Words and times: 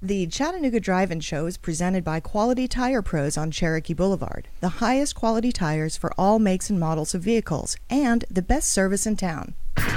The 0.00 0.28
Chattanooga 0.28 0.78
Drive-In 0.78 1.18
Show 1.18 1.46
is 1.46 1.56
presented 1.56 2.04
by 2.04 2.20
Quality 2.20 2.68
Tire 2.68 3.02
Pros 3.02 3.36
on 3.36 3.50
Cherokee 3.50 3.94
Boulevard, 3.94 4.46
the 4.60 4.68
highest 4.68 5.16
quality 5.16 5.50
tires 5.50 5.96
for 5.96 6.12
all 6.16 6.38
makes 6.38 6.70
and 6.70 6.78
models 6.78 7.16
of 7.16 7.22
vehicles, 7.22 7.76
and 7.90 8.24
the 8.30 8.40
best 8.40 8.68
service 8.68 9.08
in 9.08 9.16
town. 9.16 9.54
I'm 9.76 9.88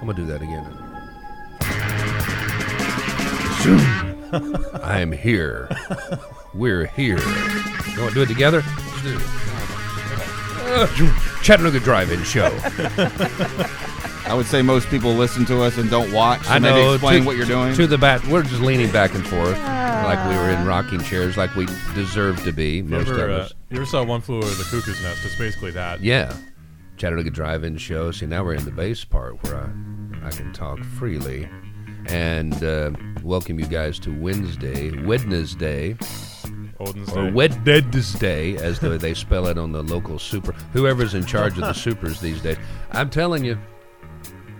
gonna 0.00 0.14
do 0.14 0.26
that 0.26 0.42
again. 0.42 0.64
Zoom. 3.62 3.78
I 4.82 4.98
am 4.98 5.12
here. 5.12 5.68
We're 6.54 6.86
here. 6.86 7.20
You 7.20 8.00
want 8.00 8.14
to 8.14 8.14
do 8.14 8.22
it 8.22 8.26
together? 8.26 8.64
Let's 8.66 9.02
do 9.02 9.16
it. 9.16 9.22
Uh, 10.68 10.88
Chattanooga 11.44 11.78
Drive-In 11.78 12.24
Show. 12.24 12.50
I 14.26 14.34
would 14.34 14.46
say 14.46 14.60
most 14.60 14.88
people 14.88 15.12
listen 15.12 15.44
to 15.46 15.62
us 15.62 15.78
and 15.78 15.88
don't 15.88 16.12
watch. 16.12 16.42
So 16.44 16.50
I 16.50 16.58
know. 16.58 16.74
Maybe 16.74 16.94
explain 16.94 17.20
to, 17.20 17.26
what 17.26 17.36
you're 17.36 17.46
doing. 17.46 17.74
To 17.74 17.86
the 17.86 17.96
back. 17.96 18.24
We're 18.26 18.42
just 18.42 18.60
leaning 18.60 18.90
back 18.90 19.14
and 19.14 19.24
forth, 19.24 19.56
like 19.56 20.28
we 20.28 20.34
were 20.34 20.50
in 20.50 20.66
rocking 20.66 21.00
chairs, 21.00 21.36
like 21.36 21.54
we 21.54 21.66
deserve 21.94 22.42
to 22.42 22.52
be. 22.52 22.78
You 22.78 22.84
Most 22.84 23.08
ever, 23.08 23.28
of 23.28 23.40
uh, 23.40 23.48
you 23.70 23.76
ever 23.76 23.86
saw 23.86 24.02
One 24.02 24.20
Flew 24.20 24.38
Over 24.38 24.46
the 24.46 24.64
Cuckoo's 24.64 25.00
Nest? 25.00 25.24
It's 25.24 25.38
basically 25.38 25.70
that. 25.72 26.02
Yeah. 26.02 26.36
Chattanooga 26.96 27.30
Drive-In 27.30 27.76
Show. 27.76 28.10
See, 28.10 28.26
now 28.26 28.42
we're 28.42 28.54
in 28.54 28.64
the 28.64 28.72
bass 28.72 29.04
part 29.04 29.42
where 29.44 29.56
I, 29.56 30.26
I 30.26 30.30
can 30.30 30.52
talk 30.52 30.82
freely. 30.82 31.48
And 32.08 32.62
uh, 32.64 32.92
welcome 33.22 33.60
you 33.60 33.66
guys 33.66 33.98
to 34.00 34.10
Wednesday, 34.10 34.90
Wednesday, 35.04 35.96
Odin's 36.80 37.12
or 37.12 37.24
Day. 37.26 37.30
Wednesday, 37.30 38.56
as 38.56 38.80
the, 38.80 38.96
they 38.98 39.14
spell 39.14 39.46
it 39.46 39.56
on 39.56 39.72
the 39.72 39.82
local 39.82 40.18
super. 40.18 40.52
Whoever's 40.72 41.14
in 41.14 41.26
charge 41.26 41.54
of 41.54 41.60
the 41.60 41.72
supers 41.72 42.20
these 42.20 42.40
days. 42.40 42.58
I'm 42.92 43.10
telling 43.10 43.44
you, 43.44 43.58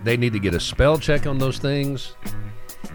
they 0.07 0.17
need 0.17 0.33
to 0.33 0.39
get 0.39 0.53
a 0.53 0.59
spell 0.59 0.97
check 0.97 1.25
on 1.27 1.37
those 1.37 1.57
things, 1.59 2.13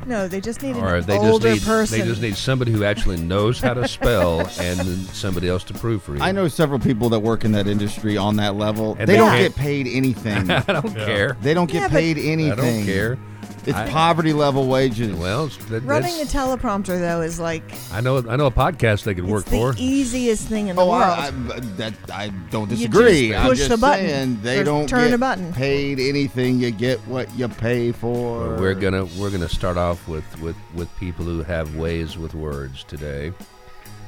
No, 0.07 0.27
they 0.29 0.41
just 0.41 0.63
need 0.63 0.77
or 0.77 0.97
an 0.97 1.05
they 1.07 1.17
just 1.17 1.27
older 1.33 1.53
need 1.53 1.63
person. 1.63 1.99
they 2.01 2.05
just 2.07 2.23
need 2.23 2.37
somebody 2.37 2.73
who 2.73 2.85
actually 2.85 3.19
knows 3.19 3.61
how 3.61 3.75
to 3.75 3.87
spell, 3.87 4.41
and 4.61 4.79
then 4.81 4.99
somebody 5.13 5.49
else 5.49 5.65
to 5.65 5.75
proofread. 5.75 6.21
I 6.21 6.33
know 6.33 6.49
several 6.49 6.79
people 6.79 7.09
that 7.11 7.21
work 7.21 7.45
in 7.45 7.53
that 7.53 7.67
industry 7.67 8.17
on 8.17 8.37
that 8.37 8.57
level. 8.57 8.97
And 8.99 9.09
they 9.09 9.13
they 9.15 9.19
don't 9.19 9.37
get 9.39 9.55
paid 9.55 9.87
anything. 9.87 10.51
I 10.51 10.61
don't 10.61 10.97
Yeah. 10.97 11.05
care. 11.07 11.37
they 11.43 11.55
don't 11.55 11.71
get 11.71 11.83
Yeah, 11.83 11.89
paid 11.89 12.19
anything. 12.19 12.53
I 12.53 12.55
don't 12.57 12.85
care. 12.85 13.19
It's 13.65 13.77
I- 13.79 13.89
poverty 13.91 14.33
level 14.33 14.67
wages. 14.67 15.13
Well, 15.17 15.47
that, 15.71 15.85
Running 15.85 16.21
a 16.21 16.25
teleprompter 16.25 16.99
though 16.99 17.21
is 17.21 17.39
like 17.39 17.63
I 17.93 18.01
know 18.01 18.19
I 18.29 18.35
know 18.37 18.47
a 18.47 18.51
podcast 18.51 19.05
they 19.05 19.15
could 19.15 19.25
work 19.25 19.43
it's 19.43 19.51
the 19.51 19.57
for. 19.57 19.75
easiest 19.79 20.49
thing 20.49 20.67
in 20.69 20.75
the 20.77 20.83
Oh, 20.83 20.91
world. 20.91 21.03
I, 21.05 21.27
I, 21.29 21.31
that 21.77 21.95
I 22.13 22.29
don't 22.51 22.69
You 22.71 22.77
disagree. 22.89 23.29
just 23.29 23.39
I'm 23.41 23.47
push 23.49 23.59
just 23.59 23.71
the 23.71 23.77
button 23.77 24.07
saying 24.07 24.39
they 24.43 24.63
don't 24.65 24.89
turn 24.89 25.05
get 25.11 25.15
a 25.15 25.19
button. 25.19 25.53
paid 25.53 26.01
anything. 26.01 26.59
You 26.59 26.73
get 26.73 26.99
what 27.07 27.33
you 27.37 27.47
pay 27.49 27.93
for. 27.93 28.57
We're 28.57 28.75
gonna 28.75 29.05
we're 29.19 29.31
gonna 29.31 29.49
start 29.49 29.77
off 29.77 30.09
with, 30.09 30.25
with, 30.41 30.57
with 30.75 30.95
people 30.97 31.25
who 31.25 31.43
have 31.45 31.77
ways 31.77 32.19
with 32.19 32.35
words 32.35 32.83
today. 32.85 33.33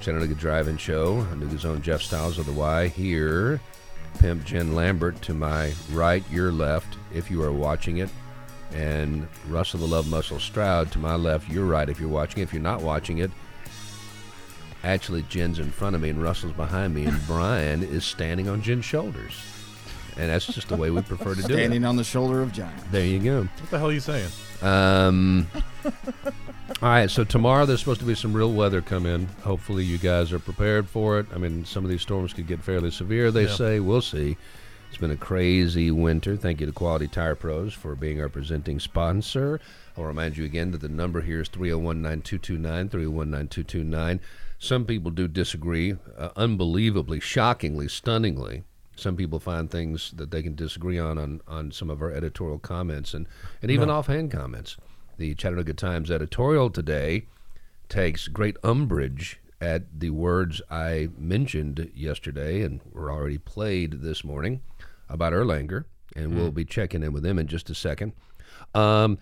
Chattanooga 0.01 0.35
Drive-In 0.35 0.77
Show, 0.77 1.23
Chattanooga's 1.25 1.65
own 1.65 1.81
Jeff 1.81 2.03
Styles 2.03 2.39
of 2.39 2.47
the 2.47 2.53
Y 2.53 2.89
here. 2.89 3.61
Pimp 4.19 4.45
Jen 4.45 4.75
Lambert 4.75 5.21
to 5.23 5.33
my 5.35 5.73
right, 5.93 6.23
your 6.31 6.53
left, 6.53 6.99
if 7.15 7.31
you 7.31 7.43
are 7.43 7.53
watching 7.53 7.99
it. 7.99 8.11
And 8.75 9.29
Russell 9.49 9.81
the 9.81 9.87
Love 9.87 10.09
Muscle 10.11 10.41
Stroud 10.41 10.91
to 10.93 10.99
my 10.99 11.15
left, 11.15 11.49
your 11.49 11.65
right, 11.65 11.89
if 11.89 12.01
you're 12.01 12.09
watching 12.09 12.41
it. 12.41 12.45
If 12.45 12.53
you're 12.53 12.63
not 12.63 12.83
watching 12.83 13.19
it, 13.19 13.31
actually 14.83 15.23
Jen's 15.29 15.59
in 15.59 15.71
front 15.71 15.95
of 15.97 16.03
me 16.03 16.11
and 16.11 16.23
Russell's 16.23 16.53
behind 16.53 16.95
me, 16.95 17.05
and 17.05 17.21
Brian 17.27 17.83
is 17.83 18.05
standing 18.05 18.49
on 18.49 18.63
Jen's 18.63 18.85
shoulders. 18.85 19.41
And 20.17 20.31
that's 20.31 20.47
just 20.47 20.69
the 20.69 20.77
way 20.77 20.91
we 20.91 21.03
prefer 21.03 21.35
to 21.35 21.43
do 21.43 21.55
it. 21.55 21.57
standing 21.57 21.85
on 21.85 21.97
the 21.97 22.05
shoulder 22.05 22.41
of 22.41 22.53
giants. 22.53 22.85
There 22.93 23.05
you 23.05 23.19
go. 23.19 23.43
What 23.43 23.71
the 23.71 23.79
hell 23.79 23.89
are 23.89 23.93
you 23.93 23.99
saying? 24.01 24.31
Um, 24.63 25.49
all 25.85 25.93
right, 26.83 27.11
so 27.11 27.25
tomorrow 27.25 27.67
there's 27.67 27.81
supposed 27.81 27.99
to 28.01 28.07
be 28.07 28.15
some 28.15 28.33
real 28.33 28.53
weather 28.53 28.81
come 28.81 29.07
in. 29.07 29.27
Hopefully, 29.43 29.83
you 29.85 29.99
guys 29.99 30.33
are 30.33 30.39
prepared 30.39 30.89
for 30.89 31.19
it. 31.19 31.27
I 31.35 31.39
mean, 31.39 31.65
some 31.65 31.83
of 31.85 31.91
these 31.91 32.03
storms 32.03 32.33
could 32.33 32.47
get 32.47 32.61
fairly 32.63 32.93
severe, 32.93 33.33
they 33.33 33.47
Yeah. 33.47 33.55
say. 33.57 33.81
We'll 33.81 34.03
see. 34.03 34.37
It's 34.95 35.01
been 35.01 35.11
a 35.11 35.17
crazy 35.17 35.91
winter. 35.91 36.37
Thank 36.37 36.61
you 36.61 36.67
to 36.67 36.73
Quality 36.73 37.09
Tire 37.09 37.35
Pros 37.35 37.75
for 37.75 37.97
being 37.97 38.21
our 38.21 38.29
presenting 38.29 38.79
sponsor. 38.79 39.61
I'll 39.99 40.05
remind 40.05 40.37
you 40.37 40.45
again 40.45 40.71
that 40.71 40.83
the 40.83 40.89
number 40.89 41.21
here 41.21 41.41
is 41.41 41.49
301 41.49 42.01
9229, 42.01 42.89
301 42.91 43.29
9229. 43.29 44.21
Some 44.61 44.85
people 44.85 45.11
do 45.11 45.27
disagree, 45.27 45.97
uh, 46.17 46.29
unbelievably, 46.37 47.19
shockingly, 47.19 47.89
stunningly. 47.89 48.63
Some 48.95 49.17
people 49.17 49.41
find 49.41 49.69
things 49.69 50.13
that 50.15 50.31
they 50.31 50.45
can 50.45 50.55
disagree 50.55 51.01
on 51.01 51.19
on, 51.19 51.41
on 51.49 51.73
some 51.73 51.91
of 51.91 52.01
our 52.01 52.13
editorial 52.13 52.61
comments 52.61 53.15
and, 53.15 53.27
and 53.63 53.73
even 53.73 53.91
offhand 53.91 54.31
comments. 54.31 54.77
The 55.17 55.35
Chattanooga 55.35 55.75
Times 55.75 56.09
editorial 56.09 56.71
today 56.71 57.27
takes 57.89 58.29
great 58.29 58.57
umbrage 58.63 59.41
at 59.65 59.99
the 59.99 60.11
words 60.11 60.61
I 60.71 61.09
mentioned 61.17 61.91
yesterday 61.95 62.63
and 62.63 62.81
were 62.93 63.11
already 63.11 63.39
played 63.39 64.03
this 64.03 64.23
morning 64.23 64.61
about 65.09 65.33
Erlanger, 65.33 65.85
and 66.15 66.35
we'll 66.37 66.51
be 66.53 66.65
checking 66.67 67.03
in 67.03 67.13
with 67.13 67.25
him 67.25 67.39
in 67.39 67.47
just 67.47 67.71
a 67.71 67.75
second. 67.75 68.13
Um, 68.75 69.19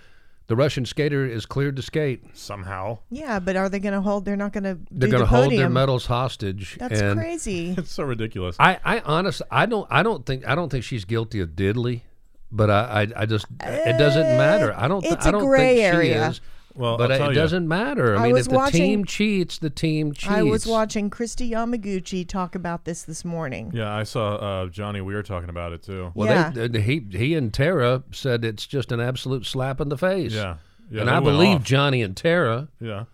the 0.48 0.56
Russian 0.56 0.84
skater 0.84 1.24
is 1.24 1.46
cleared 1.46 1.76
to 1.76 1.82
skate. 1.82 2.24
Somehow. 2.36 2.98
yeah, 3.08 3.38
but 3.38 3.54
are 3.54 3.68
they 3.68 3.78
going 3.78 3.94
to 3.94 4.00
hold? 4.00 4.24
They're 4.24 4.36
not 4.36 4.52
going 4.52 4.64
to. 4.64 4.78
They're 4.90 5.08
going 5.08 5.22
to 5.22 5.30
to 5.30 5.36
hold 5.36 5.52
their 5.52 5.70
medals 5.70 6.06
hostage. 6.06 6.76
That's 6.78 7.00
and 7.00 7.18
crazy. 7.18 7.74
It's 7.78 7.92
so 7.92 8.02
ridiculous. 8.02 8.56
I, 8.58 8.80
I 8.84 8.98
honestly, 9.00 9.46
I 9.50 9.66
don't, 9.66 9.86
I 9.90 10.02
don't 10.02 10.26
think, 10.26 10.46
I 10.46 10.56
don't 10.56 10.68
think 10.70 10.82
she's 10.82 11.04
guilty 11.04 11.38
of 11.40 11.50
diddly, 11.50 12.02
but 12.50 12.68
I, 12.68 13.02
I, 13.16 13.22
I 13.22 13.26
just, 13.26 13.46
it 13.62 13.96
doesn't 13.96 14.36
matter. 14.36 14.74
I 14.76 14.88
don't, 14.88 15.02
th- 15.02 15.14
it's 15.14 15.26
I 15.26 15.28
a 15.28 15.32
don't 15.32 15.46
gray 15.46 15.76
think 15.76 15.94
area. 15.94 16.24
she 16.24 16.30
is. 16.30 16.40
Well, 16.74 16.96
but 16.96 17.12
I'll 17.12 17.26
it 17.26 17.28
you. 17.28 17.34
doesn't 17.34 17.68
matter. 17.68 18.16
I, 18.16 18.20
I 18.20 18.22
mean, 18.24 18.32
was 18.32 18.46
if 18.46 18.50
the 18.50 18.56
watching- 18.56 18.80
team 18.80 19.04
cheats, 19.04 19.58
the 19.58 19.68
team 19.70 20.12
cheats. 20.12 20.32
I 20.32 20.42
was 20.42 20.66
watching 20.66 21.10
Kristi 21.10 21.50
Yamaguchi 21.50 22.26
talk 22.26 22.54
about 22.54 22.84
this 22.86 23.02
this 23.02 23.24
morning. 23.24 23.72
Yeah, 23.74 23.94
I 23.94 24.04
saw 24.04 24.36
uh, 24.36 24.66
Johnny 24.68 25.00
Weir 25.02 25.22
talking 25.22 25.50
about 25.50 25.72
it 25.72 25.82
too. 25.82 26.12
Well, 26.14 26.28
Yeah. 26.28 26.68
they, 26.68 26.80
he, 26.80 27.06
he 27.10 27.34
and 27.34 27.52
Tara 27.52 28.02
said 28.10 28.44
it's 28.44 28.66
just 28.66 28.90
an 28.90 29.00
absolute 29.00 29.44
slap 29.44 29.80
in 29.80 29.88
the 29.90 29.98
face. 29.98 30.32
Yeah. 30.32 30.56
Yeah, 30.90 31.02
and 31.02 31.10
I 31.10 31.20
believe 31.20 31.56
off. 31.56 31.64
Johnny 31.64 32.02
and 32.02 32.16
Tara. 32.16 32.68
Yeah. 32.80 33.04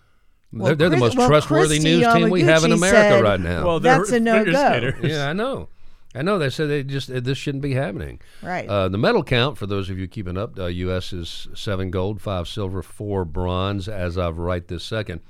they're, 0.53 0.75
they're 0.75 0.89
the 0.89 0.97
most 0.97 1.17
well, 1.17 1.29
trustworthy 1.29 1.79
Kristi 1.79 1.85
news 1.85 2.13
team 2.15 2.31
we 2.31 2.43
have 2.43 2.65
in 2.65 2.73
America 2.73 2.97
said- 3.17 3.23
right 3.23 3.41
now. 3.41 3.65
Well, 3.67 3.81
they're 3.81 3.99
That's 3.99 4.13
a 4.13 4.21
no-go. 4.21 4.93
yeah, 5.03 5.29
I 5.29 5.33
know. 5.33 5.69
I 6.15 6.23
know. 6.23 6.39
They 6.39 6.51
said 6.51 6.69
they 6.69 6.83
just 6.83 7.11
uh, 7.11 7.21
this 7.21 7.37
shouldn't 7.39 7.63
be 7.63 7.75
happening. 7.75 8.21
Right. 8.43 8.69
Uh, 8.69 8.89
the 8.89 8.99
medal 8.99 9.23
count 9.23 9.59
for 9.59 9.67
those 9.67 9.91
of 9.91 9.99
you 9.99 10.09
keeping 10.09 10.39
up, 10.39 10.59
uh, 10.59 10.67
U.S. 10.67 11.13
is 11.13 11.49
seven 11.55 11.91
gold, 11.91 12.21
five 12.21 12.49
silver, 12.49 12.83
four 12.83 13.25
bronze 13.25 13.89
as 13.89 14.17
of 14.17 14.39
right 14.39 14.67
this 14.67 14.85
second. 14.85 15.21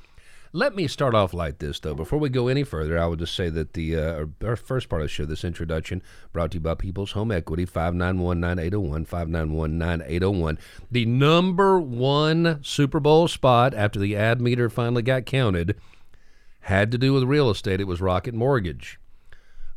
Let 0.53 0.75
me 0.75 0.89
start 0.89 1.15
off 1.15 1.35
like 1.35 1.59
this, 1.59 1.79
though. 1.79 1.95
Before 1.95 2.19
we 2.19 2.31
go 2.31 2.49
any 2.49 2.65
further, 2.65 2.99
I 2.99 3.07
would 3.07 3.19
just 3.19 3.35
say 3.35 3.51
that 3.51 3.75
the 3.75 3.97
uh, 3.97 4.27
our 4.43 4.57
first 4.57 4.89
part 4.89 5.03
of 5.03 5.07
the 5.07 5.11
show, 5.11 5.27
this 5.27 5.45
introduction, 5.45 6.03
brought 6.33 6.53
to 6.53 6.57
you 6.57 6.61
by 6.61 6.75
People's 6.75 7.13
Home 7.13 7.31
Equity, 7.31 7.67
591-9801, 7.67 9.07
591-9801. 9.07 10.59
The 10.91 11.05
number 11.05 11.79
one 11.79 12.61
Super 12.63 12.99
Bowl 12.99 13.29
spot 13.29 13.75
after 13.75 13.99
the 13.99 14.17
ad 14.17 14.41
meter 14.41 14.71
finally 14.71 15.03
got 15.03 15.27
counted 15.27 15.77
had 16.63 16.91
to 16.93 16.99
do 16.99 17.13
with 17.13 17.25
real 17.25 17.51
estate. 17.51 17.81
It 17.81 17.87
was 17.87 18.01
Rocket 18.01 18.35
Mortgage. 18.35 18.99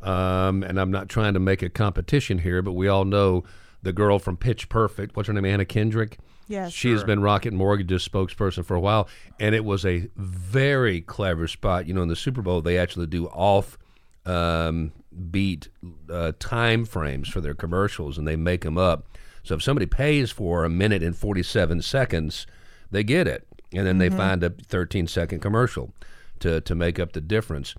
Um, 0.03 0.63
and 0.63 0.79
I'm 0.79 0.91
not 0.91 1.09
trying 1.09 1.33
to 1.33 1.39
make 1.39 1.61
a 1.61 1.69
competition 1.69 2.39
here, 2.39 2.61
but 2.61 2.73
we 2.73 2.87
all 2.87 3.05
know 3.05 3.43
the 3.83 3.93
girl 3.93 4.19
from 4.19 4.37
Pitch 4.37 4.69
Perfect. 4.69 5.15
What's 5.15 5.27
her 5.27 5.33
name? 5.33 5.45
Anna 5.45 5.65
Kendrick. 5.65 6.17
Yes. 6.47 6.73
She 6.73 6.91
has 6.91 7.03
been 7.03 7.21
Rocket 7.21 7.53
Mortgage's 7.53 8.05
spokesperson 8.05 8.65
for 8.65 8.75
a 8.75 8.79
while, 8.79 9.07
and 9.39 9.55
it 9.55 9.63
was 9.63 9.85
a 9.85 10.09
very 10.17 10.99
clever 10.99 11.47
spot. 11.47 11.87
You 11.87 11.93
know, 11.93 12.01
in 12.01 12.09
the 12.09 12.15
Super 12.15 12.41
Bowl, 12.41 12.61
they 12.61 12.77
actually 12.77 13.07
do 13.07 13.27
off 13.27 13.77
um, 14.25 14.91
beat 15.31 15.69
uh, 16.09 16.33
time 16.39 16.83
frames 16.83 17.29
for 17.29 17.39
their 17.39 17.53
commercials, 17.53 18.17
and 18.17 18.27
they 18.27 18.35
make 18.35 18.61
them 18.61 18.77
up. 18.77 19.05
So 19.43 19.55
if 19.55 19.63
somebody 19.63 19.85
pays 19.85 20.29
for 20.29 20.65
a 20.65 20.69
minute 20.69 21.01
and 21.01 21.15
47 21.15 21.81
seconds, 21.81 22.45
they 22.91 23.03
get 23.03 23.27
it, 23.27 23.47
and 23.73 23.87
then 23.87 23.97
they 23.97 24.09
find 24.09 24.43
a 24.43 24.49
13 24.49 25.07
second 25.07 25.39
commercial 25.39 25.93
to 26.39 26.59
to 26.61 26.75
make 26.75 26.99
up 26.99 27.13
the 27.13 27.21
difference. 27.21 27.75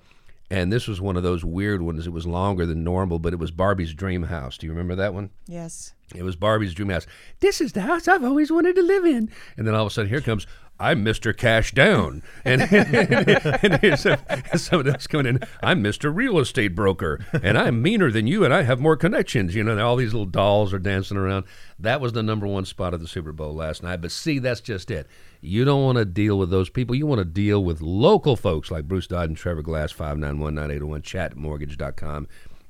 And 0.52 0.70
this 0.70 0.86
was 0.86 1.00
one 1.00 1.16
of 1.16 1.22
those 1.22 1.42
weird 1.42 1.80
ones. 1.80 2.06
It 2.06 2.12
was 2.12 2.26
longer 2.26 2.66
than 2.66 2.84
normal, 2.84 3.18
but 3.18 3.32
it 3.32 3.38
was 3.38 3.50
Barbie's 3.50 3.94
Dream 3.94 4.24
House. 4.24 4.58
Do 4.58 4.66
you 4.66 4.72
remember 4.72 4.94
that 4.96 5.14
one? 5.14 5.30
yes. 5.46 5.94
It 6.14 6.24
was 6.24 6.36
Barbie's 6.36 6.74
dream 6.74 6.90
house. 6.90 7.06
This 7.40 7.58
is 7.62 7.72
the 7.72 7.80
house 7.80 8.06
I've 8.06 8.22
always 8.22 8.52
wanted 8.52 8.76
to 8.76 8.82
live 8.82 9.06
in. 9.06 9.30
And 9.56 9.66
then 9.66 9.74
all 9.74 9.86
of 9.86 9.86
a 9.86 9.90
sudden, 9.90 10.10
here 10.10 10.20
comes 10.20 10.46
I'm 10.82 11.04
Mr. 11.04 11.34
Cash 11.36 11.74
Down, 11.74 12.24
and, 12.44 12.60
and 12.62 13.78
here's 13.80 14.00
some- 14.00 14.18
somebody 14.56 14.90
else 14.90 15.06
coming 15.06 15.26
in. 15.26 15.40
I'm 15.62 15.80
Mr. 15.80 16.12
Real 16.12 16.40
Estate 16.40 16.74
Broker, 16.74 17.24
and 17.40 17.56
I'm 17.56 17.80
meaner 17.80 18.10
than 18.10 18.26
you, 18.26 18.44
and 18.44 18.52
I 18.52 18.62
have 18.62 18.80
more 18.80 18.96
connections. 18.96 19.54
You 19.54 19.62
know, 19.62 19.70
and 19.70 19.80
all 19.80 19.94
these 19.94 20.12
little 20.12 20.26
dolls 20.26 20.74
are 20.74 20.80
dancing 20.80 21.16
around. 21.16 21.44
That 21.78 22.00
was 22.00 22.14
the 22.14 22.22
number 22.24 22.48
one 22.48 22.64
spot 22.64 22.94
of 22.94 23.00
the 23.00 23.06
Super 23.06 23.30
Bowl 23.30 23.54
last 23.54 23.84
night. 23.84 24.00
But 24.00 24.10
see, 24.10 24.40
that's 24.40 24.60
just 24.60 24.90
it. 24.90 25.06
You 25.40 25.64
don't 25.64 25.84
want 25.84 25.98
to 25.98 26.04
deal 26.04 26.36
with 26.36 26.50
those 26.50 26.68
people. 26.68 26.96
You 26.96 27.06
want 27.06 27.20
to 27.20 27.24
deal 27.24 27.62
with 27.62 27.80
local 27.80 28.34
folks 28.34 28.68
like 28.72 28.88
Bruce 28.88 29.06
Dodd 29.06 29.28
and 29.28 29.36
Trevor 29.36 29.62
Glass, 29.62 29.92
591-9801, 29.92 31.02
chatmortgage.com 31.02 32.26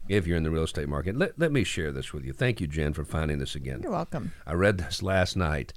if 0.09 0.26
you're 0.26 0.37
in 0.37 0.43
the 0.43 0.50
real 0.50 0.64
estate 0.64 0.88
market. 0.88 1.17
Let, 1.17 1.38
let 1.38 1.50
me 1.50 1.64
share 1.64 1.93
this 1.93 2.12
with 2.12 2.26
you. 2.26 2.35
Thank 2.35 2.61
you, 2.61 2.67
Jen, 2.67 2.93
for 2.93 3.05
finding 3.05 3.38
this 3.38 3.55
again. 3.55 3.81
You're 3.82 3.93
welcome. 3.93 4.32
I 4.47 4.53
read 4.53 4.76
this 4.76 5.03
last 5.03 5.35
night, 5.35 5.73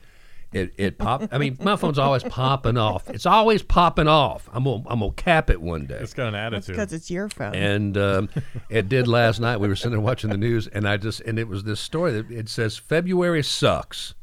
It 0.54 0.74
it 0.78 0.98
pop. 0.98 1.28
I 1.32 1.38
mean, 1.38 1.58
my 1.62 1.76
phone's 1.76 2.00
always 2.00 2.24
popping 2.24 2.78
off. 2.78 3.10
It's 3.10 3.26
always 3.26 3.62
popping 3.62 4.08
off. 4.08 4.50
I'm 4.54 4.64
gonna 4.64 4.84
I'm 4.88 5.00
gonna 5.00 5.12
cap 5.12 5.50
it 5.50 5.62
one 5.62 5.86
day. 5.86 5.98
It's 6.00 6.14
got 6.14 6.28
an 6.28 6.34
That's 6.34 6.56
attitude. 6.70 6.76
because 6.76 6.94
it's 6.94 7.12
your 7.12 7.28
phone. 7.30 7.54
And 7.56 7.98
um, 7.98 8.30
it 8.70 8.88
did 8.88 9.08
last 9.08 9.40
night. 9.40 9.58
We 9.60 9.68
were 9.68 9.76
sitting 9.76 9.92
there 9.92 10.00
watching 10.00 10.30
the 10.30 10.38
news, 10.38 10.68
and 10.68 10.88
I 10.88 10.98
just 10.98 11.20
and 11.22 11.38
it 11.38 11.48
was 11.48 11.64
this 11.64 11.80
story 11.82 12.12
that 12.14 12.32
it 12.32 12.48
says 12.48 12.78
February 12.78 13.44
sucks. 13.44 14.14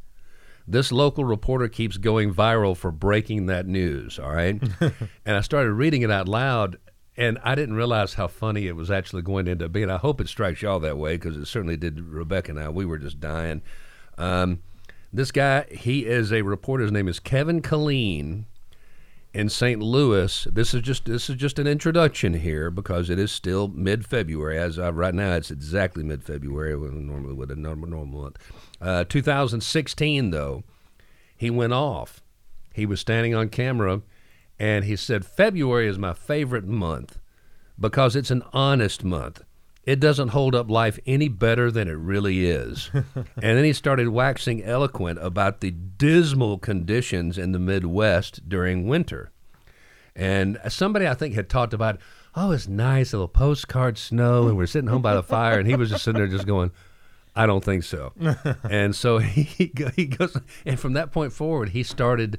This 0.66 0.92
local 0.92 1.24
reporter 1.24 1.69
keeps 1.69 1.96
going 1.96 2.32
viral 2.32 2.76
for 2.76 2.90
breaking 2.92 3.46
that 3.46 3.66
news. 3.66 4.18
All 4.18 4.32
right, 4.32 4.62
and 4.80 5.36
I 5.36 5.40
started 5.40 5.72
reading 5.72 6.02
it 6.02 6.10
out 6.10 6.28
loud, 6.28 6.78
and 7.16 7.38
I 7.42 7.54
didn't 7.56 7.75
realize 7.75 8.14
how 8.14 8.28
funny 8.28 8.68
it 8.68 8.76
was 8.76 8.90
actually 8.90 9.22
going 9.22 9.44
to 9.46 9.50
end 9.50 9.62
up 9.62 9.72
being. 9.72 9.90
I 9.90 9.98
hope 9.98 10.20
it 10.20 10.28
strikes 10.28 10.62
y'all 10.62 10.80
that 10.80 10.96
way 10.96 11.16
because 11.16 11.36
it 11.36 11.46
certainly 11.46 11.76
did 11.76 12.00
Rebecca 12.00 12.52
and 12.52 12.60
I. 12.60 12.68
We 12.68 12.86
were 12.86 12.98
just 12.98 13.18
dying. 13.20 13.60
Um, 14.16 14.62
this 15.12 15.31
guy, 15.31 15.67
he 15.70 16.06
is 16.06 16.32
a 16.32 16.43
reporter. 16.43 16.85
His 16.85 16.93
name 16.93 17.09
is 17.09 17.20
Kevin 17.20 17.61
Killeen 17.61 18.44
in 19.35 19.49
St. 19.49 19.81
Louis. 19.81 20.47
This 20.50 20.73
is 20.73 20.81
just 20.82 21.05
this 21.05 21.29
is 21.29 21.37
just 21.37 21.59
an 21.59 21.67
introduction 21.67 22.35
here 22.35 22.70
because 22.70 23.11
it 23.11 23.19
is 23.19 23.31
still 23.31 23.69
mid-February. 23.69 24.59
As 24.59 24.79
of 24.79 24.97
right 24.97 25.14
now, 25.14 25.35
it's 25.35 25.50
exactly 25.50 26.03
mid-February. 26.03 26.76
When 26.76 27.06
normally 27.06 27.35
with 27.35 27.50
a 27.50 27.56
normal 27.56 27.88
normal 27.88 28.23
month. 28.23 28.38
Uh, 28.81 29.05
2016, 29.05 30.31
though, 30.31 30.64
he 31.37 31.50
went 31.50 31.73
off. 31.73 32.23
He 32.75 32.87
was 32.87 33.00
standing 33.00 33.35
on 33.35 33.50
camera, 33.50 34.00
and 34.59 34.85
he 34.85 34.97
said 34.97 35.26
February 35.26 35.88
is 35.88 35.99
my 35.99 36.14
favorite 36.14 36.67
month 36.67 37.19
because 37.79 38.17
it's 38.17 38.31
an 38.31 38.43
honest 38.53 39.05
month. 39.05 39.43
It 39.84 39.99
doesn't 39.99 40.29
hold 40.29 40.55
up 40.55 40.70
life 40.70 40.99
any 41.06 41.29
better 41.29 41.70
than 41.70 41.88
it 41.88 41.99
really 41.99 42.46
is. 42.46 42.90
and 42.94 43.25
then 43.37 43.64
he 43.64 43.73
started 43.73 44.08
waxing 44.08 44.62
eloquent 44.62 45.19
about 45.20 45.61
the 45.61 45.73
dismal 45.73 46.58
conditions 46.58 47.37
in 47.37 47.52
the 47.52 47.58
Midwest 47.58 48.49
during 48.49 48.87
winter. 48.87 49.32
And 50.14 50.61
somebody 50.69 51.08
I 51.08 51.14
think 51.14 51.34
had 51.34 51.49
talked 51.49 51.75
about, 51.75 51.99
oh, 52.37 52.52
it's 52.52 52.69
nice, 52.69 53.12
a 53.12 53.17
little 53.17 53.29
postcard 53.29 53.99
snow, 53.99 54.46
and 54.46 54.56
we're 54.56 54.67
sitting 54.67 54.88
home 54.88 55.02
by 55.02 55.14
the 55.14 55.23
fire, 55.23 55.58
and 55.58 55.67
he 55.67 55.75
was 55.75 55.90
just 55.90 56.05
sitting 56.05 56.19
there 56.19 56.28
just 56.28 56.46
going, 56.46 56.70
I 57.35 57.46
don't 57.46 57.64
think 57.64 57.82
so. 57.82 58.12
and 58.70 58.94
so 58.94 59.19
he, 59.19 59.73
he 59.96 60.06
goes, 60.06 60.37
and 60.64 60.78
from 60.78 60.93
that 60.93 61.12
point 61.12 61.32
forward, 61.32 61.70
he 61.70 61.82
started 61.82 62.38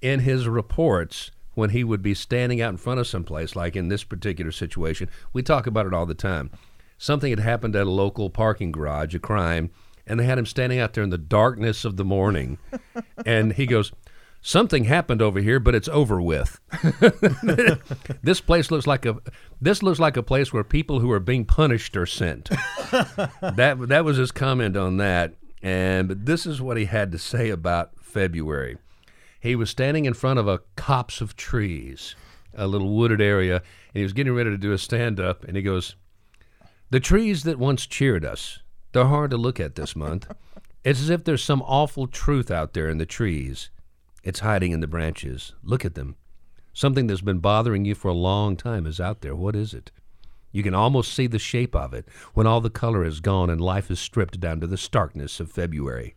in 0.00 0.20
his 0.20 0.48
reports 0.48 1.30
when 1.56 1.70
he 1.70 1.82
would 1.82 2.02
be 2.02 2.12
standing 2.12 2.60
out 2.60 2.70
in 2.70 2.76
front 2.76 3.00
of 3.00 3.06
someplace, 3.06 3.56
like 3.56 3.74
in 3.74 3.88
this 3.88 4.04
particular 4.04 4.52
situation. 4.52 5.08
We 5.32 5.42
talk 5.42 5.66
about 5.66 5.86
it 5.86 5.94
all 5.94 6.04
the 6.04 6.14
time. 6.14 6.50
Something 6.98 7.30
had 7.30 7.40
happened 7.40 7.74
at 7.74 7.86
a 7.86 7.90
local 7.90 8.28
parking 8.28 8.72
garage, 8.72 9.14
a 9.14 9.18
crime, 9.18 9.70
and 10.06 10.20
they 10.20 10.24
had 10.24 10.38
him 10.38 10.44
standing 10.44 10.78
out 10.78 10.92
there 10.92 11.02
in 11.02 11.08
the 11.10 11.16
darkness 11.16 11.86
of 11.86 11.96
the 11.96 12.04
morning. 12.04 12.58
and 13.26 13.54
he 13.54 13.64
goes, 13.64 13.90
Something 14.42 14.84
happened 14.84 15.22
over 15.22 15.40
here, 15.40 15.58
but 15.58 15.74
it's 15.74 15.88
over 15.88 16.20
with. 16.20 16.60
this 18.22 18.40
place 18.40 18.70
looks 18.70 18.86
like 18.86 19.04
a 19.04 19.16
this 19.60 19.82
looks 19.82 19.98
like 19.98 20.16
a 20.16 20.22
place 20.22 20.52
where 20.52 20.62
people 20.62 21.00
who 21.00 21.10
are 21.10 21.18
being 21.18 21.46
punished 21.46 21.96
are 21.96 22.06
sent. 22.06 22.50
that 22.90 23.76
that 23.88 24.04
was 24.04 24.18
his 24.18 24.30
comment 24.30 24.76
on 24.76 24.98
that. 24.98 25.34
And 25.62 26.06
but 26.06 26.26
this 26.26 26.46
is 26.46 26.60
what 26.60 26.76
he 26.76 26.84
had 26.84 27.10
to 27.10 27.18
say 27.18 27.50
about 27.50 27.92
February. 28.00 28.76
He 29.46 29.54
was 29.54 29.70
standing 29.70 30.06
in 30.06 30.14
front 30.14 30.40
of 30.40 30.48
a 30.48 30.62
copse 30.74 31.20
of 31.20 31.36
trees, 31.36 32.16
a 32.52 32.66
little 32.66 32.92
wooded 32.96 33.20
area, 33.20 33.58
and 33.58 33.94
he 33.94 34.02
was 34.02 34.12
getting 34.12 34.34
ready 34.34 34.50
to 34.50 34.58
do 34.58 34.72
a 34.72 34.78
stand 34.78 35.20
up 35.20 35.44
and 35.44 35.56
he 35.56 35.62
goes, 35.62 35.94
"The 36.90 36.98
trees 36.98 37.44
that 37.44 37.56
once 37.56 37.86
cheered 37.86 38.24
us, 38.24 38.58
they're 38.90 39.06
hard 39.06 39.30
to 39.30 39.36
look 39.36 39.60
at 39.60 39.76
this 39.76 39.94
month. 39.94 40.26
It's 40.82 41.00
as 41.00 41.10
if 41.10 41.22
there's 41.22 41.44
some 41.44 41.62
awful 41.62 42.08
truth 42.08 42.50
out 42.50 42.72
there 42.72 42.88
in 42.88 42.98
the 42.98 43.06
trees. 43.06 43.70
It's 44.24 44.40
hiding 44.40 44.72
in 44.72 44.80
the 44.80 44.88
branches. 44.88 45.54
Look 45.62 45.84
at 45.84 45.94
them. 45.94 46.16
Something 46.72 47.06
that's 47.06 47.20
been 47.20 47.38
bothering 47.38 47.84
you 47.84 47.94
for 47.94 48.08
a 48.08 48.14
long 48.14 48.56
time 48.56 48.84
is 48.84 48.98
out 48.98 49.20
there. 49.20 49.36
What 49.36 49.54
is 49.54 49.72
it? 49.72 49.92
You 50.50 50.64
can 50.64 50.74
almost 50.74 51.14
see 51.14 51.28
the 51.28 51.38
shape 51.38 51.76
of 51.76 51.94
it 51.94 52.08
when 52.34 52.48
all 52.48 52.60
the 52.60 52.68
color 52.68 53.04
is 53.04 53.20
gone 53.20 53.48
and 53.48 53.60
life 53.60 53.92
is 53.92 54.00
stripped 54.00 54.40
down 54.40 54.58
to 54.58 54.66
the 54.66 54.76
starkness 54.76 55.38
of 55.38 55.52
February. 55.52 56.16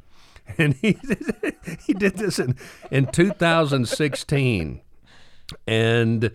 And 0.57 0.73
he 0.73 0.97
he 1.85 1.93
did 1.93 2.17
this 2.17 2.39
in, 2.39 2.55
in 2.91 3.07
2016. 3.07 4.81
And 5.67 6.31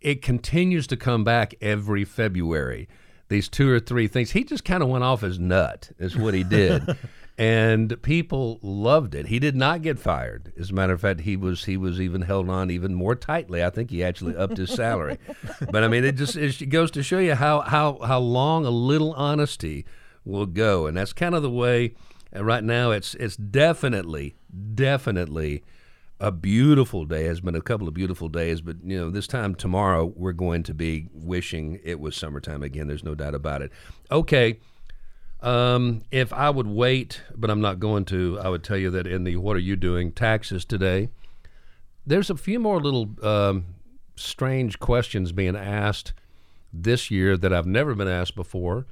it 0.00 0.22
continues 0.22 0.86
to 0.88 0.96
come 0.96 1.24
back 1.24 1.54
every 1.60 2.04
February. 2.04 2.88
These 3.28 3.48
two 3.48 3.70
or 3.70 3.80
three 3.80 4.08
things. 4.08 4.30
He 4.30 4.44
just 4.44 4.64
kind 4.64 4.82
of 4.82 4.88
went 4.88 5.04
off 5.04 5.20
his 5.20 5.38
nut, 5.38 5.90
is 5.98 6.16
what 6.16 6.32
he 6.32 6.42
did. 6.42 6.96
and 7.38 8.00
people 8.02 8.58
loved 8.62 9.14
it. 9.14 9.28
He 9.28 9.38
did 9.38 9.54
not 9.54 9.82
get 9.82 9.98
fired. 9.98 10.52
As 10.58 10.70
a 10.70 10.74
matter 10.74 10.92
of 10.92 11.00
fact, 11.00 11.20
he 11.20 11.36
was 11.36 11.64
he 11.64 11.76
was 11.76 12.00
even 12.00 12.22
held 12.22 12.50
on 12.50 12.70
even 12.70 12.94
more 12.94 13.14
tightly. 13.14 13.62
I 13.62 13.70
think 13.70 13.90
he 13.90 14.02
actually 14.02 14.36
upped 14.36 14.56
his 14.56 14.72
salary. 14.72 15.18
but 15.70 15.84
I 15.84 15.88
mean, 15.88 16.04
it 16.04 16.16
just 16.16 16.36
it 16.36 16.68
goes 16.68 16.90
to 16.92 17.02
show 17.02 17.20
you 17.20 17.34
how 17.34 17.60
how 17.60 18.00
how 18.00 18.18
long 18.18 18.66
a 18.66 18.70
little 18.70 19.12
honesty 19.12 19.86
will 20.24 20.46
go, 20.46 20.86
and 20.86 20.96
that's 20.96 21.12
kind 21.12 21.34
of 21.34 21.42
the 21.42 21.50
way. 21.50 21.94
Uh, 22.34 22.44
Right 22.44 22.64
now, 22.64 22.90
it's 22.90 23.14
it's 23.14 23.36
definitely 23.36 24.34
definitely 24.74 25.62
a 26.20 26.32
beautiful 26.32 27.04
day. 27.04 27.24
Has 27.24 27.40
been 27.40 27.54
a 27.54 27.60
couple 27.60 27.88
of 27.88 27.94
beautiful 27.94 28.28
days, 28.28 28.60
but 28.60 28.76
you 28.84 28.98
know, 28.98 29.10
this 29.10 29.26
time 29.26 29.54
tomorrow 29.54 30.12
we're 30.16 30.32
going 30.32 30.62
to 30.64 30.74
be 30.74 31.08
wishing 31.12 31.80
it 31.84 32.00
was 32.00 32.16
summertime 32.16 32.62
again. 32.62 32.86
There's 32.86 33.04
no 33.04 33.14
doubt 33.14 33.34
about 33.34 33.62
it. 33.62 33.72
Okay. 34.10 34.58
Um, 35.40 36.02
if 36.10 36.32
I 36.32 36.50
would 36.50 36.66
wait, 36.66 37.22
but 37.36 37.48
I'm 37.48 37.60
not 37.60 37.78
going 37.78 38.04
to, 38.06 38.40
I 38.40 38.48
would 38.48 38.64
tell 38.64 38.76
you 38.76 38.90
that 38.90 39.06
in 39.06 39.22
the 39.22 39.36
what 39.36 39.54
are 39.56 39.60
you 39.60 39.76
doing 39.76 40.10
taxes 40.10 40.64
today, 40.64 41.10
there's 42.04 42.28
a 42.28 42.36
few 42.36 42.58
more 42.58 42.80
little 42.80 43.10
um, 43.22 43.66
strange 44.16 44.80
questions 44.80 45.30
being 45.30 45.54
asked 45.54 46.12
this 46.72 47.10
year 47.10 47.36
that 47.36 47.52
I've 47.52 47.66
never 47.66 47.94
been 47.94 48.08
asked 48.08 48.34
before. 48.34 48.86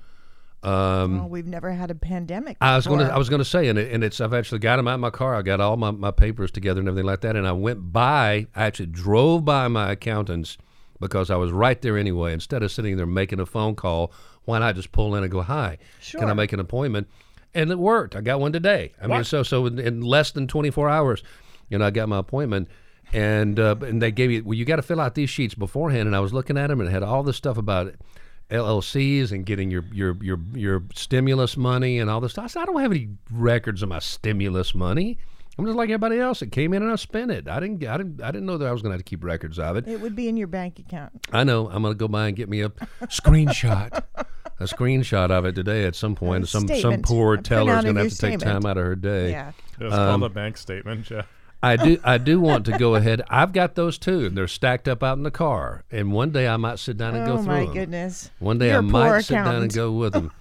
Um, 0.63 1.19
well, 1.19 1.29
we've 1.29 1.47
never 1.47 1.71
had 1.71 1.91
a 1.91 1.95
pandemic. 1.95 2.57
I 2.61 2.77
was 2.77 2.87
going 2.87 3.01
to. 3.01 3.13
I 3.13 3.19
was 3.19 3.29
going 3.29 3.41
to 3.41 3.45
say, 3.45 3.69
and, 3.69 3.79
it, 3.79 3.93
and 3.93 4.03
it's. 4.03 4.21
I've 4.21 4.35
actually 4.35 4.59
got 4.59 4.77
them 4.77 4.89
out 4.89 4.95
in 4.95 5.01
my 5.01 5.11
car. 5.11 5.35
I 5.35 5.43
got 5.43 5.61
all 5.61 5.77
my, 5.77 5.91
my 5.91 6.11
papers 6.11 6.51
together 6.51 6.81
and 6.81 6.89
everything 6.89 7.07
like 7.07 7.21
that. 7.21 7.37
And 7.37 7.47
I 7.47 7.53
went 7.53 7.93
by. 7.93 8.47
I 8.55 8.65
actually 8.65 8.87
drove 8.87 9.45
by 9.45 9.69
my 9.69 9.93
accountants 9.93 10.59
because 11.01 11.31
I 11.31 11.37
was 11.37 11.53
right 11.53 11.81
there 11.81 11.97
anyway. 11.97 12.33
Instead 12.33 12.63
of 12.63 12.73
sitting 12.73 12.97
there 12.97 13.07
making 13.07 13.39
a 13.39 13.47
phone 13.47 13.77
call, 13.77 14.13
why 14.45 14.59
not 14.59 14.75
just 14.75 14.93
pull 14.93 15.15
in 15.15 15.23
and 15.23 15.31
go, 15.31 15.43
"Hi, 15.43 15.79
can 16.11 16.29
I 16.31 16.35
make 16.35 16.53
an 16.53 16.61
appointment?" 16.61 17.09
And 17.55 17.71
it 17.71 17.79
worked. 17.79 18.17
I 18.17 18.21
got 18.21 18.41
one 18.41 18.53
today. 18.53 18.93
I 19.01 19.07
mean, 19.07 19.25
so 19.25 19.43
so 19.43 19.67
in, 19.67 19.79
in 19.79 20.01
less 20.01 20.33
than 20.33 20.47
24 20.49 20.89
hours, 20.89 21.23
you 21.69 21.79
know, 21.79 21.87
I 21.87 21.91
got 21.91 22.09
my 22.09 22.19
appointment. 22.19 22.69
And 23.13 23.61
uh, 23.61 23.77
and 23.83 24.03
they 24.03 24.11
gave 24.11 24.31
me 24.31 24.41
well, 24.41 24.55
you 24.55 24.65
got 24.65 24.77
to 24.77 24.83
fill 24.83 25.01
out 25.01 25.15
these 25.15 25.31
sheets 25.31 25.55
beforehand. 25.55 26.09
And 26.09 26.17
I 26.17 26.21
was 26.21 26.33
looking 26.33 26.59
at 26.59 26.67
them 26.67 26.81
and 26.81 26.89
it 26.89 26.93
had 26.93 27.05
all 27.05 27.23
this 27.23 27.37
stuff 27.37 27.57
about 27.57 27.95
LLCs 28.51 29.33
and 29.33 29.45
getting 29.45 29.71
your 29.71 29.85
your 29.93 30.17
your 30.23 30.39
your 30.55 30.83
stimulus 30.95 31.57
money 31.57 31.99
and 31.99 32.09
all 32.11 32.21
this 32.21 32.33
stuff. 32.33 32.45
I 32.45 32.49
said, 32.49 32.63
I 32.63 32.65
don't 32.67 32.81
have 32.81 32.93
any 32.93 33.09
records 33.31 33.83
of 33.83 33.89
my 33.89 33.99
stimulus 33.99 34.75
money. 34.75 35.19
I'm 35.59 35.65
just 35.65 35.77
like 35.77 35.89
everybody 35.89 36.19
else. 36.21 36.43
It 36.43 36.53
came 36.53 36.75
in 36.75 36.83
and 36.83 36.93
I 36.93 36.97
spent 36.97 37.31
it. 37.31 37.49
I 37.49 37.61
didn't. 37.61 37.83
I 37.87 37.97
didn't. 37.97 38.23
I 38.23 38.31
didn't 38.31 38.45
know 38.47 38.59
that 38.59 38.69
I 38.69 38.73
was 38.73 38.83
going 38.83 38.91
to 38.91 38.95
have 38.97 39.01
to 39.05 39.09
keep 39.09 39.25
records 39.25 39.59
of 39.59 39.77
it. 39.77 39.89
It 39.89 40.01
would 40.03 40.15
be 40.15 40.29
in 40.29 40.37
your 40.37 40.49
bank 40.49 40.79
account. 40.79 41.13
I 41.33 41.45
know. 41.45 41.69
I'm 41.71 41.83
going 41.83 41.95
to 41.95 41.99
go 41.99 42.09
by 42.09 42.27
and 42.29 42.37
get 42.37 42.49
me 42.51 42.61
a 42.61 42.69
screenshot, 43.07 44.03
a 44.61 44.65
screenshot 44.65 45.31
of 45.31 45.45
it 45.47 45.55
today 45.55 45.85
at 45.85 45.95
some 45.95 46.15
point. 46.15 46.45
A 46.45 46.47
some 46.47 46.69
some 46.69 47.01
poor 47.03 47.37
teller 47.39 47.77
is 47.79 47.85
going 47.85 47.95
to 47.97 48.03
have 48.03 48.05
your 48.07 48.11
to 48.11 48.17
take 48.21 48.39
statement. 48.39 48.43
time 48.43 48.67
out 48.71 48.77
of 48.77 48.85
her 48.85 48.95
day. 48.97 49.31
Yeah. 49.31 49.53
It's 49.81 49.95
Um, 49.95 50.21
called 50.21 50.31
a 50.31 50.35
bank 50.35 50.57
statement. 50.59 51.11
Yeah. 51.11 51.23
I 51.63 51.77
do. 51.77 51.99
I 52.05 52.19
do 52.19 52.41
want 52.41 52.67
to 52.67 52.79
go 52.79 52.95
ahead. 52.95 53.23
I've 53.29 53.53
got 53.53 53.75
those 53.75 53.99
too, 53.99 54.27
and 54.27 54.37
they're 54.37 54.47
stacked 54.47 54.87
up 54.89 55.03
out 55.03 55.17
in 55.17 55.23
the 55.23 55.31
car. 55.31 55.85
And 55.91 56.13
one 56.13 56.31
day 56.31 56.47
I 56.47 56.57
might 56.57 56.79
sit 56.79 56.97
down 56.97 57.15
and 57.15 57.27
go 57.27 57.43
through. 57.43 57.55
Oh 57.55 57.67
my 57.67 57.73
goodness. 57.73 58.31
One 58.39 58.59
day 58.59 58.69
You're 58.69 58.79
I 58.79 58.81
might 58.83 59.21
sit 59.23 59.35
down 59.35 59.63
and 59.63 59.73
go 59.73 59.93
with 59.93 60.13
them. 60.13 60.33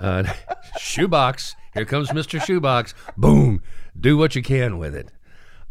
Uh, 0.00 0.24
shoebox. 0.80 1.54
Here 1.74 1.84
comes 1.84 2.08
Mr. 2.10 2.42
Shoebox. 2.42 2.94
Boom. 3.16 3.62
Do 3.98 4.16
what 4.16 4.34
you 4.34 4.42
can 4.42 4.76
with 4.76 4.92
it. 4.92 5.08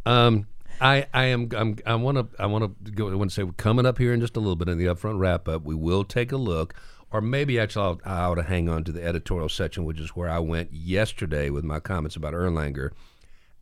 Um, 0.05 0.47
I, 0.79 1.07
I 1.13 1.25
am 1.25 1.49
I'm, 1.55 1.77
I 1.85 1.95
want 1.95 2.17
to 2.17 2.41
I 2.41 2.47
want 2.47 2.85
to 2.85 2.91
go 2.91 3.11
I 3.11 3.15
want 3.15 3.29
to 3.29 3.33
say 3.33 3.43
we're 3.43 3.51
coming 3.53 3.85
up 3.85 3.97
here 3.97 4.13
in 4.13 4.19
just 4.19 4.35
a 4.35 4.39
little 4.39 4.55
bit 4.55 4.67
in 4.67 4.77
the 4.77 4.85
upfront 4.85 5.19
wrap 5.19 5.47
up. 5.47 5.63
We 5.63 5.75
will 5.75 6.03
take 6.03 6.31
a 6.31 6.37
look, 6.37 6.73
or 7.11 7.21
maybe 7.21 7.59
actually 7.59 7.85
I'll, 7.85 8.01
I 8.03 8.23
ought 8.23 8.35
to 8.35 8.43
hang 8.43 8.67
on 8.67 8.83
to 8.85 8.91
the 8.91 9.03
editorial 9.03 9.49
section, 9.49 9.85
which 9.85 9.99
is 9.99 10.15
where 10.15 10.29
I 10.29 10.39
went 10.39 10.73
yesterday 10.73 11.49
with 11.51 11.63
my 11.63 11.79
comments 11.79 12.15
about 12.15 12.33
Erlanger. 12.33 12.91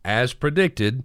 As 0.02 0.32
predicted, 0.32 1.04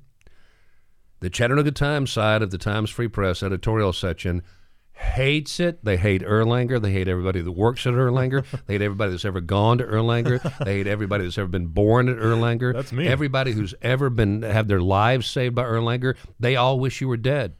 the 1.25 1.31
Chattanooga 1.31 1.71
Times 1.71 2.11
side 2.11 2.43
of 2.43 2.51
the 2.51 2.57
Times 2.59 2.91
Free 2.91 3.07
Press 3.07 3.41
editorial 3.41 3.93
section 3.93 4.43
hates 4.91 5.59
it. 5.59 5.83
They 5.83 5.97
hate 5.97 6.21
Erlanger. 6.21 6.79
They 6.79 6.91
hate 6.91 7.07
everybody 7.07 7.41
that 7.41 7.51
works 7.51 7.87
at 7.87 7.93
Erlanger. 7.93 8.45
they 8.67 8.75
hate 8.75 8.83
everybody 8.83 9.09
that's 9.09 9.25
ever 9.25 9.41
gone 9.41 9.79
to 9.79 9.85
Erlanger. 9.85 10.39
They 10.63 10.77
hate 10.77 10.87
everybody 10.87 11.23
that's 11.23 11.39
ever 11.39 11.47
been 11.47 11.65
born 11.65 12.09
at 12.09 12.17
Erlanger. 12.17 12.73
That's 12.75 12.91
me. 12.91 13.07
Everybody 13.07 13.53
who's 13.53 13.73
ever 13.81 14.11
been 14.11 14.43
have 14.43 14.67
their 14.67 14.81
lives 14.81 15.25
saved 15.25 15.55
by 15.55 15.63
Erlanger. 15.63 16.15
They 16.39 16.57
all 16.57 16.79
wish 16.79 17.01
you 17.01 17.07
were 17.07 17.17
dead. 17.17 17.55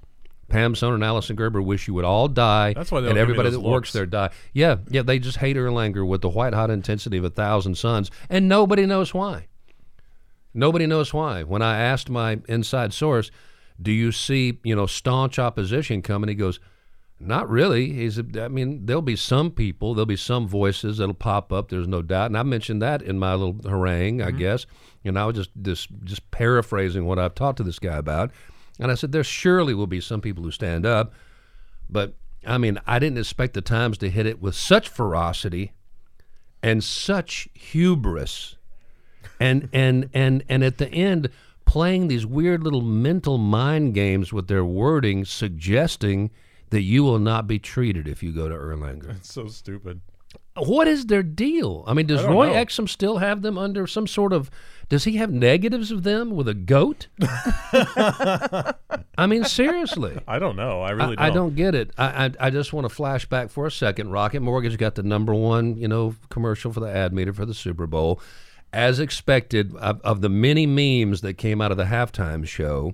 Pam 0.47 0.75
Soner 0.75 0.93
and 0.93 1.03
Alison 1.03 1.35
Gerber 1.35 1.59
wish 1.59 1.87
you 1.87 1.95
would 1.95 2.05
all 2.05 2.27
die. 2.27 2.73
That's 2.73 2.91
why 2.91 3.01
they 3.01 3.07
and 3.07 3.15
don't 3.15 3.27
give 3.29 3.29
me 3.29 3.33
everybody 3.33 3.49
that 3.49 3.67
works 3.67 3.93
there 3.93 4.05
die. 4.05 4.29
Yeah, 4.53 4.75
yeah. 4.91 5.01
They 5.01 5.17
just 5.17 5.39
hate 5.39 5.55
Erlanger 5.55 6.07
with 6.07 6.21
the 6.21 6.29
white 6.29 6.53
hot 6.53 6.69
intensity 6.69 7.17
of 7.17 7.23
a 7.23 7.31
thousand 7.31 7.79
suns, 7.79 8.11
and 8.29 8.47
nobody 8.47 8.85
knows 8.85 9.11
why. 9.11 9.47
Nobody 10.53 10.85
knows 10.85 11.15
why. 11.15 11.41
When 11.41 11.63
I 11.63 11.79
asked 11.79 12.11
my 12.11 12.41
inside 12.47 12.93
source, 12.93 13.31
"Do 13.81 13.91
you 13.91 14.11
see, 14.11 14.59
you 14.63 14.75
know, 14.75 14.85
staunch 14.85 15.39
opposition 15.39 16.01
coming?" 16.01 16.29
He 16.29 16.35
goes, 16.35 16.59
"Not 17.19 17.49
really." 17.49 17.93
He's, 17.93 18.19
I 18.19 18.47
mean, 18.47 18.85
there'll 18.85 19.01
be 19.01 19.15
some 19.15 19.51
people, 19.51 19.93
there'll 19.93 20.05
be 20.05 20.15
some 20.15 20.47
voices 20.47 20.97
that'll 20.97 21.13
pop 21.13 21.51
up. 21.51 21.69
There's 21.69 21.87
no 21.87 22.01
doubt, 22.01 22.27
and 22.27 22.37
I 22.37 22.43
mentioned 22.43 22.81
that 22.81 23.01
in 23.01 23.19
my 23.19 23.33
little 23.33 23.57
harangue, 23.69 24.21
I 24.21 24.29
mm-hmm. 24.29 24.37
guess. 24.37 24.65
And 25.03 25.19
I 25.19 25.25
was 25.25 25.35
just 25.35 25.51
just 25.61 25.89
just 26.03 26.31
paraphrasing 26.31 27.05
what 27.05 27.19
I've 27.19 27.35
talked 27.35 27.57
to 27.57 27.63
this 27.63 27.79
guy 27.79 27.97
about. 27.97 28.31
And 28.79 28.91
I 28.91 28.95
said, 28.95 29.11
there 29.13 29.23
surely 29.23 29.73
will 29.73 29.87
be 29.87 30.01
some 30.01 30.19
people 30.19 30.43
who 30.43 30.51
stand 30.51 30.85
up, 30.85 31.13
but 31.89 32.15
I 32.45 32.57
mean, 32.57 32.79
I 32.85 32.99
didn't 32.99 33.17
expect 33.17 33.53
the 33.53 33.61
Times 33.61 33.97
to 33.99 34.09
hit 34.09 34.25
it 34.25 34.41
with 34.41 34.55
such 34.55 34.89
ferocity 34.89 35.71
and 36.61 36.83
such 36.83 37.47
hubris 37.53 38.57
and 39.39 39.69
and 39.73 40.09
and 40.13 40.43
and 40.49 40.63
at 40.63 40.77
the 40.77 40.87
end 40.87 41.29
playing 41.65 42.07
these 42.07 42.25
weird 42.25 42.63
little 42.63 42.81
mental 42.81 43.37
mind 43.37 43.93
games 43.93 44.31
with 44.31 44.47
their 44.47 44.63
wording 44.65 45.25
suggesting 45.25 46.31
that 46.69 46.81
you 46.81 47.03
will 47.03 47.19
not 47.19 47.47
be 47.47 47.59
treated 47.59 48.07
if 48.07 48.23
you 48.23 48.31
go 48.31 48.49
to 48.49 48.55
Erlanger. 48.55 49.15
It's 49.17 49.33
so 49.33 49.47
stupid. 49.47 50.01
What 50.57 50.87
is 50.87 51.07
their 51.07 51.23
deal? 51.23 51.83
I 51.85 51.93
mean, 51.93 52.05
does 52.05 52.23
I 52.23 52.29
Roy 52.29 52.47
know. 52.47 52.53
Exum 52.53 52.87
still 52.87 53.17
have 53.17 53.41
them 53.41 53.57
under 53.57 53.85
some 53.87 54.07
sort 54.07 54.31
of 54.31 54.49
does 54.87 55.03
he 55.03 55.17
have 55.17 55.31
negatives 55.31 55.91
of 55.91 56.03
them 56.03 56.31
with 56.31 56.47
a 56.47 56.53
goat? 56.53 57.07
I 59.17 59.27
mean, 59.27 59.43
seriously. 59.43 60.17
I 60.27 60.39
don't 60.39 60.55
know. 60.55 60.81
I 60.81 60.91
really 60.91 61.17
I, 61.17 61.25
don't. 61.27 61.31
I 61.31 61.33
don't 61.33 61.55
get 61.55 61.75
it. 61.75 61.91
I, 61.97 62.25
I 62.25 62.31
I 62.47 62.49
just 62.51 62.71
want 62.71 62.87
to 62.87 62.93
flash 62.93 63.25
back 63.25 63.49
for 63.49 63.65
a 63.65 63.71
second. 63.71 64.11
Rocket 64.11 64.41
Mortgage 64.41 64.77
got 64.77 64.95
the 64.95 65.03
number 65.03 65.33
one, 65.33 65.75
you 65.77 65.87
know, 65.87 66.15
commercial 66.29 66.71
for 66.71 66.79
the 66.79 66.89
ad 66.89 67.13
meter 67.13 67.33
for 67.33 67.45
the 67.45 67.53
Super 67.53 67.87
Bowl, 67.87 68.21
as 68.75 68.99
expected. 68.99 69.75
Of, 69.77 70.01
of 70.01 70.21
the 70.21 70.29
many 70.29 70.65
memes 70.67 71.21
that 71.21 71.35
came 71.35 71.61
out 71.61 71.71
of 71.71 71.77
the 71.77 71.85
halftime 71.85 72.45
show, 72.47 72.93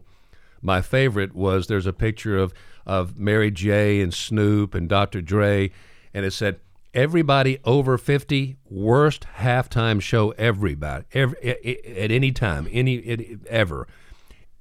my 0.61 0.81
favorite 0.81 1.35
was 1.35 1.67
there's 1.67 1.87
a 1.87 1.93
picture 1.93 2.37
of 2.37 2.53
of 2.85 3.17
Mary 3.17 3.51
J 3.51 4.01
and 4.01 4.13
Snoop 4.13 4.73
and 4.73 4.87
Dr. 4.87 5.21
Dre, 5.21 5.71
and 6.13 6.25
it 6.25 6.31
said. 6.31 6.59
Everybody 6.93 7.57
over 7.63 7.97
fifty, 7.97 8.57
worst 8.69 9.25
halftime 9.37 10.01
show 10.01 10.31
everybody 10.31 11.05
every, 11.13 11.37
at 11.85 12.11
any 12.11 12.33
time, 12.33 12.67
any 12.69 13.37
ever 13.47 13.87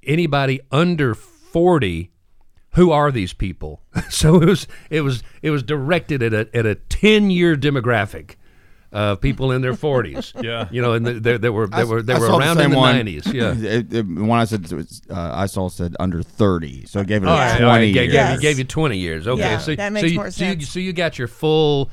anybody 0.07 0.61
under 0.71 1.15
40 1.15 2.11
who 2.75 2.91
are 2.91 3.11
these 3.11 3.33
people 3.33 3.83
so 4.09 4.41
it 4.41 4.47
was 4.47 4.67
it 4.89 5.01
was 5.03 5.23
it 5.43 5.51
was 5.51 5.63
directed 5.63 6.23
at 6.23 6.33
a 6.33 6.49
at 6.57 6.67
a 6.67 6.75
10 6.75 7.31
year 7.31 7.57
demographic 7.57 8.37
of 8.93 9.21
people 9.21 9.53
in 9.53 9.63
their 9.63 9.73
40s 9.75 10.43
Yeah. 10.43 10.69
you 10.73 10.83
know 10.83 10.95
and 10.95 11.07
they, 11.07 11.37
they 11.39 11.49
were 11.51 11.69
they 11.69 11.77
I- 11.83 11.85
were 11.85 12.03
they 12.03 12.15
I 12.15 12.19
were 12.19 12.27
saw 12.27 12.39
the 12.39 12.45
around 12.45 12.61
in 12.61 12.71
the 12.73 12.77
one. 12.77 12.95
90s 12.97 13.33
yeah 13.33 13.55
It, 13.79 13.93
it, 13.95 14.03
when 14.07 14.33
I 14.33 14.45
said 14.45 14.71
was, 14.73 15.01
uh, 15.09 15.31
I 15.33 15.47
saw 15.47 15.69
said 15.69 15.95
under 16.01 16.23
thirty, 16.23 16.87
so 16.87 17.01
it 17.01 17.07
gave 17.07 17.23
it 17.23 17.27
a 17.27 17.31
all 17.31 17.37
right, 17.37 17.51
twenty 17.59 17.65
all 17.65 17.71
right, 17.71 17.81
gave, 17.81 17.95
years. 17.95 18.07
gave 18.07 18.13
you, 18.13 18.15
Yes. 18.19 18.41
gave 18.41 18.59
you 18.59 18.65
20 18.65 18.99
years 18.99 19.29
okay 19.29 19.41
Yeah, 19.41 19.59
so, 19.59 19.75
that 19.77 19.93
so 19.93 20.07
you, 20.07 20.15
more 20.17 20.31
so, 20.33 20.45
you, 20.45 20.61
so 20.63 20.79
you 20.81 20.93
got 20.93 21.19
your 21.19 21.29
full 21.29 21.91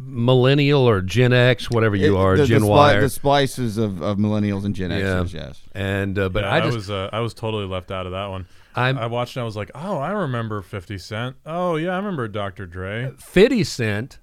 millennial 0.00 0.88
or 0.88 1.00
gen 1.02 1.32
x 1.32 1.70
whatever 1.70 1.96
you 1.96 2.16
It- 2.16 2.20
are 2.20 2.36
the, 2.36 2.46
gen 2.46 2.62
the, 2.62 2.66
y 2.68 2.92
spli- 2.92 2.96
or- 2.96 3.00
the 3.02 3.08
splices 3.10 3.78
of, 3.78 4.02
of 4.02 4.16
millennials 4.18 4.64
and 4.64 4.74
Gen 4.74 4.90
yeah 4.90 4.96
Xers, 4.98 5.32
yes. 5.34 5.60
and 5.74 6.18
uh, 6.18 6.28
but 6.28 6.44
Yeah, 6.44 6.50
i 6.50 6.58
I, 6.58 6.66
was 6.66 6.90
uh, 6.90 7.10
I 7.12 7.20
was 7.20 7.34
totally 7.34 7.66
left 7.66 7.90
out 7.90 8.06
of 8.06 8.12
that 8.12 8.26
one. 8.26 8.46
I'm- 8.74 8.96
I 8.96 9.06
watched 9.06 9.36
and 9.36 9.42
I 9.42 9.44
was 9.44 9.54
like, 9.56 9.70
oh, 9.74 9.98
I 9.98 10.12
remember 10.12 10.62
Fifty 10.62 10.96
Cent. 10.98 11.36
Oh 11.44 11.76
yeah, 11.76 11.90
I 11.90 11.96
remember 11.96 12.26
Dr. 12.28 12.64
Dre. 12.66 13.12
50 13.18 13.64
cent 13.64 14.18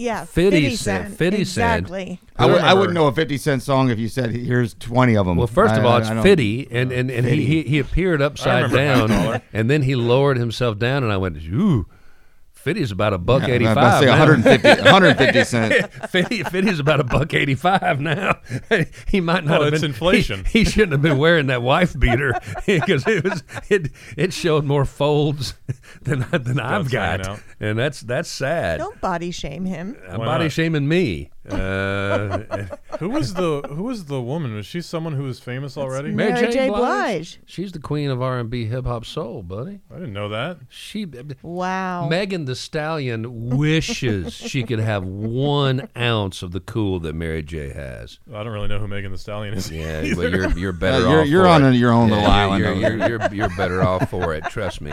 Yeah, 0.00 0.24
50 0.24 0.76
cent, 0.76 1.08
50 1.18 1.44
cent. 1.44 1.80
exactly. 1.80 2.20
I, 2.36 2.46
would, 2.46 2.54
I 2.54 2.56
remember- 2.56 2.80
wouldn't 2.80 2.94
know 2.94 3.06
a 3.08 3.12
50 3.12 3.36
Cent 3.36 3.62
song 3.62 3.90
if 3.90 3.98
you 3.98 4.08
said, 4.08 4.30
here's 4.30 4.72
20 4.74 5.14
of 5.14 5.26
them. 5.26 5.36
Well, 5.36 5.46
first 5.46 5.74
of 5.74 5.84
all, 5.84 5.92
I- 5.92 5.98
it's 5.98 6.08
I 6.08 6.14
don't- 6.14 6.22
Fitty, 6.22 6.68
and 6.70 6.90
and, 6.90 7.10
and 7.10 7.26
he, 7.26 7.44
he 7.44 7.62
he 7.64 7.78
appeared 7.78 8.22
upside 8.22 8.72
down, 8.72 9.42
and 9.52 9.68
then 9.68 9.82
he 9.82 9.94
lowered 9.96 10.38
himself 10.38 10.78
down, 10.78 11.02
and 11.02 11.12
I 11.12 11.18
went, 11.18 11.36
"Ooh, 11.36 11.84
Fitty's 12.62 12.90
about 12.92 13.12
a 13.14 13.18
buck 13.18 13.42
Yeah, 13.42 13.48
I 13.48 13.50
eighty 13.52 13.64
was 13.64 13.72
about 13.72 14.00
to 14.00 14.04
say 14.06 14.10
150, 14.10 14.68
150 14.82 15.44
Cent. 15.44 15.92
Fitty, 16.10 16.42
Fitty's 16.44 16.78
about 16.78 17.00
a 17.00 17.04
buck 17.04 17.32
eighty 17.32 17.54
five 17.54 18.00
now. 18.00 18.38
he 19.08 19.20
might 19.20 19.44
not 19.44 19.52
Well, 19.60 19.64
have 19.64 19.72
it's 19.74 19.80
been 19.82 19.90
inflation. 19.92 20.44
He, 20.44 20.60
he 20.60 20.64
shouldn't 20.64 20.92
have 20.92 21.02
been 21.02 21.16
wearing 21.18 21.46
that 21.46 21.62
wife 21.62 21.98
beater 21.98 22.34
because 22.66 23.06
it 23.06 23.24
was 23.24 23.42
it 23.70 23.90
it 24.16 24.32
showed 24.32 24.64
more 24.64 24.84
folds 24.84 25.54
than 26.02 26.26
than 26.32 26.60
I've 26.60 26.90
got, 26.90 27.40
and 27.58 27.78
that's 27.78 28.00
that's 28.02 28.28
sad. 28.30 28.78
Don't 28.78 29.00
body 29.00 29.30
shame 29.30 29.64
him. 29.64 29.96
I'm 30.08 30.18
Why 30.20 30.26
body 30.26 30.44
not? 30.44 30.52
shaming 30.52 30.86
me. 30.86 31.30
Uh, 31.52 32.66
Who 32.98 33.08
was 33.10 33.34
the 33.34 33.62
Who 33.62 33.84
was 33.84 34.04
the 34.06 34.20
woman? 34.20 34.54
Was 34.54 34.66
she 34.66 34.80
someone 34.80 35.14
who 35.14 35.22
was 35.24 35.40
famous 35.40 35.76
already? 35.76 36.10
Mary 36.10 36.32
J. 36.38 36.50
J. 36.50 36.68
Blige. 36.68 36.78
Blige. 36.78 37.40
She's 37.46 37.72
the 37.72 37.78
queen 37.78 38.10
of 38.10 38.20
R 38.20 38.38
and 38.38 38.50
B, 38.50 38.66
hip 38.66 38.84
hop, 38.84 39.04
soul, 39.06 39.42
buddy. 39.42 39.80
I 39.90 39.94
didn't 39.94 40.12
know 40.12 40.28
that. 40.28 40.58
She 40.68 41.06
Wow. 41.42 42.08
Megan 42.08 42.44
Thee 42.44 42.54
Stallion 42.54 43.56
wishes 43.56 44.32
she 44.34 44.62
could 44.64 44.80
have 44.80 45.04
one 45.04 45.88
ounce 45.96 46.42
of 46.42 46.52
the 46.52 46.60
cool 46.60 47.00
that 47.00 47.14
Mary 47.14 47.42
J 47.42 47.70
has. 47.70 48.18
I 48.32 48.42
don't 48.42 48.52
really 48.52 48.68
know 48.68 48.78
who 48.78 48.88
Megan 48.88 49.12
Thee 49.12 49.18
Stallion 49.18 49.54
is. 49.54 49.70
Yeah, 49.70 50.02
either. 50.02 50.14
but 50.16 50.30
you're 50.32 50.58
you're 50.58 50.72
better 50.72 51.00
you're- 51.08 51.20
off. 51.22 51.26
you're 51.28 51.44
for 51.44 51.48
on 51.48 51.64
it. 51.64 51.74
your 51.76 51.92
own 51.92 52.10
little 52.10 52.22
you're- 52.24 52.32
island 52.34 52.60
You're, 52.64 52.74
you're, 52.96 53.08
you're, 53.08 53.34
you're 53.34 53.56
better 53.56 53.82
off 53.82 54.10
for 54.10 54.34
it. 54.34 54.44
Trust 54.44 54.80
me. 54.80 54.92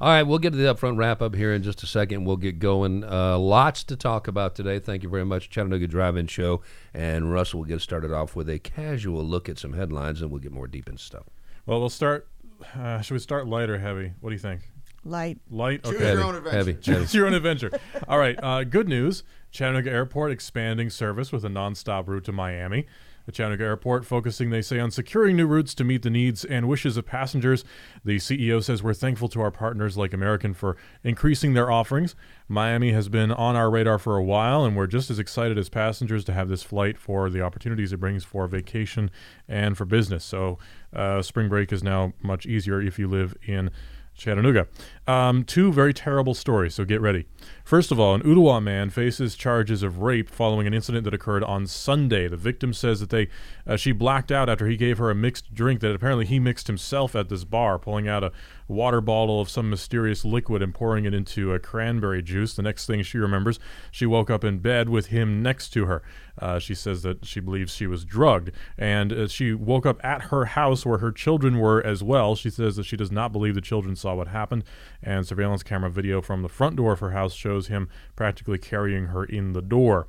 All 0.00 0.08
right, 0.08 0.22
we'll 0.22 0.38
get 0.38 0.50
to 0.50 0.56
the 0.56 0.72
upfront 0.72 0.96
wrap 0.96 1.20
up 1.20 1.34
here 1.34 1.52
in 1.52 1.64
just 1.64 1.82
a 1.82 1.86
second. 1.86 2.24
We'll 2.24 2.36
get 2.36 2.60
going. 2.60 3.02
Uh, 3.02 3.36
lots 3.36 3.82
to 3.84 3.96
talk 3.96 4.28
about 4.28 4.54
today. 4.54 4.78
Thank 4.78 5.02
you 5.02 5.08
very 5.08 5.24
much, 5.24 5.50
Chattanooga 5.50 5.88
Drive-In 5.88 6.28
Show, 6.28 6.60
and 6.94 7.32
Russell 7.32 7.60
will 7.60 7.66
get 7.66 7.80
started 7.80 8.12
off 8.12 8.36
with 8.36 8.48
a 8.48 8.60
casual 8.60 9.24
look 9.24 9.48
at 9.48 9.58
some 9.58 9.72
headlines, 9.72 10.22
and 10.22 10.30
we'll 10.30 10.40
get 10.40 10.52
more 10.52 10.68
deep 10.68 10.88
into 10.88 11.02
stuff. 11.02 11.24
Well, 11.66 11.80
we'll 11.80 11.88
start. 11.90 12.28
Uh, 12.76 13.00
should 13.00 13.14
we 13.14 13.18
start 13.18 13.48
light 13.48 13.68
or 13.70 13.78
heavy? 13.78 14.12
What 14.20 14.30
do 14.30 14.34
you 14.34 14.40
think? 14.40 14.70
Light. 15.04 15.38
Light. 15.50 15.82
Choose 15.82 15.94
Okay. 15.94 16.04
your 16.04 16.08
Heavy, 16.16 16.22
own 16.22 16.34
adventure. 16.36 16.56
heavy, 16.56 16.72
heavy. 16.84 17.02
It's 17.02 17.14
your 17.14 17.26
own 17.26 17.34
adventure. 17.34 17.70
All 18.06 18.18
right. 18.18 18.38
Uh, 18.42 18.62
good 18.64 18.88
news. 18.88 19.24
Chattanooga 19.50 19.90
Airport 19.90 20.30
expanding 20.30 20.90
service 20.90 21.32
with 21.32 21.44
a 21.44 21.48
nonstop 21.48 22.06
route 22.08 22.24
to 22.24 22.32
Miami. 22.32 22.86
Chattanooga 23.32 23.64
Airport 23.64 24.04
focusing, 24.04 24.50
they 24.50 24.62
say, 24.62 24.78
on 24.78 24.90
securing 24.90 25.36
new 25.36 25.46
routes 25.46 25.74
to 25.74 25.84
meet 25.84 26.02
the 26.02 26.10
needs 26.10 26.44
and 26.44 26.68
wishes 26.68 26.96
of 26.96 27.06
passengers. 27.06 27.64
The 28.04 28.16
CEO 28.16 28.62
says 28.62 28.82
we're 28.82 28.94
thankful 28.94 29.28
to 29.30 29.40
our 29.40 29.50
partners 29.50 29.96
like 29.96 30.12
American 30.12 30.54
for 30.54 30.76
increasing 31.02 31.54
their 31.54 31.70
offerings. 31.70 32.14
Miami 32.48 32.92
has 32.92 33.08
been 33.08 33.30
on 33.32 33.56
our 33.56 33.70
radar 33.70 33.98
for 33.98 34.16
a 34.16 34.22
while, 34.22 34.64
and 34.64 34.76
we're 34.76 34.86
just 34.86 35.10
as 35.10 35.18
excited 35.18 35.58
as 35.58 35.68
passengers 35.68 36.24
to 36.24 36.32
have 36.32 36.48
this 36.48 36.62
flight 36.62 36.98
for 36.98 37.28
the 37.30 37.42
opportunities 37.42 37.92
it 37.92 37.98
brings 37.98 38.24
for 38.24 38.46
vacation 38.46 39.10
and 39.48 39.76
for 39.76 39.84
business. 39.84 40.24
So, 40.24 40.58
uh, 40.92 41.22
spring 41.22 41.48
break 41.48 41.72
is 41.72 41.82
now 41.82 42.12
much 42.22 42.46
easier 42.46 42.80
if 42.80 42.98
you 42.98 43.08
live 43.08 43.36
in 43.46 43.70
Chattanooga. 44.18 44.66
Um, 45.08 45.42
two 45.42 45.72
very 45.72 45.94
terrible 45.94 46.34
stories, 46.34 46.74
so 46.74 46.84
get 46.84 47.00
ready. 47.00 47.24
First 47.64 47.90
of 47.90 47.98
all, 47.98 48.14
an 48.14 48.20
Ottawa 48.30 48.60
man 48.60 48.90
faces 48.90 49.36
charges 49.36 49.82
of 49.82 50.00
rape 50.00 50.28
following 50.28 50.66
an 50.66 50.74
incident 50.74 51.04
that 51.04 51.14
occurred 51.14 51.42
on 51.42 51.66
Sunday. 51.66 52.28
The 52.28 52.36
victim 52.36 52.74
says 52.74 53.00
that 53.00 53.08
they 53.08 53.28
uh, 53.66 53.76
she 53.76 53.92
blacked 53.92 54.30
out 54.30 54.50
after 54.50 54.66
he 54.66 54.76
gave 54.76 54.98
her 54.98 55.10
a 55.10 55.14
mixed 55.14 55.54
drink 55.54 55.80
that 55.80 55.94
apparently 55.94 56.26
he 56.26 56.38
mixed 56.38 56.66
himself 56.66 57.16
at 57.16 57.30
this 57.30 57.44
bar, 57.44 57.78
pulling 57.78 58.06
out 58.06 58.22
a 58.22 58.32
water 58.68 59.00
bottle 59.00 59.40
of 59.40 59.48
some 59.48 59.70
mysterious 59.70 60.26
liquid 60.26 60.62
and 60.62 60.74
pouring 60.74 61.06
it 61.06 61.14
into 61.14 61.54
a 61.54 61.58
cranberry 61.58 62.22
juice. 62.22 62.54
The 62.54 62.62
next 62.62 62.86
thing 62.86 63.02
she 63.02 63.16
remembers, 63.18 63.58
she 63.90 64.04
woke 64.04 64.28
up 64.30 64.44
in 64.44 64.58
bed 64.58 64.90
with 64.90 65.06
him 65.06 65.42
next 65.42 65.70
to 65.70 65.86
her. 65.86 66.02
Uh, 66.38 66.58
she 66.58 66.74
says 66.74 67.02
that 67.02 67.24
she 67.24 67.40
believes 67.40 67.74
she 67.74 67.86
was 67.86 68.04
drugged, 68.04 68.52
and 68.76 69.12
uh, 69.12 69.26
she 69.26 69.52
woke 69.52 69.84
up 69.86 70.02
at 70.04 70.22
her 70.24 70.44
house 70.44 70.86
where 70.86 70.98
her 70.98 71.10
children 71.10 71.58
were 71.58 71.84
as 71.84 72.02
well. 72.02 72.36
She 72.36 72.50
says 72.50 72.76
that 72.76 72.84
she 72.84 72.96
does 72.96 73.10
not 73.10 73.32
believe 73.32 73.54
the 73.54 73.60
children 73.60 73.96
saw 73.96 74.14
what 74.14 74.28
happened, 74.28 74.64
and 75.02 75.26
surveillance 75.26 75.62
camera 75.62 75.90
video 75.90 76.20
from 76.20 76.42
the 76.42 76.48
front 76.48 76.76
door 76.76 76.92
of 76.92 77.00
her 77.00 77.10
house 77.10 77.34
shows 77.34 77.68
him 77.68 77.88
practically 78.16 78.58
carrying 78.58 79.06
her 79.06 79.24
in 79.24 79.52
the 79.52 79.62
door. 79.62 80.08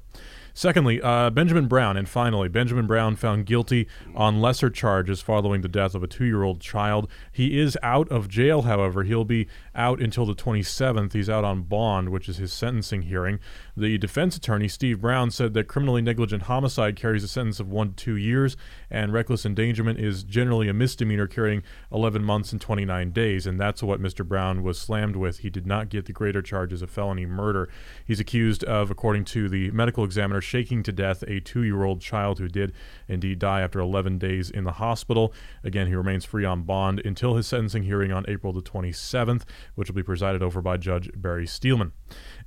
Secondly, 0.59 1.01
uh, 1.01 1.29
Benjamin 1.29 1.67
Brown, 1.67 1.95
and 1.95 2.09
finally, 2.09 2.49
Benjamin 2.49 2.85
Brown 2.85 3.15
found 3.15 3.45
guilty 3.45 3.87
on 4.13 4.41
lesser 4.41 4.69
charges 4.69 5.21
following 5.21 5.61
the 5.61 5.69
death 5.69 5.95
of 5.95 6.03
a 6.03 6.07
two 6.07 6.25
year 6.25 6.43
old 6.43 6.59
child. 6.59 7.09
He 7.31 7.57
is 7.57 7.77
out 7.81 8.09
of 8.09 8.27
jail, 8.27 8.63
however. 8.63 9.03
He'll 9.03 9.23
be 9.23 9.47
out 9.73 10.01
until 10.01 10.25
the 10.25 10.35
27th. 10.35 11.13
He's 11.13 11.29
out 11.29 11.45
on 11.45 11.61
bond, 11.61 12.09
which 12.09 12.27
is 12.27 12.39
his 12.39 12.51
sentencing 12.51 13.03
hearing. 13.03 13.39
The 13.77 13.97
defense 13.97 14.35
attorney, 14.35 14.67
Steve 14.67 14.99
Brown, 14.99 15.31
said 15.31 15.53
that 15.53 15.69
criminally 15.69 16.01
negligent 16.01 16.43
homicide 16.43 16.97
carries 16.97 17.23
a 17.23 17.29
sentence 17.29 17.61
of 17.61 17.69
one 17.69 17.91
to 17.91 17.95
two 17.95 18.17
years, 18.17 18.57
and 18.91 19.13
reckless 19.13 19.45
endangerment 19.45 19.97
is 19.97 20.25
generally 20.25 20.67
a 20.67 20.73
misdemeanor 20.73 21.27
carrying 21.27 21.63
11 21.89 22.21
months 22.21 22.51
and 22.51 22.59
29 22.59 23.11
days. 23.11 23.47
And 23.47 23.57
that's 23.57 23.81
what 23.81 24.01
Mr. 24.01 24.27
Brown 24.27 24.61
was 24.61 24.77
slammed 24.77 25.15
with. 25.15 25.39
He 25.39 25.49
did 25.49 25.65
not 25.65 25.87
get 25.87 26.05
the 26.05 26.11
greater 26.11 26.41
charges 26.41 26.81
of 26.81 26.89
felony 26.89 27.25
murder. 27.25 27.69
He's 28.03 28.19
accused 28.19 28.65
of, 28.65 28.91
according 28.91 29.23
to 29.25 29.47
the 29.47 29.71
medical 29.71 30.03
examiner, 30.03 30.41
shaking 30.49 30.81
to 30.83 30.91
death 30.91 31.23
a 31.27 31.39
two 31.39 31.63
year 31.63 31.83
old 31.83 32.01
child 32.01 32.39
who 32.39 32.47
did 32.47 32.73
indeed 33.07 33.39
die 33.39 33.61
after 33.61 33.79
11 33.79 34.17
days 34.17 34.49
in 34.49 34.63
the 34.63 34.73
hospital. 34.73 35.31
Again, 35.63 35.87
he 35.87 35.95
remains 35.95 36.25
free 36.25 36.43
on 36.43 36.63
bond 36.63 36.99
until 37.05 37.35
his 37.35 37.47
sentencing 37.47 37.83
hearing 37.83 38.11
on 38.11 38.25
April 38.27 38.51
the 38.51 38.61
27th, 38.61 39.43
which 39.75 39.89
will 39.89 39.95
be 39.95 40.03
presided 40.03 40.41
over 40.41 40.61
by 40.61 40.77
Judge 40.77 41.09
Barry 41.15 41.45
Steelman. 41.45 41.91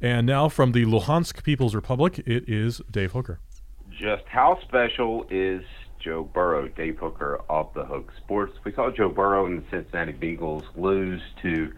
And 0.00 0.26
now 0.26 0.48
from 0.48 0.72
the 0.72 0.84
Luhansk 0.84 1.42
People's 1.44 1.74
Republic, 1.74 2.18
it 2.26 2.48
is 2.48 2.82
Dave 2.90 3.12
Hooker. 3.12 3.38
Just 3.90 4.24
how 4.26 4.58
special 4.62 5.24
is 5.30 5.62
Joe 6.00 6.24
Burrow, 6.24 6.66
Dave 6.66 6.98
Hooker 6.98 7.42
off 7.48 7.72
the 7.74 7.84
hook 7.84 8.10
sports. 8.16 8.52
We 8.64 8.72
saw 8.72 8.90
Joe 8.90 9.08
Burrow 9.08 9.46
and 9.46 9.62
the 9.62 9.70
Cincinnati 9.70 10.12
Bengals 10.12 10.64
lose 10.74 11.20
to 11.42 11.72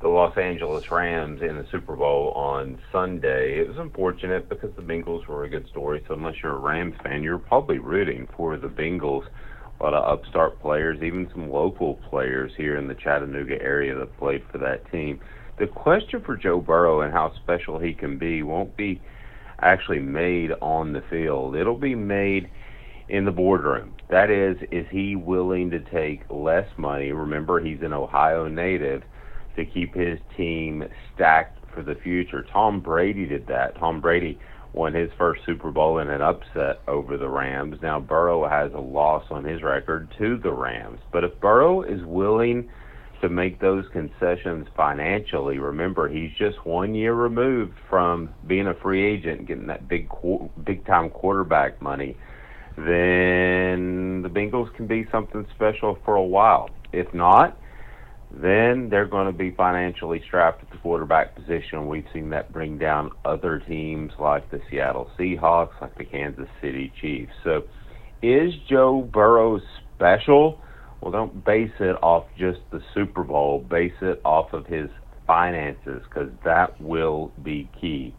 the 0.00 0.08
Los 0.08 0.36
Angeles 0.36 0.90
Rams 0.90 1.40
in 1.40 1.56
the 1.56 1.66
Super 1.70 1.96
Bowl 1.96 2.32
on 2.32 2.78
Sunday. 2.92 3.58
It 3.58 3.68
was 3.68 3.78
unfortunate 3.78 4.46
because 4.48 4.70
the 4.76 4.82
Bengals 4.82 5.26
were 5.26 5.44
a 5.44 5.48
good 5.48 5.66
story. 5.68 6.04
So 6.06 6.14
unless 6.14 6.34
you're 6.42 6.56
a 6.56 6.58
Rams 6.58 6.94
fan, 7.02 7.22
you're 7.22 7.38
probably 7.38 7.78
rooting 7.78 8.28
for 8.36 8.58
the 8.58 8.68
Bengals. 8.68 9.26
A 9.80 9.82
lot 9.82 9.94
of 9.94 10.04
upstart 10.04 10.60
players, 10.60 11.02
even 11.02 11.28
some 11.32 11.50
local 11.50 11.94
players 12.10 12.52
here 12.56 12.76
in 12.76 12.88
the 12.88 12.94
Chattanooga 12.94 13.60
area 13.62 13.94
that 13.94 14.18
played 14.18 14.42
for 14.52 14.58
that 14.58 14.90
team. 14.92 15.20
The 15.58 15.66
question 15.66 16.20
for 16.20 16.36
Joe 16.36 16.60
Burrow 16.60 17.00
and 17.00 17.12
how 17.12 17.32
special 17.34 17.78
he 17.78 17.94
can 17.94 18.18
be 18.18 18.42
won't 18.42 18.76
be 18.76 19.00
actually 19.60 20.00
made 20.00 20.52
on 20.60 20.92
the 20.92 21.02
field. 21.08 21.56
It'll 21.56 21.78
be 21.78 21.94
made 21.94 22.50
in 23.08 23.24
the 23.24 23.30
boardroom. 23.30 23.94
That 24.10 24.30
is, 24.30 24.58
is 24.70 24.86
he 24.90 25.16
willing 25.16 25.70
to 25.70 25.80
take 25.80 26.22
less 26.28 26.68
money? 26.76 27.12
Remember, 27.12 27.60
he's 27.60 27.80
an 27.80 27.94
Ohio 27.94 28.48
native 28.48 29.02
to 29.56 29.64
keep 29.64 29.94
his 29.94 30.18
team 30.36 30.84
stacked 31.14 31.58
for 31.74 31.82
the 31.82 31.94
future. 31.94 32.46
Tom 32.52 32.80
Brady 32.80 33.26
did 33.26 33.46
that. 33.48 33.76
Tom 33.78 34.00
Brady 34.00 34.38
won 34.72 34.94
his 34.94 35.10
first 35.18 35.40
Super 35.46 35.70
Bowl 35.70 35.98
in 35.98 36.10
an 36.10 36.20
upset 36.20 36.80
over 36.86 37.16
the 37.16 37.28
Rams. 37.28 37.78
Now 37.82 37.98
Burrow 37.98 38.48
has 38.48 38.72
a 38.72 38.78
loss 38.78 39.24
on 39.30 39.44
his 39.44 39.62
record 39.62 40.12
to 40.18 40.38
the 40.38 40.52
Rams. 40.52 41.00
But 41.12 41.24
if 41.24 41.38
Burrow 41.40 41.82
is 41.82 42.04
willing 42.04 42.68
to 43.22 43.30
make 43.30 43.60
those 43.60 43.86
concessions 43.92 44.66
financially, 44.76 45.58
remember 45.58 46.08
he's 46.08 46.30
just 46.38 46.64
one 46.66 46.94
year 46.94 47.14
removed 47.14 47.72
from 47.88 48.28
being 48.46 48.66
a 48.66 48.74
free 48.74 49.04
agent, 49.04 49.46
getting 49.46 49.66
that 49.68 49.88
big 49.88 50.08
big 50.64 50.84
time 50.86 51.08
quarterback 51.08 51.80
money. 51.80 52.16
Then 52.76 54.20
the 54.22 54.28
Bengals 54.28 54.74
can 54.76 54.86
be 54.86 55.06
something 55.10 55.46
special 55.54 55.98
for 56.04 56.16
a 56.16 56.22
while. 56.22 56.68
If 56.92 57.12
not, 57.14 57.58
then 58.30 58.88
they're 58.90 59.06
going 59.06 59.26
to 59.26 59.36
be 59.36 59.52
financially 59.52 60.20
strapped 60.26 60.62
at 60.62 60.70
the 60.70 60.76
quarterback 60.78 61.34
position. 61.34 61.88
We've 61.88 62.06
seen 62.12 62.30
that 62.30 62.52
bring 62.52 62.78
down 62.78 63.10
other 63.24 63.60
teams 63.60 64.12
like 64.18 64.50
the 64.50 64.60
Seattle 64.70 65.10
Seahawks, 65.18 65.80
like 65.80 65.96
the 65.96 66.04
Kansas 66.04 66.48
City 66.60 66.92
Chiefs. 67.00 67.32
So, 67.44 67.62
is 68.22 68.52
Joe 68.68 69.08
Burrow 69.12 69.60
special? 69.94 70.60
Well, 71.00 71.12
don't 71.12 71.44
base 71.44 71.72
it 71.78 71.96
off 72.02 72.26
just 72.38 72.58
the 72.72 72.82
Super 72.94 73.22
Bowl. 73.22 73.60
Base 73.60 73.92
it 74.00 74.20
off 74.24 74.52
of 74.52 74.66
his 74.66 74.90
finances 75.26 76.02
because 76.08 76.30
that 76.44 76.80
will 76.80 77.32
be 77.42 77.68
key. 77.80 78.14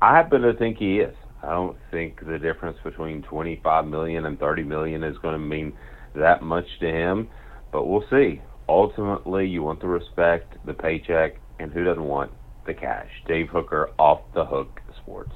I 0.00 0.16
happen 0.16 0.42
to 0.42 0.54
think 0.54 0.78
he 0.78 0.98
is. 0.98 1.14
I 1.42 1.50
don't 1.50 1.76
think 1.90 2.24
the 2.24 2.38
difference 2.38 2.78
between 2.84 3.22
25 3.22 3.86
million 3.86 4.26
and 4.26 4.38
30 4.38 4.64
million 4.64 5.02
is 5.04 5.16
going 5.18 5.34
to 5.34 5.38
mean 5.38 5.72
that 6.14 6.42
much 6.42 6.66
to 6.80 6.86
him, 6.86 7.28
but 7.72 7.86
we'll 7.86 8.04
see 8.10 8.40
ultimately 8.68 9.46
you 9.46 9.62
want 9.62 9.80
the 9.80 9.88
respect, 9.88 10.54
the 10.64 10.74
paycheck, 10.74 11.36
and 11.58 11.72
who 11.72 11.84
doesn't 11.84 12.04
want 12.04 12.32
the 12.66 12.74
cash? 12.74 13.10
Dave 13.26 13.48
Hooker, 13.48 13.90
off 13.98 14.20
the 14.34 14.44
hook 14.44 14.80
sports. 15.02 15.32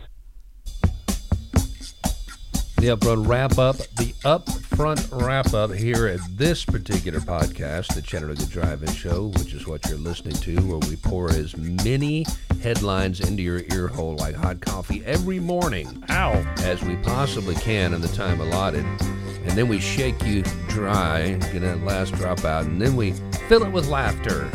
The 2.82 2.96
upfront 2.96 3.28
wrap 3.28 3.58
up, 3.58 3.76
the 3.76 4.12
upfront 4.24 5.24
wrap 5.24 5.54
up 5.54 5.70
here 5.70 6.08
at 6.08 6.18
this 6.36 6.64
particular 6.64 7.20
podcast, 7.20 7.94
the 7.94 8.02
Chattanooga 8.02 8.44
Drive-In 8.46 8.92
Show, 8.92 9.28
which 9.36 9.54
is 9.54 9.68
what 9.68 9.88
you're 9.88 9.98
listening 9.98 10.34
to, 10.34 10.56
where 10.62 10.80
we 10.90 10.96
pour 10.96 11.30
as 11.30 11.56
many 11.56 12.26
headlines 12.60 13.20
into 13.20 13.40
your 13.40 13.62
ear 13.72 13.86
hole 13.86 14.16
like 14.16 14.34
hot 14.34 14.60
coffee 14.60 15.00
every 15.04 15.38
morning, 15.38 16.02
ow, 16.08 16.32
as 16.62 16.82
we 16.82 16.96
possibly 16.96 17.54
can 17.54 17.94
in 17.94 18.00
the 18.00 18.08
time 18.08 18.40
allotted. 18.40 18.84
And 18.84 19.50
then 19.52 19.68
we 19.68 19.78
shake 19.78 20.20
you 20.24 20.42
dry, 20.66 21.34
get 21.52 21.60
that 21.60 21.84
last 21.84 22.14
drop 22.14 22.44
out, 22.44 22.64
and 22.64 22.82
then 22.82 22.96
we 22.96 23.12
fill 23.46 23.62
it 23.62 23.70
with 23.70 23.86
laughter 23.86 24.50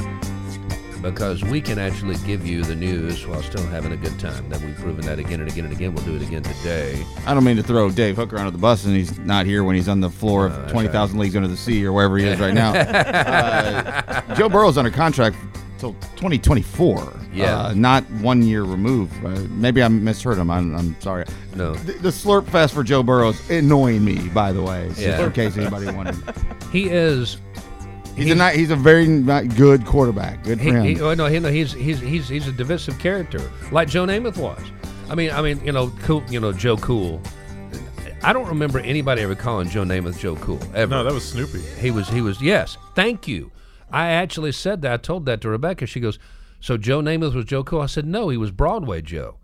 because 1.12 1.44
we 1.44 1.62
can 1.62 1.80
actually 1.80 2.16
give 2.26 2.46
you 2.46 2.64
the 2.64 2.76
news 2.76 3.26
while 3.26 3.42
still 3.42 3.66
having 3.68 3.92
a 3.92 3.98
good 3.98 4.18
time. 4.20 4.48
That 4.50 4.62
we've 4.62 4.76
proven 4.76 5.06
that 5.06 5.20
again 5.20 5.40
and 5.40 5.50
again 5.50 5.66
and 5.66 5.74
again. 5.74 5.94
We'll 5.94 6.06
do 6.06 6.16
it 6.16 6.22
again 6.22 6.44
today. 6.44 7.06
I 7.26 7.34
don't 7.34 7.44
mean 7.44 7.58
to 7.58 7.64
throw 7.64 7.90
Dave 7.90 8.16
Hooker 8.16 8.38
under 8.38 8.52
the 8.52 8.58
bus, 8.58 8.86
and 8.86 8.96
he's 8.96 9.18
not 9.20 9.46
here 9.46 9.64
when 9.64 9.76
he's 9.76 9.88
on 9.88 10.00
the 10.00 10.10
floor 10.10 10.48
of 10.48 10.72
Twenty 10.72 10.90
Thousand 10.90 11.18
right. 11.18 11.24
Leagues 11.24 11.36
Under 11.36 11.48
the 11.48 11.58
Sea 11.58 11.86
or 11.86 11.94
wherever 11.94 12.18
he 12.18 12.26
is 12.26 12.40
right 12.40 12.54
now. 12.54 12.74
uh, 12.76 14.36
Joe 14.36 14.50
Burrow's 14.50 14.78
under 14.78 14.92
contract 14.92 15.38
until 15.74 15.94
2024. 16.16 17.14
Yeah. 17.34 17.58
Uh, 17.58 17.74
not 17.74 18.04
one 18.10 18.42
year 18.42 18.64
removed. 18.64 19.14
Uh, 19.24 19.30
maybe 19.50 19.84
I 19.84 19.88
misheard 19.88 20.38
him. 20.38 20.50
I'm, 20.50 20.76
I'm 20.76 21.00
sorry. 21.02 21.26
No. 21.56 21.76
The, 21.76 21.94
the, 21.94 22.10
slurp 22.10 22.48
fest 22.48 22.74
for 22.74 22.84
Joe 22.84 23.04
Burrow 23.04 23.30
is 23.30 23.50
annoying 23.50 24.04
me, 24.04 24.28
by 24.30 24.52
the 24.52 24.64
way, 24.64 24.92
yeah. 24.98 25.24
in 25.24 25.32
case 25.34 25.56
anybody 25.56 25.92
wanted. 25.92 26.16
he 26.72 26.90
is. 26.90 27.38
He's, 28.18 28.26
he's, 28.26 28.34
a 28.34 28.36
not, 28.36 28.54
he's 28.56 28.72
a 28.72 28.76
very 28.76 29.06
not 29.06 29.48
good 29.56 29.86
quarterback. 29.86 30.44
Good 30.44 30.58
for 30.58 30.64
he, 30.64 30.70
him. 30.72 30.84
He, 30.84 31.02
oh, 31.02 31.14
no, 31.14 31.28
he, 31.28 31.38
no, 31.40 31.52
he's 31.52 31.72
he's 31.72 32.00
he's 32.00 32.28
he's 32.28 32.48
a 32.48 32.52
divisive 32.52 32.98
character, 32.98 33.40
like 33.72 33.88
Joe 33.88 34.08
Namath 34.08 34.38
was. 34.38 34.60
I 35.08 35.14
mean, 35.14 35.30
I 35.30 35.44
mean, 35.44 35.64
you 35.64 35.72
know, 35.72 35.94
cool, 36.02 36.24
you 36.28 36.40
know, 36.40 36.52
Joe 36.52 36.78
Cool. 36.78 37.22
I 38.24 38.34
don't 38.34 38.48
remember 38.48 38.80
anybody 38.80 39.22
ever 39.22 39.36
calling 39.36 39.70
Joe 39.70 39.84
Namath 39.84 40.18
Joe 40.18 40.36
Cool 40.36 40.60
ever. 40.74 40.90
No, 40.90 41.04
that 41.04 41.14
was 41.14 41.30
Snoopy. 41.30 41.62
He 41.80 41.92
was 41.92 42.10
he 42.10 42.22
was 42.22 42.42
yes. 42.42 42.76
Thank 42.96 43.28
you. 43.28 43.52
I 43.92 44.10
actually 44.10 44.52
said 44.52 44.82
that. 44.82 44.92
I 44.92 44.98
told 44.98 45.28
that 45.28 45.40
to 45.42 45.50
Rebecca. 45.50 45.86
She 45.86 46.00
goes, 46.00 46.18
"So 46.60 46.76
Joe 46.76 47.02
Namath 47.02 47.36
was 47.36 47.46
Joe 47.46 47.64
Cool?" 47.64 47.82
I 47.82 47.86
said, 47.86 48.08
"No, 48.08 48.30
he 48.30 48.38
was 48.38 48.50
Broadway 48.50 49.04
Joe." 49.04 49.38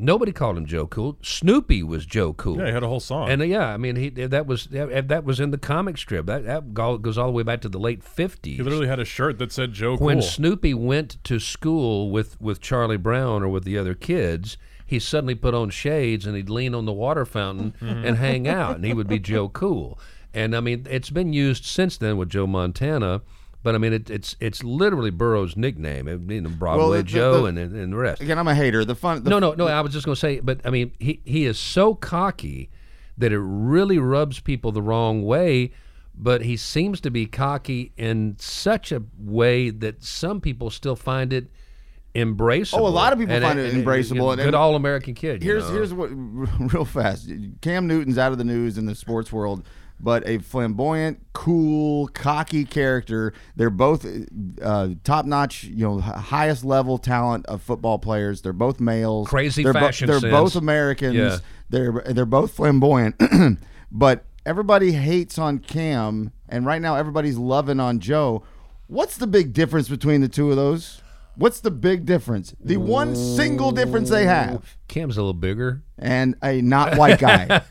Nobody 0.00 0.32
called 0.32 0.56
him 0.56 0.66
Joe 0.66 0.86
Cool. 0.86 1.18
Snoopy 1.22 1.82
was 1.82 2.06
Joe 2.06 2.32
Cool. 2.32 2.58
Yeah, 2.58 2.66
he 2.66 2.72
had 2.72 2.82
a 2.82 2.88
whole 2.88 3.00
song. 3.00 3.28
And 3.28 3.42
uh, 3.42 3.44
yeah, 3.44 3.68
I 3.68 3.76
mean, 3.76 3.96
he 3.96 4.08
that 4.08 4.46
was 4.46 4.66
that 4.66 5.24
was 5.24 5.40
in 5.40 5.50
the 5.50 5.58
comic 5.58 5.98
strip. 5.98 6.26
That 6.26 6.44
that 6.44 6.74
goes 6.74 7.18
all 7.18 7.26
the 7.26 7.32
way 7.32 7.42
back 7.42 7.60
to 7.62 7.68
the 7.68 7.78
late 7.78 8.02
fifties. 8.02 8.56
He 8.56 8.62
literally 8.62 8.88
had 8.88 8.98
a 8.98 9.04
shirt 9.04 9.38
that 9.38 9.52
said 9.52 9.72
Joe 9.72 9.98
Cool. 9.98 10.06
When 10.06 10.22
Snoopy 10.22 10.74
went 10.74 11.22
to 11.24 11.38
school 11.38 12.10
with 12.10 12.40
with 12.40 12.60
Charlie 12.60 12.96
Brown 12.96 13.42
or 13.42 13.48
with 13.48 13.64
the 13.64 13.76
other 13.76 13.94
kids, 13.94 14.56
he 14.86 14.98
suddenly 14.98 15.34
put 15.34 15.54
on 15.54 15.70
shades 15.70 16.26
and 16.26 16.34
he'd 16.34 16.50
lean 16.50 16.74
on 16.74 16.86
the 16.86 16.92
water 16.92 17.26
fountain 17.26 17.74
mm-hmm. 17.80 18.04
and 18.04 18.16
hang 18.16 18.48
out, 18.48 18.76
and 18.76 18.84
he 18.84 18.94
would 18.94 19.08
be 19.08 19.18
Joe 19.18 19.48
Cool. 19.48 19.98
And 20.32 20.56
I 20.56 20.60
mean, 20.60 20.86
it's 20.88 21.10
been 21.10 21.32
used 21.32 21.64
since 21.64 21.96
then 21.96 22.16
with 22.16 22.30
Joe 22.30 22.46
Montana 22.46 23.22
but 23.62 23.74
I 23.74 23.78
mean, 23.78 23.92
it, 23.92 24.08
it's 24.08 24.36
it's 24.40 24.64
literally 24.64 25.10
Burrow's 25.10 25.56
nickname. 25.56 26.08
I 26.08 26.16
mean, 26.16 26.44
Broadway 26.54 26.82
well, 26.82 26.90
the, 26.90 27.02
Joe 27.02 27.42
the, 27.42 27.48
and 27.48 27.58
and 27.58 27.92
the 27.92 27.96
rest. 27.96 28.22
Again, 28.22 28.38
I'm 28.38 28.48
a 28.48 28.54
hater. 28.54 28.84
The 28.84 28.94
fun. 28.94 29.22
The 29.22 29.30
no, 29.30 29.38
no, 29.38 29.52
no. 29.52 29.66
I 29.66 29.80
was 29.80 29.92
just 29.92 30.06
going 30.06 30.14
to 30.14 30.20
say, 30.20 30.40
but 30.40 30.60
I 30.64 30.70
mean, 30.70 30.92
he 30.98 31.20
he 31.24 31.44
is 31.44 31.58
so 31.58 31.94
cocky 31.94 32.70
that 33.18 33.32
it 33.32 33.38
really 33.38 33.98
rubs 33.98 34.40
people 34.40 34.72
the 34.72 34.82
wrong 34.82 35.24
way. 35.24 35.72
But 36.12 36.42
he 36.42 36.56
seems 36.58 37.00
to 37.02 37.10
be 37.10 37.24
cocky 37.24 37.92
in 37.96 38.36
such 38.38 38.92
a 38.92 39.02
way 39.18 39.70
that 39.70 40.04
some 40.04 40.40
people 40.40 40.68
still 40.68 40.96
find 40.96 41.32
it 41.32 41.50
embraceable. 42.14 42.80
Oh, 42.80 42.86
a 42.86 42.88
lot 42.88 43.12
of 43.12 43.18
people 43.18 43.34
and, 43.34 43.44
find 43.44 43.58
and, 43.58 43.68
it 43.68 43.84
embraceable. 43.84 44.32
And, 44.32 44.42
good 44.42 44.54
all 44.54 44.74
American 44.74 45.14
kid. 45.14 45.42
Here's 45.42 45.68
know? 45.68 45.74
here's 45.74 45.94
what 45.94 46.10
real 46.12 46.84
fast. 46.84 47.30
Cam 47.60 47.86
Newton's 47.86 48.18
out 48.18 48.32
of 48.32 48.38
the 48.38 48.44
news 48.44 48.76
in 48.76 48.86
the 48.86 48.94
sports 48.94 49.32
world 49.32 49.64
but 50.02 50.26
a 50.26 50.38
flamboyant, 50.38 51.20
cool, 51.32 52.08
cocky 52.08 52.64
character. 52.64 53.32
They're 53.56 53.70
both 53.70 54.06
uh, 54.62 54.90
top 55.04 55.26
notch, 55.26 55.64
you 55.64 55.86
know, 55.86 56.00
highest 56.00 56.64
level 56.64 56.98
talent 56.98 57.46
of 57.46 57.62
football 57.62 57.98
players. 57.98 58.42
They're 58.42 58.52
both 58.52 58.80
males. 58.80 59.28
Crazy 59.28 59.62
they're 59.62 59.72
fashion. 59.72 60.06
Bo- 60.06 60.12
they're 60.12 60.20
sense. 60.20 60.32
both 60.32 60.56
Americans. 60.56 61.14
Yeah. 61.14 61.38
They're 61.68 62.02
they're 62.08 62.26
both 62.26 62.52
flamboyant, 62.52 63.20
but 63.92 64.24
everybody 64.44 64.92
hates 64.92 65.38
on 65.38 65.58
Cam, 65.58 66.32
and 66.48 66.66
right 66.66 66.82
now 66.82 66.96
everybody's 66.96 67.36
loving 67.36 67.78
on 67.78 68.00
Joe. 68.00 68.42
What's 68.86 69.16
the 69.16 69.28
big 69.28 69.52
difference 69.52 69.88
between 69.88 70.20
the 70.20 70.28
two 70.28 70.50
of 70.50 70.56
those? 70.56 71.00
What's 71.36 71.60
the 71.60 71.70
big 71.70 72.06
difference? 72.06 72.54
The 72.60 72.76
one 72.76 73.14
single 73.14 73.70
difference 73.70 74.10
they 74.10 74.26
have. 74.26 74.76
Cam's 74.90 75.16
a 75.16 75.20
little 75.20 75.34
bigger 75.34 75.84
and 75.98 76.34
a 76.42 76.60
not 76.62 76.96
white 76.96 77.20
guy. 77.20 77.62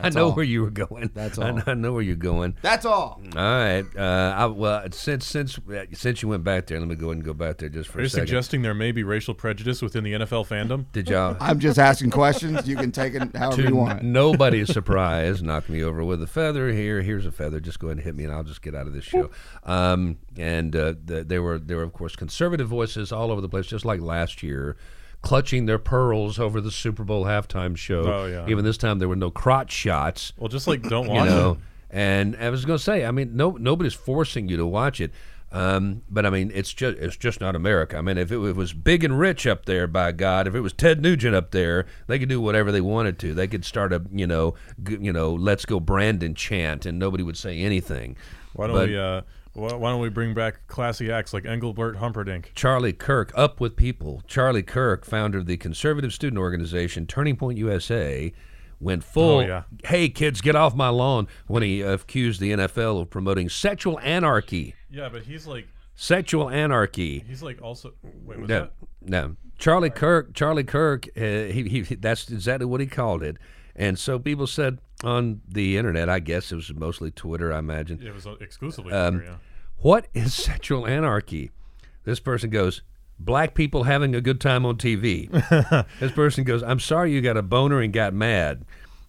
I 0.00 0.10
know 0.10 0.26
all. 0.26 0.32
where 0.32 0.44
you 0.44 0.62
were 0.62 0.70
going. 0.70 1.12
That's 1.14 1.38
all. 1.38 1.60
I, 1.64 1.74
know 1.74 1.92
where 1.92 2.02
you're 2.02 2.16
going. 2.16 2.56
That's 2.60 2.84
all. 2.84 3.22
All 3.36 3.40
right. 3.40 3.84
Uh, 3.96 4.34
I, 4.36 4.46
well, 4.46 4.84
since 4.90 5.24
since 5.24 5.60
since 5.92 6.20
you 6.20 6.28
went 6.28 6.42
back 6.42 6.66
there, 6.66 6.80
let 6.80 6.88
me 6.88 6.96
go 6.96 7.06
ahead 7.06 7.18
and 7.18 7.24
go 7.24 7.34
back 7.34 7.58
there 7.58 7.68
just 7.68 7.88
for 7.88 7.98
Are 7.98 8.00
a 8.00 8.04
you 8.04 8.08
second. 8.08 8.26
suggesting 8.26 8.62
there 8.62 8.74
may 8.74 8.90
be 8.90 9.04
racial 9.04 9.32
prejudice 9.32 9.80
within 9.80 10.02
the 10.02 10.14
NFL 10.14 10.48
fandom? 10.48 10.86
Did 10.90 11.08
y'all? 11.08 11.36
I'm 11.40 11.60
just 11.60 11.78
asking 11.78 12.10
questions. 12.10 12.66
You 12.66 12.74
can 12.74 12.90
take 12.90 13.14
it 13.14 13.36
however 13.36 13.62
you 13.62 13.76
want. 13.76 14.02
Nobody's 14.02 14.72
surprised. 14.72 15.44
Knock 15.44 15.68
me 15.68 15.84
over 15.84 16.02
with 16.02 16.20
a 16.20 16.26
feather. 16.26 16.72
Here, 16.72 17.00
here's 17.00 17.26
a 17.26 17.32
feather. 17.32 17.60
Just 17.60 17.78
go 17.78 17.86
ahead 17.86 17.98
and 17.98 18.04
hit 18.04 18.16
me, 18.16 18.24
and 18.24 18.32
I'll 18.32 18.42
just 18.42 18.60
get 18.60 18.74
out 18.74 18.88
of 18.88 18.92
this 18.92 19.04
show. 19.04 19.30
Um, 19.62 20.18
and 20.36 20.74
uh, 20.74 20.94
the, 21.04 21.22
there 21.22 21.44
were 21.44 21.60
there 21.60 21.76
were 21.76 21.84
of 21.84 21.92
course 21.92 22.16
conservative 22.16 22.66
voices 22.66 23.12
all 23.12 23.30
over 23.30 23.40
the 23.40 23.48
place, 23.48 23.66
just 23.66 23.84
like 23.84 24.00
last 24.00 24.42
year 24.42 24.76
clutching 25.22 25.66
their 25.66 25.78
pearls 25.78 26.38
over 26.38 26.60
the 26.60 26.70
Super 26.70 27.04
Bowl 27.04 27.24
halftime 27.24 27.76
show. 27.76 28.02
Oh, 28.02 28.26
yeah. 28.26 28.46
Even 28.48 28.64
this 28.64 28.76
time, 28.76 28.98
there 28.98 29.08
were 29.08 29.16
no 29.16 29.30
crotch 29.30 29.72
shots. 29.72 30.32
Well, 30.36 30.48
just 30.48 30.66
like 30.66 30.82
don't 30.82 31.06
watch 31.08 31.28
you 31.28 31.34
know? 31.34 31.50
it. 31.52 31.58
And 31.90 32.36
I 32.36 32.50
was 32.50 32.64
going 32.64 32.78
to 32.78 32.82
say, 32.82 33.04
I 33.04 33.10
mean, 33.10 33.36
no, 33.36 33.52
nobody's 33.52 33.94
forcing 33.94 34.48
you 34.48 34.56
to 34.56 34.66
watch 34.66 35.00
it. 35.00 35.12
Um, 35.52 36.00
but 36.10 36.24
I 36.24 36.30
mean, 36.30 36.50
it's 36.54 36.72
just 36.72 36.96
it's 36.96 37.16
just 37.16 37.42
not 37.42 37.54
America. 37.54 37.98
I 37.98 38.00
mean, 38.00 38.16
if 38.16 38.32
it, 38.32 38.38
it 38.38 38.56
was 38.56 38.72
big 38.72 39.04
and 39.04 39.18
rich 39.18 39.46
up 39.46 39.66
there, 39.66 39.86
by 39.86 40.10
God, 40.12 40.46
if 40.46 40.54
it 40.54 40.60
was 40.60 40.72
Ted 40.72 41.02
Nugent 41.02 41.34
up 41.34 41.50
there, 41.50 41.84
they 42.06 42.18
could 42.18 42.30
do 42.30 42.40
whatever 42.40 42.72
they 42.72 42.80
wanted 42.80 43.18
to. 43.18 43.34
They 43.34 43.46
could 43.46 43.66
start 43.66 43.92
a 43.92 44.02
you 44.10 44.26
know 44.26 44.54
g- 44.82 44.96
you 44.98 45.12
know 45.12 45.34
Let's 45.34 45.66
Go 45.66 45.78
Brandon 45.78 46.34
chant, 46.34 46.86
and 46.86 46.98
nobody 46.98 47.22
would 47.22 47.36
say 47.36 47.58
anything. 47.58 48.16
Why 48.54 48.66
don't 48.68 48.76
But- 48.76 48.88
we? 48.88 48.98
Uh, 48.98 49.20
why, 49.54 49.74
why 49.74 49.90
don't 49.90 50.00
we 50.00 50.08
bring 50.08 50.34
back 50.34 50.66
classy 50.66 51.10
acts 51.10 51.32
like 51.32 51.44
Engelbert 51.44 51.96
Humperdinck? 51.96 52.52
Charlie 52.54 52.92
Kirk, 52.92 53.32
up 53.34 53.60
with 53.60 53.76
people. 53.76 54.22
Charlie 54.26 54.62
Kirk, 54.62 55.04
founder 55.04 55.38
of 55.38 55.46
the 55.46 55.56
conservative 55.56 56.12
student 56.12 56.38
organization 56.38 57.06
Turning 57.06 57.36
Point 57.36 57.58
USA, 57.58 58.32
went 58.80 59.04
full. 59.04 59.38
Oh, 59.38 59.40
yeah. 59.40 59.62
Hey 59.84 60.08
kids, 60.08 60.40
get 60.40 60.56
off 60.56 60.74
my 60.74 60.88
lawn! 60.88 61.28
When 61.46 61.62
he 61.62 61.80
accused 61.82 62.40
the 62.40 62.52
NFL 62.52 63.00
of 63.02 63.10
promoting 63.10 63.48
sexual 63.48 63.98
anarchy. 64.00 64.74
Yeah, 64.90 65.08
but 65.08 65.22
he's 65.22 65.46
like 65.46 65.66
Sexual 65.94 66.48
anarchy. 66.50 67.20
he's 67.28 67.42
like 67.42 67.60
also. 67.62 67.92
Wait, 68.24 68.40
was 68.40 68.48
No, 68.48 68.60
that? 68.60 68.72
no. 69.02 69.36
Charlie 69.58 69.90
Kirk. 69.90 70.34
Charlie 70.34 70.64
Kirk. 70.64 71.06
Uh, 71.16 71.20
he, 71.52 71.68
he. 71.68 71.94
That's 71.94 72.28
exactly 72.30 72.64
what 72.66 72.80
he 72.80 72.86
called 72.86 73.22
it. 73.22 73.36
And 73.74 73.98
so 73.98 74.18
people 74.18 74.46
said 74.46 74.78
on 75.02 75.40
the 75.48 75.76
internet. 75.76 76.08
I 76.08 76.18
guess 76.18 76.52
it 76.52 76.56
was 76.56 76.72
mostly 76.74 77.10
Twitter. 77.10 77.52
I 77.52 77.58
imagine. 77.58 78.02
It 78.02 78.14
was 78.14 78.26
uh, 78.26 78.34
exclusively. 78.40 78.92
Um, 78.92 79.14
Twitter, 79.18 79.30
yeah. 79.32 79.36
What 79.78 80.06
is 80.14 80.34
sexual 80.50 80.86
anarchy? 80.86 81.50
This 82.04 82.20
person 82.20 82.50
goes, 82.50 82.82
Black 83.18 83.54
people 83.54 83.84
having 83.84 84.14
a 84.14 84.20
good 84.20 84.40
time 84.40 84.66
on 84.66 84.76
TV. 84.76 85.30
this 86.00 86.12
person 86.12 86.42
goes, 86.44 86.62
I'm 86.62 86.80
sorry 86.80 87.12
you 87.12 87.20
got 87.20 87.36
a 87.36 87.42
boner 87.42 87.80
and 87.80 87.92
got 87.92 88.12
mad. 88.12 88.64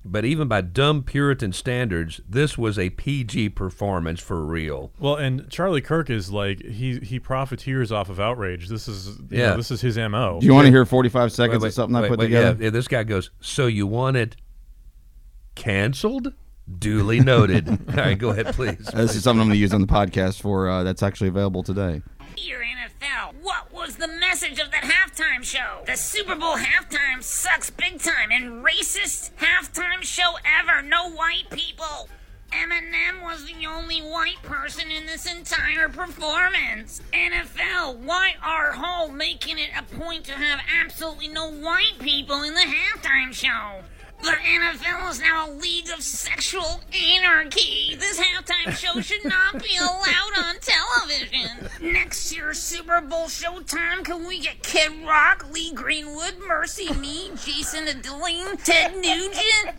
But 0.06 0.26
even 0.26 0.50
by 0.50 0.62
dumb 0.62 1.04
Puritan 1.04 1.54
standards, 1.54 2.20
this 2.28 2.58
was 2.58 2.78
a 2.78 2.90
PG 2.90 3.50
performance 3.50 4.20
for 4.20 4.46
real. 4.46 4.92
Well, 5.00 5.16
and 5.16 5.50
Charlie 5.50 5.82
Kirk 5.82 6.10
is 6.10 6.30
like 6.30 6.62
he 6.62 7.00
he 7.00 7.20
profiteers 7.20 7.90
off 7.90 8.10
of 8.10 8.20
outrage. 8.20 8.68
This 8.68 8.90
is 8.90 9.18
you 9.30 9.40
Yeah. 9.40 9.52
know, 9.52 9.58
this 9.58 9.72
is 9.72 9.80
his 9.80 9.98
mo. 9.98 10.40
Do 10.42 10.46
you 10.46 10.54
want 10.54 10.66
to 10.66 10.72
hear 10.72 10.86
45 10.86 11.32
seconds 11.32 11.64
Wait, 11.64 11.70
of 11.70 11.74
something 11.74 11.96
I 11.96 12.10
put 12.10 12.20
wait, 12.20 12.26
together? 12.26 12.58
Yeah, 12.60 12.66
yeah, 12.66 12.70
this 12.70 12.90
guy 12.90 13.04
goes, 13.04 13.32
So 13.40 13.68
you 13.68 13.88
want 13.88 14.18
it 14.18 14.36
canceled? 15.56 16.34
Duly 16.80 17.20
noted. 17.20 17.68
All 17.90 17.96
right, 17.96 18.18
go 18.18 18.30
ahead, 18.30 18.54
please. 18.56 18.86
This 18.94 19.16
is 19.16 19.24
something 19.24 19.42
I'm 19.42 19.48
going 19.48 19.56
to 19.58 19.62
use 19.62 19.74
on 19.74 19.82
the 19.82 19.88
podcast 19.88 20.42
for 20.42 20.70
uh, 20.70 20.84
that's 20.84 21.04
actually 21.04 21.28
available 21.28 21.64
today. 21.64 22.02
Dear 22.36 22.60
NFL, 22.62 23.36
what 23.42 23.72
was 23.74 23.98
the 23.98 24.08
message 24.08 24.60
of 24.60 24.72
that 24.72 24.84
halftime 24.84 25.44
show? 25.44 25.84
The 25.86 25.96
Super 25.98 26.36
Bowl 26.36 26.56
halftime 26.56 27.22
sucks 27.22 27.70
big 27.70 28.00
time 28.00 28.32
and 28.32 28.64
racist 28.64 29.32
halftime 29.34 30.02
show 30.04 30.36
ever. 30.60 30.82
No 30.82 31.12
white 31.12 31.50
people. 31.52 32.10
Eminem 32.52 33.24
was 33.24 33.46
the 33.46 33.66
only 33.66 34.00
white 34.02 34.42
person 34.44 34.92
in 34.92 35.06
this 35.08 35.26
entire 35.26 35.90
performance. 35.90 37.02
NFL, 37.12 37.98
why 37.98 38.36
are 38.44 38.74
Hall 38.74 39.10
making 39.10 39.58
it 39.58 39.70
a 39.78 39.84
point 39.96 40.24
to 40.26 40.34
have 40.34 40.60
absolutely 40.82 41.30
no 41.30 41.50
white 41.52 41.98
people 42.00 42.44
in 42.44 42.54
the 42.54 42.62
halftime 42.62 43.34
show? 43.34 43.84
The 44.24 44.30
NFL 44.32 45.12
is 45.12 45.20
now 45.20 45.50
a 45.50 45.52
league 45.52 45.90
of 45.90 46.02
sexual 46.02 46.80
anarchy. 46.94 47.96
This 48.00 48.18
halftime 48.20 48.72
show 48.72 49.02
should 49.02 49.26
not 49.26 49.62
be 49.62 49.76
allowed 49.78 50.46
on 50.46 50.56
television. 50.62 51.70
Next 51.82 52.34
year's 52.34 52.58
Super 52.60 53.02
Bowl 53.02 53.26
showtime, 53.26 54.06
can 54.06 54.26
we 54.26 54.40
get 54.40 54.64
Kid 54.64 54.94
Rock, 55.06 55.46
Lee 55.52 55.74
Greenwood, 55.74 56.36
MercyMe, 56.50 57.44
Jason 57.46 57.86
Aldean, 57.88 58.64
Ted 58.64 58.96
Nugent? 58.96 59.76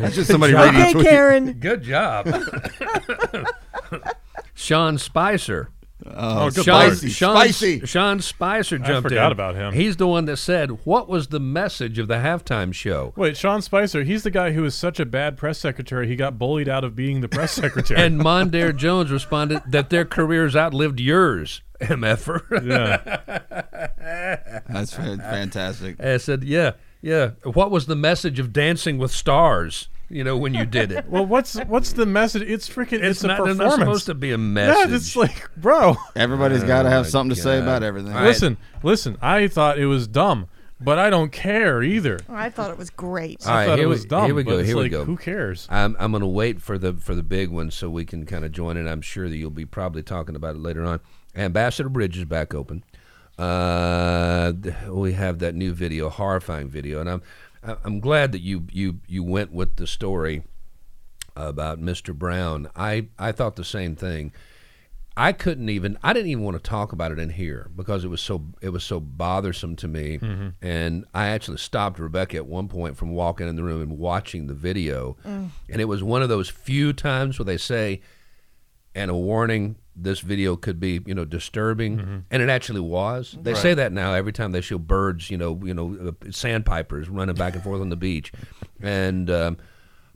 That's 0.00 0.14
just 0.14 0.30
somebody 0.30 0.54
reading 0.54 0.76
a 0.76 0.80
Okay, 0.84 0.92
tweet. 0.92 1.06
Karen. 1.06 1.52
Good 1.54 1.82
job. 1.82 2.28
Sean 4.54 4.98
Spicer. 4.98 5.68
Oh, 6.06 6.46
oh, 6.46 6.50
good 6.50 6.64
Sean, 6.64 6.74
lord. 6.80 6.96
Spicy, 6.96 7.08
Sean, 7.10 7.36
spicy. 7.36 7.86
Sean 7.86 8.20
Spicer 8.20 8.78
jumped 8.78 9.08
forgot 9.08 9.26
in. 9.26 9.32
about 9.32 9.54
him. 9.54 9.72
He's 9.72 9.96
the 9.96 10.06
one 10.08 10.24
that 10.26 10.36
said, 10.38 10.70
"What 10.84 11.08
was 11.08 11.28
the 11.28 11.38
message 11.40 11.98
of 11.98 12.08
the 12.08 12.16
halftime 12.16 12.74
show?" 12.74 13.12
Wait, 13.16 13.36
Sean 13.36 13.62
Spicer, 13.62 14.02
he's 14.02 14.22
the 14.24 14.30
guy 14.30 14.52
who 14.52 14.64
is 14.64 14.74
such 14.74 14.98
a 15.00 15.06
bad 15.06 15.36
press 15.38 15.56
secretary, 15.58 16.08
he 16.08 16.16
got 16.16 16.38
bullied 16.38 16.68
out 16.68 16.82
of 16.84 16.94
being 16.96 17.20
the 17.20 17.28
press 17.28 17.52
secretary. 17.62 17.98
And 18.00 18.20
Mondaire 18.20 18.76
Jones 18.76 19.10
responded 19.12 19.62
that 19.68 19.88
their 19.90 20.04
careers 20.04 20.56
outlived 20.56 20.98
yours, 21.00 21.62
mf'er. 21.80 22.42
yeah. 22.66 24.60
That's 24.68 24.92
fantastic. 24.94 26.00
I 26.02 26.16
said, 26.18 26.44
"Yeah, 26.44 26.72
yeah. 27.02 27.30
What 27.44 27.70
was 27.70 27.86
the 27.86 27.96
message 27.96 28.38
of 28.38 28.52
Dancing 28.52 28.98
with 28.98 29.10
Stars? 29.12 29.88
You 30.10 30.22
know, 30.24 30.36
when 30.36 30.54
you 30.54 30.66
did 30.66 30.92
it." 30.92 31.06
Well, 31.08 31.24
what's 31.26 31.54
what's 31.64 31.92
the 31.92 32.06
message? 32.06 32.42
It's 32.42 32.68
freaking 32.68 32.94
it's, 33.02 33.18
it's 33.18 33.24
a 33.24 33.28
not, 33.28 33.44
there's 33.44 33.56
performance. 33.56 33.78
not 33.78 33.86
supposed 33.86 34.06
to 34.06 34.14
be 34.14 34.32
a 34.32 34.38
yeah, 34.38 34.86
it's 34.88 35.16
like, 35.16 35.48
bro. 35.56 35.96
Everybody's 36.16 36.62
got 36.64 36.82
to 36.82 36.90
have 36.90 37.04
my 37.04 37.08
something 37.08 37.34
to 37.34 37.40
say 37.40 37.58
about 37.60 37.82
everything. 37.82 38.12
All 38.12 38.18
right. 38.18 38.26
Listen, 38.26 38.56
listen. 38.82 39.16
I 39.22 39.48
thought 39.48 39.78
it 39.78 39.86
was 39.86 40.06
dumb, 40.06 40.48
but 40.80 40.98
I 40.98 41.08
don't 41.10 41.32
care 41.32 41.82
either. 41.82 42.18
I 42.28 42.50
thought 42.50 42.70
it 42.70 42.78
was 42.78 42.90
great. 42.90 43.46
All 43.46 43.52
I 43.52 43.56
right, 43.60 43.66
thought 43.66 43.78
here 43.78 43.84
it 43.86 43.88
we- 43.88 43.94
was 43.94 44.04
dumb. 44.04 44.26
here 44.26 44.34
we 44.34 44.42
but 44.44 44.50
go, 44.50 44.58
it's 44.58 44.68
here 44.68 44.76
we 44.76 44.88
go. 44.88 45.04
Who 45.04 45.16
cares? 45.16 45.66
I'm 45.70 45.96
I'm 45.98 46.10
going 46.12 46.20
to 46.22 46.26
wait 46.26 46.60
for 46.60 46.76
the 46.78 46.92
for 46.94 47.14
the 47.14 47.22
big 47.22 47.48
one 47.50 47.70
so 47.70 47.88
we 47.90 48.04
can 48.04 48.26
kind 48.26 48.44
of 48.44 48.52
join 48.52 48.76
in. 48.76 48.86
I'm 48.88 49.00
sure 49.02 49.28
that 49.28 49.36
you'll 49.36 49.50
be 49.50 49.64
probably 49.66 50.02
talking 50.02 50.36
about 50.36 50.54
it 50.56 50.60
later 50.60 50.84
on. 50.84 51.00
Ambassador 51.36 51.88
Bridge 51.88 52.18
is 52.18 52.24
back 52.24 52.54
open. 52.54 52.84
Uh, 53.36 54.52
we 54.90 55.12
have 55.12 55.40
that 55.40 55.54
new 55.54 55.72
video, 55.72 56.08
horrifying 56.08 56.68
video, 56.68 57.00
and 57.00 57.10
I'm 57.10 57.20
I- 57.20 57.22
I'm 57.84 58.00
glad 58.00 58.32
that 58.32 58.40
you 58.40 58.66
you 58.70 59.00
you 59.06 59.22
went 59.22 59.52
with 59.52 59.76
the 59.76 59.86
story 59.86 60.42
about 61.36 61.80
Mr. 61.80 62.14
Brown. 62.14 62.68
I 62.76 63.08
I 63.18 63.32
thought 63.32 63.56
the 63.56 63.64
same 63.64 63.96
thing. 63.96 64.32
I 65.16 65.32
couldn't 65.32 65.68
even 65.68 65.96
I 66.02 66.12
didn't 66.12 66.30
even 66.30 66.42
want 66.42 66.56
to 66.56 66.68
talk 66.68 66.92
about 66.92 67.12
it 67.12 67.20
in 67.20 67.30
here 67.30 67.70
because 67.74 68.04
it 68.04 68.08
was 68.08 68.20
so 68.20 68.46
it 68.60 68.70
was 68.70 68.82
so 68.82 68.98
bothersome 68.98 69.76
to 69.76 69.88
me 69.88 70.18
mm-hmm. 70.18 70.48
and 70.60 71.04
I 71.14 71.28
actually 71.28 71.58
stopped 71.58 72.00
Rebecca 72.00 72.36
at 72.36 72.46
one 72.46 72.66
point 72.66 72.96
from 72.96 73.10
walking 73.10 73.48
in 73.48 73.54
the 73.54 73.62
room 73.62 73.80
and 73.80 73.98
watching 73.98 74.48
the 74.48 74.54
video 74.54 75.16
mm. 75.24 75.50
and 75.68 75.80
it 75.80 75.84
was 75.84 76.02
one 76.02 76.22
of 76.22 76.28
those 76.28 76.48
few 76.48 76.92
times 76.92 77.38
where 77.38 77.44
they 77.44 77.58
say 77.58 78.00
and 78.94 79.10
a 79.10 79.14
warning 79.14 79.76
this 79.96 80.20
video 80.20 80.56
could 80.56 80.80
be 80.80 81.00
you 81.06 81.14
know 81.14 81.24
disturbing. 81.24 82.24
And 82.30 82.42
it 82.42 82.48
actually 82.48 82.80
was. 82.80 83.36
They 83.40 83.54
say 83.54 83.74
that 83.74 83.92
now 83.92 84.14
every 84.14 84.32
time 84.32 84.52
they 84.52 84.60
show 84.60 84.78
birds 84.78 85.30
you 85.30 85.38
know 85.38 85.60
you 85.62 85.74
know 85.74 85.96
uh, 86.08 86.30
sandpipers 86.30 87.08
running 87.08 87.36
back 87.36 87.54
and 87.54 87.62
forth 87.62 87.80
on 87.80 87.90
the 87.90 87.96
beach. 87.96 88.32
And 88.80 89.30
um, 89.30 89.56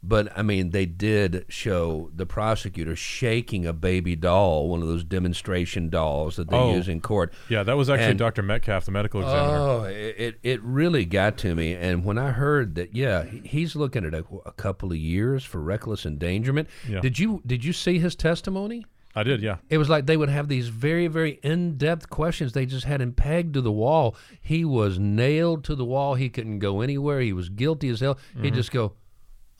but 0.02 0.30
I 0.38 0.42
mean, 0.42 0.70
they 0.70 0.86
did 0.86 1.44
show 1.48 2.10
the 2.14 2.24
prosecutor 2.26 2.94
shaking 2.94 3.66
a 3.66 3.72
baby 3.72 4.14
doll, 4.16 4.68
one 4.68 4.80
of 4.82 4.88
those 4.88 5.02
demonstration 5.04 5.88
dolls 5.88 6.36
that 6.36 6.48
they 6.50 6.56
Oh. 6.56 6.74
use 6.74 6.88
in 6.88 7.00
court. 7.00 7.32
Yeah, 7.48 7.62
that 7.64 7.76
was 7.76 7.90
actually 7.90 8.10
And- 8.10 8.18
Dr. 8.18 8.42
Metcalf, 8.42 8.84
the 8.84 8.90
medical 8.92 9.20
examiner. 9.20 9.56
Oh, 9.58 9.82
it, 9.84 10.38
it 10.42 10.62
really 10.62 11.04
got 11.04 11.36
to 11.38 11.54
me. 11.54 11.74
And 11.74 12.04
when 12.04 12.16
I 12.18 12.30
heard 12.30 12.74
that, 12.76 12.94
yeah, 12.94 13.24
he's 13.24 13.74
looking 13.74 14.04
at 14.04 14.14
a, 14.14 14.24
a 14.46 14.52
couple 14.52 14.92
of 14.92 14.98
years 14.98 15.42
for 15.44 15.60
reckless 15.60 16.06
endangerment. 16.06 16.68
Yeah. 16.88 17.00
Did 17.00 17.18
you 17.18 17.42
did 17.46 17.64
you 17.64 17.72
see 17.72 17.98
his 17.98 18.14
testimony? 18.14 18.84
I 19.16 19.24
did, 19.24 19.42
yeah. 19.42 19.56
It 19.68 19.78
was 19.78 19.88
like 19.88 20.06
they 20.06 20.16
would 20.16 20.28
have 20.28 20.46
these 20.46 20.68
very, 20.68 21.08
very 21.08 21.40
in 21.42 21.76
depth 21.76 22.08
questions. 22.08 22.52
They 22.52 22.66
just 22.66 22.84
had 22.84 23.00
him 23.00 23.12
pegged 23.12 23.54
to 23.54 23.60
the 23.60 23.72
wall. 23.72 24.14
He 24.40 24.64
was 24.64 24.98
nailed 25.00 25.64
to 25.64 25.74
the 25.74 25.84
wall. 25.84 26.14
He 26.14 26.28
couldn't 26.28 26.60
go 26.60 26.82
anywhere. 26.82 27.20
He 27.20 27.32
was 27.32 27.48
guilty 27.48 27.88
as 27.88 27.98
hell. 28.00 28.14
Mm-hmm. 28.14 28.44
He'd 28.44 28.54
just 28.54 28.70
go, 28.70 28.92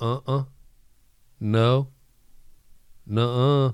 uh 0.01 0.19
uh, 0.27 0.45
no, 1.41 1.89
no 3.07 3.67
uh. 3.67 3.73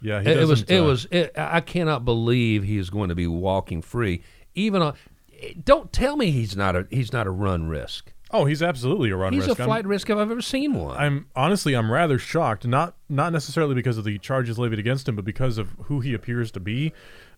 Yeah, 0.00 0.20
he 0.20 0.30
It, 0.30 0.38
it 0.38 0.46
was, 0.48 0.62
doesn't, 0.62 0.70
it 0.76 0.80
uh, 0.80 0.84
was, 0.84 1.06
it, 1.12 1.32
I 1.36 1.60
cannot 1.60 2.04
believe 2.04 2.64
he 2.64 2.76
is 2.76 2.90
going 2.90 3.08
to 3.10 3.14
be 3.14 3.28
walking 3.28 3.82
free. 3.82 4.22
Even 4.54 4.82
on, 4.82 4.94
don't 5.64 5.92
tell 5.92 6.16
me 6.16 6.32
he's 6.32 6.56
not 6.56 6.74
a, 6.74 6.86
he's 6.90 7.12
not 7.12 7.28
a 7.28 7.30
run 7.30 7.68
risk. 7.68 8.12
Oh, 8.34 8.46
he's 8.46 8.62
absolutely 8.62 9.10
a 9.10 9.16
run 9.16 9.32
He's 9.34 9.46
risk. 9.46 9.58
a 9.58 9.62
I'm- 9.62 9.68
flight 9.68 9.86
risk 9.86 10.08
if 10.10 10.16
I've 10.16 10.30
ever 10.30 10.40
seen 10.40 10.72
one. 10.74 10.96
I'm 10.96 11.26
honestly, 11.36 11.74
I'm 11.74 11.92
rather 11.92 12.18
shocked. 12.18 12.66
Not 12.66 12.96
not 13.08 13.30
necessarily 13.32 13.74
because 13.74 13.98
of 13.98 14.04
the 14.04 14.18
charges 14.18 14.58
levied 14.58 14.78
against 14.78 15.06
him, 15.06 15.14
but 15.16 15.24
because 15.26 15.58
of 15.58 15.68
who 15.84 16.00
he 16.00 16.14
appears 16.14 16.50
to 16.52 16.60
be. 16.60 16.92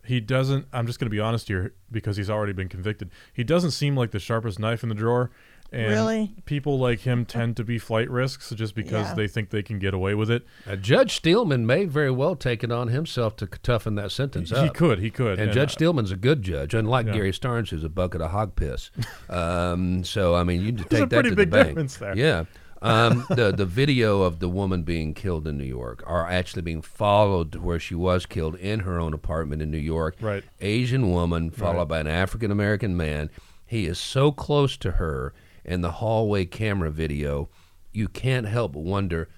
He 0.05 0.21
doesn't. 0.21 0.67
I'm 0.71 0.87
just 0.87 0.97
going 0.99 1.07
to 1.07 1.11
be 1.11 1.19
honest 1.19 1.49
here, 1.49 1.73
because 1.91 2.15
he's 2.15 2.29
already 2.29 2.53
been 2.53 2.69
convicted. 2.69 3.09
He 3.33 3.43
doesn't 3.43 3.71
seem 3.71 3.97
like 3.97 4.11
the 4.11 4.19
sharpest 4.19 4.57
knife 4.57 4.83
in 4.83 4.89
the 4.89 4.95
drawer. 4.95 5.31
And 5.75 5.91
Really? 5.91 6.33
People 6.45 6.79
like 6.79 7.01
him 7.01 7.25
tend 7.25 7.57
to 7.57 7.63
be 7.63 7.77
flight 7.77 8.09
risks 8.09 8.49
just 8.51 8.75
because 8.75 9.07
Yeah. 9.09 9.13
they 9.13 9.27
think 9.27 9.49
they 9.49 9.61
can 9.61 9.77
get 9.77 9.93
away 9.93 10.15
with 10.15 10.31
it. 10.31 10.43
Uh, 10.65 10.75
Judge 10.77 11.15
Steelman 11.15 11.65
may 11.65 11.83
very 11.85 12.11
well 12.11 12.35
take 12.35 12.63
it 12.63 12.71
on 12.71 12.87
himself 12.87 13.35
to 13.37 13.45
toughen 13.45 13.95
that 13.95 14.11
sentence 14.11 14.51
He 14.51 14.55
up. 14.55 14.63
He 14.63 14.69
could. 14.69 14.99
He 14.99 15.09
could. 15.09 15.37
And, 15.39 15.51
Judge 15.51 15.71
uh, 15.71 15.73
Steelman's 15.73 16.11
a 16.11 16.15
good 16.15 16.41
judge, 16.43 16.73
unlike 16.73 17.07
Yeah. 17.07 17.13
Gary 17.13 17.31
Starnes, 17.31 17.69
who's 17.69 17.83
a 17.83 17.89
bucket 17.89 18.21
of 18.21 18.31
hog 18.31 18.55
piss. 18.55 18.89
Um, 19.29 20.03
so 20.03 20.35
I 20.35 20.43
mean, 20.43 20.61
you 20.61 20.71
take 20.71 20.91
a 20.93 20.95
that 21.05 21.09
pretty 21.09 21.29
to 21.31 21.35
big 21.35 21.49
the 21.51 21.55
bank. 21.57 21.67
difference 21.69 21.97
there. 21.97 22.15
Yeah. 22.17 22.45
Um, 22.81 23.25
the 23.29 23.51
the 23.51 23.65
video 23.65 24.21
of 24.21 24.39
the 24.39 24.49
woman 24.49 24.83
being 24.83 25.13
killed 25.13 25.47
in 25.47 25.57
New 25.57 25.63
York, 25.65 26.03
are 26.05 26.29
actually 26.29 26.61
being 26.61 26.81
followed 26.81 27.51
to 27.53 27.59
where 27.59 27.79
she 27.79 27.95
was 27.95 28.25
killed 28.25 28.55
in 28.55 28.81
her 28.81 28.99
own 28.99 29.13
apartment 29.13 29.61
in 29.61 29.71
New 29.71 29.77
York. 29.79 30.15
Right. 30.21 30.43
Asian 30.61 31.09
woman 31.11 31.49
followed 31.49 31.79
Right. 31.79 31.87
by 31.87 31.99
an 32.01 32.07
African 32.07 32.51
American 32.51 32.95
man. 32.95 33.29
He 33.65 33.87
is 33.87 33.97
so 33.97 34.31
close 34.31 34.77
to 34.77 34.91
her 34.91 35.33
in 35.65 35.81
the 35.81 35.91
hallway 35.91 36.45
camera 36.45 36.91
video, 36.91 37.49
you 37.91 38.07
can't 38.07 38.47
help 38.47 38.73
but 38.73 38.83
wonder, 38.83 39.29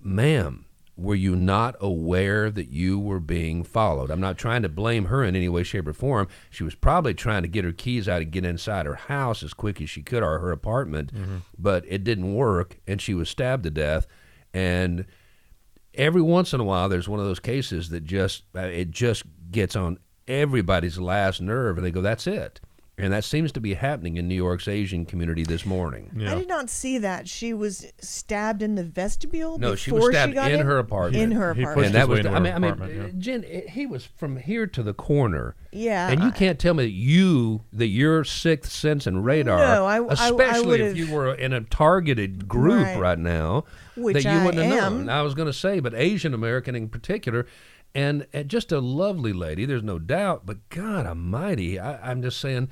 ma'am, 0.00 0.66
were 0.96 1.14
you 1.14 1.34
not 1.34 1.74
aware 1.80 2.50
that 2.50 2.68
you 2.68 2.98
were 2.98 3.20
being 3.20 3.64
followed? 3.64 4.10
I'm 4.10 4.20
not 4.20 4.36
trying 4.36 4.62
to 4.62 4.68
blame 4.68 5.06
her 5.06 5.24
in 5.24 5.34
any 5.34 5.48
way, 5.48 5.62
shape, 5.62 5.86
or 5.88 5.92
form. 5.92 6.28
She 6.50 6.64
was 6.64 6.74
probably 6.74 7.14
trying 7.14 7.42
to 7.42 7.48
get 7.48 7.64
her 7.64 7.72
keys 7.72 8.08
out 8.08 8.22
and 8.22 8.30
get 8.30 8.44
inside 8.44 8.84
her 8.86 8.94
house 8.94 9.42
as 9.42 9.54
quick 9.54 9.80
as 9.80 9.88
she 9.88 10.02
could 10.02 10.22
or 10.22 10.38
her 10.38 10.52
apartment, 10.52 11.10
but 11.58 11.84
it 11.88 12.04
didn't 12.04 12.34
work, 12.34 12.78
and 12.86 13.00
she 13.00 13.14
was 13.14 13.28
stabbed 13.30 13.64
to 13.64 13.70
death. 13.70 14.06
And 14.52 15.06
every 15.94 16.22
once 16.22 16.52
in 16.52 16.60
a 16.60 16.64
while, 16.64 16.88
there's 16.88 17.08
one 17.08 17.20
of 17.20 17.26
those 17.26 17.40
cases 17.40 17.88
that 17.88 18.04
just 18.04 18.44
uh, 18.54 18.60
it 18.60 18.90
just 18.90 19.24
gets 19.50 19.74
on 19.74 19.98
everybody's 20.28 20.98
last 20.98 21.40
nerve, 21.40 21.78
and 21.78 21.86
they 21.86 21.90
go, 21.90 22.02
"That's 22.02 22.26
it." 22.26 22.60
And 22.98 23.10
that 23.10 23.24
seems 23.24 23.52
to 23.52 23.60
be 23.60 23.72
happening 23.72 24.18
in 24.18 24.28
New 24.28 24.34
York's 24.34 24.68
Asian 24.68 25.06
community 25.06 25.44
this 25.44 25.64
morning. 25.64 26.10
Yeah. 26.14 26.32
I 26.32 26.34
did 26.38 26.46
not 26.48 26.68
see 26.68 26.98
that. 26.98 27.26
She 27.26 27.54
was 27.54 27.86
stabbed 28.00 28.62
in 28.62 28.74
the 28.74 28.84
vestibule. 28.84 29.58
No, 29.58 29.74
she 29.74 29.90
was 29.90 30.10
stabbed 30.10 30.34
got 30.34 30.52
in 30.52 30.60
her 30.60 30.78
apartment. 30.78 31.22
In 31.22 31.32
her 31.32 31.54
He 31.54 31.62
apartment. 31.62 31.74
pushed 31.74 31.86
and 31.86 31.94
that 31.94 32.00
his 32.00 32.08
way 32.08 32.14
was 32.16 32.24
the, 32.24 32.30
I 32.32 32.38
mean, 32.38 32.52
I 32.52 32.58
mean, 32.86 32.96
yeah. 32.96 33.08
Jen, 33.18 33.44
it- 33.44 33.70
he 33.70 33.86
was 33.86 34.04
from 34.04 34.36
here 34.36 34.66
to 34.66 34.82
the 34.82 34.92
corner. 34.92 35.56
Yeah, 35.72 36.10
and 36.10 36.20
you 36.20 36.28
I- 36.28 36.32
can't 36.32 36.58
tell 36.58 36.74
me 36.74 36.84
that 36.84 36.90
you 36.90 37.62
that 37.72 37.86
your 37.86 38.24
sixth 38.24 38.70
sense 38.70 39.06
and 39.06 39.24
radar, 39.24 39.58
No, 39.58 39.86
I- 39.86 39.96
I- 39.96 40.04
I 40.04 40.12
especially 40.12 40.82
if 40.82 40.94
you 40.96 41.10
were 41.10 41.32
in 41.34 41.54
a 41.54 41.62
targeted 41.62 42.46
group 42.46 42.84
right, 42.84 42.98
Right. 43.00 43.18
now, 43.18 43.64
Which 43.96 44.22
that 44.22 44.24
you 44.24 44.38
I 44.38 44.44
wouldn't 44.44 44.62
have 44.64 44.72
am. 44.92 44.98
known. 45.06 45.08
I 45.08 45.22
was 45.22 45.34
going 45.34 45.46
to 45.46 45.52
say, 45.54 45.80
but 45.80 45.94
Asian 45.94 46.34
American 46.34 46.74
in 46.76 46.88
particular. 46.90 47.46
And, 47.94 48.26
and 48.32 48.48
just 48.48 48.72
a 48.72 48.80
lovely 48.80 49.32
lady, 49.32 49.66
there's 49.66 49.82
no 49.82 49.98
doubt. 49.98 50.46
But 50.46 50.68
God 50.70 51.04
Almighty, 51.06 51.78
I, 51.78 52.10
I'm 52.10 52.22
just 52.22 52.40
saying, 52.40 52.68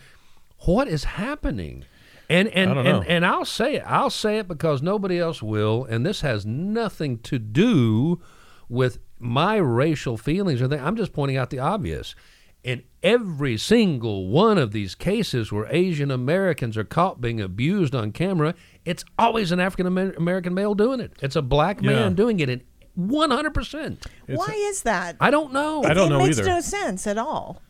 what 0.60 0.88
is 0.88 1.04
happening? 1.04 1.84
And 2.28 2.46
and, 2.48 2.78
and 2.78 3.04
and 3.06 3.26
I'll 3.26 3.44
say 3.44 3.74
it. 3.74 3.82
I'll 3.84 4.08
say 4.08 4.38
it 4.38 4.46
because 4.46 4.82
nobody 4.82 5.18
else 5.18 5.42
will. 5.42 5.84
And 5.84 6.06
this 6.06 6.20
has 6.20 6.46
nothing 6.46 7.18
to 7.20 7.40
do 7.40 8.20
with 8.68 8.98
my 9.18 9.56
racial 9.56 10.16
feelings 10.16 10.62
or 10.62 10.68
thing. 10.68 10.80
I'm 10.80 10.94
just 10.96 11.12
pointing 11.12 11.36
out 11.36 11.50
the 11.50 11.58
obvious. 11.58 12.14
In 12.62 12.82
every 13.02 13.56
single 13.56 14.28
one 14.28 14.58
of 14.58 14.70
these 14.70 14.94
cases 14.94 15.50
where 15.50 15.66
Asian 15.70 16.10
Americans 16.10 16.76
are 16.76 16.84
caught 16.84 17.20
being 17.20 17.40
abused 17.40 17.94
on 17.94 18.12
camera, 18.12 18.54
it's 18.84 19.04
always 19.18 19.50
an 19.50 19.58
African 19.58 19.86
American 20.16 20.54
male 20.54 20.74
doing 20.74 21.00
it. 21.00 21.12
It's 21.20 21.36
a 21.36 21.42
black 21.42 21.82
man 21.82 22.10
Yeah. 22.10 22.14
doing 22.14 22.38
it. 22.38 22.48
And 22.50 22.62
100%. 22.98 24.06
Why 24.26 24.46
is 24.54 24.82
that? 24.82 25.16
I 25.20 25.30
don't 25.30 25.52
know. 25.52 25.82
I 25.84 25.94
don't 25.94 26.06
it 26.08 26.10
know 26.10 26.18
makes 26.18 26.38
either. 26.38 26.48
no 26.48 26.60
sense 26.60 27.06
at 27.06 27.18
all. 27.18 27.62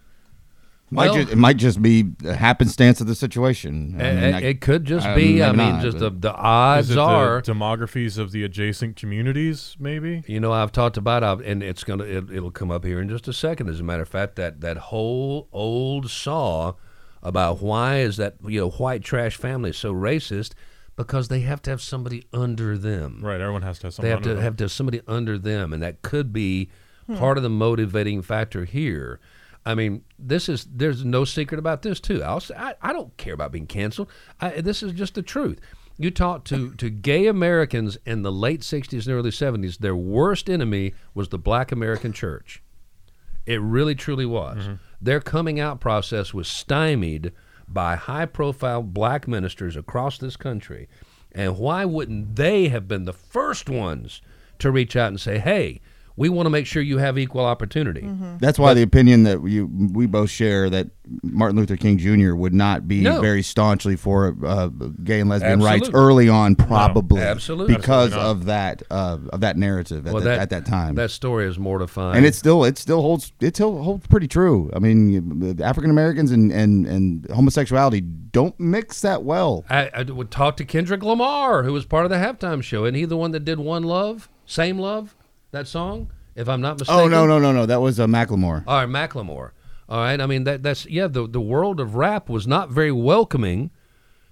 Might 0.93 1.13
Well- 1.13 1.25
ju- 1.25 1.31
it 1.31 1.39
might 1.39 1.57
just 1.57 1.81
be 1.81 2.11
a 2.25 2.35
happenstance 2.35 3.01
of 3.01 3.07
the 3.07 3.15
situation. 3.15 3.95
I 4.01 4.13
mean, 4.13 4.35
I- 4.35 4.41
it 4.41 4.61
could 4.61 4.85
just 4.85 5.07
um, 5.07 5.15
be. 5.15 5.41
I 5.41 5.53
maybe 5.53 5.59
mean, 5.59 5.73
not, 5.75 5.83
just 5.83 5.99
but- 5.99 6.21
the, 6.21 6.29
the 6.31 6.35
odds 6.35 6.91
Is 6.91 6.97
it 6.97 6.99
are. 6.99 7.41
the 7.41 7.53
demographies 7.53 8.19
of 8.19 8.33
the 8.33 8.43
adjacent 8.43 8.97
communities, 8.97 9.77
maybe? 9.79 10.25
You 10.27 10.41
know, 10.41 10.53
I've 10.53 10.73
talked 10.73 10.97
about, 10.97 11.23
I've, 11.23 11.41
and 11.43 11.63
it's 11.63 11.85
gonna, 11.85 12.03
it, 12.05 12.31
it'll 12.33 12.51
come 12.51 12.73
up 12.73 12.85
here 12.85 13.01
in 13.01 13.09
just 13.09 13.29
a 13.29 13.33
second. 13.33 13.69
As 13.69 13.79
a 13.79 13.85
matter 13.85 14.03
of 14.03 14.09
fact, 14.09 14.35
that 14.37 14.63
that 14.63 14.79
whole 14.79 15.47
old 15.53 16.11
saw 16.11 16.73
about 17.23 17.61
why 17.63 17.99
is 18.01 18.17
that 18.17 18.35
you 18.45 18.59
know 18.59 18.71
white 18.71 19.05
trash 19.05 19.37
family 19.37 19.73
so 19.73 19.93
racist 19.95 20.53
because 20.97 21.29
they 21.29 21.41
have 21.41 21.63
to 21.63 21.71
have 21.71 21.81
somebody 21.81 22.25
under 22.33 22.77
them. 22.77 23.21
Right, 23.23 23.41
everyone 23.41 23.63
has 23.63 23.79
to 23.81 23.87
have 23.87 23.97
They 23.97 24.09
have 24.09 24.19
under 24.19 24.29
to 24.31 24.35
them. 24.35 24.45
have 24.45 24.57
to 24.57 24.65
have 24.65 24.73
somebody 24.73 25.01
under 25.07 25.39
them, 25.39 25.73
and 25.73 25.83
that 25.83 26.03
could 26.03 26.33
be 26.33 26.71
hmm. 27.07 27.17
part 27.17 27.37
of 27.37 27.43
the 27.43 27.51
motivating 27.51 28.23
factor 28.23 28.65
here. 28.65 29.21
I 29.65 29.75
mean, 29.75 30.05
this 30.19 30.49
is 30.49 30.67
there's 30.71 31.05
no 31.05 31.25
secret 31.25 31.59
about 31.59 31.83
this 31.83 32.01
too. 32.01 32.23
I'll 32.23 32.41
say, 32.41 32.55
I, 32.57 32.75
I 32.81 32.93
don't 32.93 33.17
care 33.17 33.35
about 33.35 33.53
being 33.53 33.67
canceled. 33.67 34.09
I, 34.41 34.61
this 34.61 34.83
is 34.83 34.93
just 34.93 35.15
the 35.15 35.23
truth. 35.23 35.61
You 35.99 36.11
talk 36.11 36.45
to, 36.45 36.73
to 36.77 36.89
gay 36.89 37.27
Americans 37.27 37.99
in 38.07 38.23
the 38.23 38.33
late 38.33 38.63
'60s 38.63 39.07
and 39.07 39.15
early 39.15 39.31
'70s. 39.31 39.79
Their 39.79 39.97
worst 39.97 40.49
enemy 40.49 40.95
was 41.15 41.29
the 41.29 41.39
Black 41.39 41.73
American 41.73 42.13
Church. 42.15 42.63
It 43.45 43.61
really 43.61 43.95
truly 43.95 44.25
was. 44.27 44.65
Mm-hmm. 44.65 44.75
Their 45.01 45.21
coming 45.21 45.61
out 45.61 45.81
process 45.81 46.33
was 46.33 46.49
stymied 46.49 47.33
by 47.73 47.97
high 47.97 48.27
profile 48.27 48.83
black 48.83 49.29
ministers 49.29 49.77
across 49.77 50.19
this 50.19 50.37
country. 50.37 50.89
And 51.33 51.59
why 51.59 51.85
wouldn't 51.85 52.37
they 52.37 52.69
have 52.69 52.89
been 52.89 53.05
the 53.05 53.13
first 53.13 53.71
ones 53.71 54.21
to 54.59 54.71
reach 54.71 54.97
out 54.97 55.09
and 55.09 55.21
say, 55.21 55.39
hey, 55.39 55.81
we 56.17 56.29
want 56.29 56.47
to 56.47 56.51
make 56.51 56.67
sure 56.67 56.83
you 56.83 56.99
have 56.99 57.19
equal 57.19 57.45
opportunity? 57.45 58.09
That's 58.39 58.59
why 58.59 58.75
the 58.75 58.83
opinion 58.83 59.23
that 59.25 59.43
you 59.47 59.67
we 59.93 60.07
both 60.07 60.31
share 60.31 60.69
that 60.71 60.89
Martin 61.23 61.57
Luther 61.59 61.77
King 61.77 61.99
Jr. 61.99 62.35
would 62.35 62.55
not 62.55 62.87
be 62.87 63.01
No. 63.01 63.21
very 63.21 63.43
staunchly 63.43 63.97
for 63.97 64.37
uh, 64.45 64.69
gay 65.03 65.21
and 65.21 65.29
lesbian 65.29 65.61
rights 65.61 65.91
early 65.93 66.29
on, 66.29 66.55
probably 66.57 67.21
absolutely. 67.23 67.75
because 67.77 68.13
Absolutely 68.13 68.31
of 68.31 68.45
that 68.47 68.83
uh, 68.91 69.19
of 69.33 69.41
that 69.41 69.57
narrative 69.57 70.07
at, 70.07 70.13
Well, 70.13 70.23
the- 70.23 70.29
that, 70.31 70.39
at 70.41 70.51
that 70.51 70.67
time. 70.67 70.95
That 70.95 71.11
story 71.11 71.47
is 71.47 71.59
mortifying. 71.59 72.17
and 72.17 72.27
it 72.27 72.35
still 72.35 72.65
it 72.65 72.79
still 72.79 73.01
holds 73.03 73.33
it 73.41 73.57
still 73.57 73.83
holds 73.83 74.07
pretty 74.07 74.29
true. 74.29 74.71
I 74.75 74.79
mean, 74.79 75.61
African 75.63 75.91
Americans 75.91 76.31
and, 76.31 76.53
and 76.53 76.87
and 76.87 77.27
homosexuality 77.31 78.01
don't 78.01 78.59
mix 78.61 79.01
that 79.01 79.23
well. 79.25 79.65
I, 79.69 79.91
I 79.95 80.03
would 80.03 80.31
talk 80.31 80.57
to 80.59 80.65
Kendrick 80.65 81.03
Lamar, 81.03 81.63
who 81.65 81.73
was 81.73 81.85
part 81.85 82.05
of 82.05 82.11
the 82.11 82.17
halftime 82.17 82.63
show. 82.63 82.85
Isn't 82.85 82.95
he 82.95 83.05
the 83.05 83.17
one 83.17 83.33
that 83.33 83.41
did 83.45 83.59
One 83.59 83.83
Love, 83.83 84.29
Same 84.47 84.79
Love, 84.79 85.17
that 85.53 85.67
song? 85.69 86.11
If 86.35 86.49
I'm 86.49 86.61
not 86.61 86.79
mistaken. 86.79 87.01
Oh 87.01 87.09
no 87.09 87.27
no 87.27 87.39
no 87.39 87.53
no, 87.53 87.67
that 87.67 87.81
was 87.81 87.99
uh, 88.01 88.07
Macklemore. 88.07 88.65
All 88.67 88.85
right, 88.85 88.89
Macklemore. 88.89 89.51
All 89.89 89.99
right, 90.01 90.21
I 90.21 90.27
mean 90.27 90.45
that 90.45 90.63
that's 90.63 90.87
yeah. 90.87 91.07
The 91.09 91.27
the 91.27 91.41
world 91.41 91.81
of 91.81 91.97
rap 91.97 92.29
was 92.29 92.47
not 92.47 92.71
very 92.71 92.93
welcoming 92.93 93.71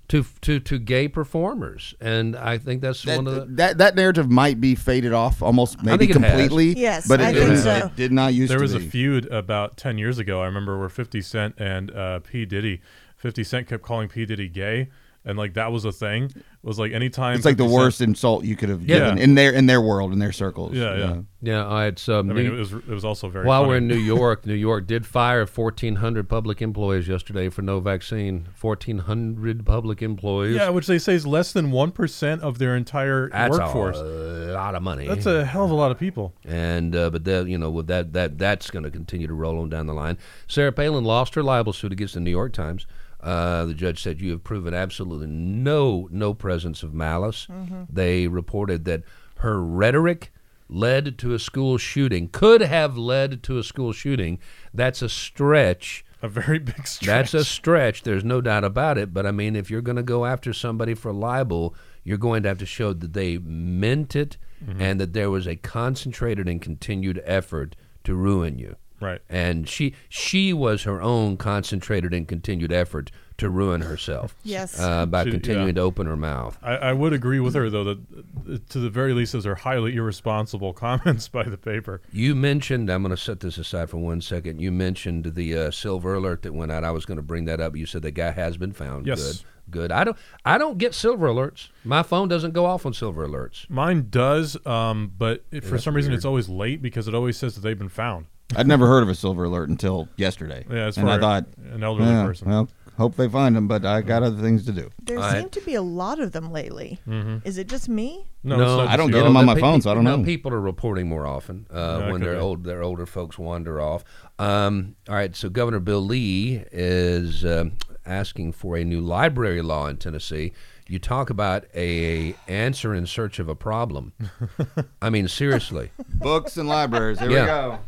to 0.09 0.25
to 0.43 0.61
to 0.61 0.79
gay 0.79 1.09
performers, 1.09 1.95
and 2.01 2.37
I 2.37 2.57
think 2.57 2.81
that's 2.81 3.03
That, 3.03 3.17
one 3.17 3.27
of 3.27 3.35
the. 3.35 3.45
that 3.57 3.79
that 3.79 3.95
narrative 3.97 4.31
might 4.31 4.61
be 4.61 4.75
faded 4.77 5.13
off 5.13 5.43
almost 5.43 5.83
maybe 5.83 6.07
think 6.07 6.17
it 6.17 6.23
has. 6.23 6.31
completely. 6.41 6.81
Yes, 6.81 7.09
but 7.09 7.21
it 7.21 7.25
I 7.27 7.33
did, 7.33 7.41
think 7.43 7.55
it 7.55 7.63
so. 7.63 7.91
did 7.97 8.13
not 8.13 8.33
used 8.33 8.51
There 8.51 8.59
to 8.59 8.63
was 8.63 8.75
a 8.75 8.81
feud 8.81 9.27
about 9.27 9.77
10 9.77 9.99
years 9.99 10.19
ago. 10.19 10.41
I 10.41 10.47
remember 10.47 10.79
where 10.79 10.89
50 10.89 11.21
Cent 11.21 11.55
and 11.59 11.91
uh, 11.91 12.21
P. 12.21 12.47
Diddy, 12.47 12.81
50 13.17 13.45
Cent 13.45 13.69
kept 13.69 13.83
calling 13.83 14.09
P. 14.09 14.25
Diddy 14.25 14.49
gay. 14.49 14.89
And 15.29 15.37
like 15.39 15.55
that 15.55 15.71
was 15.71 15.85
a 15.85 15.93
thing. 15.93 16.25
It 16.25 16.43
was 16.63 16.79
like 16.79 16.93
anytime. 16.93 17.37
It's 17.37 17.45
like 17.45 17.57
the 17.59 17.65
50 17.65 17.73
Cent- 17.75 17.85
worst 17.85 18.01
insult 18.01 18.45
you 18.45 18.57
could 18.57 18.71
have 18.71 18.83
Yeah. 18.83 18.99
given 18.99 19.19
in 19.19 19.35
their 19.35 19.53
in 19.53 19.67
their 19.67 19.81
world 19.81 20.13
in 20.13 20.19
their 20.19 20.33
circles. 20.33 20.73
Yeah, 20.75 20.97
yeah. 20.97 21.17
yeah, 21.43 21.65
all 21.65 21.75
right. 21.75 21.99
So 21.99 22.19
I 22.19 22.23
mean, 22.23 22.47
it 22.47 22.51
was 22.53 22.73
it 22.73 22.89
was 22.89 23.05
also 23.05 23.29
very. 23.29 23.45
while 23.47 23.61
funny. 23.63 23.69
we're 23.69 23.77
in 23.77 23.87
New 23.89 23.97
York, 24.17 24.47
New 24.47 24.55
York 24.55 24.87
did 24.87 25.07
fire 25.07 25.45
1,400 25.47 26.29
public 26.29 26.61
employees 26.63 27.07
yesterday 27.07 27.49
for 27.51 27.61
no 27.63 27.79
vaccine. 27.79 28.49
1,400 28.61 29.65
public 29.67 30.03
employees. 30.03 30.57
Yeah, 30.57 30.71
which 30.71 30.87
they 30.87 30.99
say 30.99 31.15
is 31.15 31.27
less 31.27 31.53
than 31.53 31.71
one 31.71 31.93
percent 31.93 32.43
of 32.43 32.59
their 32.59 32.75
entire 32.75 33.29
that's 33.31 33.51
workforce. 33.59 33.99
a 33.99 34.53
lot 34.55 34.75
of 34.75 34.83
money. 34.83 35.07
That's 35.07 35.27
a 35.27 35.45
hell 35.45 35.65
of 35.65 35.71
a 35.71 35.75
lot 35.75 35.91
of 35.91 35.99
people. 35.99 36.33
and 36.45 36.97
uh, 36.97 37.11
but 37.11 37.25
that 37.25 37.47
you 37.49 37.59
know 37.59 37.71
with 37.71 37.87
that 37.89 38.13
that 38.15 38.39
that's 38.39 38.71
going 38.71 38.85
to 38.85 38.91
continue 38.91 39.27
to 39.27 39.35
roll 39.35 39.61
on 39.61 39.69
down 39.69 39.87
the 39.87 39.95
line. 39.95 40.17
Sarah 40.47 40.73
Palin 40.73 41.05
lost 41.05 41.35
her 41.35 41.43
libel 41.43 41.73
suit 41.73 41.93
against 41.93 42.15
the 42.15 42.21
New 42.21 42.31
York 42.31 42.53
Times. 42.53 42.87
Uh, 43.21 43.65
the 43.65 43.75
judge 43.75 44.01
said 44.03 44.21
you 44.21 44.31
have 44.31 44.45
proven 44.45 44.73
absolutely 44.75 45.27
no 45.27 46.09
no 46.11 46.35
presence 46.35 46.83
of 46.83 46.95
malice. 46.95 47.49
They 47.91 48.29
reported 48.29 48.85
that 48.85 49.03
her 49.39 49.61
rhetoric 49.63 50.33
led 50.69 51.19
to 51.19 51.33
a 51.35 51.39
school 51.39 51.79
shooting, 51.79 52.29
could 52.29 52.61
have 52.61 52.97
led 52.97 53.43
to 53.45 53.59
a 53.59 53.63
school 53.63 53.93
shooting. 53.93 54.39
That's 54.75 55.03
a 55.03 55.09
stretch. 55.09 56.05
A 56.23 56.29
very 56.29 56.59
big 56.71 56.87
stretch. 56.87 57.07
That's 57.07 57.35
a 57.35 57.45
stretch. 57.45 58.03
There's 58.03 58.25
no 58.25 58.41
doubt 58.41 58.65
about 58.65 58.99
it. 58.99 59.15
But 59.15 59.27
I 59.27 59.31
mean, 59.31 59.57
if 59.57 59.71
you're 59.71 59.81
going 59.81 59.97
to 59.97 60.03
go 60.03 60.27
after 60.27 60.53
somebody 60.53 60.95
for 60.95 61.13
libel, 61.13 61.75
you're 62.05 62.19
going 62.19 62.43
to 62.43 62.49
have 62.49 62.59
to 62.59 62.67
show 62.67 62.93
that 62.93 63.13
they 63.13 63.39
meant 63.39 64.15
it 64.17 64.37
and 64.79 65.01
that 65.01 65.13
there 65.13 65.31
was 65.31 65.47
a 65.47 65.55
concentrated 65.55 66.49
and 66.49 66.61
continued 66.61 67.23
effort 67.25 67.77
to 68.03 68.15
ruin 68.15 68.59
you. 68.59 68.75
Right. 69.01 69.21
And 69.29 69.69
she 69.69 69.95
she 70.09 70.53
was 70.53 70.83
her 70.85 71.01
own 71.03 71.37
concentrated 71.37 72.13
and 72.15 72.27
continued 72.29 72.73
effort 72.73 73.11
to 73.39 73.49
ruin 73.49 73.83
herself. 73.83 74.35
Yes. 74.45 74.79
Uh, 74.81 75.07
by 75.07 75.25
She- 75.25 75.31
continuing 75.31 75.69
yeah. 75.69 75.73
to 75.75 75.81
open 75.83 76.07
her 76.07 76.17
mouth. 76.17 76.59
I, 76.63 76.77
I 76.77 76.93
would 76.93 77.13
agree 77.13 77.39
with 77.41 77.55
her 77.55 77.71
though 77.71 77.85
that 77.85 78.69
to 78.71 78.79
the 78.81 78.91
very 78.91 79.13
least 79.13 79.33
those 79.33 79.47
are 79.47 79.55
highly 79.55 79.95
irresponsible 79.95 80.73
comments 80.87 81.29
by 81.29 81.45
the 81.45 81.57
paper. 81.59 82.01
You 82.13 82.35
mentioned, 82.35 82.91
I'm 82.91 83.03
going 83.03 83.11
to 83.11 83.17
set 83.17 83.41
this 83.41 83.59
aside 83.59 83.91
for 83.91 83.99
one 83.99 84.21
second. 84.21 84.61
You 84.61 84.73
mentioned 84.73 85.35
the 85.35 85.57
uh, 85.57 85.71
silver 85.71 86.15
alert 86.15 86.43
that 86.43 86.53
went 86.55 86.73
out. 86.73 86.83
I 86.83 86.91
was 86.91 87.05
going 87.05 87.17
to 87.19 87.23
bring 87.23 87.45
that 87.45 87.61
up. 87.61 87.77
You 87.77 87.87
said 87.87 88.03
the 88.03 88.11
guy 88.11 88.31
has 88.33 88.57
been 88.57 88.73
found. 88.73 89.07
Yes. 89.07 89.21
Good. 89.21 89.45
Good. 89.71 89.93
I 89.93 90.03
don't. 90.03 90.17
I 90.47 90.57
don't 90.57 90.79
get 90.79 90.95
silver 90.95 91.29
alerts. 91.29 91.69
My 91.85 92.03
phone 92.03 92.27
doesn't 92.29 92.53
go 92.53 92.65
off 92.65 92.87
on 92.87 92.95
silver 92.95 93.29
alerts. 93.29 93.69
Mine 93.69 94.07
does, 94.09 94.57
um, 94.67 95.13
but 95.19 95.45
it, 95.51 95.63
for 95.63 95.73
that's 95.73 95.85
some 95.85 95.95
reason 95.95 96.15
it's 96.15 96.25
always 96.25 96.49
late 96.49 96.81
because 96.81 97.07
it 97.07 97.15
always 97.15 97.37
says 97.37 97.55
that 97.55 97.61
they've 97.61 97.79
been 97.79 97.91
found. 97.91 98.27
I'd 98.57 98.67
never 98.67 98.87
heard 98.87 99.03
of 99.03 99.09
a 99.09 99.15
silver 99.15 99.45
alert 99.45 99.69
until 99.69 100.09
yesterday. 100.17 100.65
Yeah, 100.71 100.89
it's 100.89 100.97
and 100.97 101.11
I 101.11 101.19
thought, 101.19 101.47
an 101.73 101.83
elderly 101.83 102.09
yeah, 102.09 102.25
person. 102.25 102.49
well, 102.49 102.69
hope 102.97 103.15
they 103.17 103.29
find 103.29 103.55
them, 103.55 103.69
but 103.69 103.85
I 103.85 104.01
got 104.01 104.23
other 104.23 104.41
things 104.41 104.65
to 104.67 104.73
do. 104.73 104.89
there 105.03 105.19
I- 105.19 105.39
seem 105.41 105.51
to 105.51 105.61
be 105.61 105.75
a 105.75 105.83
lot 105.83 106.19
of 106.19 106.33
them 106.33 106.51
lately. 106.51 106.99
Mm-hmm. 107.07 107.39
Is 107.47 107.59
it 107.59 107.69
just 107.69 107.89
me? 107.89 108.27
No, 108.43 108.57
No, 108.57 108.81
I 108.81 108.97
don't 108.97 109.11
get 109.11 109.25
them 109.25 109.37
on 109.37 109.45
my 109.45 109.55
pe- 109.55 109.61
phone, 109.61 109.83
so 109.83 109.91
I 109.91 109.95
don't 109.95 110.05
no, 110.05 110.17
know. 110.17 110.25
People 110.25 110.53
are 110.55 110.61
reporting 110.61 111.09
more 111.09 111.27
often 111.27 111.67
uh, 111.71 111.99
Yeah, 112.01 112.11
when 112.13 112.21
their 112.23 112.39
old 112.41 112.65
their 112.65 112.83
older 112.83 113.05
folks 113.05 113.39
wander 113.39 113.81
off. 113.81 114.03
Um, 114.39 114.97
all 115.09 115.15
right, 115.15 115.37
so 115.37 115.49
Governor 115.51 115.81
Bill 115.81 116.01
Lee 116.01 116.65
is 116.73 117.45
um, 117.45 117.73
asking 118.07 118.53
for 118.53 118.77
a 118.77 118.85
new 118.85 119.01
library 119.03 119.61
law 119.61 119.89
in 119.89 119.99
Tennessee. 119.99 120.53
You 120.87 120.99
talk 120.99 121.29
about 121.29 121.67
a 121.75 122.35
answer 122.47 122.95
in 122.95 123.05
search 123.07 123.39
of 123.39 123.49
a 123.51 123.55
problem. 123.55 124.15
I 125.03 125.11
mean, 125.11 125.29
seriously. 125.29 125.91
Books 126.15 126.57
and 126.57 126.67
libraries. 126.67 127.19
Here 127.19 127.31
Yeah. 127.31 127.41
we 127.43 127.47
go. 127.47 127.79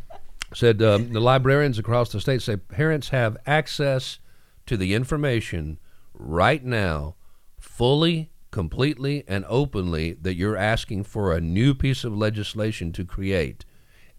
Said 0.53 0.81
um, 0.81 1.13
the 1.13 1.19
librarians 1.19 1.79
across 1.79 2.11
the 2.11 2.19
state 2.19 2.41
say 2.41 2.57
parents 2.57 3.09
have 3.09 3.37
access 3.45 4.19
to 4.65 4.77
the 4.77 4.93
information 4.93 5.79
right 6.13 6.63
now, 6.63 7.15
fully, 7.59 8.31
completely, 8.51 9.23
and 9.27 9.45
openly 9.47 10.13
that 10.13 10.35
you're 10.35 10.57
asking 10.57 11.03
for 11.03 11.33
a 11.33 11.41
new 11.41 11.73
piece 11.73 12.03
of 12.03 12.15
legislation 12.15 12.91
to 12.93 13.05
create. 13.05 13.65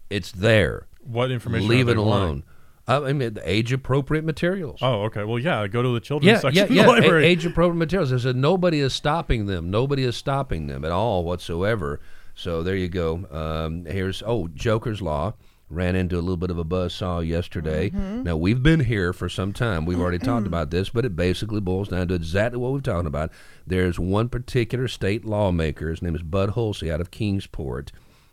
It's 0.09 0.31
there. 0.31 0.87
What 1.01 1.31
information? 1.31 1.67
Leave 1.67 1.89
it 1.89 1.97
alone. 1.97 2.43
Uh, 2.85 3.03
I 3.03 3.13
mean, 3.13 3.37
age 3.43 3.71
appropriate 3.71 4.25
materials. 4.25 4.79
Oh, 4.81 5.03
okay. 5.03 5.23
Well, 5.23 5.39
yeah. 5.39 5.65
Go 5.67 5.81
to 5.81 5.93
the 5.93 6.01
children's 6.01 6.35
yeah, 6.35 6.39
section 6.39 6.57
yeah, 6.57 6.63
of 6.63 6.69
the 6.69 6.75
yeah. 6.75 6.87
library. 6.87 7.25
Age 7.25 7.45
appropriate 7.45 7.77
materials. 7.79 8.11
I 8.11 8.17
said 8.17 8.35
nobody 8.35 8.81
is 8.81 8.93
stopping 8.93 9.45
them. 9.45 9.71
Nobody 9.71 10.03
is 10.03 10.17
stopping 10.17 10.67
them 10.67 10.83
at 10.83 10.91
all 10.91 11.23
whatsoever. 11.23 12.01
So 12.35 12.61
there 12.61 12.75
you 12.75 12.89
go. 12.89 13.25
Um, 13.31 13.85
here's 13.85 14.21
oh, 14.25 14.49
Joker's 14.49 15.01
Law 15.01 15.33
ran 15.75 15.95
into 15.95 16.17
a 16.17 16.21
little 16.21 16.37
bit 16.37 16.51
of 16.51 16.57
a 16.57 16.63
buzz 16.63 16.93
saw 16.93 17.19
yesterday. 17.19 17.89
Mm-hmm. 17.89 18.23
Now 18.23 18.37
we've 18.37 18.61
been 18.61 18.81
here 18.81 19.13
for 19.13 19.29
some 19.29 19.53
time. 19.53 19.85
We've 19.85 19.99
already 19.99 20.19
talked 20.19 20.47
about 20.47 20.71
this, 20.71 20.89
but 20.89 21.05
it 21.05 21.15
basically 21.15 21.61
boils 21.61 21.89
down 21.89 22.07
to 22.07 22.13
exactly 22.13 22.59
what 22.59 22.71
we've 22.71 22.83
talked 22.83 23.07
about. 23.07 23.31
There's 23.65 23.99
one 23.99 24.29
particular 24.29 24.87
state 24.87 25.25
lawmaker. 25.25 25.89
His 25.89 26.01
name 26.01 26.15
is 26.15 26.23
Bud 26.23 26.51
Hulsey 26.51 26.91
out 26.91 27.01
of 27.01 27.11
Kingsport, 27.11 27.91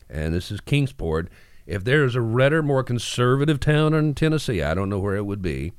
and 0.08 0.34
this 0.34 0.50
is 0.50 0.60
Kingsport. 0.60 1.28
If 1.66 1.84
there 1.84 2.04
is 2.04 2.14
a 2.14 2.20
redder, 2.20 2.62
more 2.62 2.82
conservative 2.82 3.60
town 3.60 3.94
in 3.94 4.14
Tennessee, 4.14 4.62
I 4.62 4.74
don't 4.74 4.88
know 4.88 4.98
where 4.98 5.16
it 5.16 5.26
would 5.26 5.42
be 5.42 5.72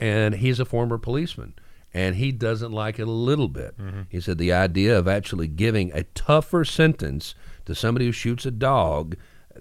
and 0.00 0.36
he's 0.36 0.58
a 0.58 0.64
former 0.64 0.98
policeman 0.98 1.54
and 1.92 2.16
he 2.16 2.32
doesn't 2.32 2.72
like 2.72 2.98
it 2.98 3.06
a 3.06 3.10
little 3.10 3.48
bit. 3.48 3.76
Mm-hmm. 3.78 4.02
He 4.08 4.20
said 4.20 4.38
the 4.38 4.52
idea 4.52 4.98
of 4.98 5.06
actually 5.06 5.48
giving 5.48 5.92
a 5.92 6.04
tougher 6.14 6.64
sentence 6.64 7.34
to 7.66 7.74
somebody 7.74 8.06
who 8.06 8.12
shoots 8.12 8.46
a 8.46 8.50
dog 8.50 9.16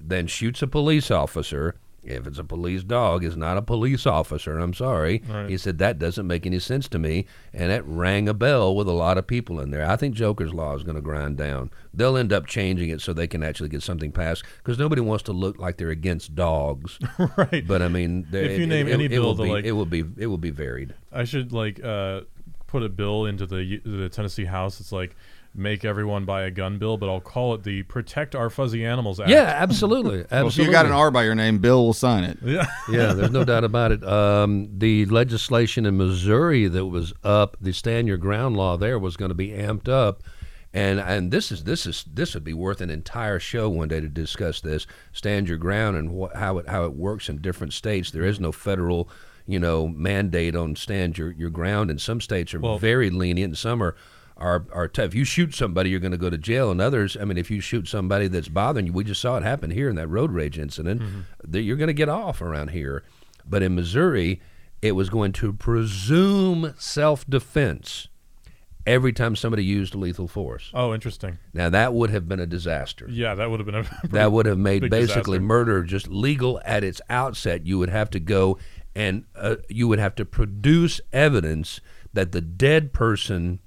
than 0.07 0.27
shoots 0.27 0.61
a 0.61 0.67
police 0.67 1.11
officer 1.11 1.75
if 2.01 2.25
it's 2.25 2.39
a 2.39 2.43
police 2.45 2.81
dog 2.81 3.25
is 3.25 3.35
not 3.35 3.57
a 3.57 3.61
police 3.61 4.05
officer 4.07 4.57
i'm 4.57 4.73
sorry 4.73 5.21
Right. 5.29 5.49
he 5.49 5.57
said 5.57 5.79
that 5.79 5.99
doesn't 5.99 6.25
make 6.25 6.45
any 6.45 6.59
sense 6.59 6.87
to 6.89 6.97
me 6.97 7.25
and 7.53 7.73
it 7.73 7.83
rang 7.85 8.29
a 8.29 8.33
bell 8.33 8.73
with 8.73 8.87
a 8.87 8.93
lot 8.93 9.17
of 9.17 9.27
people 9.27 9.59
in 9.59 9.71
there 9.71 9.85
i 9.85 9.97
think 9.97 10.15
joker's 10.15 10.53
law 10.53 10.73
is 10.75 10.83
going 10.83 10.95
to 10.95 11.01
grind 11.01 11.35
down 11.35 11.69
they'll 11.93 12.15
end 12.15 12.31
up 12.31 12.45
changing 12.47 12.89
it 12.89 13.01
so 13.01 13.11
they 13.11 13.27
can 13.27 13.43
actually 13.43 13.67
get 13.67 13.83
something 13.83 14.13
passed 14.13 14.43
because 14.57 14.79
nobody 14.79 15.01
wants 15.01 15.23
to 15.23 15.33
look 15.33 15.59
like 15.59 15.75
they're 15.75 15.89
against 15.89 16.33
dogs 16.35 16.97
right. 17.37 17.67
but 17.67 17.81
I 17.81 17.89
mean, 17.89 18.25
If 18.31 18.57
you 18.57 18.63
it- 18.63 18.67
name 18.67 18.87
it, 18.87 18.91
any 18.93 19.05
it, 19.05 19.09
bill 19.09 19.23
will 19.35 19.35
be, 19.43 19.49
like- 19.51 19.65
it 19.65 19.73
will 19.73 19.85
be 19.85 20.05
it 20.17 20.27
will 20.27 20.37
be 20.37 20.51
varied. 20.51 20.95
I 21.11 21.25
should 21.25 21.51
like 21.51 21.83
uh, 21.83 22.21
put 22.67 22.81
a 22.83 22.89
bill 22.89 23.25
into 23.25 23.45
the 23.45 23.81
the 23.83 24.07
Tennessee 24.09 24.45
House. 24.45 24.79
It's 24.79 24.91
like 24.93 25.15
make 25.55 25.83
everyone 25.83 26.25
buy 26.25 26.43
a 26.43 26.51
gun 26.51 26.77
bill, 26.77 26.97
but 26.97 27.09
I'll 27.09 27.19
call 27.19 27.53
it 27.53 27.63
the 27.63 27.83
Protect 27.83 28.35
Our 28.35 28.49
Fuzzy 28.49 28.85
Animals 28.85 29.19
Act. 29.19 29.29
Yeah, 29.29 29.43
absolutely, 29.43 30.21
absolutely. 30.21 30.37
Well, 30.39 30.47
if 30.47 30.57
you 30.57 30.71
got 30.71 30.85
an 30.85 30.91
R 30.91 31.11
by 31.11 31.23
your 31.23 31.35
name, 31.35 31.57
Bill 31.59 31.83
will 31.85 31.93
sign 31.93 32.23
it. 32.23 32.37
Yeah. 32.43 32.65
yeah, 32.89 33.13
there's 33.13 33.31
no 33.31 33.43
doubt 33.43 33.63
about 33.63 33.91
it. 33.91 34.03
Um, 34.03 34.69
the 34.77 35.05
legislation 35.05 35.85
in 35.85 35.97
Missouri 35.97 36.67
that 36.67 36.85
was 36.85 37.13
up, 37.23 37.57
the 37.59 37.73
stand 37.73 38.07
your 38.07 38.17
ground 38.17 38.57
law 38.57 38.77
there 38.77 38.99
was 38.99 39.17
going 39.17 39.29
to 39.29 39.35
be 39.35 39.49
amped 39.49 39.89
up, 39.89 40.21
and 40.73 40.99
and 40.99 41.31
this 41.31 41.51
is 41.51 41.63
this 41.63 41.85
is 41.85 42.05
this 42.13 42.33
would 42.35 42.43
be 42.43 42.53
worth 42.53 42.79
an 42.79 42.89
entire 42.91 43.39
show 43.39 43.67
one 43.69 43.87
day 43.87 43.99
to 43.99 44.07
discuss 44.07 44.61
this 44.61 44.85
stand 45.13 45.49
your 45.49 45.57
ground 45.57 45.97
and 45.97 46.09
wh- 46.11 46.37
how 46.37 46.59
it 46.59 46.67
how 46.69 46.85
it 46.85 46.93
works 46.93 47.27
in 47.27 47.39
different 47.41 47.73
states. 47.73 48.11
There 48.11 48.23
is 48.23 48.39
no 48.39 48.51
federal. 48.51 49.09
You 49.47 49.57
know, 49.57 49.87
mandate 49.87 50.55
on 50.55 50.75
stand 50.75 51.17
your, 51.17 51.31
your 51.31 51.49
ground, 51.49 51.89
and 51.89 51.99
some 51.99 52.21
states 52.21 52.53
are 52.53 52.59
Well- 52.59 52.77
very 52.77 53.09
lenient, 53.09 53.49
and 53.49 53.57
some 53.57 53.81
are 53.81 53.95
are 54.39 54.65
are 54.71 54.87
tough. 54.87 55.07
If 55.07 55.15
you 55.15 55.25
shoot 55.25 55.53
somebody, 55.53 55.89
you're 55.89 55.99
going 55.99 56.11
to 56.11 56.17
go 56.17 56.29
to 56.29 56.37
jail, 56.37 56.71
and 56.71 56.81
others, 56.81 57.15
I 57.19 57.25
mean, 57.25 57.37
if 57.37 57.51
you 57.51 57.59
shoot 57.61 57.87
somebody 57.87 58.27
that's 58.27 58.47
bothering 58.47 58.87
you, 58.87 58.93
we 58.93 59.03
just 59.03 59.21
saw 59.21 59.37
it 59.37 59.43
happen 59.43 59.71
here 59.71 59.89
in 59.89 59.95
that 59.97 60.07
road 60.07 60.31
rage 60.31 60.57
incident. 60.57 61.01
That 61.43 61.61
you're 61.61 61.77
going 61.77 61.87
to 61.87 61.93
get 61.93 62.09
off 62.09 62.41
around 62.41 62.69
here, 62.71 63.03
but 63.45 63.61
in 63.61 63.75
Missouri, 63.75 64.41
it 64.81 64.93
was 64.93 65.09
going 65.09 65.33
to 65.33 65.53
presume 65.53 66.73
self-defense 66.77 68.07
every 68.87 69.13
time 69.13 69.35
somebody 69.35 69.63
used 69.63 69.93
lethal 69.93 70.27
force. 70.27 70.71
Oh, 70.73 70.93
interesting. 70.93 71.37
Now 71.53 71.69
that 71.69 71.93
would 71.93 72.09
have 72.09 72.27
been 72.27 72.39
a 72.39 72.47
disaster. 72.47 73.07
Yeah, 73.09 73.35
that 73.35 73.49
would 73.49 73.59
have 73.59 73.67
been 73.67 73.75
a 73.75 74.07
That 74.09 74.31
would 74.31 74.45
have 74.45 74.57
made 74.57 74.89
basically 74.89 75.37
disaster. 75.37 75.41
murder 75.41 75.83
just 75.83 76.07
legal 76.07 76.59
at 76.65 76.83
its 76.83 77.01
outset. 77.09 77.67
You 77.67 77.77
would 77.77 77.89
have 77.89 78.09
to 78.11 78.19
go 78.19 78.57
and 78.95 79.25
uh, 79.35 79.57
you 79.69 79.87
would 79.87 79.99
have 79.99 80.15
to 80.15 80.25
produce 80.25 80.99
evidence 81.13 81.79
that 82.13 82.31
the 82.31 82.41
dead 82.41 82.91
person 82.91 83.59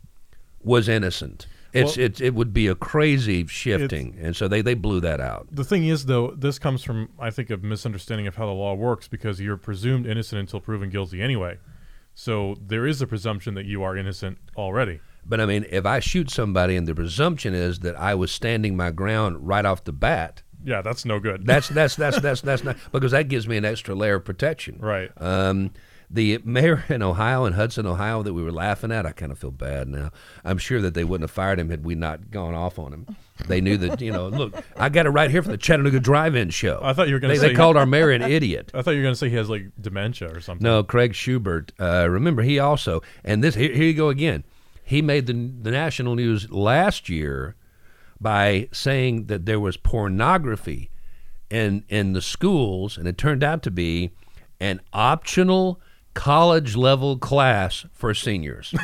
was 0.65 0.89
innocent. 0.89 1.47
It's, 1.73 1.97
Well- 1.97 2.05
it's 2.07 2.21
it 2.21 2.35
would 2.35 2.53
be 2.53 2.67
a 2.67 2.75
crazy 2.75 3.47
shifting, 3.47 4.17
and 4.21 4.37
so 4.37 4.47
they, 4.47 4.61
they 4.61 4.75
blew 4.75 5.01
that 5.01 5.21
out. 5.21 5.47
The 5.51 5.65
thing 5.65 5.87
is, 5.87 6.05
though, 6.05 6.33
this 6.33 6.59
comes 6.59 6.83
from 6.85 7.09
I 7.19 7.31
think 7.31 7.49
a 7.51 7.57
misunderstanding 7.57 8.27
of 8.27 8.37
how 8.37 8.45
the 8.47 8.53
law 8.53 8.75
works 8.75 9.09
because 9.09 9.41
you're 9.41 9.57
presumed 9.57 10.07
innocent 10.07 10.39
until 10.41 10.61
proven 10.61 10.91
guilty 10.91 11.23
anyway. 11.23 11.59
So 12.15 12.57
there 12.61 12.87
is 12.87 13.01
a 13.01 13.07
presumption 13.07 13.55
that 13.55 13.65
you 13.65 13.83
are 13.83 13.97
innocent 13.97 14.37
already. 14.57 15.01
But 15.25 15.41
I 15.41 15.47
mean, 15.47 15.65
if 15.71 15.87
I 15.87 16.01
shoot 16.01 16.31
somebody 16.31 16.77
and 16.77 16.87
the 16.87 16.95
presumption 16.95 17.55
is 17.55 17.79
that 17.81 17.99
I 17.99 18.15
was 18.15 18.31
standing 18.31 18.77
my 18.77 18.91
ground 18.91 19.47
right 19.49 19.65
off 19.65 19.85
the 19.85 19.93
bat, 19.93 20.43
Yeah, 20.65 20.83
that's 20.83 21.05
no 21.07 21.21
good. 21.21 21.47
that's 21.47 21.69
that's 21.69 21.97
that's 21.97 22.21
that's 22.27 22.43
that's 22.43 22.65
not 22.65 22.77
because 22.93 23.13
that 23.13 23.29
gives 23.29 23.49
me 23.49 23.57
an 23.57 23.65
extra 23.65 23.95
layer 23.95 24.17
of 24.17 24.25
protection. 24.27 24.77
right. 24.79 25.11
Um, 25.17 25.71
the 26.13 26.39
mayor 26.45 26.85
in 26.91 27.03
Ohio, 27.03 27.47
in 27.47 27.55
Hudson, 27.55 27.87
Ohio, 27.87 28.23
that 28.23 28.35
we 28.35 28.43
were 28.43 28.53
laughing 28.53 28.93
at, 28.93 29.07
I 29.07 29.13
kind 29.13 29.33
of 29.33 29.39
feel 29.39 29.51
bad 29.51 29.89
now. 29.89 30.11
I'm 30.45 30.59
sure 30.59 30.81
that 30.83 30.93
they 30.93 31.05
wouldn't 31.05 31.23
have 31.29 31.35
fired 31.35 31.59
him 31.59 31.71
had 31.71 31.85
we 31.85 31.95
not 31.95 32.31
gone 32.31 32.55
off 32.55 32.79
on 32.79 32.93
him. 32.93 33.17
They 33.49 33.63
knew 33.63 33.79
that, 33.79 34.01
you 34.03 34.13
know, 34.13 34.29
look, 34.29 34.55
I 34.77 34.91
got 34.91 35.07
it 35.07 35.11
right 35.11 35.31
here 35.31 35.43
from 35.43 35.53
the 35.53 35.59
Chattanooga 35.59 36.01
Drive-In 36.01 36.51
show. 36.51 36.81
I 36.83 36.93
thought 36.93 37.09
you 37.09 37.15
were 37.15 37.21
gonna 37.21 37.33
they, 37.33 37.41
say- 37.41 37.49
they 37.49 37.55
called 37.55 37.79
our 37.79 37.87
mayor 37.87 38.11
an 38.11 38.23
idiot. 38.23 38.71
I 38.75 38.83
thought 38.83 38.91
you 38.91 38.99
were 38.99 39.05
going 39.05 39.15
to 39.15 39.19
say 39.19 39.31
he 39.31 39.37
has 39.37 39.49
like 39.49 39.65
dementia 39.81 40.29
or 40.29 40.41
something. 40.41 40.63
No, 40.63 40.83
Craig 40.85 41.15
Shubert. 41.15 41.71
Uh, 41.81 42.09
remember, 42.11 42.43
he 42.43 42.59
also, 42.59 43.01
and 43.25 43.43
this 43.43 43.55
here, 43.55 43.73
here 43.73 43.85
you 43.85 43.95
go 43.95 44.11
again. 44.11 44.45
He 44.85 45.01
made 45.01 45.27
the 45.27 45.33
the 45.33 45.71
national 45.71 46.15
news 46.15 46.51
last 46.51 47.09
year 47.09 47.57
by 48.21 48.69
saying 48.73 49.27
that 49.27 49.47
there 49.47 49.61
was 49.61 49.77
pornography 49.77 50.91
in 51.49 51.85
in 51.89 52.13
the 52.13 52.21
schools, 52.23 52.99
and 52.99 53.09
it 53.09 53.17
turned 53.17 53.43
out 53.43 53.63
to 53.63 53.71
be 53.71 54.11
an 54.61 54.81
optional 54.93 55.81
college 56.15 56.77
level 56.77 57.19
class 57.19 57.87
for 57.93 58.15
seniors. 58.15 58.75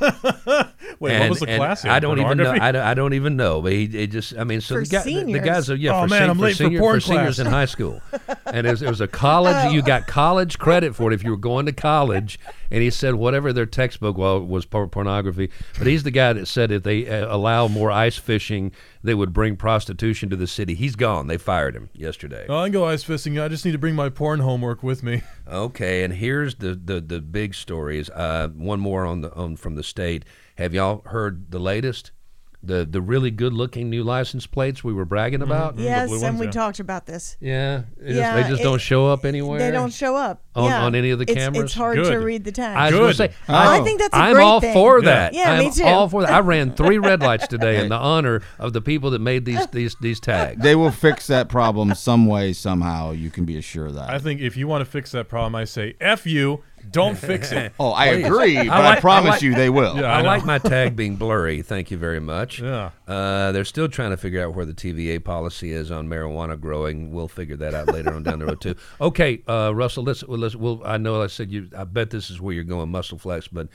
Wait, 0.00 1.12
And- 1.12 1.20
what 1.20 1.30
was 1.30 1.40
the 1.40 1.46
class? 1.46 1.84
I 1.84 2.00
don't 2.00 2.18
even 2.18 2.38
know. 2.38 2.50
I 2.50 2.72
don't, 2.72 2.82
I 2.82 2.94
don't 2.94 3.14
even 3.14 3.36
know. 3.36 3.60
But 3.60 3.72
he 3.72 3.84
it 3.84 4.08
just, 4.08 4.36
I 4.36 4.44
mean, 4.44 4.60
so 4.60 4.76
For 4.76 4.84
the, 4.84 4.90
guy, 4.90 5.02
the, 5.02 5.32
the 5.32 5.38
guys 5.40 5.70
are 5.70 5.76
yeah. 5.76 5.98
Oh, 5.98 6.02
for, 6.02 6.08
man, 6.08 6.20
sen- 6.20 6.30
I'm 6.30 6.36
for 6.36 6.42
late 6.44 6.56
for 6.56 6.64
senior- 6.64 7.00
seniors 7.00 7.38
in 7.38 7.46
high 7.46 7.66
school, 7.66 8.00
and 8.46 8.66
it 8.66 8.70
was, 8.70 8.82
it 8.82 8.88
was 8.88 9.00
a 9.00 9.08
college. 9.08 9.72
You 9.72 9.80
oh. 9.82 9.84
got 9.84 10.06
college 10.06 10.58
credit 10.58 10.94
for 10.94 11.10
it 11.10 11.14
if 11.14 11.22
you 11.22 11.30
were 11.30 11.36
going 11.36 11.66
to 11.66 11.72
college. 11.72 12.38
And 12.70 12.82
he 12.82 12.90
said 12.90 13.14
whatever 13.14 13.52
their 13.52 13.66
textbook 13.66 14.16
well, 14.16 14.40
was 14.40 14.64
por- 14.64 14.86
pornography. 14.88 15.50
But 15.78 15.86
he's 15.86 16.02
the 16.02 16.10
guy 16.10 16.32
that 16.32 16.46
said 16.46 16.70
if 16.70 16.82
they 16.82 17.08
uh, 17.08 17.34
allow 17.34 17.68
more 17.68 17.90
ice 17.90 18.16
fishing, 18.16 18.72
they 19.02 19.14
would 19.14 19.32
bring 19.32 19.56
prostitution 19.56 20.30
to 20.30 20.36
the 20.36 20.46
city. 20.46 20.74
He's 20.74 20.96
gone. 20.96 21.26
They 21.26 21.38
fired 21.38 21.74
him 21.74 21.90
yesterday. 21.92 22.46
Oh, 22.48 22.58
I 22.58 22.66
can 22.66 22.72
go 22.72 22.86
ice 22.86 23.04
fisting. 23.04 23.42
I 23.42 23.48
just 23.48 23.64
need 23.64 23.72
to 23.72 23.78
bring 23.78 23.94
my 23.94 24.08
porn 24.08 24.40
homework 24.40 24.82
with 24.82 25.02
me. 25.02 25.22
Okay, 25.50 26.04
and 26.04 26.14
here's 26.14 26.56
the 26.56 26.76
the, 26.76 27.00
the 27.00 27.20
big 27.20 27.56
stories. 27.56 28.08
Uh, 28.10 28.48
one 28.54 28.78
more 28.78 29.04
on 29.04 29.22
the 29.22 29.34
on 29.34 29.56
from 29.56 29.74
the 29.74 29.82
state. 29.82 30.24
Have 30.58 30.72
y'all 30.72 31.02
heard 31.06 31.50
the 31.50 31.58
latest? 31.58 32.12
The 32.62 32.84
the 32.84 33.00
really 33.00 33.30
good 33.30 33.54
looking 33.54 33.88
new 33.88 34.04
license 34.04 34.46
plates 34.46 34.84
we 34.84 34.92
were 34.92 35.06
bragging 35.06 35.40
mm-hmm. 35.40 35.50
about. 35.50 35.78
Yes, 35.78 36.10
and 36.12 36.20
ones, 36.20 36.40
we 36.40 36.46
yeah. 36.46 36.52
talked 36.52 36.78
about 36.78 37.06
this. 37.06 37.38
Yeah, 37.40 37.84
it 37.98 38.08
just- 38.08 38.16
Yeah, 38.16 38.34
they 38.42 38.48
just 38.48 38.60
it- 38.60 38.64
don't 38.64 38.80
show 38.80 39.06
up 39.06 39.24
anywhere. 39.24 39.58
They 39.58 39.70
don't 39.70 39.92
show 39.92 40.14
up 40.14 40.42
On- 40.54 40.64
Yeah. 40.64 40.84
on 40.84 40.94
any 40.94 41.10
of 41.10 41.18
the 41.18 41.24
cameras? 41.24 41.64
It's 41.64 41.74
hard 41.74 41.96
to 41.96 42.16
read 42.18 42.44
the 42.44 42.52
tag. 42.52 42.76
I 42.76 42.90
was 42.90 43.16
Good. 43.16 43.28
to 43.28 43.34
say, 43.34 43.38
Oh. 43.48 43.54
I 43.54 43.80
think 43.80 44.00
that's 44.00 44.14
a 44.14 44.18
I'm 44.18 44.34
great 44.34 44.44
all 44.44 44.60
thing. 44.60 44.74
for 44.74 45.00
that. 45.02 45.32
Yeah, 45.32 45.52
I'm 45.52 45.58
me 45.60 45.70
too. 45.70 45.84
all 45.84 46.08
for 46.08 46.20
that. 46.22 46.30
I 46.32 46.40
ran 46.40 46.74
three 46.74 46.98
red 46.98 47.20
lights 47.22 47.46
today 47.48 47.80
in 47.80 47.88
the 47.88 47.96
honor 47.96 48.42
of 48.58 48.74
the 48.74 48.82
people 48.82 49.10
that 49.12 49.20
made 49.20 49.46
these 49.46 49.66
these 49.68 49.96
these 50.02 50.20
tags. 50.20 50.62
They 50.62 50.74
will 50.74 50.90
fix 50.90 51.26
that 51.28 51.48
problem 51.48 51.94
some 51.94 52.26
way, 52.26 52.52
somehow. 52.52 53.12
You 53.12 53.30
can 53.30 53.46
be 53.46 53.56
assured 53.56 53.88
of 53.90 53.94
that. 53.94 54.10
I 54.10 54.18
think 54.18 54.40
if 54.42 54.56
you 54.58 54.68
want 54.68 54.84
to 54.84 54.90
fix 54.90 55.12
that 55.12 55.28
problem, 55.28 55.54
I 55.54 55.64
say 55.64 55.94
F 55.98 56.26
you. 56.26 56.62
Don't 56.90 57.16
fix 57.16 57.52
it. 57.52 57.72
oh, 57.80 57.90
I 57.90 58.06
agree, 58.06 58.56
but 58.56 58.68
I, 58.70 58.84
like- 58.88 58.98
I 58.98 59.00
promise 59.00 59.30
like- 59.30 59.42
you 59.42 59.54
they 59.54 59.70
will. 59.70 59.96
Yeah. 59.96 60.12
I, 60.12 60.20
I 60.20 60.22
like 60.22 60.44
my 60.44 60.58
tag 60.58 60.96
being 60.96 61.16
blurry. 61.16 61.62
Thank 61.62 61.90
you 61.90 61.96
very 61.98 62.20
much. 62.20 62.60
Yeah. 62.60 62.90
Uh, 63.06 63.52
they're 63.52 63.64
still 63.64 63.88
trying 63.88 64.10
to 64.10 64.16
figure 64.16 64.42
out 64.44 64.54
where 64.54 64.64
the 64.66 64.72
TVA 64.74 65.22
policy 65.22 65.72
is 65.72 65.90
on 65.90 66.08
marijuana 66.08 66.58
growing. 66.60 67.12
We'll 67.12 67.28
figure 67.28 67.56
that 67.56 67.74
out 67.74 67.88
later 67.88 68.12
on 68.14 68.22
down 68.22 68.38
the 68.40 68.46
road 68.46 68.60
too. 68.60 68.74
Okay, 69.00 69.42
uh, 69.48 69.72
Russell. 69.74 70.04
Let's, 70.04 70.24
well, 70.24 70.38
let's. 70.38 70.56
Well, 70.56 70.82
I 70.84 70.96
know 70.98 71.20
I 71.22 71.26
said 71.26 71.50
you. 71.50 71.68
I 71.76 71.84
bet 71.84 72.10
this 72.10 72.30
is 72.30 72.40
where 72.40 72.54
you're 72.54 72.64
going, 72.64 72.90
muscle 72.90 73.18
flex. 73.18 73.48
But 73.48 73.68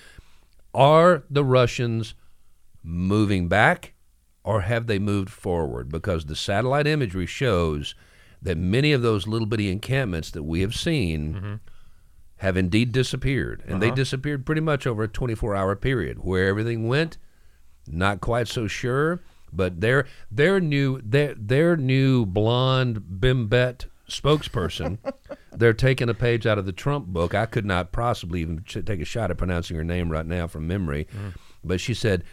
are 0.74 1.24
the 1.30 1.44
Russians 1.44 2.16
moving 2.84 3.48
back, 3.48 3.94
or 4.44 4.62
have 4.62 4.88
they 4.88 5.00
moved 5.00 5.30
forward? 5.30 5.90
Because 5.90 6.26
the 6.26 6.36
satellite 6.36 6.88
imagery 6.88 7.26
shows 7.26 7.96
that 8.42 8.58
many 8.58 8.92
of 8.92 9.02
those 9.02 9.26
little 9.28 9.48
bitty 9.48 9.72
encampments 9.72 10.30
that 10.32 10.44
we 10.44 10.62
have 10.62 10.76
seen 10.76 11.60
have 12.38 12.58
indeed 12.58 12.92
disappeared, 12.92 13.64
and 13.66 13.82
they 13.82 13.88
uh-huh. 13.88 13.96
disappeared 13.96 14.46
pretty 14.46 14.62
much 14.62 14.86
over 14.86 15.04
a 15.04 15.08
24-hour 15.08 15.76
period. 15.78 16.20
Where 16.20 16.48
everything 16.48 16.88
went, 16.88 17.18
Not 17.88 18.22
quite 18.22 18.48
so 18.48 18.68
sure, 18.68 19.22
but 19.54 19.82
their 19.82 20.06
their 20.30 20.60
new 20.60 21.02
their 21.02 21.34
their 21.36 21.78
new 21.78 22.26
blonde 22.26 23.04
bimbet 23.20 23.86
spokesperson. 24.10 24.98
they're 25.52 25.74
taking 25.74 26.10
a 26.10 26.14
page 26.14 26.46
out 26.46 26.58
of 26.58 26.66
the 26.66 26.72
Trump 26.72 27.08
book. 27.08 27.34
I 27.34 27.46
could 27.46 27.66
not 27.66 27.92
possibly 27.92 28.42
even 28.42 28.64
ch- 28.64 28.86
take 28.86 29.02
a 29.02 29.06
shot 29.06 29.32
at 29.32 29.38
pronouncing 29.38 29.78
her 29.78 29.84
name 29.84 30.12
right 30.12 30.26
now 30.26 30.48
from 30.48 30.68
memory, 30.68 31.08
mm. 31.16 31.34
but 31.64 31.80
she 31.80 31.94
said. 31.94 32.24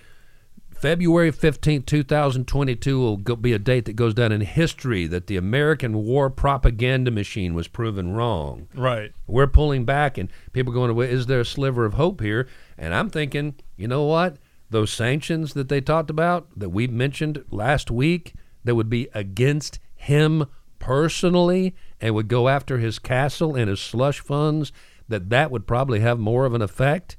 February 0.83 1.31
15th, 1.31 1.87
2022 1.87 2.99
will 2.99 3.17
go, 3.17 3.37
be 3.37 3.53
a 3.53 3.59
date 3.61 3.85
that 3.85 3.93
goes 3.93 4.15
down 4.15 4.33
in 4.33 4.41
history 4.41 5.07
that 5.07 5.29
the 5.29 5.37
American 5.37 5.99
war 5.99 6.29
propaganda 6.29 7.09
machine 7.09 7.55
was 7.55 7.69
proven 7.69 8.15
wrong. 8.15 8.67
Right. 8.75 9.13
We're 9.29 9.47
pulling 9.47 9.85
back, 9.85 10.19
and 10.19 10.29
people 10.53 10.73
are 10.73 10.75
going, 10.75 10.93
well, 10.97 11.09
is 11.09 11.27
there 11.27 11.39
a 11.39 11.45
sliver 11.45 11.85
of 11.85 11.95
hope 11.95 12.21
here? 12.21 12.49
And 12.77 12.93
I'm 12.93 13.11
thinking, 13.11 13.55
you 13.77 13.87
know 13.87 14.03
what? 14.03 14.39
Those 14.71 14.91
sanctions 14.91 15.55
that 15.55 15.69
they 15.69 15.81
talked 15.81 16.11
about, 16.11 16.49
that 16.57 16.71
we 16.71 16.89
mentioned 16.89 17.45
last 17.53 17.89
week, 17.89 18.35
that 18.65 18.75
would 18.75 18.91
be 18.91 19.07
against 19.15 19.79
him 19.95 20.47
personally 20.81 21.77
and 22.01 22.13
would 22.17 22.27
go 22.27 22.49
after 22.49 22.79
his 22.79 22.99
castle 22.99 23.55
and 23.55 23.71
his 23.71 23.81
slush 23.81 24.19
funds, 24.19 24.73
that 25.07 25.31
that 25.31 25.53
would 25.53 25.69
probably 25.69 26.01
have 26.01 26.19
more 26.19 26.45
of 26.45 26.55
an 26.55 26.63
effect. 26.63 27.17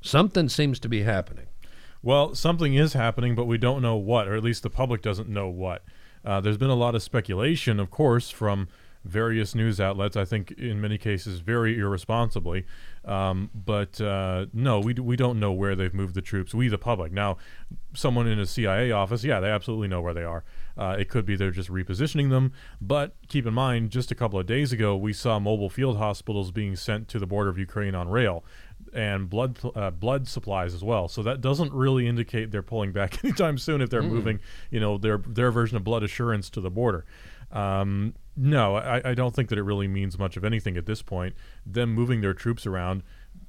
Something 0.00 0.48
seems 0.48 0.80
to 0.80 0.88
be 0.88 1.02
happening. 1.02 1.48
Well, 2.02 2.34
something 2.34 2.74
is 2.74 2.94
happening, 2.94 3.34
but 3.34 3.44
we 3.44 3.58
don't 3.58 3.80
know 3.80 3.96
what, 3.96 4.26
or 4.26 4.34
at 4.34 4.42
least 4.42 4.62
the 4.62 4.70
public 4.70 5.02
doesn't 5.02 5.28
know 5.28 5.48
what. 5.48 5.84
Uh, 6.24 6.40
there's 6.40 6.56
been 6.56 6.70
a 6.70 6.74
lot 6.74 6.94
of 6.94 7.02
speculation, 7.02 7.78
of 7.80 7.90
course, 7.90 8.30
from 8.30 8.68
various 9.04 9.54
news 9.54 9.80
outlets. 9.80 10.16
I 10.16 10.24
think 10.24 10.52
in 10.52 10.80
many 10.80 10.98
cases 10.98 11.40
very 11.40 11.78
irresponsibly. 11.78 12.64
Um, 13.04 13.50
but 13.54 14.00
uh, 14.00 14.46
no, 14.52 14.78
we, 14.78 14.94
we 14.94 15.16
don't 15.16 15.40
know 15.40 15.52
where 15.52 15.74
they've 15.74 15.94
moved 15.94 16.14
the 16.14 16.22
troops. 16.22 16.54
We, 16.54 16.68
the 16.68 16.78
public. 16.78 17.12
Now, 17.12 17.36
someone 17.94 18.28
in 18.28 18.38
a 18.38 18.46
CIA 18.46 18.92
office, 18.92 19.24
yeah, 19.24 19.40
they 19.40 19.50
absolutely 19.50 19.88
know 19.88 20.00
where 20.00 20.14
they 20.14 20.22
are. 20.22 20.44
Uh, 20.76 20.96
it 20.98 21.08
could 21.08 21.26
be 21.26 21.36
they're 21.36 21.50
just 21.50 21.70
repositioning 21.70 22.30
them. 22.30 22.52
But 22.80 23.14
keep 23.28 23.46
in 23.46 23.54
mind, 23.54 23.90
just 23.90 24.10
a 24.10 24.14
couple 24.14 24.38
of 24.38 24.46
days 24.46 24.72
ago, 24.72 24.96
we 24.96 25.12
saw 25.12 25.38
mobile 25.38 25.70
field 25.70 25.98
hospitals 25.98 26.50
being 26.50 26.76
sent 26.76 27.08
to 27.08 27.18
the 27.18 27.26
border 27.26 27.50
of 27.50 27.58
Ukraine 27.58 27.94
on 27.94 28.08
rail 28.08 28.44
and 28.92 29.28
blood 29.30 29.58
uh, 29.74 29.90
blood 29.90 30.28
supplies 30.28 30.74
as 30.74 30.84
well. 30.84 31.08
So 31.08 31.22
that 31.22 31.40
doesn't 31.40 31.72
really 31.72 32.06
indicate 32.06 32.50
they're 32.50 32.62
pulling 32.62 32.92
back 32.92 33.24
anytime 33.24 33.58
soon 33.58 33.80
if 33.80 33.90
they're 33.90 34.02
moving, 34.02 34.40
you 34.70 34.80
know, 34.80 34.98
their 34.98 35.18
their 35.18 35.50
version 35.50 35.76
of 35.76 35.84
blood 35.84 36.02
assurance 36.02 36.50
to 36.50 36.60
the 36.60 36.70
border. 36.70 37.04
Um, 37.50 38.14
no, 38.34 38.76
I, 38.76 39.10
I 39.10 39.14
don't 39.14 39.34
think 39.34 39.50
that 39.50 39.58
it 39.58 39.62
really 39.62 39.88
means 39.88 40.18
much 40.18 40.36
of 40.36 40.44
anything 40.44 40.76
at 40.76 40.86
this 40.86 41.02
point. 41.02 41.34
Them 41.66 41.92
moving 41.92 42.22
their 42.22 42.32
troops 42.32 42.66
around. 42.66 43.02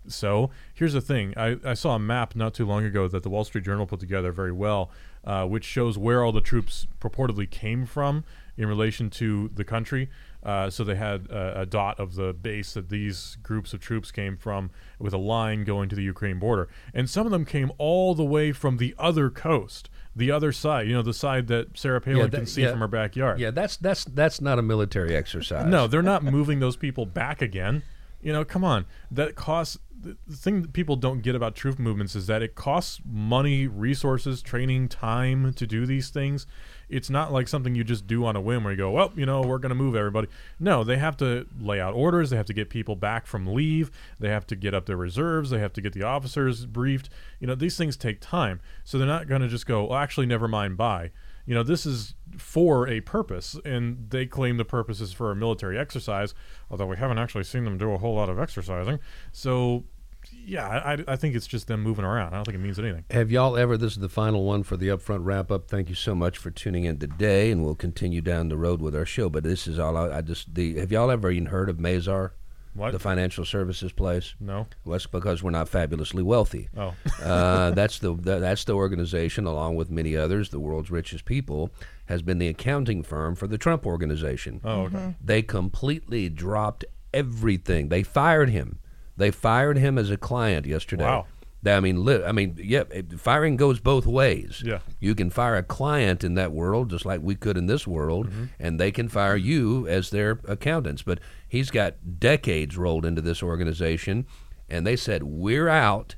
So 0.08 0.50
here's 0.74 0.94
the 0.94 1.02
thing: 1.02 1.34
I, 1.38 1.58
I 1.64 1.74
saw 1.74 1.96
a 1.96 2.00
map 2.00 2.36
not 2.36 2.54
too 2.54 2.66
long 2.66 2.84
ago 2.84 3.08
that 3.08 3.24
the 3.24 3.30
Wall 3.30 3.44
Street 3.46 3.64
Journal 3.64 3.86
put 3.86 4.00
together 4.00 4.32
very 4.32 4.52
well, 4.52 4.92
uh, 5.24 5.46
which 5.46 5.64
shows 5.64 5.98
where 5.98 6.24
all 6.24 6.32
the 6.32 6.42
troops 6.42 6.88
purportedly 7.00 7.50
came 7.50 7.86
from 7.86 8.26
in 8.58 8.68
relation 8.68 9.10
to 9.10 9.50
the 9.54 9.64
country. 9.64 10.10
Uh, 10.44 10.70
so 10.70 10.84
they 10.84 10.96
had 10.96 11.28
a, 11.28 11.62
a 11.62 11.66
dot 11.66 12.00
of 12.00 12.16
the 12.16 12.34
base 12.34 12.74
that 12.74 12.90
these 12.90 13.38
groups 13.42 13.74
of 13.74 13.80
troops 13.80 14.12
came 14.12 14.36
from, 14.36 14.70
with 15.00 15.14
a 15.14 15.18
line 15.18 15.64
going 15.64 15.88
to 15.90 15.96
the 15.96 16.04
Ukraine 16.04 16.40
border, 16.40 16.68
and 16.94 17.10
some 17.10 17.26
of 17.26 17.32
them 17.32 17.46
came 17.46 17.72
all 17.78 18.14
the 18.14 18.26
way 18.26 18.52
from 18.52 18.78
the 18.78 18.94
other 18.98 19.30
coast, 19.30 19.90
the 20.16 20.32
other 20.32 20.52
side. 20.52 20.88
You 20.88 20.94
know, 20.94 21.02
the 21.02 21.14
side 21.14 21.48
that 21.48 21.78
Sarah 21.78 22.02
Palin 22.02 22.30
that- 22.30 22.38
can 22.38 22.46
see 22.46 22.64
yeah. 22.64 22.72
from 22.72 22.80
her 22.80 22.88
backyard. 22.88 23.40
Yeah, 23.40 23.52
that's 23.52 23.78
that's 23.78 24.04
that's 24.04 24.42
not 24.42 24.60
a 24.60 24.62
military 24.62 25.16
exercise. 25.16 25.68
No, 25.68 25.88
they're 25.88 26.02
not 26.02 26.24
moving 26.24 26.60
those 26.60 26.76
people 26.76 27.06
back 27.06 27.42
again. 27.42 27.84
You 28.24 28.34
know, 28.34 28.46
come 28.46 28.64
on. 28.64 28.86
That 29.12 29.36
costs. 29.36 29.78
The 30.02 30.18
thing 30.36 30.64
that 30.64 30.74
people 30.74 30.98
don't 30.98 31.22
get 31.22 31.34
about 31.34 31.56
troop 31.56 31.80
movements 31.80 32.14
is 32.14 32.28
that 32.28 32.42
it 32.42 32.56
costs 32.56 33.00
money, 33.06 33.68
resources, 33.68 34.42
training, 34.42 34.90
time 34.90 35.54
to 35.54 35.66
do 35.66 35.86
these 35.86 36.10
things. 36.10 36.46
It's 36.90 37.10
not 37.10 37.32
like 37.32 37.48
something 37.48 37.74
you 37.74 37.86
just 37.86 38.06
do 38.06 38.26
on 38.26 38.36
a 38.36 38.42
whim 38.42 38.66
where 38.66 38.74
you 38.74 38.78
go, 38.78 38.92
well, 38.92 39.14
you 39.16 39.26
know, 39.26 39.40
we're 39.40 39.60
going 39.60 39.70
to 39.70 39.76
move 39.76 39.96
everybody. 39.96 40.28
No, 40.60 40.84
they 40.84 40.98
have 40.98 41.16
to 41.18 41.48
lay 41.58 41.80
out 41.80 41.94
orders. 41.94 42.32
They 42.32 42.36
have 42.36 42.48
to 42.48 42.54
get 42.54 42.70
people 42.70 42.98
back 42.98 43.26
from 43.26 43.48
leave. 43.48 43.92
They 44.20 44.28
have 44.28 44.46
to 44.48 44.58
get 44.58 44.74
up 44.74 44.88
their 44.88 44.98
reserves. 44.98 45.52
They 45.52 45.60
have 45.60 45.72
to 45.72 45.82
get 45.82 45.94
the 45.94 46.04
officers 46.04 46.66
briefed. 46.66 47.10
You 47.40 47.48
know, 47.48 47.56
these 47.56 47.78
things 47.78 47.96
take 47.96 48.20
time. 48.20 48.60
So 48.84 48.98
they're 48.98 49.08
not 49.08 49.30
going 49.30 49.42
to 49.42 49.48
just 49.48 49.66
go, 49.66 49.86
well, 49.86 50.00
actually, 50.00 50.26
never 50.26 50.50
mind, 50.50 50.76
bye 50.76 51.12
you 51.46 51.54
know 51.54 51.64
this 51.64 51.86
is 51.86 52.16
for 52.38 52.88
a 52.88 53.02
purpose 53.02 53.56
and 53.66 54.10
they 54.10 54.26
claim 54.26 54.58
the 54.58 54.66
purpose 54.66 55.02
is 55.02 55.14
for 55.14 55.32
a 55.32 55.36
military 55.36 55.78
exercise 55.78 56.34
although 56.70 56.86
we 56.86 56.98
haven't 56.98 57.18
actually 57.18 57.44
seen 57.44 57.64
them 57.66 57.78
do 57.78 57.92
a 57.92 57.98
whole 57.98 58.16
lot 58.16 58.30
of 58.30 58.40
exercising 58.40 59.00
so 59.32 59.84
yeah 60.32 60.68
i, 60.68 61.04
I 61.08 61.16
think 61.16 61.36
it's 61.36 61.48
just 61.48 61.68
them 61.68 61.84
moving 61.84 62.06
around 62.06 62.34
i 62.34 62.38
don't 62.38 62.46
think 62.46 62.56
it 62.56 62.62
means 62.62 62.80
anything 62.80 63.04
Have 63.12 63.30
y'all 63.30 63.58
ever? 63.58 63.78
This 63.78 63.94
is 63.94 64.00
the 64.00 64.10
final 64.10 64.46
one 64.46 64.64
for 64.64 64.78
the 64.78 64.88
upfront 64.88 65.20
wrap 65.24 65.52
up. 65.52 65.68
Thank 65.68 65.90
you 65.90 65.96
so 65.96 66.16
much 66.16 66.38
for 66.38 66.50
tuning 66.50 66.86
in 66.86 66.98
today, 66.98 67.52
and 67.52 67.64
we'll 67.64 67.76
continue 67.76 68.22
down 68.22 68.48
the 68.48 68.58
road 68.58 68.82
with 68.82 68.96
our 68.96 69.06
show. 69.06 69.30
But 69.30 69.44
this 69.44 69.68
is 69.68 69.78
all 69.78 69.98
I, 69.98 70.18
I 70.18 70.22
just 70.22 70.56
the. 70.56 70.80
Have 70.80 70.92
y'all 70.92 71.12
ever 71.12 71.30
even 71.30 71.48
heard 71.48 71.70
of 71.70 71.78
Mazar, 71.78 72.32
what 72.74 72.92
the 72.92 73.00
financial 73.00 73.46
services 73.46 73.92
place? 73.92 74.36
no 74.40 74.68
that's 74.86 75.06
because 75.08 75.44
we're 75.44 75.52
not 75.52 75.70
fabulously 75.70 76.24
wealthy. 76.24 76.70
oh 76.78 76.94
uh, 77.24 77.72
that's 77.72 78.00
the 78.00 78.14
that's 78.14 78.64
the 78.66 78.74
organization, 78.74 79.46
along 79.46 79.76
with 79.76 79.90
many 79.90 80.16
others, 80.16 80.50
the 80.50 80.60
world's 80.60 80.92
richest 80.92 81.26
people, 81.26 81.70
has 82.06 82.22
been 82.22 82.38
the 82.40 82.48
accounting 82.48 83.04
firm 83.04 83.36
for 83.36 83.48
the 83.48 83.58
Trump 83.58 83.86
organization. 83.86 84.62
oh 84.64 84.82
okay 84.84 85.16
They 85.24 85.42
completely 85.42 86.30
dropped 86.30 86.86
everything. 87.14 87.90
They 87.90 88.04
fired 88.04 88.50
him. 88.50 88.80
They 89.16 89.32
fired 89.32 89.78
him 89.78 89.98
as 89.98 90.10
a 90.10 90.18
client 90.18 90.66
yesterday. 90.66 91.04
Wow. 91.06 91.28
I 91.66 91.80
mean, 91.80 92.04
li- 92.04 92.24
I 92.26 92.34
mean, 92.34 92.58
yeah. 92.62 92.84
Firing 93.18 93.56
goes 93.56 93.80
both 93.80 94.06
ways. 94.06 94.62
Yeah. 94.66 94.80
You 95.00 95.16
can 95.16 95.30
fire 95.30 95.56
a 95.56 95.64
client 95.64 96.22
in 96.24 96.34
that 96.34 96.52
world, 96.52 96.90
just 96.90 97.06
like 97.06 97.22
we 97.22 97.36
could 97.36 97.56
in 97.56 97.68
this 97.68 97.88
world, 97.88 98.28
Mm-hmm. 98.28 98.46
and 98.60 98.80
they 98.80 98.92
can 98.92 99.08
fire 99.08 99.38
you 99.38 99.88
as 99.88 100.10
their 100.10 100.40
accountants. 100.46 101.04
But 101.04 101.20
he's 101.54 101.70
got 101.70 102.20
decades 102.20 102.76
rolled 102.76 103.06
into 103.06 103.22
this 103.22 103.44
organization, 103.44 104.26
and 104.68 104.86
they 104.88 104.96
said, 104.96 105.22
"We're 105.24 105.70
out. 105.70 106.16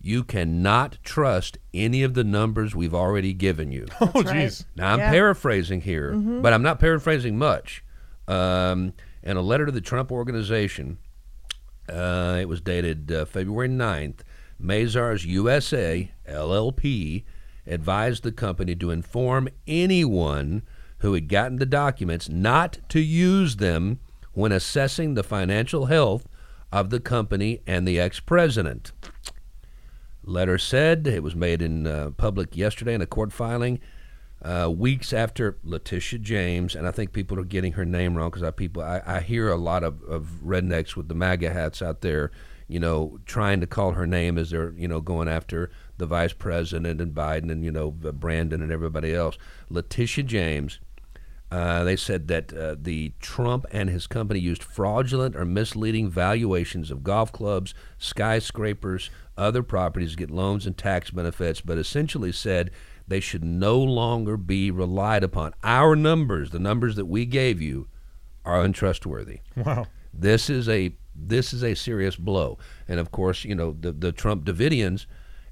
You 0.00 0.22
cannot 0.22 0.98
trust 1.02 1.58
any 1.74 2.04
of 2.04 2.14
the 2.14 2.22
numbers 2.22 2.74
we've 2.76 2.94
already 2.94 3.32
given 3.34 3.72
you." 3.72 3.86
oh 4.00 4.06
right. 4.14 4.26
jeez 4.26 4.64
Now 4.76 4.92
I'm 4.92 5.00
Yeah. 5.00 5.10
paraphrasing 5.10 5.80
here, 5.80 6.14
but 6.14 6.52
I'm 6.52 6.62
not 6.62 6.78
paraphrasing 6.78 7.36
much. 7.36 7.82
Um, 8.28 8.92
in 9.24 9.36
a 9.36 9.42
letter 9.42 9.66
to 9.66 9.72
the 9.72 9.80
Trump 9.80 10.12
organization, 10.12 10.98
uh, 11.88 12.38
it 12.40 12.48
was 12.48 12.60
dated 12.60 13.10
uh, 13.10 13.24
February 13.24 13.68
9th. 13.68 14.20
Mazars 14.62 15.24
USA 15.26 16.10
LLP 16.28 17.24
advised 17.66 18.22
the 18.22 18.32
company 18.32 18.74
to 18.76 18.90
inform 18.92 19.48
anyone 19.66 20.62
who 20.98 21.12
had 21.14 21.28
gotten 21.28 21.58
the 21.58 21.66
documents 21.66 22.28
not 22.28 22.78
to 22.88 23.00
use 23.00 23.56
them 23.56 23.98
when 24.36 24.52
assessing 24.52 25.14
the 25.14 25.22
financial 25.22 25.86
health 25.86 26.28
of 26.70 26.90
the 26.90 27.00
company 27.00 27.62
and 27.66 27.88
the 27.88 27.98
ex-president. 27.98 28.92
Letter 30.22 30.58
said 30.58 31.06
it 31.06 31.22
was 31.22 31.34
made 31.34 31.62
in 31.62 31.86
uh, 31.86 32.10
public 32.18 32.54
yesterday 32.54 32.92
in 32.92 33.00
a 33.00 33.06
court 33.06 33.32
filing, 33.32 33.80
uh, 34.42 34.70
weeks 34.70 35.14
after 35.14 35.56
Letitia 35.64 36.18
James, 36.18 36.74
and 36.74 36.86
I 36.86 36.90
think 36.90 37.14
people 37.14 37.40
are 37.40 37.44
getting 37.44 37.72
her 37.72 37.86
name 37.86 38.14
wrong 38.14 38.28
because 38.28 38.42
I 38.42 38.50
people 38.50 38.82
I, 38.82 39.00
I 39.06 39.20
hear 39.20 39.48
a 39.48 39.56
lot 39.56 39.82
of, 39.82 40.02
of 40.02 40.40
rednecks 40.44 40.96
with 40.96 41.08
the 41.08 41.14
MAGA 41.14 41.50
hats 41.50 41.80
out 41.80 42.02
there, 42.02 42.30
you 42.68 42.78
know, 42.78 43.18
trying 43.24 43.60
to 43.60 43.66
call 43.66 43.92
her 43.92 44.06
name 44.06 44.36
as 44.36 44.50
they're 44.50 44.74
you 44.76 44.86
know 44.86 45.00
going 45.00 45.28
after 45.28 45.70
the 45.96 46.04
vice 46.04 46.34
president 46.34 47.00
and 47.00 47.14
Biden 47.14 47.50
and 47.50 47.64
you 47.64 47.72
know 47.72 47.90
Brandon 47.90 48.60
and 48.60 48.70
everybody 48.70 49.14
else. 49.14 49.38
Letitia 49.70 50.24
James. 50.24 50.78
Uh, 51.50 51.84
they 51.84 51.94
said 51.94 52.26
that 52.26 52.52
uh, 52.52 52.74
the 52.78 53.12
Trump 53.20 53.66
and 53.70 53.88
his 53.88 54.06
company 54.08 54.40
used 54.40 54.64
fraudulent 54.64 55.36
or 55.36 55.44
misleading 55.44 56.10
valuations 56.10 56.90
of 56.90 57.04
golf 57.04 57.30
clubs, 57.30 57.72
skyscrapers, 57.98 59.10
other 59.36 59.62
properties 59.62 60.12
to 60.12 60.16
get 60.16 60.30
loans 60.30 60.66
and 60.66 60.76
tax 60.76 61.10
benefits, 61.10 61.60
but 61.60 61.78
essentially 61.78 62.32
said 62.32 62.70
they 63.06 63.20
should 63.20 63.44
no 63.44 63.78
longer 63.78 64.36
be 64.36 64.70
relied 64.72 65.22
upon. 65.22 65.54
Our 65.62 65.94
numbers, 65.94 66.50
the 66.50 66.58
numbers 66.58 66.96
that 66.96 67.06
we 67.06 67.24
gave 67.26 67.62
you, 67.62 67.86
are 68.44 68.62
untrustworthy. 68.62 69.40
wow 69.56 69.86
This 70.12 70.48
is 70.48 70.68
a 70.68 70.96
this 71.14 71.52
is 71.52 71.62
a 71.62 71.74
serious 71.74 72.16
blow. 72.16 72.58
And 72.88 72.98
of 72.98 73.10
course, 73.10 73.44
you 73.44 73.54
know 73.54 73.76
the 73.78 73.92
the 73.92 74.12
Trump 74.12 74.44
Davidians. 74.44 75.06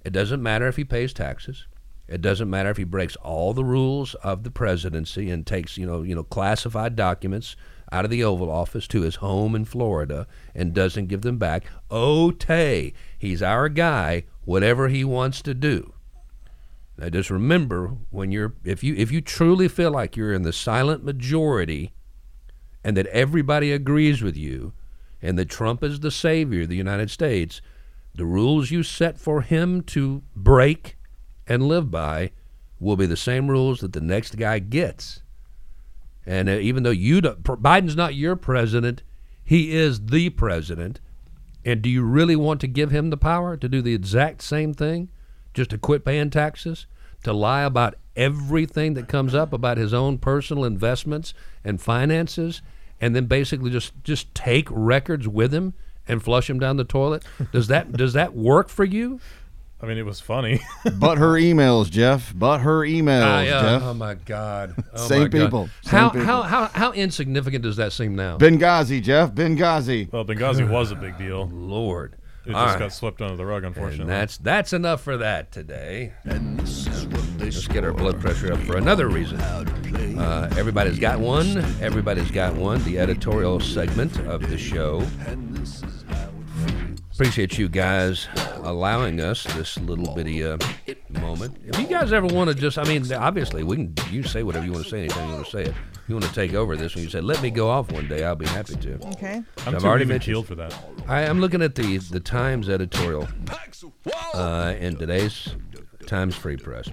It 0.04 0.12
doesn't 0.12 0.42
matter 0.42 0.66
if 0.68 0.76
he 0.76 0.84
pays 0.84 1.12
taxes. 1.12 1.66
It 2.06 2.20
doesn't 2.20 2.50
matter 2.50 2.70
if 2.70 2.76
he 2.76 2.84
breaks 2.84 3.16
all 3.16 3.54
the 3.54 3.64
rules 3.64 4.14
of 4.16 4.42
the 4.42 4.50
presidency 4.50 5.30
and 5.30 5.46
takes 5.46 5.78
you 5.78 5.86
know 5.86 6.02
you 6.02 6.14
know 6.14 6.24
classified 6.24 6.96
documents 6.96 7.56
out 7.90 8.04
of 8.04 8.10
the 8.10 8.24
Oval 8.24 8.50
Office 8.50 8.86
to 8.88 9.02
his 9.02 9.16
home 9.16 9.54
in 9.54 9.64
Florida 9.64 10.26
and 10.54 10.74
doesn't 10.74 11.06
give 11.06 11.22
them 11.22 11.38
back. 11.38 11.64
Tay, 11.90 12.92
he's 13.18 13.42
our 13.42 13.68
guy. 13.68 14.24
Whatever 14.44 14.88
he 14.88 15.04
wants 15.04 15.40
to 15.42 15.54
do. 15.54 15.94
Now 16.98 17.08
just 17.08 17.30
remember 17.30 17.96
when 18.10 18.30
you're 18.30 18.54
if 18.64 18.84
you 18.84 18.94
if 18.96 19.10
you 19.10 19.20
truly 19.20 19.68
feel 19.68 19.90
like 19.90 20.16
you're 20.16 20.32
in 20.32 20.42
the 20.42 20.52
silent 20.52 21.04
majority 21.04 21.92
and 22.84 22.96
that 22.96 23.06
everybody 23.06 23.72
agrees 23.72 24.22
with 24.22 24.36
you 24.36 24.74
and 25.22 25.38
that 25.38 25.48
Trump 25.48 25.82
is 25.82 26.00
the 26.00 26.10
savior 26.10 26.62
of 26.62 26.68
the 26.68 26.76
United 26.76 27.10
States, 27.10 27.62
the 28.14 28.26
rules 28.26 28.70
you 28.70 28.82
set 28.82 29.18
for 29.18 29.40
him 29.40 29.82
to 29.82 30.22
break 30.36 30.96
and 31.46 31.68
live 31.68 31.90
by 31.90 32.30
will 32.80 32.96
be 32.96 33.06
the 33.06 33.16
same 33.16 33.48
rules 33.48 33.80
that 33.80 33.92
the 33.92 34.00
next 34.00 34.36
guy 34.36 34.58
gets. 34.58 35.22
And 36.26 36.48
uh, 36.48 36.52
even 36.52 36.82
though 36.82 36.90
you 36.90 37.20
Biden's 37.20 37.96
not 37.96 38.14
your 38.14 38.36
president, 38.36 39.02
he 39.42 39.74
is 39.74 40.06
the 40.06 40.30
president. 40.30 41.00
And 41.64 41.82
do 41.82 41.88
you 41.88 42.02
really 42.02 42.36
want 42.36 42.60
to 42.60 42.66
give 42.66 42.90
him 42.90 43.10
the 43.10 43.16
power 43.16 43.56
to 43.56 43.68
do 43.68 43.80
the 43.80 43.94
exact 43.94 44.42
same 44.42 44.74
thing? 44.74 45.08
Just 45.52 45.70
to 45.70 45.78
quit 45.78 46.04
paying 46.04 46.30
taxes? 46.30 46.86
To 47.24 47.32
lie 47.32 47.62
about 47.62 47.94
everything 48.16 48.94
that 48.94 49.08
comes 49.08 49.34
up 49.34 49.52
about 49.52 49.78
his 49.78 49.94
own 49.94 50.18
personal 50.18 50.64
investments 50.64 51.32
and 51.62 51.80
finances? 51.80 52.60
And 53.00 53.14
then 53.14 53.26
basically 53.26 53.70
just, 53.70 53.92
just 54.02 54.34
take 54.34 54.68
records 54.70 55.26
with 55.26 55.52
him 55.52 55.74
and 56.06 56.22
flush 56.22 56.48
him 56.48 56.58
down 56.58 56.76
the 56.76 56.84
toilet? 56.84 57.24
Does 57.52 57.68
that 57.68 57.92
does 57.92 58.12
that 58.12 58.34
work 58.34 58.68
for 58.68 58.84
you? 58.84 59.20
I 59.84 59.86
mean, 59.86 59.98
it 59.98 60.06
was 60.06 60.18
funny. 60.20 60.60
but 60.98 61.18
her 61.18 61.32
emails, 61.34 61.90
Jeff. 61.90 62.32
But 62.34 62.58
her 62.60 62.80
emails, 62.80 63.22
Ah, 63.26 63.40
yeah. 63.42 63.60
Jeff. 63.62 63.82
Oh 63.82 63.94
my 63.94 64.14
God! 64.14 64.74
Oh 64.94 65.06
Same 65.06 65.22
my 65.24 65.28
God. 65.28 65.44
people. 65.44 65.68
Same 65.82 65.90
How, 66.00 66.08
people. 66.10 66.26
how 66.26 66.42
how 66.42 66.66
how 66.68 66.92
insignificant 66.92 67.62
does 67.62 67.76
that 67.76 67.92
seem 67.92 68.16
now? 68.16 68.38
Benghazi, 68.38 69.02
Jeff. 69.02 69.32
Benghazi. 69.32 70.10
well, 70.10 70.24
Benghazi 70.24 70.66
was 70.68 70.90
a 70.90 70.94
big 70.96 71.18
deal. 71.18 71.48
Lord, 71.52 72.16
It 72.46 72.54
All 72.54 72.64
just 72.64 72.74
right. 72.74 72.78
got 72.84 72.92
swept 72.94 73.20
under 73.22 73.36
the 73.36 73.44
rug, 73.46 73.64
unfortunately. 73.64 74.00
And 74.02 74.10
that's 74.10 74.38
that's 74.38 74.72
enough 74.72 75.02
for 75.02 75.18
that 75.18 75.52
today. 75.52 76.14
And 76.24 76.58
this 76.60 76.86
is 76.86 77.06
what 77.06 77.20
Let's 77.38 77.68
get 77.68 77.84
our 77.84 77.92
blood 77.92 78.20
pressure 78.20 78.52
up 78.54 78.60
for 78.60 78.78
another 78.78 79.08
reason. 79.08 79.38
Uh, 79.40 80.48
everybody's 80.56 80.98
got 80.98 81.18
one. 81.20 81.58
Everybody's 81.82 82.30
got 82.30 82.54
one. 82.54 82.82
The 82.84 82.98
editorial 82.98 83.60
segment 83.60 84.18
of 84.20 84.48
the 84.48 84.56
show. 84.56 85.02
Appreciate 87.14 87.58
you 87.58 87.68
guys 87.68 88.26
allowing 88.64 89.20
us 89.20 89.44
this 89.54 89.78
little 89.78 90.12
bitty 90.16 90.44
uh, 90.44 90.58
moment. 91.10 91.56
If 91.64 91.78
you 91.78 91.86
guys 91.86 92.12
ever 92.12 92.26
want 92.26 92.48
to 92.50 92.56
just, 92.56 92.76
I 92.76 92.82
mean, 92.82 93.10
obviously 93.12 93.62
we 93.62 93.76
can. 93.76 93.94
You 94.10 94.24
say 94.24 94.42
whatever 94.42 94.66
you 94.66 94.72
want 94.72 94.82
to 94.82 94.90
say 94.90 94.98
anytime 94.98 95.28
you 95.28 95.34
want 95.34 95.46
to 95.46 95.50
say 95.52 95.62
it. 95.62 95.68
If 95.68 96.08
you 96.08 96.16
want 96.16 96.24
to 96.24 96.32
take 96.34 96.54
over 96.54 96.76
this, 96.76 96.96
when 96.96 97.04
you 97.04 97.10
say, 97.10 97.20
"Let 97.20 97.40
me 97.40 97.50
go 97.50 97.70
off 97.70 97.92
one 97.92 98.08
day," 98.08 98.24
I'll 98.24 98.34
be 98.34 98.48
happy 98.48 98.74
to. 98.74 98.94
Okay. 99.10 99.42
I'm 99.64 99.76
I've 99.76 99.84
already 99.84 100.02
even 100.02 100.14
mentioned- 100.14 100.34
keeled 100.34 100.46
for 100.48 100.56
that. 100.56 100.74
I, 101.06 101.24
I'm 101.24 101.40
looking 101.40 101.62
at 101.62 101.76
the 101.76 101.98
the 101.98 102.18
Times 102.18 102.68
editorial 102.68 103.28
uh, 104.34 104.74
in 104.80 104.96
today's 104.96 105.54
Times 106.06 106.34
Free 106.34 106.56
Press. 106.56 106.90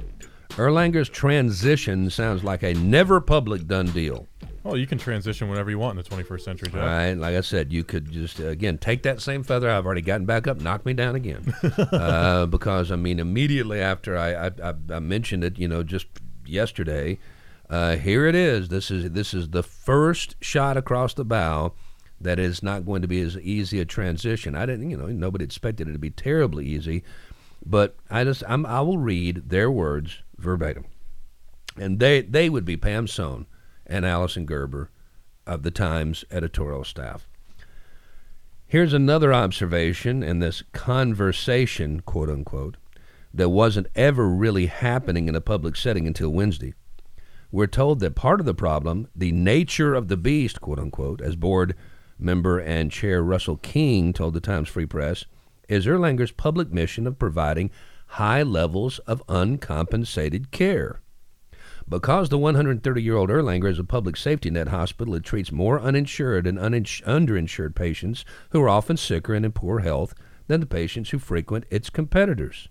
Erlanger's 0.51 1.09
transition 1.09 2.11
sounds 2.11 2.43
like 2.43 2.61
a 2.61 2.75
never 2.75 3.21
public 3.21 3.65
done 3.65 3.87
deal. 3.87 4.27
Oh, 4.63 4.75
you 4.75 4.85
can 4.85 4.99
transition 4.99 5.49
whenever 5.49 5.71
you 5.71 5.79
want 5.79 5.97
in 5.97 6.03
the 6.03 6.23
21st 6.23 6.41
century, 6.41 6.69
Jeff. 6.71 6.81
All 6.81 6.87
right, 6.87 7.13
like 7.13 7.35
I 7.35 7.41
said, 7.41 7.73
you 7.73 7.83
could 7.83 8.11
just 8.11 8.39
uh, 8.39 8.47
again 8.47 8.77
take 8.77 9.03
that 9.03 9.19
same 9.19 9.43
feather. 9.43 9.69
I've 9.69 9.85
already 9.85 10.01
gotten 10.01 10.25
back 10.25 10.47
up, 10.47 10.61
knock 10.61 10.85
me 10.85 10.93
down 10.93 11.15
again, 11.15 11.53
uh, 11.91 12.45
because 12.45 12.91
I 12.91 12.95
mean 12.95 13.19
immediately 13.19 13.79
after 13.79 14.17
I, 14.17 14.33
I, 14.33 14.51
I, 14.63 14.73
I 14.91 14.99
mentioned 14.99 15.43
it, 15.43 15.57
you 15.57 15.67
know, 15.67 15.83
just 15.83 16.07
yesterday. 16.45 17.17
Uh, 17.69 17.95
here 17.95 18.27
it 18.27 18.35
is. 18.35 18.67
This 18.67 18.91
is 18.91 19.11
this 19.11 19.33
is 19.33 19.49
the 19.49 19.63
first 19.63 20.35
shot 20.41 20.77
across 20.77 21.13
the 21.13 21.25
bow 21.25 21.73
that 22.19 22.37
is 22.37 22.61
not 22.61 22.85
going 22.85 23.01
to 23.01 23.07
be 23.07 23.21
as 23.21 23.37
easy 23.37 23.79
a 23.79 23.85
transition. 23.85 24.55
I 24.55 24.65
didn't, 24.67 24.89
you 24.91 24.97
know, 24.97 25.07
nobody 25.07 25.43
expected 25.43 25.87
it 25.87 25.93
to 25.93 25.99
be 25.99 26.11
terribly 26.11 26.67
easy, 26.67 27.03
but 27.65 27.95
I 28.11 28.23
just 28.25 28.43
I'm, 28.47 28.65
I 28.65 28.81
will 28.81 28.99
read 28.99 29.49
their 29.49 29.71
words 29.71 30.21
verbatim, 30.37 30.85
and 31.77 31.99
they 31.99 32.21
they 32.21 32.49
would 32.49 32.65
be 32.65 32.77
Pam 32.77 33.07
Sohn 33.07 33.47
and 33.91 34.05
Alison 34.05 34.45
Gerber 34.45 34.89
of 35.45 35.63
the 35.63 35.71
Times 35.71 36.23
editorial 36.31 36.83
staff. 36.83 37.27
Here's 38.65 38.93
another 38.93 39.33
observation 39.33 40.23
in 40.23 40.39
this 40.39 40.63
conversation, 40.71 41.99
quote 41.99 42.29
unquote, 42.29 42.77
that 43.33 43.49
wasn't 43.49 43.87
ever 43.95 44.29
really 44.29 44.67
happening 44.67 45.27
in 45.27 45.35
a 45.35 45.41
public 45.41 45.75
setting 45.75 46.07
until 46.07 46.29
Wednesday. 46.29 46.73
We're 47.51 47.67
told 47.67 47.99
that 47.99 48.15
part 48.15 48.39
of 48.39 48.45
the 48.45 48.53
problem, 48.53 49.09
the 49.13 49.33
nature 49.33 49.93
of 49.93 50.07
the 50.07 50.15
beast, 50.15 50.61
quote 50.61 50.79
unquote, 50.79 51.19
as 51.19 51.35
board 51.35 51.75
member 52.17 52.59
and 52.59 52.91
chair 52.91 53.21
Russell 53.21 53.57
King 53.57 54.13
told 54.13 54.33
the 54.33 54.39
Times 54.39 54.69
Free 54.69 54.85
Press, 54.85 55.25
is 55.67 55.85
Erlanger's 55.85 56.31
public 56.31 56.71
mission 56.71 57.05
of 57.05 57.19
providing 57.19 57.71
high 58.07 58.43
levels 58.43 58.99
of 58.99 59.23
uncompensated 59.27 60.51
care. 60.51 61.01
Because 61.91 62.29
the 62.29 62.37
130 62.37 63.03
year 63.03 63.17
old 63.17 63.29
Erlanger 63.29 63.69
is 63.69 63.77
a 63.77 63.83
public 63.83 64.15
safety 64.15 64.49
net 64.49 64.69
hospital, 64.69 65.13
it 65.13 65.25
treats 65.25 65.51
more 65.51 65.77
uninsured 65.77 66.47
and 66.47 66.57
unins- 66.57 67.03
underinsured 67.03 67.75
patients 67.75 68.23
who 68.51 68.61
are 68.61 68.69
often 68.69 68.95
sicker 68.95 69.33
and 69.33 69.43
in 69.43 69.51
poor 69.51 69.79
health 69.79 70.13
than 70.47 70.61
the 70.61 70.65
patients 70.65 71.09
who 71.09 71.19
frequent 71.19 71.65
its 71.69 71.89
competitors. 71.89 72.69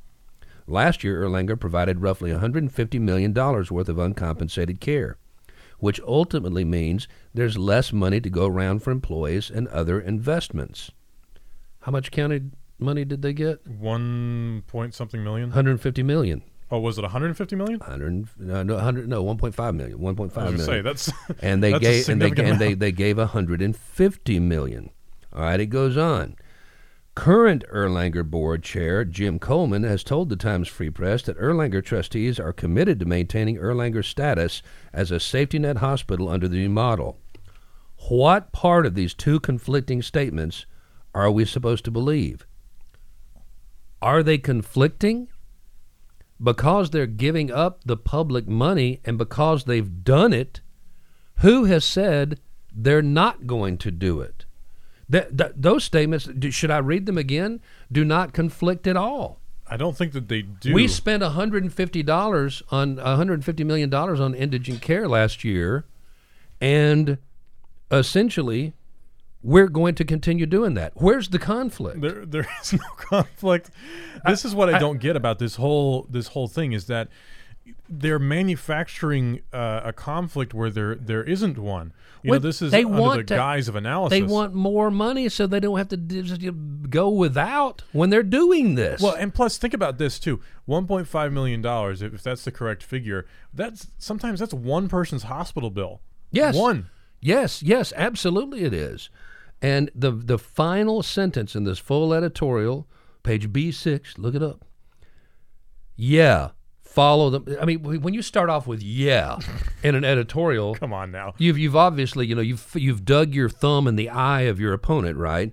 Last 0.66 1.04
year, 1.04 1.22
Erlanger 1.22 1.60
provided 1.60 2.00
roughly 2.00 2.30
$150 2.30 2.98
million 2.98 3.34
worth 3.34 3.90
of 3.90 3.98
uncompensated 3.98 4.80
care, 4.80 5.18
which 5.80 6.00
ultimately 6.06 6.64
means 6.64 7.06
there's 7.34 7.58
less 7.58 7.92
money 7.92 8.22
to 8.22 8.30
go 8.30 8.46
around 8.46 8.82
for 8.82 8.90
employees 8.90 9.50
and 9.50 9.68
other 9.68 10.00
investments. 10.00 10.92
How 11.80 11.92
much 11.92 12.10
county 12.10 12.40
money 12.78 13.04
did 13.04 13.20
they 13.20 13.34
get? 13.34 13.66
One 13.66 14.62
point 14.66 14.94
something 14.94 15.22
million. 15.22 15.50
150 15.50 16.02
million. 16.04 16.42
Oh, 16.72 16.78
was 16.78 16.98
it 16.98 17.02
150 17.02 17.56
million? 17.56 17.80
100, 17.80 18.28
no, 18.38 18.62
no, 18.62 18.74
100, 18.76 19.08
no, 19.08 19.24
1.5 19.24 19.74
million. 19.74 19.98
1.5 19.98 20.36
I 20.36 20.50
was 20.50 20.52
million. 20.52 20.58
say 20.58 20.80
that's 20.80 21.10
and 21.42 21.62
they 21.62 21.72
that's 21.72 21.82
gave 21.82 22.08
and 22.08 22.22
they 22.22 22.28
significant 22.28 22.48
and 22.48 22.58
they, 22.58 22.74
they 22.74 22.92
gave 22.92 23.18
150 23.18 24.40
million. 24.40 24.90
All 25.32 25.42
right, 25.42 25.60
it 25.60 25.66
goes 25.66 25.96
on. 25.96 26.36
Current 27.16 27.64
Erlanger 27.72 28.28
board 28.28 28.62
chair 28.62 29.04
Jim 29.04 29.38
Coleman 29.38 29.82
has 29.82 30.04
told 30.04 30.28
the 30.28 30.36
Times 30.36 30.68
Free 30.68 30.90
Press 30.90 31.22
that 31.22 31.38
Erlanger 31.38 31.84
trustees 31.84 32.38
are 32.38 32.52
committed 32.52 33.00
to 33.00 33.04
maintaining 33.04 33.56
Erlanger's 33.56 34.06
status 34.06 34.62
as 34.92 35.10
a 35.10 35.18
safety 35.18 35.58
net 35.58 35.78
hospital 35.78 36.28
under 36.28 36.46
the 36.46 36.56
new 36.56 36.68
model. 36.68 37.18
What 38.08 38.52
part 38.52 38.86
of 38.86 38.94
these 38.94 39.12
two 39.12 39.40
conflicting 39.40 40.02
statements 40.02 40.66
are 41.14 41.30
we 41.30 41.44
supposed 41.44 41.84
to 41.86 41.90
believe? 41.90 42.46
Are 44.00 44.22
they 44.22 44.38
conflicting? 44.38 45.28
Because 46.42 46.90
they're 46.90 47.06
giving 47.06 47.50
up 47.50 47.80
the 47.84 47.96
public 47.96 48.48
money 48.48 49.00
and 49.04 49.18
because 49.18 49.64
they've 49.64 50.04
done 50.04 50.32
it, 50.32 50.60
who 51.38 51.64
has 51.64 51.84
said 51.84 52.40
they're 52.74 53.02
not 53.02 53.46
going 53.46 53.76
to 53.78 53.90
do 53.90 54.20
it? 54.20 54.44
That, 55.08 55.36
that, 55.36 55.60
those 55.60 55.84
statements, 55.84 56.28
should 56.50 56.70
I 56.70 56.78
read 56.78 57.06
them 57.06 57.18
again? 57.18 57.60
Do 57.90 58.04
not 58.04 58.32
conflict 58.32 58.86
at 58.86 58.96
all. 58.96 59.40
I 59.66 59.76
don't 59.76 59.96
think 59.96 60.12
that 60.12 60.28
they 60.28 60.42
do. 60.42 60.74
We 60.74 60.88
spent 60.88 61.22
$150 61.22 62.62
on 62.70 62.96
$150 62.96 63.66
million 63.66 63.94
on 63.94 64.34
indigent 64.34 64.82
care 64.82 65.06
last 65.08 65.44
year, 65.44 65.84
and 66.60 67.18
essentially, 67.90 68.72
we're 69.42 69.68
going 69.68 69.94
to 69.96 70.04
continue 70.04 70.46
doing 70.46 70.74
that. 70.74 70.92
Where's 70.96 71.28
the 71.30 71.38
conflict? 71.38 72.00
there 72.00 72.24
there 72.26 72.46
is 72.62 72.72
no 72.72 72.78
conflict. 72.96 73.70
This 74.26 74.44
is 74.44 74.54
what 74.54 74.72
I, 74.72 74.78
don't 74.78 74.98
get 75.00 75.16
about 75.16 75.38
this 75.38 75.56
whole 75.56 76.06
this 76.10 76.28
whole 76.28 76.48
thing 76.48 76.72
is 76.72 76.86
that 76.86 77.08
they're 77.88 78.18
manufacturing 78.18 79.40
uh, 79.52 79.80
a 79.84 79.92
conflict 79.92 80.54
where 80.54 80.70
there 80.70 80.94
there 80.94 81.22
isn't 81.24 81.58
one. 81.58 81.92
You 82.22 82.32
Well, 82.32 82.40
know, 82.40 82.48
this 82.48 82.60
is 82.60 82.70
they 82.70 82.84
under 82.84 83.00
want 83.00 83.16
the 83.18 83.24
to- 83.24 83.36
guise 83.36 83.66
of 83.68 83.76
analysis. 83.76 84.10
They 84.18 84.22
want 84.22 84.54
more 84.54 84.90
money 84.90 85.28
so 85.30 85.46
they 85.46 85.60
don't 85.60 85.78
have 85.78 85.88
to 85.88 85.96
d- 85.96 86.22
just 86.22 86.42
go 86.90 87.08
without 87.08 87.82
when 87.92 88.10
they're 88.10 88.22
doing 88.22 88.74
this. 88.74 89.00
Well, 89.00 89.14
and 89.14 89.32
plus, 89.32 89.56
think 89.56 89.72
about 89.72 89.96
this 89.98 90.18
too: 90.18 90.40
one 90.66 90.86
point 90.86 91.08
five 91.08 91.32
million 91.32 91.62
dollars, 91.62 92.02
if, 92.02 92.12
if 92.12 92.22
that's 92.22 92.44
the 92.44 92.52
correct 92.52 92.82
figure. 92.82 93.26
That's 93.54 93.86
sometimes 93.98 94.40
that's 94.40 94.52
one 94.52 94.88
person's 94.88 95.22
hospital 95.24 95.70
bill. 95.70 96.00
Yes. 96.30 96.54
one. 96.54 96.90
Yes, 97.22 97.62
yes, 97.62 97.92
absolutely 97.96 98.64
it 98.64 98.72
is. 98.72 99.10
And 99.62 99.90
the 99.94 100.10
the 100.10 100.38
final 100.38 101.02
sentence 101.02 101.54
in 101.54 101.64
this 101.64 101.78
full 101.78 102.14
editorial, 102.14 102.88
page 103.22 103.52
B6, 103.52 104.16
look 104.18 104.34
it 104.34 104.42
up. 104.42 104.64
Yeah, 105.96 106.50
follow 106.82 107.28
them. 107.30 107.44
I 107.60 107.64
mean, 107.66 107.82
when 107.82 108.14
you 108.14 108.22
start 108.22 108.48
off 108.48 108.66
with 108.66 108.82
yeah 108.82 109.38
in 109.82 109.94
an 109.94 110.04
editorial, 110.04 110.74
Come 110.74 110.92
on 110.92 111.10
now. 111.10 111.34
you've 111.38 111.58
you've 111.58 111.76
obviously, 111.76 112.26
you 112.26 112.34
know, 112.34 112.40
you've 112.40 112.70
you've 112.74 113.04
dug 113.04 113.34
your 113.34 113.48
thumb 113.50 113.86
in 113.86 113.96
the 113.96 114.08
eye 114.08 114.42
of 114.42 114.58
your 114.58 114.72
opponent, 114.72 115.18
right? 115.18 115.52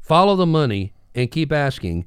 Follow 0.00 0.34
the 0.34 0.46
money 0.46 0.92
and 1.14 1.30
keep 1.30 1.52
asking, 1.52 2.06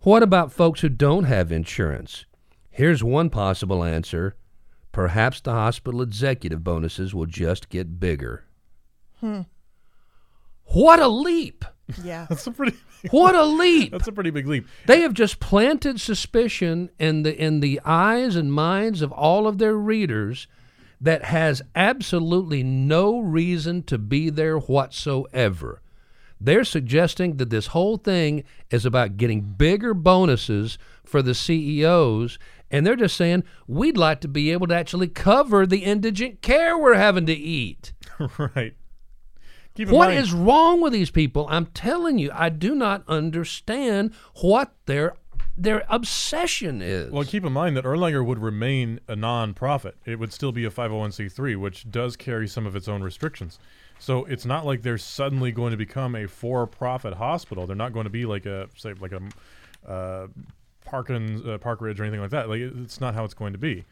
what 0.00 0.22
about 0.22 0.52
folks 0.52 0.80
who 0.80 0.88
don't 0.88 1.24
have 1.24 1.50
insurance? 1.50 2.24
Here's 2.70 3.02
one 3.04 3.30
possible 3.30 3.82
answer. 3.84 4.36
Perhaps 4.92 5.40
the 5.40 5.52
hospital 5.52 6.02
executive 6.02 6.62
bonuses 6.62 7.12
will 7.14 7.26
just 7.26 7.68
get 7.68 7.98
bigger. 7.98 8.44
Hmm. 9.20 9.42
What 10.66 11.00
a 11.00 11.08
leap! 11.08 11.64
Yeah. 12.02 12.26
That's 12.30 12.46
a 12.46 12.50
pretty. 12.50 12.76
What 13.10 13.34
a 13.34 13.44
leap! 13.44 13.92
That's 13.92 14.08
a 14.08 14.12
pretty 14.12 14.30
big 14.30 14.46
leap. 14.46 14.66
They 14.86 15.02
have 15.02 15.12
just 15.12 15.40
planted 15.40 16.00
suspicion 16.00 16.90
in 16.98 17.22
the 17.22 17.36
in 17.36 17.60
the 17.60 17.80
eyes 17.84 18.36
and 18.36 18.52
minds 18.52 19.02
of 19.02 19.12
all 19.12 19.46
of 19.46 19.58
their 19.58 19.74
readers 19.74 20.46
that 21.00 21.24
has 21.24 21.60
absolutely 21.74 22.62
no 22.62 23.18
reason 23.18 23.82
to 23.84 23.98
be 23.98 24.30
there 24.30 24.58
whatsoever. 24.58 25.82
They're 26.40 26.64
suggesting 26.64 27.36
that 27.36 27.50
this 27.50 27.68
whole 27.68 27.96
thing 27.96 28.44
is 28.70 28.86
about 28.86 29.16
getting 29.16 29.42
bigger 29.42 29.92
bonuses 29.92 30.78
for 31.04 31.20
the 31.20 31.34
CEOs 31.34 32.38
and 32.70 32.86
they're 32.86 32.96
just 32.96 33.16
saying 33.16 33.44
we'd 33.68 33.96
like 33.96 34.20
to 34.22 34.28
be 34.28 34.50
able 34.50 34.66
to 34.66 34.74
actually 34.74 35.08
cover 35.08 35.64
the 35.64 35.84
indigent 35.84 36.42
care 36.42 36.76
we're 36.76 36.94
having 36.94 37.26
to 37.26 37.32
eat. 37.32 37.92
right. 38.38 38.74
Keep 39.74 39.88
What 39.88 40.12
is 40.12 40.32
wrong 40.32 40.80
with 40.80 40.92
these 40.92 41.10
people? 41.10 41.46
I'm 41.50 41.66
telling 41.66 42.18
you, 42.18 42.30
I 42.32 42.48
do 42.48 42.74
not 42.74 43.02
understand 43.08 44.12
what 44.40 44.72
their 44.86 45.16
their 45.56 45.84
obsession 45.88 46.82
is. 46.82 47.12
Well, 47.12 47.24
keep 47.24 47.44
in 47.44 47.52
mind 47.52 47.76
that 47.76 47.84
Erlanger 47.84 48.24
would 48.24 48.40
remain 48.40 49.00
a 49.06 49.14
non-profit. 49.14 49.96
It 50.04 50.18
would 50.18 50.32
still 50.32 50.50
be 50.50 50.64
a 50.64 50.70
501c3, 50.70 51.56
which 51.56 51.88
does 51.90 52.16
carry 52.16 52.48
some 52.48 52.66
of 52.66 52.74
its 52.74 52.88
own 52.88 53.02
restrictions. 53.02 53.60
So 54.00 54.24
it's 54.24 54.44
not 54.44 54.66
like 54.66 54.82
they're 54.82 54.98
suddenly 54.98 55.52
going 55.52 55.70
to 55.70 55.76
become 55.76 56.16
a 56.16 56.26
for-profit 56.26 57.14
hospital. 57.14 57.66
They're 57.66 57.76
not 57.76 57.92
going 57.92 58.04
to 58.04 58.10
be 58.10 58.26
like 58.26 58.46
a 58.46 58.68
say 58.76 58.94
like 58.94 59.12
a 59.12 59.90
uh, 59.90 60.26
Parkins, 60.84 61.42
uh, 61.42 61.58
Parkridge 61.58 61.98
or 61.98 62.02
anything 62.02 62.20
like 62.20 62.30
that. 62.30 62.48
Like 62.48 62.60
it's 62.60 63.00
not 63.00 63.14
how 63.14 63.24
it's 63.24 63.34
going 63.34 63.52
to 63.52 63.58
be. 63.58 63.84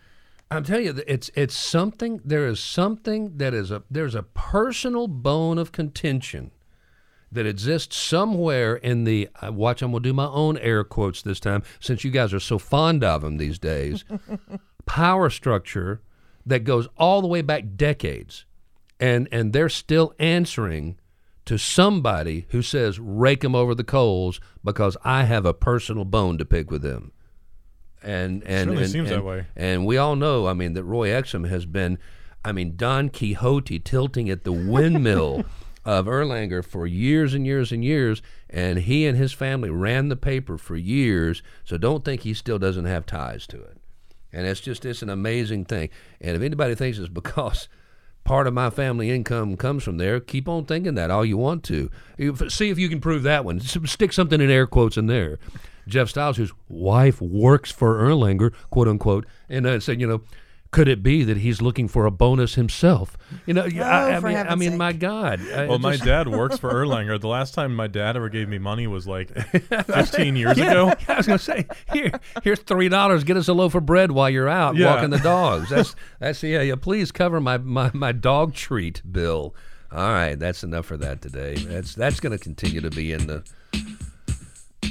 I'm 0.56 0.64
telling 0.64 0.84
you, 0.84 1.02
it's 1.06 1.30
it's 1.34 1.56
something. 1.56 2.20
There 2.24 2.46
is 2.46 2.60
something 2.60 3.38
that 3.38 3.54
is 3.54 3.70
a 3.70 3.82
there's 3.90 4.14
a 4.14 4.22
personal 4.22 5.08
bone 5.08 5.58
of 5.58 5.72
contention 5.72 6.50
that 7.30 7.46
exists 7.46 7.96
somewhere 7.96 8.76
in 8.76 9.04
the. 9.04 9.28
Uh, 9.42 9.52
watch, 9.52 9.82
I'm 9.82 9.92
gonna 9.92 10.02
do 10.02 10.12
my 10.12 10.26
own 10.26 10.58
air 10.58 10.84
quotes 10.84 11.22
this 11.22 11.40
time, 11.40 11.62
since 11.80 12.04
you 12.04 12.10
guys 12.10 12.34
are 12.34 12.40
so 12.40 12.58
fond 12.58 13.02
of 13.02 13.22
them 13.22 13.38
these 13.38 13.58
days. 13.58 14.04
power 14.86 15.30
structure 15.30 16.02
that 16.44 16.64
goes 16.64 16.88
all 16.98 17.22
the 17.22 17.28
way 17.28 17.40
back 17.40 17.64
decades, 17.76 18.44
and 19.00 19.28
and 19.32 19.52
they're 19.52 19.68
still 19.68 20.14
answering 20.18 20.98
to 21.44 21.58
somebody 21.58 22.46
who 22.50 22.62
says 22.62 22.98
rake 22.98 23.40
them 23.40 23.54
over 23.54 23.74
the 23.74 23.84
coals 23.84 24.40
because 24.62 24.96
I 25.02 25.24
have 25.24 25.46
a 25.46 25.54
personal 25.54 26.04
bone 26.04 26.38
to 26.38 26.44
pick 26.44 26.70
with 26.70 26.82
them 26.82 27.12
and 28.02 28.42
and 28.44 28.64
Certainly 28.64 28.82
and, 28.82 28.92
seems 28.92 29.08
that 29.10 29.24
way. 29.24 29.46
And 29.56 29.86
we 29.86 29.96
all 29.96 30.16
know, 30.16 30.46
I 30.46 30.52
mean, 30.54 30.74
that 30.74 30.84
Roy 30.84 31.08
Exum 31.08 31.48
has 31.48 31.66
been, 31.66 31.98
I 32.44 32.52
mean, 32.52 32.76
Don 32.76 33.08
Quixote 33.08 33.78
tilting 33.78 34.28
at 34.30 34.44
the 34.44 34.52
windmill 34.52 35.44
of 35.84 36.06
Erlanger 36.06 36.64
for 36.64 36.86
years 36.86 37.34
and 37.34 37.46
years 37.46 37.72
and 37.72 37.84
years, 37.84 38.22
and 38.48 38.78
he 38.78 39.06
and 39.06 39.16
his 39.16 39.32
family 39.32 39.70
ran 39.70 40.08
the 40.08 40.16
paper 40.16 40.58
for 40.58 40.76
years. 40.76 41.42
So 41.64 41.76
don't 41.78 42.04
think 42.04 42.22
he 42.22 42.34
still 42.34 42.58
doesn't 42.58 42.84
have 42.84 43.06
ties 43.06 43.46
to 43.48 43.60
it. 43.60 43.78
And 44.32 44.46
it's 44.46 44.60
just 44.60 44.84
it's 44.84 45.02
an 45.02 45.10
amazing 45.10 45.66
thing. 45.66 45.90
And 46.20 46.36
if 46.36 46.42
anybody 46.42 46.74
thinks 46.74 46.98
it's 46.98 47.08
because 47.08 47.68
part 48.24 48.46
of 48.46 48.54
my 48.54 48.70
family 48.70 49.10
income 49.10 49.56
comes 49.56 49.82
from 49.82 49.98
there, 49.98 50.20
keep 50.20 50.48
on 50.48 50.64
thinking 50.64 50.94
that 50.94 51.10
all 51.10 51.24
you 51.24 51.36
want 51.36 51.64
to. 51.64 51.90
If- 52.16 52.52
See 52.52 52.70
if 52.70 52.78
you 52.78 52.88
can 52.88 53.00
prove 53.00 53.24
that 53.24 53.44
one. 53.44 53.60
Stick 53.60 54.12
something 54.12 54.40
in 54.40 54.50
air 54.50 54.66
quotes 54.66 54.96
in 54.96 55.06
there. 55.06 55.38
Jeff 55.88 56.08
Styles, 56.08 56.36
whose 56.36 56.52
wife 56.68 57.20
works 57.20 57.70
for 57.70 58.02
Erlanger, 58.02 58.52
quote 58.70 58.88
unquote, 58.88 59.26
and 59.48 59.66
uh, 59.66 59.80
said, 59.80 60.00
you 60.00 60.06
know, 60.06 60.22
could 60.70 60.88
it 60.88 61.02
be 61.02 61.22
that 61.22 61.36
he's 61.36 61.60
looking 61.60 61.86
for 61.86 62.06
a 62.06 62.10
bonus 62.10 62.54
himself? 62.54 63.14
You 63.44 63.52
know, 63.52 63.64
I, 63.64 63.78
I 64.12 64.16
Oh, 64.16 64.20
mean, 64.22 64.36
I 64.38 64.54
mean, 64.54 64.70
sake. 64.70 64.78
my 64.78 64.92
God. 64.94 65.38
I- 65.52 65.66
Well, 65.66 65.74
it 65.74 65.80
my 65.82 65.96
dad 65.96 66.28
works 66.28 66.56
for 66.58 66.72
Erlanger. 66.72 67.20
The 67.20 67.28
last 67.28 67.52
time 67.52 67.76
my 67.76 67.88
dad 67.88 68.16
ever 68.16 68.30
gave 68.30 68.48
me 68.48 68.56
money 68.58 68.86
was 68.86 69.06
like 69.06 69.28
15 69.50 70.34
years 70.34 70.56
ago. 70.56 70.94
I 71.08 71.16
was 71.18 71.26
going 71.26 71.38
to 71.38 71.44
say, 71.44 71.66
here, 71.92 72.10
here's 72.42 72.60
three 72.60 72.88
dollars. 72.88 73.22
Get 73.22 73.36
us 73.36 73.48
a 73.48 73.52
loaf 73.52 73.74
of 73.74 73.84
bread 73.84 74.12
while 74.12 74.30
you're 74.30 74.48
out 74.48 74.76
Yeah. 74.76 74.94
walking 74.94 75.10
the 75.10 75.18
dogs. 75.22 75.68
That's 75.68 75.94
that's 76.20 76.42
yeah, 76.42 76.62
yeah. 76.62 76.76
Please 76.76 77.12
cover 77.12 77.38
my, 77.38 77.58
my, 77.58 77.90
my 77.92 78.12
dog 78.12 78.54
treat 78.54 79.02
bill. 79.10 79.54
All 79.90 79.98
right, 80.08 80.38
that's 80.38 80.64
enough 80.64 80.86
for 80.86 80.96
that 80.96 81.20
today. 81.20 81.54
That's 81.56 81.94
that's 81.94 82.18
going 82.18 82.32
to 82.32 82.42
continue 82.42 82.80
to 82.80 82.88
be 82.88 83.12
in 83.12 83.26
the 83.26 83.44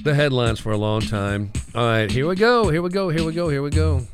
the 0.04 0.14
headlines 0.14 0.60
for 0.60 0.72
a 0.72 0.78
long 0.78 1.02
time. 1.02 1.52
All 1.76 1.86
right, 1.86 2.10
here 2.10 2.28
we 2.28 2.36
go. 2.36 2.70
Here 2.70 2.82
we 2.82 2.89
go. 2.89 3.10
Here 3.10 3.26
we 3.26 3.34
go. 3.34 3.49
Here 3.49 3.62
we 3.62 3.70
go. 3.70 4.08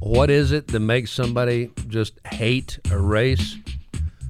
What 0.00 0.30
is 0.30 0.52
it 0.52 0.68
that 0.68 0.80
makes 0.80 1.10
somebody 1.10 1.70
just 1.88 2.18
hate 2.26 2.78
a 2.90 2.98
race? 2.98 3.56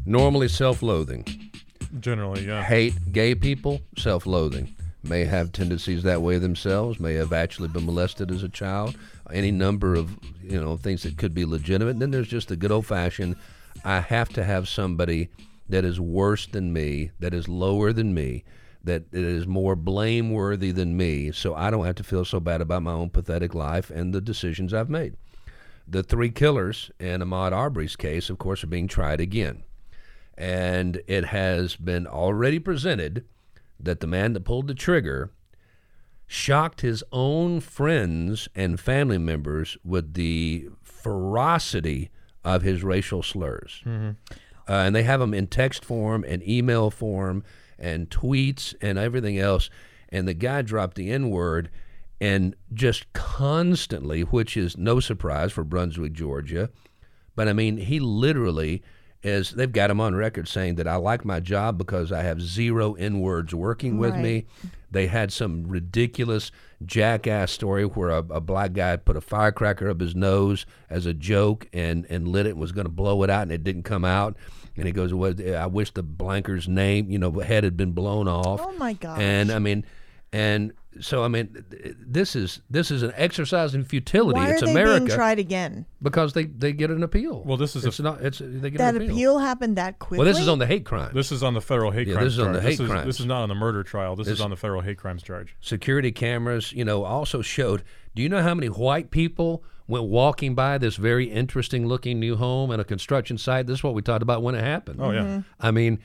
Normally, 0.04 0.48
self-loathing 0.48 1.24
Generally, 2.00 2.46
yeah. 2.46 2.62
hate 2.62 3.12
gay 3.12 3.34
people, 3.34 3.80
self 3.96 4.26
loathing. 4.26 4.74
May 5.02 5.24
have 5.24 5.52
tendencies 5.52 6.02
that 6.02 6.20
way 6.20 6.38
themselves, 6.38 7.00
may 7.00 7.14
have 7.14 7.32
actually 7.32 7.68
been 7.68 7.86
molested 7.86 8.30
as 8.30 8.42
a 8.42 8.48
child, 8.48 8.96
any 9.32 9.50
number 9.50 9.94
of 9.94 10.18
you 10.42 10.60
know 10.60 10.76
things 10.76 11.02
that 11.04 11.16
could 11.16 11.34
be 11.34 11.44
legitimate. 11.44 11.92
And 11.92 12.02
then 12.02 12.10
there's 12.10 12.28
just 12.28 12.48
the 12.48 12.56
good 12.56 12.70
old 12.70 12.86
fashioned 12.86 13.36
I 13.84 14.00
have 14.00 14.28
to 14.30 14.44
have 14.44 14.68
somebody 14.68 15.28
that 15.68 15.84
is 15.84 16.00
worse 16.00 16.46
than 16.46 16.72
me, 16.72 17.10
that 17.20 17.32
is 17.32 17.48
lower 17.48 17.92
than 17.92 18.12
me, 18.12 18.44
that 18.84 19.04
is 19.12 19.46
more 19.46 19.76
blameworthy 19.76 20.72
than 20.72 20.96
me, 20.96 21.32
so 21.32 21.54
I 21.54 21.70
don't 21.70 21.84
have 21.84 21.96
to 21.96 22.04
feel 22.04 22.24
so 22.24 22.40
bad 22.40 22.60
about 22.60 22.82
my 22.82 22.92
own 22.92 23.10
pathetic 23.10 23.54
life 23.54 23.90
and 23.90 24.14
the 24.14 24.20
decisions 24.20 24.72
I've 24.72 24.90
made. 24.90 25.16
The 25.86 26.02
three 26.02 26.30
killers 26.30 26.90
in 26.98 27.20
Ahmaud 27.20 27.52
Arbery's 27.52 27.96
case, 27.96 28.30
of 28.30 28.38
course, 28.38 28.64
are 28.64 28.68
being 28.68 28.88
tried 28.88 29.20
again 29.20 29.64
and 30.40 31.02
it 31.06 31.26
has 31.26 31.76
been 31.76 32.06
already 32.06 32.58
presented 32.58 33.26
that 33.78 34.00
the 34.00 34.06
man 34.06 34.32
that 34.32 34.40
pulled 34.40 34.68
the 34.68 34.74
trigger 34.74 35.30
shocked 36.26 36.80
his 36.80 37.04
own 37.12 37.60
friends 37.60 38.48
and 38.54 38.80
family 38.80 39.18
members 39.18 39.76
with 39.84 40.14
the 40.14 40.68
ferocity 40.82 42.08
of 42.42 42.62
his 42.62 42.82
racial 42.82 43.22
slurs. 43.22 43.82
Uh, 43.86 44.04
and 44.66 44.94
they 44.96 45.02
have 45.02 45.20
them 45.20 45.34
in 45.34 45.46
text 45.46 45.84
form 45.84 46.24
and 46.26 46.42
email 46.48 46.90
form 46.90 47.44
and 47.80 48.10
tweets 48.10 48.74
and 48.80 48.98
everything 48.98 49.38
else. 49.38 49.70
And 50.08 50.26
the 50.26 50.34
guy 50.34 50.62
dropped 50.62 50.96
the 50.96 51.10
N 51.10 51.30
word 51.30 51.70
and 52.20 52.54
just 52.72 53.12
constantly, 53.12 54.22
which 54.22 54.56
is 54.56 54.76
no 54.76 55.00
surprise 55.00 55.52
for 55.52 55.64
Brunswick, 55.64 56.12
Georgia. 56.12 56.70
But 57.34 57.48
I 57.48 57.52
mean, 57.52 57.78
he 57.78 57.98
literally 58.00 58.82
is. 59.22 59.50
They've 59.50 59.70
got 59.70 59.90
him 59.90 60.00
on 60.00 60.14
record 60.14 60.48
saying 60.48 60.74
that 60.76 60.88
I 60.88 60.96
like 60.96 61.24
my 61.24 61.40
job 61.40 61.78
because 61.78 62.12
I 62.12 62.22
have 62.22 62.42
zero 62.42 62.94
N 62.94 63.20
words 63.20 63.54
working 63.54 63.98
with 63.98 64.16
me. 64.16 64.46
They 64.90 65.06
had 65.06 65.32
some 65.32 65.68
ridiculous 65.68 66.50
jackass 66.84 67.52
story 67.52 67.84
where 67.84 68.10
a, 68.10 68.18
a 68.18 68.40
black 68.40 68.72
guy 68.72 68.96
put 68.96 69.16
a 69.16 69.20
firecracker 69.20 69.88
up 69.88 70.00
his 70.00 70.16
nose 70.16 70.66
as 70.88 71.06
a 71.06 71.14
joke 71.14 71.68
and 71.72 72.06
and 72.10 72.28
lit 72.28 72.46
it 72.46 72.50
and 72.50 72.60
was 72.60 72.72
going 72.72 72.86
to 72.86 72.92
blow 72.92 73.22
it 73.22 73.30
out 73.30 73.42
and 73.42 73.52
it 73.52 73.64
didn't 73.64 73.84
come 73.84 74.04
out. 74.04 74.36
And 74.76 74.86
he 74.86 74.92
goes, 74.92 75.12
"Well, 75.12 75.34
I 75.56 75.66
wish 75.66 75.92
the 75.92 76.02
blanker's 76.02 76.68
name, 76.68 77.10
you 77.10 77.18
know, 77.18 77.30
head 77.40 77.64
had 77.64 77.76
been 77.76 77.92
blown 77.92 78.28
off." 78.28 78.60
Oh, 78.62 78.72
my 78.78 78.92
gosh. 78.94 79.18
And 79.20 79.50
I 79.50 79.58
mean, 79.58 79.84
and 80.32 80.72
so 81.00 81.22
I 81.24 81.28
mean, 81.28 81.64
this 82.00 82.34
is 82.34 82.60
this 82.70 82.90
is 82.90 83.02
an 83.02 83.12
exercise 83.14 83.74
in 83.74 83.84
futility. 83.84 84.38
Why 84.40 84.50
it's 84.50 84.62
are 84.62 84.66
they 84.66 84.72
America 84.72 85.04
being 85.06 85.16
tried 85.16 85.38
again? 85.38 85.86
because 86.02 86.32
they, 86.32 86.44
they 86.46 86.72
get 86.72 86.90
an 86.90 87.02
appeal. 87.02 87.42
Well, 87.44 87.56
this 87.56 87.76
is 87.76 87.84
a- 87.84 87.88
it's 87.88 88.00
not 88.00 88.20
it's 88.22 88.38
they 88.40 88.70
get 88.70 88.78
That 88.78 88.94
an 88.96 89.02
appeal. 89.02 89.14
appeal 89.14 89.38
happened 89.38 89.76
that 89.76 89.98
quickly. 90.00 90.18
Well, 90.24 90.32
this 90.32 90.40
is 90.42 90.48
on 90.48 90.58
the 90.58 90.66
hate 90.66 90.84
crime. 90.84 91.12
This 91.14 91.30
is 91.30 91.42
on 91.44 91.54
the 91.54 91.60
federal 91.60 91.90
hate 91.92 92.08
Yeah, 92.08 92.14
crimes 92.14 92.26
this 92.26 92.32
is 92.34 92.38
on 92.40 92.44
charge. 92.46 92.54
the 92.56 92.60
this, 92.68 92.78
hate 92.78 92.98
is, 92.98 93.04
this 93.06 93.20
is 93.20 93.26
not 93.26 93.42
on 93.42 93.48
the 93.48 93.54
murder 93.54 93.82
trial. 93.84 94.16
This, 94.16 94.26
This- 94.26 94.34
is 94.38 94.40
on 94.40 94.50
the 94.50 94.56
federal 94.56 94.80
hate 94.80 94.98
crimes 94.98 95.22
charge. 95.22 95.54
Security 95.60 96.10
cameras, 96.12 96.72
you 96.72 96.84
know, 96.84 97.04
also 97.04 97.40
showed. 97.42 97.82
Do 98.16 98.22
you 98.22 98.28
know 98.28 98.42
how 98.42 98.54
many 98.54 98.68
white 98.68 99.10
people 99.12 99.62
went 99.90 100.06
walking 100.06 100.54
by 100.54 100.78
this 100.78 100.96
very 100.96 101.26
interesting 101.26 101.86
looking 101.86 102.18
new 102.18 102.36
home 102.36 102.70
and 102.70 102.80
a 102.80 102.84
construction 102.84 103.36
site? 103.36 103.66
This 103.66 103.80
is 103.80 103.84
what 103.84 103.94
we 103.94 104.02
talked 104.02 104.22
about 104.22 104.42
when 104.42 104.54
it 104.54 104.62
happened. 104.62 105.00
Oh, 105.02 105.10
yeah. 105.10 105.20
Mm-hmm. 105.20 105.40
I 105.60 105.70
mean, 105.70 105.98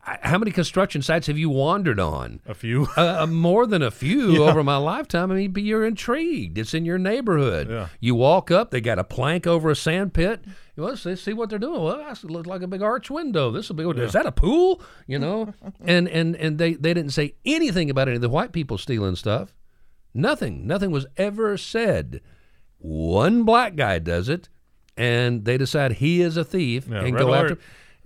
how 0.00 0.38
many 0.38 0.50
construction 0.50 1.02
sites 1.02 1.26
have 1.26 1.38
you 1.38 1.50
wandered 1.50 1.98
on? 1.98 2.40
A 2.46 2.54
few. 2.54 2.88
uh, 2.96 3.22
uh, 3.22 3.26
more 3.26 3.66
than 3.66 3.82
a 3.82 3.90
few 3.90 4.44
over 4.44 4.62
my 4.62 4.76
lifetime. 4.76 5.30
I 5.32 5.36
mean, 5.36 5.52
but 5.52 5.62
you're 5.62 5.84
intrigued. 5.84 6.58
It's 6.58 6.74
in 6.74 6.84
your 6.84 6.98
neighborhood. 6.98 7.68
Yeah. 7.68 7.88
You 8.00 8.14
walk 8.14 8.50
up, 8.50 8.70
they 8.70 8.80
got 8.80 8.98
a 8.98 9.04
plank 9.04 9.46
over 9.46 9.70
a 9.70 9.76
sand 9.76 10.14
pit. 10.14 10.44
Well, 10.76 10.90
let's 10.90 11.02
see- 11.02 11.16
see 11.16 11.32
what 11.32 11.50
they're 11.50 11.58
doing. 11.58 11.82
Well, 11.82 11.96
that 11.98 12.22
looks 12.24 12.46
like 12.46 12.62
a 12.62 12.66
big 12.66 12.82
arch 12.82 13.10
window. 13.10 13.50
This 13.50 13.68
will 13.68 13.76
be. 13.76 14.00
Is 14.02 14.12
that 14.12 14.26
a 14.26 14.32
pool? 14.32 14.80
You 15.06 15.18
know, 15.18 15.52
and 15.84 16.08
and 16.08 16.36
and 16.36 16.58
they 16.58 16.74
they 16.74 16.94
didn't 16.94 17.12
say 17.12 17.34
anything 17.44 17.90
about 17.90 18.08
any 18.08 18.16
of 18.16 18.22
the 18.22 18.28
white 18.28 18.52
people 18.52 18.78
stealing 18.78 19.16
stuff. 19.16 19.54
Nothing. 20.14 20.66
Nothing 20.66 20.90
was 20.90 21.06
ever 21.16 21.56
said. 21.56 22.20
One 22.82 23.44
black 23.44 23.76
guy 23.76 23.98
does 24.00 24.28
it, 24.28 24.48
and 24.96 25.44
they 25.44 25.56
decide 25.56 25.92
he 25.94 26.20
is 26.20 26.36
a 26.36 26.44
thief 26.44 26.88
Yeah, 26.88 27.04
and 27.04 27.16
go 27.16 27.28
alert. 27.28 27.52
after. 27.52 27.62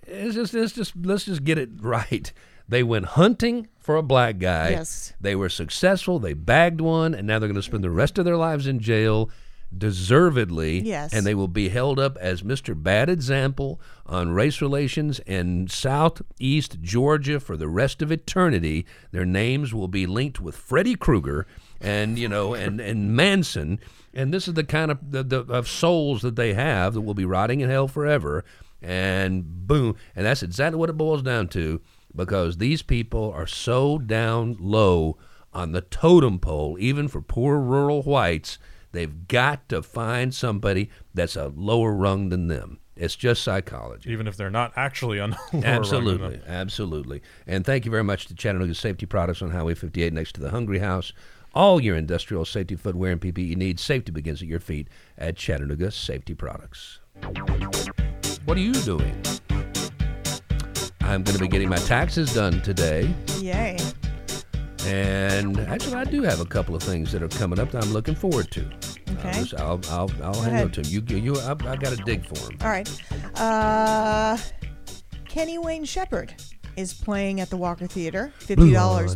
It's 0.06 0.34
just, 0.34 0.54
it's 0.54 0.72
just, 0.72 0.92
let's 1.02 1.24
just 1.24 1.44
get 1.44 1.58
it 1.58 1.70
right. 1.80 2.30
They 2.68 2.82
went 2.82 3.06
hunting 3.06 3.68
for 3.78 3.96
a 3.96 4.02
black 4.02 4.38
guy. 4.38 4.70
Yes. 4.70 5.14
They 5.20 5.34
were 5.34 5.48
successful. 5.48 6.18
They 6.18 6.34
bagged 6.34 6.80
one, 6.80 7.14
and 7.14 7.26
now 7.26 7.38
they're 7.38 7.48
going 7.48 7.54
to 7.56 7.62
spend 7.62 7.84
the 7.84 7.90
rest 7.90 8.18
of 8.18 8.24
their 8.24 8.36
lives 8.36 8.66
in 8.66 8.80
jail, 8.80 9.30
deservedly. 9.76 10.80
Yes. 10.80 11.12
And 11.12 11.24
they 11.24 11.34
will 11.34 11.48
be 11.48 11.68
held 11.68 11.98
up 11.98 12.16
as 12.18 12.42
Mr. 12.42 12.80
Bad 12.80 13.08
Example 13.08 13.80
on 14.04 14.30
race 14.32 14.60
relations 14.60 15.20
in 15.20 15.68
Southeast 15.68 16.80
Georgia 16.82 17.40
for 17.40 17.56
the 17.56 17.68
rest 17.68 18.02
of 18.02 18.10
eternity. 18.12 18.84
Their 19.12 19.24
names 19.24 19.72
will 19.72 19.88
be 19.88 20.06
linked 20.06 20.40
with 20.40 20.56
Freddy 20.56 20.94
Krueger 20.96 21.46
and 21.80 22.18
you 22.18 22.28
know 22.28 22.54
and 22.54 22.80
and 22.80 23.14
Manson. 23.14 23.78
And 24.16 24.34
this 24.34 24.48
is 24.48 24.54
the 24.54 24.64
kind 24.64 24.90
of 24.90 24.98
the, 25.12 25.22
the 25.22 25.40
of 25.42 25.68
souls 25.68 26.22
that 26.22 26.34
they 26.34 26.54
have 26.54 26.94
that 26.94 27.02
will 27.02 27.14
be 27.14 27.24
rotting 27.24 27.60
in 27.60 27.70
hell 27.70 27.86
forever. 27.86 28.44
And 28.82 29.66
boom, 29.66 29.96
and 30.16 30.26
that's 30.26 30.42
exactly 30.42 30.78
what 30.78 30.90
it 30.90 30.96
boils 30.96 31.22
down 31.22 31.48
to 31.48 31.80
because 32.14 32.56
these 32.56 32.82
people 32.82 33.32
are 33.32 33.46
so 33.46 33.98
down 33.98 34.56
low 34.58 35.18
on 35.52 35.72
the 35.72 35.80
totem 35.82 36.38
pole, 36.38 36.76
even 36.80 37.08
for 37.08 37.20
poor 37.20 37.58
rural 37.58 38.02
whites, 38.02 38.58
They've 38.96 39.28
got 39.28 39.68
to 39.68 39.82
find 39.82 40.34
somebody 40.34 40.88
that's 41.12 41.36
a 41.36 41.52
lower 41.54 41.92
rung 41.92 42.30
than 42.30 42.46
them. 42.46 42.78
It's 42.96 43.14
just 43.14 43.42
psychology. 43.42 44.10
Even 44.10 44.26
if 44.26 44.38
they're 44.38 44.48
not 44.48 44.72
actually 44.74 45.20
on 45.20 45.30
the 45.30 45.36
lower 45.52 45.60
rung 45.60 45.62
than 45.62 45.64
Absolutely, 45.64 46.40
absolutely. 46.46 47.22
And 47.46 47.66
thank 47.66 47.84
you 47.84 47.90
very 47.90 48.04
much 48.04 48.24
to 48.28 48.34
Chattanooga 48.34 48.74
Safety 48.74 49.04
Products 49.04 49.42
on 49.42 49.50
Highway 49.50 49.74
58 49.74 50.14
next 50.14 50.32
to 50.36 50.40
the 50.40 50.48
Hungry 50.48 50.78
House. 50.78 51.12
All 51.56 51.80
your 51.80 51.96
industrial 51.96 52.44
safety 52.44 52.76
footwear 52.76 53.12
and 53.12 53.20
PPE 53.20 53.56
needs, 53.56 53.82
safety 53.82 54.12
begins 54.12 54.42
at 54.42 54.46
your 54.48 54.60
feet 54.60 54.88
at 55.16 55.36
Chattanooga 55.38 55.90
Safety 55.90 56.34
Products. 56.34 57.00
What 58.44 58.58
are 58.58 58.60
you 58.60 58.74
doing? 58.74 59.22
I'm 61.00 61.22
going 61.22 61.34
to 61.34 61.38
be 61.38 61.48
getting 61.48 61.70
my 61.70 61.78
taxes 61.78 62.34
done 62.34 62.60
today. 62.60 63.08
Yay. 63.38 63.78
And 64.84 65.58
actually, 65.60 65.94
I 65.94 66.04
do 66.04 66.20
have 66.24 66.40
a 66.40 66.44
couple 66.44 66.74
of 66.74 66.82
things 66.82 67.10
that 67.12 67.22
are 67.22 67.28
coming 67.28 67.58
up 67.58 67.70
that 67.70 67.82
I'm 67.82 67.92
looking 67.94 68.14
forward 68.14 68.50
to. 68.50 68.70
Okay. 69.12 69.30
I'll, 69.30 69.32
just- 69.42 69.54
I'll, 69.54 69.80
I'll, 69.88 70.10
I'll 70.22 70.34
hang 70.42 70.52
ahead. 70.52 70.64
on 70.64 70.70
to 70.72 70.82
them. 70.82 70.92
You, 71.08 71.16
you, 71.32 71.40
I, 71.40 71.52
I 71.52 71.76
got 71.76 71.96
to 71.96 72.02
dig 72.04 72.26
for 72.26 72.34
them. 72.34 72.58
All 72.60 72.68
right. 72.68 72.86
Uh, 73.40 74.36
Kenny 75.26 75.56
Wayne 75.56 75.86
Shepherd 75.86 76.34
is 76.76 76.92
playing 76.92 77.40
at 77.40 77.48
the 77.48 77.56
Walker 77.56 77.86
Theater. 77.86 78.30
Fifty 78.40 78.74
dollars 78.74 79.14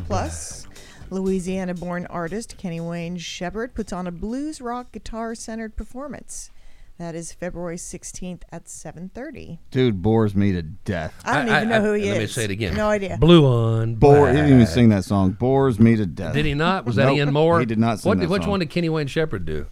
plus. 1.10 1.20
Louisiana-born 1.20 2.06
artist 2.06 2.56
Kenny 2.56 2.80
Wayne 2.80 3.18
Shepherd 3.18 3.74
puts 3.74 3.92
on 3.92 4.06
a 4.06 4.10
blues 4.10 4.60
rock 4.60 4.92
guitar 4.92 5.34
centered 5.34 5.76
performance. 5.76 6.50
That 6.98 7.14
is 7.14 7.32
February 7.32 7.78
sixteenth 7.78 8.44
at 8.52 8.68
seven 8.68 9.08
thirty. 9.14 9.58
Dude 9.70 10.02
bores 10.02 10.34
me 10.36 10.52
to 10.52 10.60
death. 10.60 11.14
I 11.24 11.38
don't 11.38 11.48
I- 11.48 11.56
even 11.62 11.72
I- 11.72 11.78
know 11.78 11.84
who 11.84 11.92
he 11.94 12.02
let 12.02 12.08
is. 12.10 12.12
Let 12.16 12.20
me 12.20 12.26
say 12.26 12.44
it 12.44 12.50
again. 12.50 12.74
No 12.76 12.88
idea. 12.88 13.16
Blue 13.18 13.46
on 13.46 13.94
Bore. 13.94 14.14
He 14.14 14.20
black. 14.20 14.34
didn't 14.34 14.50
even 14.54 14.66
sing 14.66 14.88
that 14.90 15.04
song. 15.04 15.30
Bores 15.32 15.80
me 15.80 15.96
to 15.96 16.04
death. 16.04 16.34
Did 16.34 16.44
he 16.44 16.52
not? 16.52 16.84
Was 16.84 16.96
that 16.96 17.06
Nope, 17.06 17.16
Ian 17.16 17.32
Moore? 17.32 17.60
he 17.60 17.64
did 17.64 17.78
not 17.78 18.00
sing 18.00 18.08
What, 18.10 18.18
that 18.20 18.28
Which 18.28 18.42
song. 18.42 18.50
one 18.50 18.60
did 18.60 18.68
Kenny 18.68 18.90
Wayne 18.90 19.06
Shepherd 19.06 19.46
do? 19.46 19.66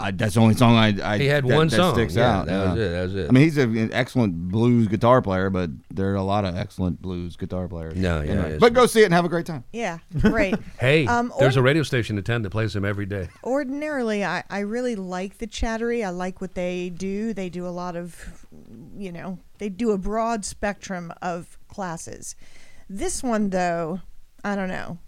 I, 0.00 0.10
that's 0.10 0.34
the 0.34 0.40
only 0.40 0.54
song 0.54 0.74
I. 0.74 0.94
I 1.14 1.18
He 1.18 1.26
had 1.26 1.44
that, 1.46 1.54
one 1.54 1.68
that 1.68 1.76
song. 1.76 1.94
sticks 1.94 2.16
Yeah, 2.16 2.40
out. 2.40 2.46
that 2.46 2.70
was 2.70 2.78
it, 2.80 2.90
that 2.90 3.02
was 3.04 3.14
it. 3.14 3.28
I 3.28 3.30
mean, 3.32 3.44
he's 3.44 3.56
a- 3.58 3.62
an 3.62 3.92
excellent 3.92 4.48
blues 4.48 4.88
guitar 4.88 5.22
player, 5.22 5.48
but 5.48 5.70
there 5.90 6.10
are 6.10 6.16
a 6.16 6.22
lot 6.24 6.44
of 6.44 6.56
excellent 6.56 7.00
blues 7.00 7.36
guitar 7.36 7.68
players. 7.68 7.94
No, 7.94 8.20
yeah, 8.20 8.32
Anyway, 8.32 8.58
but 8.58 8.72
go 8.72 8.86
see 8.86 9.02
it 9.02 9.04
and 9.04 9.14
have 9.14 9.24
a 9.24 9.28
great 9.28 9.46
time. 9.46 9.62
Yeah, 9.72 9.98
great. 10.18 10.56
Hey, 10.80 11.06
Um, 11.06 11.32
there's 11.38 11.56
or- 11.56 11.60
a 11.60 11.62
radio 11.62 11.84
station 11.84 12.18
in 12.18 12.24
town 12.24 12.42
that 12.42 12.50
plays 12.50 12.74
him 12.74 12.84
every 12.84 13.06
day. 13.06 13.28
ordinarily 13.44 14.24
I, 14.24 14.42
I 14.50 14.60
really 14.60 14.96
like 14.96 15.38
the 15.38 15.46
chattery 15.46 16.02
i 16.04 16.08
like 16.10 16.40
what 16.40 16.54
they 16.54 16.88
do 16.90 17.32
they 17.34 17.48
do 17.48 17.66
a 17.66 17.70
lot 17.70 17.94
of 17.94 18.46
you 18.96 19.12
know 19.12 19.38
they 19.58 19.68
do 19.68 19.92
a 19.92 19.98
broad 19.98 20.44
spectrum 20.44 21.12
of 21.22 21.58
classes 21.68 22.34
this 22.88 23.22
one 23.22 23.50
though 23.50 24.00
i 24.44 24.56
don't 24.56 24.68
know 24.68 24.98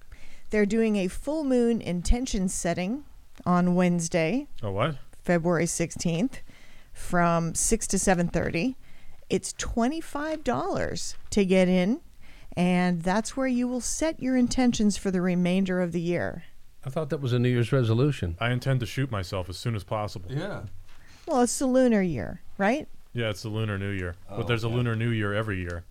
they're 0.51 0.66
doing 0.66 0.95
a 0.97 1.09
full 1.09 1.43
moon 1.43 1.80
intention 1.80 2.49
setting 2.49 3.05
on 3.47 3.74
wednesday 3.74 4.47
Oh, 4.62 4.70
what? 4.72 4.97
february 5.22 5.64
16th 5.66 6.34
from 6.92 7.55
6 7.55 7.86
to 7.88 7.97
7.30 7.97 8.74
it's 9.30 9.53
$25 9.55 11.14
to 11.30 11.45
get 11.45 11.68
in 11.68 12.01
and 12.57 13.03
that's 13.03 13.36
where 13.36 13.47
you 13.49 13.66
will 13.66 13.80
set 13.80 14.20
your 14.22 14.36
intentions 14.36 14.97
for 14.97 15.11
the 15.11 15.20
remainder 15.20 15.80
of 15.80 15.92
the 15.92 16.01
year 16.01 16.45
I 16.86 16.90
thought 16.90 17.09
that 17.09 17.22
was 17.22 17.32
a 17.32 17.38
New 17.38 17.49
Year's 17.49 17.72
resolution. 17.72 18.36
I 18.38 18.51
intend 18.51 18.80
to 18.80 18.86
shoot 18.86 19.11
myself 19.11 19.49
as 19.49 19.57
soon 19.57 19.74
as 19.74 19.84
possible. 19.84 20.30
Yeah. 20.30 20.64
well 21.26 21.40
it's 21.40 21.59
the 21.59 21.66
lunar 21.66 22.03
year 22.03 22.42
right 22.59 22.86
Yeah, 23.14 23.30
it's 23.30 23.42
the 23.42 23.49
Lunar 23.49 23.78
New 23.78 23.90
Year. 23.90 24.16
Oh, 24.28 24.36
but 24.38 24.47
there's 24.49 24.64
a 24.64 24.68
Lunar 24.68 24.95
New 24.95 25.09
Year 25.11 25.32
every 25.32 25.61
year. 25.61 25.84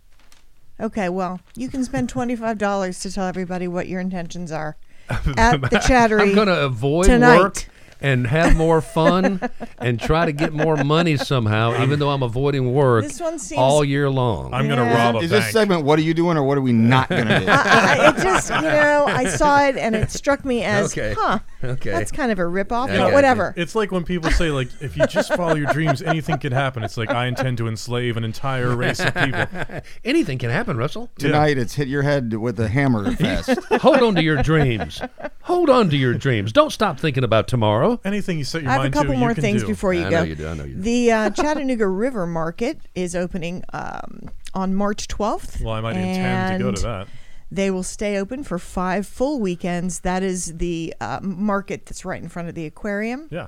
Okay, 0.80 1.08
well, 1.08 1.40
you 1.56 1.68
can 1.68 1.82
spend 1.84 2.08
twenty-five 2.10 2.58
dollars 2.58 3.00
to 3.00 3.10
tell 3.12 3.26
everybody 3.26 3.66
what 3.66 3.88
your 3.88 4.00
intentions 4.00 4.52
are 4.52 4.76
at 5.08 5.60
the 5.60 5.78
Chattery. 5.86 6.22
I'm 6.22 6.34
going 6.34 6.48
to 6.48 6.64
avoid 6.64 7.06
tonight. 7.06 7.38
work 7.38 7.66
and 8.00 8.26
have 8.26 8.56
more 8.56 8.80
fun 8.80 9.40
and 9.78 10.00
try 10.00 10.26
to 10.26 10.32
get 10.32 10.52
more 10.52 10.76
money 10.84 11.16
somehow, 11.16 11.82
even 11.82 11.98
though 11.98 12.10
I'm 12.10 12.22
avoiding 12.22 12.72
work 12.74 13.04
This 13.04 13.20
one 13.20 13.38
seems- 13.38 13.58
all 13.58 13.84
year 13.84 14.08
long. 14.10 14.52
I'm 14.52 14.66
going 14.66 14.78
to 14.78 14.84
Yeah. 14.84 15.04
rob 15.06 15.16
a 15.16 15.18
Is 15.18 15.30
bank. 15.30 15.44
this 15.44 15.52
segment? 15.52 15.84
What 15.84 15.98
are 15.98 16.02
you 16.02 16.14
doing, 16.14 16.36
or 16.36 16.42
what 16.44 16.58
are 16.58 16.62
we 16.62 16.72
not 16.72 17.08
going 17.08 17.26
to 17.28 17.40
do? 17.40 17.46
I, 17.48 18.08
it 18.10 18.22
just, 18.22 18.50
you 18.50 18.60
know, 18.62 19.04
I 19.08 19.24
saw 19.26 19.64
it 19.66 19.76
and 19.76 19.94
it 19.94 20.10
struck 20.10 20.44
me 20.44 20.62
as, 20.62 20.92
Okay. 20.92 21.14
huh, 21.18 21.38
Okay. 21.62 21.90
that's 21.90 22.10
kind 22.12 22.30
of 22.30 22.38
a 22.38 22.42
ripoff, 22.42 22.90
I 22.90 22.96
got 22.96 22.98
but 23.04 23.08
you. 23.08 23.14
whatever. 23.14 23.54
It's 23.56 23.74
like 23.74 23.90
when 23.92 24.04
people 24.04 24.30
say, 24.30 24.50
like, 24.50 24.68
if 24.80 24.96
you 24.96 25.06
just 25.06 25.34
follow 25.34 25.54
your 25.54 25.72
dreams, 25.72 26.02
anything 26.02 26.38
can 26.38 26.52
happen. 26.52 26.82
It's 26.82 26.96
like 26.96 27.10
I 27.10 27.26
intend 27.26 27.58
to 27.58 27.68
enslave 27.68 28.16
an 28.16 28.24
entire 28.24 28.74
race 28.76 29.00
of 29.00 29.14
people. 29.14 29.46
Anything 30.04 30.38
can 30.38 30.50
happen, 30.50 30.76
Russell. 30.76 31.10
Tonight, 31.18 31.56
it's 31.58 31.74
hit 31.74 31.88
your 31.88 32.02
head 32.02 32.34
with 32.34 32.58
a 32.60 32.68
hammer 32.68 33.10
fest. 33.16 33.58
Hold 33.80 34.02
on 34.02 34.14
to 34.16 34.22
your 34.22 34.42
dreams. 34.42 35.00
Hold 35.42 35.70
on 35.70 35.90
to 35.90 35.96
your 35.96 36.14
dreams. 36.14 36.52
Don't 36.52 36.70
stop 36.70 36.98
thinking 37.00 37.24
about 37.24 37.48
tomorrow. 37.48 37.93
Anything 38.04 38.38
you 38.38 38.44
set 38.44 38.62
your 38.62 38.70
I 38.70 38.74
have 38.74 38.80
a 38.80 38.84
mind 38.84 38.94
couple 38.94 39.12
to, 39.12 39.18
more 39.18 39.30
you 39.30 39.34
can 39.34 39.42
things 39.42 39.62
do. 39.62 39.68
before 39.68 39.92
you 39.94 40.04
I 40.06 40.10
go. 40.10 40.16
know 40.18 40.22
you 40.24 40.34
do, 40.34 40.48
I 40.48 40.54
know 40.54 40.64
you 40.64 40.74
do. 40.74 40.80
The 40.80 41.12
uh, 41.12 41.30
Chattanooga 41.36 41.86
River 41.86 42.26
Market 42.26 42.78
is 42.94 43.14
opening 43.14 43.62
um, 43.72 44.30
on 44.54 44.74
March 44.74 45.08
12th. 45.08 45.62
Well, 45.62 45.74
I 45.74 45.80
might 45.80 45.96
intend 45.96 46.58
to 46.60 46.64
go 46.64 46.72
to 46.72 46.76
and 46.76 47.06
that. 47.06 47.08
They 47.50 47.70
will 47.70 47.82
stay 47.84 48.16
open 48.18 48.42
for 48.42 48.58
five 48.58 49.06
full 49.06 49.38
weekends. 49.38 50.00
That 50.00 50.22
is 50.22 50.56
the 50.56 50.94
uh, 51.00 51.20
market 51.22 51.86
that's 51.86 52.04
right 52.04 52.20
in 52.20 52.28
front 52.28 52.48
of 52.48 52.54
the 52.54 52.66
aquarium. 52.66 53.28
Yeah. 53.30 53.46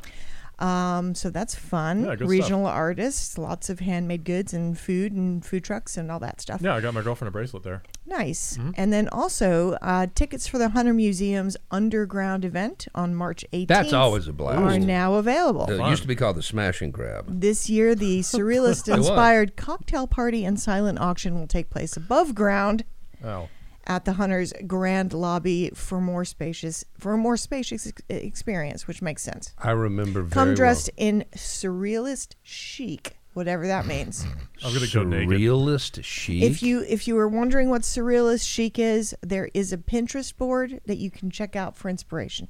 Um, 0.59 1.15
so 1.15 1.29
that's 1.31 1.55
fun. 1.55 2.05
Yeah, 2.05 2.11
good 2.11 2.19
stuff. 2.19 2.29
Regional 2.29 2.67
artists, 2.67 3.37
lots 3.37 3.69
of 3.69 3.81
handmade 3.81 4.25
goods 4.25 4.55
and 4.55 4.79
food 4.79 5.13
and 5.13 5.45
food 5.45 5.65
trucks 5.65 5.97
and 5.97 6.11
all 6.11 6.19
that 6.21 6.41
stuff. 6.41 6.63
Yeah, 6.63 6.75
I 6.75 6.81
got 6.81 6.95
my 6.95 7.03
girlfriend 7.03 7.29
a 7.29 7.33
bracelet 7.33 7.63
there. 7.63 7.83
Nice. 8.07 8.57
Mm-hmm. 8.57 8.71
And 8.77 8.93
then 8.93 9.09
also 9.11 9.73
uh, 9.83 10.07
tickets 10.15 10.47
for 10.47 10.59
the 10.59 10.71
Hunter 10.71 10.95
Museum's 10.95 11.57
underground 11.71 12.45
event 12.45 12.87
on 12.95 13.15
March 13.15 13.45
18th. 13.53 13.69
That's 13.69 13.93
always 13.93 14.29
a 14.29 14.33
blast. 14.33 14.61
Are 14.61 14.79
now 14.79 15.15
available. 15.15 15.71
It 15.71 15.91
used 15.91 16.03
to 16.03 16.09
be 16.09 16.17
called 16.17 16.37
the 16.37 16.43
Smash 16.43 16.81
and 16.81 16.93
Grab. 16.93 17.27
This 17.29 17.69
year, 17.69 17.95
the 17.95 18.21
surrealist 18.23 18.93
inspired 18.93 19.57
cocktail 19.57 20.07
party 20.07 20.45
and 20.45 20.59
silent 20.59 20.99
auction 20.99 21.39
will 21.39 21.49
take 21.49 21.69
place 21.69 21.97
above 21.97 22.35
ground 22.35 22.85
Oh. 23.25 23.49
At 23.89 24.05
the 24.05 24.15
Hunter's 24.15 24.53
grand 24.67 25.13
lobby 25.13 25.71
for 25.75 26.01
more 26.01 26.25
spacious 26.25 26.85
for 26.99 27.13
a 27.13 27.17
more 27.17 27.37
spacious 27.37 27.87
ex- 27.87 28.03
experience, 28.09 28.89
which 28.89 29.01
makes 29.01 29.23
sense. 29.23 29.55
I 29.59 29.71
remember 29.71 30.23
very 30.23 30.31
Come 30.31 30.55
dressed 30.55 30.91
well. 30.99 31.07
in 31.09 31.25
surrealist 31.37 32.35
chic, 32.43 33.17
whatever 33.35 33.69
that 33.69 33.87
means. 33.87 34.27
I'm 34.65 34.75
going 34.75 34.85
to 34.85 34.93
go 34.93 35.05
naked. 35.05 35.29
Surrealist 35.39 36.03
chic. 36.03 36.43
If 36.43 36.65
you 36.65 36.85
if 36.89 37.07
you 37.07 37.15
were 37.15 37.29
wondering 37.29 37.71
what 37.71 37.83
surrealist 37.83 38.49
chic 38.49 38.77
is, 38.79 39.15
there 39.23 39.51
is 39.55 39.73
a 39.73 39.79
Pinterest 39.79 40.37
board 40.37 40.81
that 40.87 40.99
you 40.99 41.11
can 41.11 41.31
check 41.31 41.55
out 41.55 41.77
for 41.77 41.89
inspiration. 41.89 42.49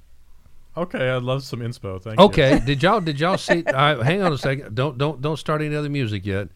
Okay, 0.74 1.10
I'd 1.10 1.22
love 1.22 1.42
some 1.42 1.60
inspo. 1.60 2.00
Thank 2.00 2.18
you. 2.18 2.24
Okay, 2.26 2.60
did 2.66 2.82
y'all 2.82 3.00
did 3.00 3.20
y'all 3.20 3.36
see? 3.38 3.62
Uh, 3.64 4.02
hang 4.02 4.22
on 4.22 4.32
a 4.32 4.38
second. 4.38 4.74
Don't 4.74 4.96
don't 4.96 5.20
don't 5.20 5.36
start 5.38 5.60
any 5.60 5.74
other 5.74 5.90
music 5.90 6.24
yet. 6.24 6.48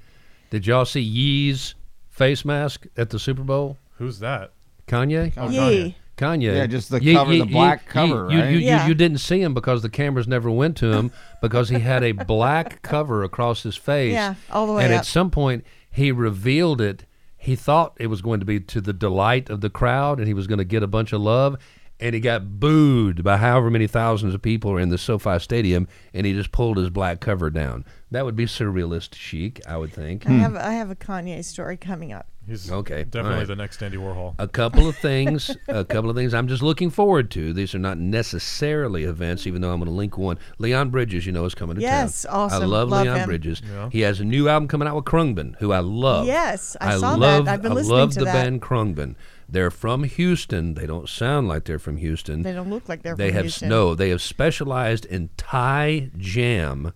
Did 0.49 0.67
y'all 0.67 0.85
see 0.87 1.01
Ye's 1.03 1.75
face 2.09 2.45
mask 2.47 2.87
at 2.97 3.11
the 3.11 3.19
Super 3.19 3.43
Bowl? 3.43 3.77
Who's 3.99 4.19
that? 4.21 4.53
Kanye. 4.91 5.33
Oh, 5.37 5.49
Ye. 5.49 5.97
Kanye. 6.17 6.55
Yeah, 6.55 6.67
just 6.67 6.91
the 6.91 7.01
cover, 7.01 7.33
the 7.33 7.45
black 7.45 7.87
cover, 7.87 8.31
you, 8.31 8.39
right? 8.39 8.51
You, 8.51 8.59
you, 8.59 8.67
Yeah. 8.67 8.87
you 8.87 8.95
didn't 8.95 9.19
see 9.19 9.41
him 9.41 9.55
because 9.55 9.83
the 9.83 9.89
cameras 9.89 10.29
never 10.29 10.51
went 10.51 10.77
to 10.79 10.93
him 10.93 11.13
because 11.41 11.71
he 11.71 11.79
had 11.79 12.03
a 12.03 12.13
black 12.13 12.83
cover 12.83 13.23
across 13.23 13.63
his 13.63 13.77
face. 13.77 14.13
Yeah, 14.13 14.35
all 14.51 14.67
the 14.67 14.75
way 14.75 14.85
And 14.85 14.93
up. 14.93 15.01
at 15.01 15.07
some 15.07 15.31
point, 15.31 15.65
he 15.91 16.13
revealed 16.13 16.81
it. 16.81 17.07
He 17.37 17.57
thought 17.57 17.97
it 17.99 18.09
was 18.09 18.21
going 18.21 18.41
to 18.41 18.47
be 18.47 18.61
to 18.61 18.81
the 18.83 18.93
delight 18.93 19.49
of 19.49 19.63
the 19.63 19.71
crowd 19.71 20.19
and 20.19 20.29
he 20.29 20.35
was 20.35 20.47
going 20.47 20.59
to 20.59 20.65
get 20.65 20.83
a 20.83 20.87
bunch 20.87 21.13
of 21.13 21.23
love. 21.23 21.57
And 21.99 22.15
he 22.15 22.21
got 22.21 22.59
booed 22.59 23.23
by 23.23 23.37
however 23.37 23.71
many 23.71 23.87
thousands 23.87 24.35
of 24.35 24.41
people 24.41 24.73
are 24.73 24.81
in 24.81 24.89
the 24.89 24.97
SoFi 24.97 25.39
Stadium, 25.39 25.87
and 26.15 26.25
he 26.25 26.33
just 26.33 26.51
pulled 26.51 26.79
his 26.79 26.89
black 26.89 27.21
cover 27.21 27.51
down. 27.51 27.85
That 28.11 28.25
would 28.25 28.37
be 28.37 28.47
surrealist 28.47 29.15
chic, 29.15 29.61
I 29.69 29.77
would 29.77 29.93
think. 29.93 30.27
I 30.27 30.31
hmm. 30.31 30.39
have 30.39 30.57
I 30.57 30.73
have 30.73 30.91
a 30.91 30.95
Kanye 30.95 31.45
story 31.45 31.77
coming 31.77 32.11
up. 32.11 32.27
He's 32.51 32.71
Okay, 32.71 33.05
definitely 33.05 33.31
all 33.33 33.39
right. 33.39 33.47
the 33.49 33.57
next 33.57 33.83
Andy 33.83 33.97
Warhol. 33.97 34.35
a 34.39 34.49
couple 34.49 34.89
of 34.89 34.97
things 34.97 35.57
a 35.69 35.85
couple 35.95 36.11
of 36.11 36.17
things 36.17 36.35
i'm 36.35 36.49
just 36.49 36.63
looking 36.63 36.91
forward 36.91 37.31
to 37.31 37.53
these 37.53 37.75
are 37.75 37.79
not 37.79 37.97
necessarily 37.99 39.05
events 39.05 39.47
even 39.47 39.61
though 39.63 39.71
i'm 39.73 39.79
going 39.79 39.89
to 39.89 39.95
link 39.95 40.19
one 40.19 40.39
leon 40.59 40.91
bridges 40.91 41.27
you 41.27 41.33
know 41.33 41.45
is 41.45 41.55
coming 41.55 41.77
to 41.77 41.83
Yes, 41.83 42.23
town 42.23 42.35
awesome. 42.35 42.63
i 42.63 42.67
love, 42.67 42.89
Love 42.89 43.03
leon 43.05 43.17
him. 43.21 43.27
bridges 43.29 43.63
Yeah. 43.65 43.89
he 43.91 44.01
has 44.01 44.21
a 44.21 44.25
new 44.25 44.49
album 44.49 44.69
coming 44.69 44.89
out 44.89 44.97
with 44.97 45.05
Khruangbin 45.05 45.57
who 45.59 45.73
i 45.73 45.79
love 45.81 46.27
Yes, 46.27 46.77
I 46.81 46.99
saw 46.99 47.13
that. 47.13 47.19
love, 47.19 47.49
I've 47.49 47.63
been 47.63 47.73
I 47.73 47.75
listening 47.77 47.97
love 47.99 48.11
to 48.13 48.19
the 48.21 48.25
that. 48.27 48.33
band 48.33 48.63
Khruangbin 48.63 49.15
they're 49.49 49.71
from 49.71 50.05
houston 50.05 50.75
they 50.75 50.87
don't 50.87 51.09
sound 51.09 51.49
like 51.49 51.65
they're 51.65 51.79
from 51.79 51.97
houston 51.99 52.43
They 52.43 52.53
don't 52.53 52.71
look 52.71 52.89
like 52.89 53.03
they're 53.03 53.17
they 53.17 53.29
from 53.29 53.35
have 53.37 53.45
Houston. 53.45 53.69
no 53.69 53.95
they 53.95 54.11
have 54.11 54.23
specialized 54.23 55.05
in 55.07 55.31
thai 55.37 56.11
jam 56.17 56.93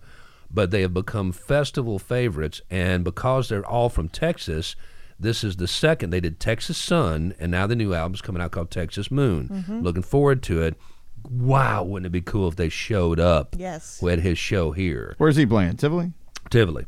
but 0.51 0.71
they 0.71 0.81
have 0.83 0.93
become 0.93 1.31
festival 1.33 1.99
favorites 1.99 2.61
and 2.69 3.03
because 3.03 3.49
they're 3.49 3.65
all 3.65 3.89
from 3.89 4.07
texas 4.07 4.75
this 5.19 5.43
is 5.43 5.55
the 5.57 5.67
second 5.67 6.09
they 6.09 6.19
did 6.19 6.39
texas 6.39 6.77
sun 6.77 7.33
and 7.39 7.51
now 7.51 7.65
the 7.67 7.75
new 7.75 7.93
album's 7.93 8.21
coming 8.21 8.41
out 8.41 8.51
called 8.51 8.69
texas 8.71 9.09
moon 9.09 9.47
Mm-hmm. 9.49 9.81
looking 9.81 10.03
forward 10.03 10.43
to 10.43 10.61
it 10.61 10.75
wow 11.29 11.83
wouldn't 11.83 12.05
it 12.07 12.11
be 12.11 12.21
cool 12.21 12.47
if 12.47 12.55
they 12.55 12.69
showed 12.69 13.19
up 13.19 13.55
Yes. 13.57 14.03
at 14.03 14.19
his 14.19 14.37
show 14.37 14.71
here 14.71 15.15
Where's 15.17 15.35
he 15.37 15.45
playing? 15.45 15.77
Tivoli? 15.77 16.13
Tivoli. 16.49 16.85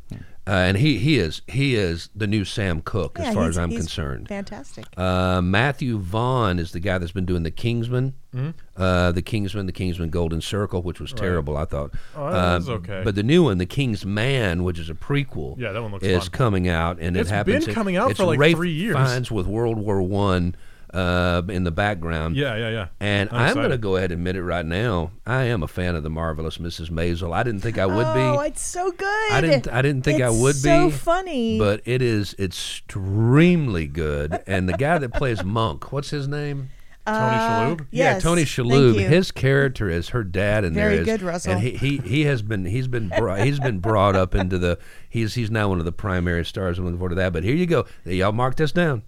Uh, 0.48 0.52
and 0.52 0.78
he 0.78 0.98
he 0.98 1.20
is 1.20 1.42
he 1.48 1.76
is 1.76 2.10
the 2.16 2.26
new 2.28 2.46
Sam 2.46 2.82
Cooke 2.82 3.18
Yeah, 3.20 3.26
as 3.30 3.34
far 3.34 3.44
he's- 3.44 3.56
as 3.56 3.58
I'm 3.58 3.70
he's 3.72 3.80
concerned. 3.80 4.28
Fantastic. 4.30 4.86
Uh, 4.96 5.42
Matthew 5.42 5.98
Vaughn 6.00 6.58
is 6.60 6.72
the 6.72 6.80
guy 6.80 6.98
that's 6.98 7.12
been 7.12 7.26
doing 7.26 7.44
the 7.44 7.52
Kingsman, 7.52 8.14
Mm-hmm. 8.36 8.50
uh, 8.82 9.12
the 9.14 9.22
Kingsman, 9.24 9.66
the 9.66 9.72
Kingsman 9.72 10.10
Golden 10.10 10.42
Circle, 10.42 10.84
which 10.84 11.00
was 11.00 11.12
terrible, 11.12 11.58
I 11.58 11.66
thought. 11.66 11.92
Oh, 12.16 12.32
that 12.32 12.56
was 12.58 12.70
Um, 12.70 12.76
okay. 12.76 13.02
But 13.04 13.16
the 13.16 13.24
new 13.24 13.44
one, 13.44 13.58
the 13.58 13.66
King's 13.66 14.06
Man, 14.06 14.64
which 14.64 14.78
is 14.78 14.90
a 14.90 14.94
prequel, 14.94 15.58
Yeah, 15.58 15.72
that 15.72 15.82
one 15.82 15.92
looks 15.92 16.06
is 16.06 16.24
fun. 16.24 16.30
coming 16.32 16.68
out, 16.68 17.00
and 17.00 17.18
It's 17.18 17.32
it 17.32 17.34
happens. 17.34 17.66
been 17.66 17.74
coming 17.74 17.96
out 17.98 18.12
it's 18.12 18.20
for, 18.20 18.26
like, 18.28 18.40
Ralph 18.40 18.54
three 18.54 18.72
years. 18.74 18.96
Fiennes 18.96 19.32
with 19.32 19.48
World 19.48 19.78
War 19.80 20.02
One 20.04 20.56
uh, 20.94 21.42
in 21.50 21.64
the 21.64 21.72
background. 21.72 22.36
Yeah, 22.36 22.56
yeah, 22.56 22.70
yeah. 22.70 22.88
And 23.00 23.30
I'm 23.32 23.50
I'm, 23.50 23.54
going 23.56 23.70
to 23.72 23.78
go 23.78 23.96
ahead 23.98 24.12
and 24.12 24.20
admit 24.22 24.36
it 24.36 24.44
right 24.44 24.66
now. 24.66 25.12
I 25.26 25.44
am 25.44 25.64
a 25.64 25.68
fan 25.68 25.96
of 25.96 26.04
the 26.04 26.10
marvelous 26.10 26.58
Mrs. 26.58 26.90
Maisel. 26.90 27.34
I 27.34 27.44
didn't 27.44 27.62
think 27.62 27.78
I 27.78 27.86
would 27.86 28.14
be. 28.14 28.20
oh, 28.22 28.40
it's 28.40 28.62
so 28.62 28.92
good. 28.92 29.32
I 29.32 29.42
didn't. 29.42 29.68
I 29.68 29.82
didn't 29.82 30.04
think 30.04 30.22
I 30.22 30.30
It's 30.30 30.40
would 30.40 30.56
so 30.56 30.86
be. 30.88 30.92
funny. 30.92 31.60
But 31.60 31.82
it 31.86 32.02
is 32.02 32.36
extremely 32.40 33.88
good. 33.88 34.42
And 34.48 34.68
the 34.70 34.74
guy 34.74 34.98
that 34.98 35.14
plays 35.14 35.44
Monk, 35.44 35.92
what's 35.92 36.10
his 36.10 36.28
name? 36.28 36.70
Tony 37.06 37.38
Shalhoub. 37.38 37.80
yeah, 37.90 38.04
Yes, 38.14 38.24
Tony 38.24 38.44
Shalhoub. 38.44 39.00
His 39.00 39.32
character 39.32 39.90
is 39.90 40.10
her 40.10 40.26
dad, 40.26 40.66
and 40.66 40.76
Very 40.76 40.96
there 40.96 41.02
is, 41.04 41.06
good, 41.06 41.22
Russell. 41.22 41.54
And 41.54 41.62
he, 41.62 41.72
he 41.78 41.98
he 42.00 42.26
has 42.26 42.42
been 42.42 42.66
he's 42.66 42.90
been 42.90 43.08
brought, 43.08 43.40
he's 43.40 43.62
been 43.62 43.80
brought 43.80 44.18
up 44.18 44.36
into 44.36 44.58
the 44.58 44.78
he's 45.10 45.34
he's 45.34 45.50
now 45.50 45.70
one 45.70 45.80
of 45.80 45.86
the 45.86 45.94
primary 45.94 46.44
stars. 46.44 46.78
I'm 46.78 46.84
looking 46.84 46.98
forward 46.98 47.12
to 47.12 47.16
that. 47.16 47.32
But 47.32 47.46
here 47.46 47.56
you 47.56 47.66
go. 47.66 47.86
Y'all 48.04 48.34
mark 48.34 48.56
this 48.56 48.74
down. 48.74 49.04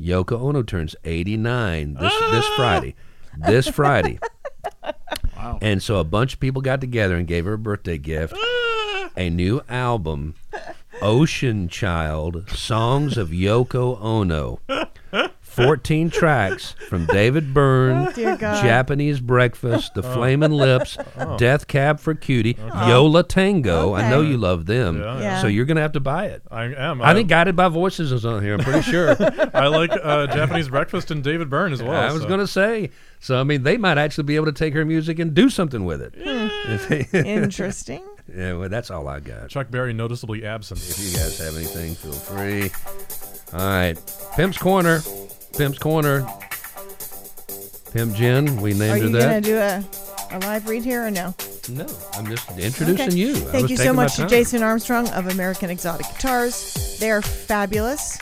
Yoko 0.00 0.40
Ono 0.40 0.62
turns 0.62 0.96
89 1.04 1.94
this 1.94 2.12
this 2.30 2.44
ah! 2.46 2.52
Friday. 2.56 2.94
This 3.36 3.68
Friday. 3.68 4.18
Wow. 5.36 5.58
And 5.62 5.82
so 5.82 5.96
a 5.96 6.04
bunch 6.04 6.34
of 6.34 6.40
people 6.40 6.60
got 6.60 6.82
together 6.82 7.16
and 7.16 7.26
gave 7.26 7.46
her 7.46 7.54
a 7.54 7.58
birthday 7.58 7.96
gift, 7.96 8.34
ah! 8.36 9.10
a 9.16 9.30
new 9.30 9.62
album, 9.70 10.34
Ocean 11.00 11.66
Child: 11.66 12.50
Songs 12.50 13.16
of 13.16 13.30
Yoko 13.30 13.98
Ono. 14.02 14.60
14 15.50 16.10
tracks 16.10 16.74
from 16.88 17.06
David 17.06 17.52
Byrne, 17.52 18.12
Japanese 18.14 19.20
Breakfast, 19.20 19.94
The 19.94 20.02
Flamin' 20.02 20.52
Lips, 20.52 20.96
Death 21.38 21.66
Cab 21.66 21.98
for 21.98 22.14
Cutie, 22.14 22.56
Yo 22.86 23.04
La 23.04 23.22
Tengo. 23.22 23.94
I 23.94 24.08
know 24.08 24.20
you 24.20 24.36
love 24.36 24.66
them. 24.66 25.00
Yeah. 25.00 25.20
Yeah. 25.20 25.40
So 25.42 25.48
you're 25.48 25.64
going 25.64 25.76
to 25.76 25.82
have 25.82 25.92
to 25.92 26.00
buy 26.00 26.26
it. 26.26 26.42
I 26.50 26.64
am. 26.64 27.02
I 27.02 27.14
think 27.14 27.28
Guided 27.28 27.56
by 27.56 27.68
Voices 27.68 28.12
is 28.12 28.24
on 28.24 28.42
here, 28.42 28.54
I'm 28.54 28.60
pretty 28.60 28.82
sure. 28.82 29.16
I 29.54 29.66
like 29.66 29.90
uh, 29.90 30.28
Japanese 30.28 30.68
breakfast 30.68 31.10
and 31.10 31.22
David 31.22 31.50
Byrne 31.50 31.72
as 31.72 31.82
well. 31.82 32.00
I 32.00 32.12
was 32.12 32.22
so. 32.22 32.28
going 32.28 32.40
to 32.40 32.46
say. 32.46 32.90
So, 33.18 33.38
I 33.38 33.44
mean, 33.44 33.64
they 33.64 33.76
might 33.76 33.98
actually 33.98 34.24
be 34.24 34.36
able 34.36 34.46
to 34.46 34.52
take 34.52 34.72
her 34.74 34.84
music 34.84 35.18
and 35.18 35.34
do 35.34 35.50
something 35.50 35.84
with 35.84 36.00
it. 36.00 36.14
Interesting. 37.14 38.02
yeah, 38.34 38.54
well, 38.54 38.68
that's 38.68 38.90
all 38.90 39.08
I 39.08 39.20
got. 39.20 39.48
Chuck 39.50 39.70
Berry 39.70 39.92
noticeably 39.92 40.46
absent. 40.46 40.80
If 40.80 40.98
you 40.98 41.16
guys 41.18 41.38
have 41.38 41.56
anything, 41.56 41.94
feel 41.96 42.12
free. 42.12 42.70
All 43.52 43.66
right. 43.66 43.98
Pimp's 44.36 44.58
Corner. 44.58 45.02
Pimp's 45.56 45.78
Corner. 45.78 46.26
Pimp 47.92 48.14
Jen, 48.14 48.60
we 48.60 48.72
Are 48.72 48.74
named 48.74 49.00
her 49.02 49.08
you 49.08 49.18
gonna 49.18 49.40
do 49.40 49.56
a, 49.56 49.82
a 50.30 50.38
live 50.40 50.68
read 50.68 50.84
here 50.84 51.06
or 51.06 51.10
no? 51.10 51.34
no, 51.70 51.86
I'm 52.14 52.26
just 52.26 52.48
introducing 52.58 53.08
Okay. 53.08 53.16
you. 53.16 53.32
I 53.32 53.38
Thank 53.38 53.62
was 53.62 53.70
you 53.72 53.76
so 53.76 53.82
taking 53.84 53.96
my 53.96 54.02
much 54.04 54.14
to 54.14 54.20
time. 54.22 54.28
Jason 54.30 54.62
Armstrong 54.62 55.08
of 55.10 55.26
American 55.28 55.68
Exotic 55.70 56.06
Guitars. 56.14 56.98
They're 57.00 57.20
fabulous. 57.22 58.16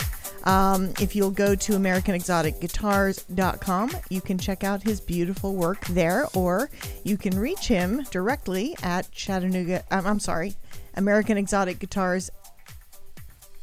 Um, 0.45 0.93
if 1.01 1.15
you'll 1.15 1.31
go 1.31 1.55
to 1.55 1.73
AmericanExoticGuitars.com, 1.75 3.91
you 4.09 4.21
can 4.23 4.39
check 4.39 4.65
out 4.65 4.83
his 4.83 4.99
beautiful 5.01 5.55
work 5.55 5.85
there, 5.89 6.27
or 6.35 6.71
you 7.05 7.19
can 7.19 7.39
reach 7.39 7.69
him 7.69 8.05
directly 8.11 8.75
at 8.83 9.11
Chattanooga. 9.13 9.85
Um, 9.91 10.07
I'm 10.07 10.21
sorry, 10.21 10.55
American 10.95 11.37
Exotic 11.37 11.79
Guitars 11.79 12.31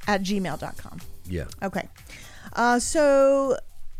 at 0.08 0.22
gmail.com. 0.22 1.00
Yeah. 1.28 1.46
Okay. 1.64 1.88
Uh, 2.56 2.80
so 2.80 3.58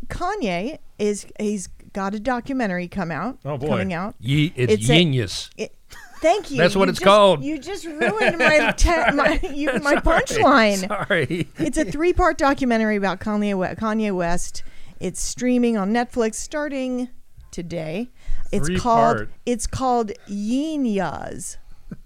Kanye 0.08 0.78
is 0.98 1.26
he's 1.38 1.66
got 1.92 2.14
a 2.14 2.20
documentary 2.20 2.88
come 2.88 3.10
out. 3.10 3.38
Oh, 3.44 3.56
boy. 3.58 3.68
coming 3.68 3.92
out. 3.92 4.14
Ye, 4.20 4.52
it's, 4.56 4.72
It's 4.74 4.84
a- 4.84 4.86
genius. 4.94 5.50
It, 5.58 5.72
thank 6.20 6.50
you. 6.50 6.56
That's 6.56 6.74
what 6.74 6.86
You 6.86 6.90
it's 6.90 6.98
just- 6.98 7.04
called. 7.04 7.44
You 7.44 7.58
just 7.58 7.84
ruined 7.86 8.38
my 8.38 8.72
te- 8.76 9.12
my 9.14 9.38
you, 9.52 9.70
my 9.82 9.96
punchline. 9.96 10.88
Sorry. 10.88 11.48
It's 11.58 11.76
a 11.78 11.84
three-part 11.84 12.38
documentary 12.38 12.96
about 12.96 13.20
Kanye 13.20 13.56
We- 13.56 13.76
Kanye 13.76 14.14
West. 14.14 14.62
It's 14.98 15.20
streaming 15.20 15.76
on 15.76 15.92
Netflix 15.92 16.36
starting 16.36 17.10
today. 17.50 18.08
It's 18.50 18.68
called 18.80 19.16
Three-part. 19.18 19.30
it's 19.44 19.66
called 19.66 20.12
jeen-yuhs. 20.28 21.56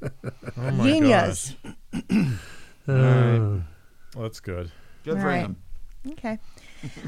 Oh 0.02 0.10
my 0.56 0.70
jeen-yuhs. 0.84 1.54
gosh. 2.02 2.40
That's 4.16 4.40
good. 4.40 4.70
Good 5.04 5.18
for 5.18 5.26
Right. 5.26 5.38
him. 5.42 5.56
Okay. 6.08 6.38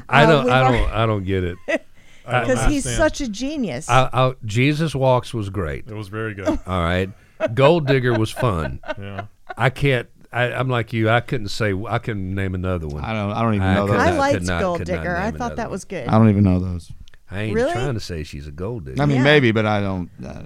I 0.09 0.23
Uh, 0.23 0.27
don't. 0.27 0.43
we've 0.45 0.53
I 0.53 0.71
don't. 0.71 0.89
I 0.91 1.05
don't 1.05 1.23
get 1.23 1.43
it. 1.43 1.57
Because 2.25 2.71
he's 2.71 2.85
such 2.85 3.19
a 3.19 3.27
genius. 3.27 3.89
I, 3.89 4.09
I, 4.13 4.33
Jesus 4.45 4.95
Walks 4.95 5.33
was 5.33 5.49
great. 5.49 5.87
It 5.89 5.93
was 5.93 6.07
very 6.07 6.33
good. 6.33 6.47
All 6.47 6.81
right. 6.81 7.09
Gold 7.53 7.85
Digger 7.85 8.17
was 8.17 8.31
fun. 8.31 8.79
Yeah. 8.97 9.25
I 9.57 9.69
can't. 9.69 10.07
I, 10.31 10.53
I'm 10.53 10.69
like 10.69 10.93
you. 10.93 11.09
I 11.09 11.19
couldn't 11.19 11.49
say. 11.49 11.73
I 11.85 11.97
couldn't 11.99 12.33
name 12.33 12.55
another 12.55 12.87
one. 12.87 13.03
I 13.03 13.11
don't. 13.11 13.31
I 13.31 13.41
don't 13.41 13.55
even 13.55 13.67
I 13.67 13.73
know 13.75 13.87
could 13.87 13.95
those. 13.95 13.99
I 14.01 14.05
not- 14.05 14.11
could 14.11 14.17
liked 14.19 14.41
not- 14.45 14.61
Gold 14.61 14.77
could 14.77 14.87
Digger. 14.87 15.17
I 15.17 15.31
thought 15.31 15.57
that 15.57 15.65
one. 15.65 15.71
was 15.71 15.83
good. 15.83 16.07
I 16.07 16.11
don't 16.17 16.29
even 16.29 16.45
know 16.45 16.59
those. 16.59 16.93
I 17.29 17.41
ain't 17.41 17.55
Really? 17.55 17.73
trying 17.73 17.93
to 17.95 17.99
say 17.99 18.23
she's 18.23 18.47
a 18.47 18.51
gold 18.51 18.85
digger. 18.85 19.01
I 19.01 19.05
mean, 19.05 19.17
Yeah. 19.17 19.23
maybe, 19.23 19.51
but 19.51 19.65
I 19.65 19.81
don't. 19.81 20.09
Uh, 20.25 20.43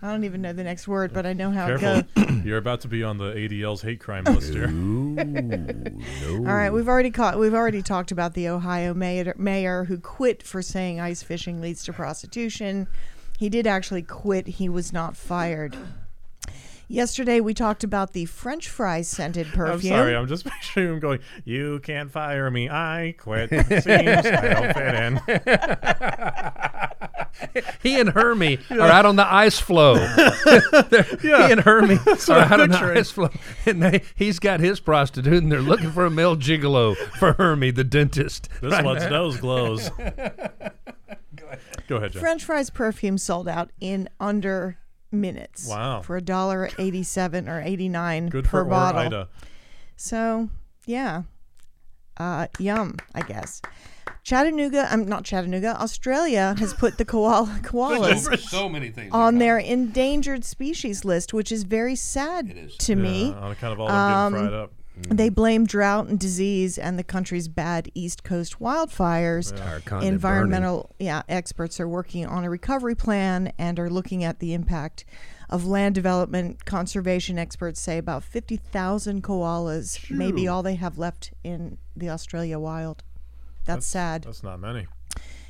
I 0.00 0.10
don't 0.12 0.22
even 0.24 0.42
know 0.42 0.52
the 0.52 0.62
next 0.62 0.86
word, 0.86 1.12
but 1.12 1.26
I 1.26 1.32
know 1.32 1.50
how 1.50 1.66
it 1.66 1.80
Careful. 1.80 2.24
goes. 2.24 2.44
You're 2.44 2.58
about 2.58 2.82
to 2.82 2.88
be 2.88 3.02
on 3.02 3.18
the 3.18 3.32
ADL's 3.32 3.82
hate 3.82 3.98
crime 3.98 4.24
list 4.24 4.52
here. 4.52 4.68
Ooh, 4.68 5.14
no. 5.14 6.36
All 6.36 6.54
right, 6.56 6.70
we've 6.70 6.86
already 6.88 7.10
caught, 7.10 7.36
we've 7.38 7.54
already 7.54 7.82
talked 7.82 8.12
about 8.12 8.34
the 8.34 8.48
Ohio 8.48 8.94
mayor, 8.94 9.34
mayor 9.36 9.84
who 9.84 9.98
quit 9.98 10.42
for 10.44 10.62
saying 10.62 11.00
ice 11.00 11.22
fishing 11.22 11.60
leads 11.60 11.82
to 11.84 11.92
prostitution. 11.92 12.86
He 13.38 13.48
did 13.48 13.66
actually 13.66 14.02
quit. 14.02 14.46
He 14.46 14.68
was 14.68 14.92
not 14.92 15.16
fired. 15.16 15.76
Yesterday 16.90 17.40
we 17.40 17.52
talked 17.52 17.84
about 17.84 18.12
the 18.12 18.24
French 18.24 18.68
fry 18.68 19.02
scented 19.02 19.46
perfume. 19.48 19.66
I'm 19.66 19.72
perfume. 19.74 19.92
sorry. 19.94 20.16
I'm 20.16 20.26
just 20.28 20.44
picturing 20.50 20.88
him 20.94 21.00
going, 21.00 21.18
You 21.44 21.80
can't 21.80 22.10
fire 22.10 22.50
me. 22.50 22.68
I 22.70 23.14
quit. 23.18 23.50
Seems 23.50 23.86
I 23.86 24.54
don't 24.54 24.74
fit 24.74 24.94
in. 24.94 25.20
He 27.82 27.98
and 28.00 28.10
Hermie 28.10 28.58
are 28.70 28.80
out 28.80 29.06
on 29.06 29.16
the 29.16 29.32
ice 29.32 29.58
floe. 29.58 29.94
He 31.20 31.32
and 31.32 31.60
Hermie 31.60 31.98
are 32.28 32.38
out 32.38 32.60
on 32.60 32.70
the 32.70 32.92
ice 32.96 33.10
floe, 33.10 33.30
and 33.66 33.82
they, 33.82 34.02
he's 34.16 34.38
got 34.38 34.60
his 34.60 34.80
prostitute, 34.80 35.42
and 35.42 35.50
they're 35.52 35.60
looking 35.60 35.90
for 35.92 36.04
a 36.06 36.10
male 36.10 36.36
gigolo 36.36 36.96
for 37.18 37.32
Hermie, 37.34 37.70
the 37.70 37.84
dentist. 37.84 38.48
This 38.60 38.72
Right 38.72 38.84
one's 38.84 39.02
now. 39.04 39.08
nose 39.10 39.36
glows. 39.38 39.90
Go 41.88 41.96
ahead, 41.96 42.12
Jen. 42.12 42.20
French 42.20 42.44
fries 42.44 42.70
perfume 42.70 43.18
sold 43.18 43.48
out 43.48 43.70
in 43.80 44.08
under 44.20 44.78
minutes. 45.10 45.68
Wow. 45.68 46.02
For 46.02 46.16
a 46.16 46.20
dollar 46.20 46.68
eighty-seven 46.78 47.48
or 47.48 47.62
eighty-nine 47.62 48.28
Good 48.28 48.44
per 48.44 48.62
for 48.62 48.64
bottle. 48.64 49.00
Ida. 49.00 49.28
So, 49.96 50.50
yeah. 50.86 51.22
Uh, 52.16 52.48
yum, 52.58 52.96
I 53.14 53.22
guess. 53.22 53.62
Chattanooga, 54.28 54.86
I'm 54.92 55.06
not 55.06 55.24
Chattanooga, 55.24 55.80
Australia 55.80 56.54
has 56.58 56.74
put 56.74 56.98
the 56.98 57.06
koala 57.06 57.46
koalas 57.62 58.38
so 58.40 58.68
many 58.68 58.90
things 58.90 59.10
on 59.10 59.38
their 59.38 59.56
endangered 59.56 60.44
species 60.44 61.02
list, 61.02 61.32
which 61.32 61.50
is 61.50 61.62
very 61.62 61.96
sad 61.96 62.68
to 62.80 62.94
me. 62.94 63.32
On 63.32 63.52
account 63.52 63.72
of 63.72 63.80
all 63.80 63.88
them 63.88 64.32
getting 64.34 64.44
Um, 64.44 64.50
fried 64.50 64.60
up. 64.60 64.72
They 65.08 65.30
blame 65.30 65.64
drought 65.64 66.08
and 66.08 66.18
disease 66.18 66.76
and 66.76 66.98
the 66.98 67.04
country's 67.04 67.48
bad 67.48 67.90
East 67.94 68.22
Coast 68.22 68.58
wildfires. 68.58 69.58
Our 69.64 69.80
continent 69.80 70.12
Environmental 70.12 70.90
yeah, 70.98 71.22
experts 71.30 71.80
are 71.80 71.88
working 71.88 72.26
on 72.26 72.44
a 72.44 72.50
recovery 72.50 72.96
plan 72.96 73.54
and 73.58 73.78
are 73.78 73.88
looking 73.88 74.24
at 74.24 74.40
the 74.40 74.52
impact 74.52 75.06
of 75.48 75.64
land 75.64 75.94
development. 75.94 76.66
Conservation 76.66 77.38
experts 77.38 77.80
say 77.80 77.96
about 77.96 78.24
50,000 78.24 79.22
koalas 79.22 80.10
may 80.10 80.32
be 80.32 80.46
all 80.46 80.62
they 80.62 80.74
have 80.74 80.98
left 80.98 81.32
in 81.42 81.78
the 81.96 82.10
Australia 82.10 82.58
wild. 82.58 83.04
That's, 83.74 83.86
sad. 83.86 84.24
That's 84.24 84.42
not 84.42 84.60
many. 84.60 84.86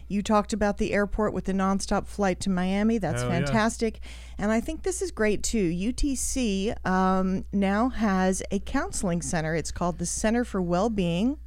You 0.08 0.22
talked 0.22 0.54
about 0.54 0.78
the 0.78 0.92
airport 0.92 1.34
with 1.34 1.44
the 1.44 1.52
nonstop 1.52 2.06
flight 2.06 2.40
to 2.40 2.50
Miami. 2.50 2.98
That's 2.98 3.22
Hell 3.22 3.30
yeah. 3.30 3.44
fantastic. 3.44 4.00
And 4.38 4.50
I 4.50 4.60
think 4.60 4.82
this 4.82 5.02
is 5.02 5.10
great 5.10 5.42
too. 5.42 5.70
UTC 5.70 6.86
um, 6.86 7.44
now 7.52 7.90
has 7.90 8.42
a 8.50 8.58
counseling 8.58 9.20
center. 9.20 9.54
It's 9.54 9.70
called 9.70 9.98
the 9.98 10.06
Center 10.06 10.44
for 10.44 10.62
Wellbeing 10.62 11.38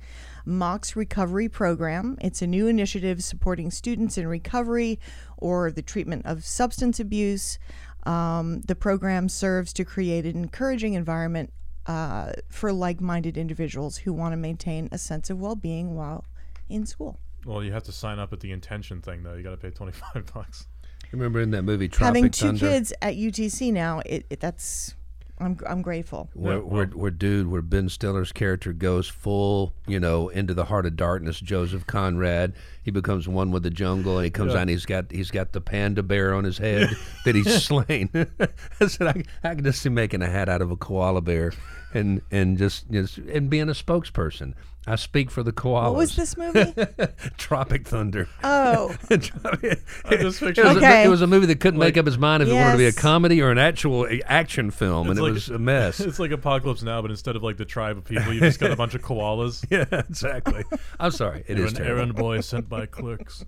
Mocs 0.45 0.95
Recovery 0.95 1.49
Program. 1.49 2.17
It's 2.21 2.41
a 2.43 2.47
new 2.47 2.67
initiative 2.67 3.23
supporting 3.23 3.71
students 3.71 4.17
in 4.17 4.27
recovery 4.27 4.99
or 5.37 5.71
the 5.71 5.81
treatment 5.81 6.25
of 6.25 6.45
substance 6.45 6.99
abuse. 6.99 7.57
Um, 8.03 8.61
the 8.61 8.75
program 8.75 9.29
serves 9.29 9.73
to 9.73 9.85
create 9.85 10.25
an 10.25 10.35
encouraging 10.35 10.93
environment 10.93 11.51
uh, 11.87 12.33
for 12.49 12.71
like 12.71 13.01
minded 13.01 13.37
individuals 13.37 13.97
who 13.97 14.13
want 14.13 14.33
to 14.33 14.37
maintain 14.37 14.87
a 14.91 14.97
sense 14.97 15.29
of 15.29 15.39
well 15.39 15.55
being 15.55 15.95
while 15.95 16.25
in 16.71 16.85
school. 16.85 17.19
Well, 17.45 17.63
you 17.63 17.71
have 17.73 17.83
to 17.83 17.91
sign 17.91 18.19
up 18.19 18.33
at 18.33 18.39
the 18.39 18.51
intention 18.51 19.01
thing, 19.01 19.23
though. 19.23 19.33
You 19.33 19.43
got 19.43 19.51
to 19.51 19.57
pay 19.57 19.71
25 19.71 20.25
bucks. 20.33 20.67
Remember 21.11 21.41
in 21.41 21.51
that 21.51 21.63
movie 21.63 21.87
Tropic 21.89 22.05
having 22.15 22.31
two 22.31 22.45
Thunder? 22.47 22.59
kids 22.69 22.93
at 23.01 23.15
UTC 23.15 23.73
now, 23.73 24.01
it, 24.05 24.25
it 24.29 24.39
that's 24.39 24.95
I'm 25.39 25.57
I'm 25.67 25.81
grateful. 25.81 26.29
Where, 26.35 26.59
where, 26.61 26.85
where 26.85 27.09
dude, 27.11 27.47
where 27.49 27.63
Ben 27.63 27.89
Stiller's 27.89 28.31
character 28.31 28.71
goes 28.71 29.07
full, 29.09 29.73
you 29.87 29.99
know, 29.99 30.29
into 30.29 30.53
the 30.53 30.65
heart 30.65 30.85
of 30.85 30.95
darkness. 30.95 31.39
Joseph 31.39 31.85
Conrad, 31.87 32.53
he 32.83 32.91
becomes 32.91 33.27
one 33.27 33.51
with 33.51 33.63
the 33.63 33.71
jungle, 33.71 34.17
and 34.19 34.23
he 34.25 34.29
comes 34.31 34.51
Yeah. 34.53 34.59
out. 34.59 34.61
and 34.61 34.69
He's 34.69 34.85
got 34.85 35.11
he's 35.11 35.31
got 35.31 35.51
the 35.51 35.59
panda 35.59 36.03
bear 36.03 36.33
on 36.35 36.43
his 36.43 36.59
head 36.59 36.95
that 37.25 37.33
he's 37.35 37.61
slain. 37.63 38.09
I 38.79 38.85
said 38.87 39.07
I, 39.07 39.23
I 39.49 39.55
can 39.55 39.63
just 39.63 39.81
see 39.81 39.89
making 39.89 40.21
a 40.21 40.29
hat 40.29 40.47
out 40.47 40.61
of 40.61 40.69
a 40.71 40.77
koala 40.77 41.21
bear, 41.21 41.51
and 41.93 42.21
and 42.31 42.57
just, 42.57 42.89
just 42.91 43.17
and 43.17 43.49
being 43.49 43.69
a 43.69 43.73
spokesperson. 43.73 44.53
I 44.87 44.95
speak 44.95 45.29
for 45.29 45.43
the 45.43 45.51
koalas. 45.51 45.91
What 45.91 45.95
was 45.97 46.15
this 46.15 46.35
movie? 46.35 46.73
Tropic 47.37 47.87
Thunder. 47.87 48.27
Oh, 48.43 48.95
I 49.11 49.13
It 49.13 50.23
was, 50.23 50.39
picture 50.39 50.63
a, 50.63 51.03
it 51.03 51.07
was 51.07 51.21
a 51.21 51.27
movie 51.27 51.45
that 51.45 51.59
couldn't 51.59 51.79
make 51.79 51.97
up 51.97 52.07
his 52.07 52.17
mind 52.17 52.41
if 52.41 52.49
it 52.49 52.53
wanted 52.53 52.71
to 52.71 52.77
be 52.79 52.85
a 52.87 52.91
comedy 52.91 53.43
or 53.43 53.51
an 53.51 53.59
actual 53.59 54.07
a- 54.07 54.21
action 54.25 54.71
film, 54.71 55.01
and 55.09 55.11
It's 55.11 55.19
it 55.19 55.23
like- 55.23 55.33
was 55.33 55.49
a 55.49 55.59
mess. 55.59 55.99
It's 56.11 56.17
like 56.17 56.31
Apocalypse 56.31 56.81
Now, 56.81 56.99
but 57.03 57.11
instead 57.11 57.35
of 57.35 57.43
like 57.43 57.57
the 57.57 57.65
tribe 57.65 57.95
of 57.97 58.05
people, 58.05 58.33
you 58.33 58.39
just 58.39 58.59
got 58.59 58.71
a 58.71 58.75
bunch 58.75 58.95
of 58.95 59.03
koalas. 59.03 59.63
yeah, 59.69 59.85
exactly. 59.91 60.63
I'm 60.99 61.11
sorry. 61.11 61.43
It 61.47 61.57
You're 61.57 61.67
is 61.67 61.73
an 61.73 61.77
terrible. 61.83 61.97
errand 61.99 62.15
boy 62.15 62.41
sent 62.41 62.67
by 62.67 62.87
clerks. 62.87 63.45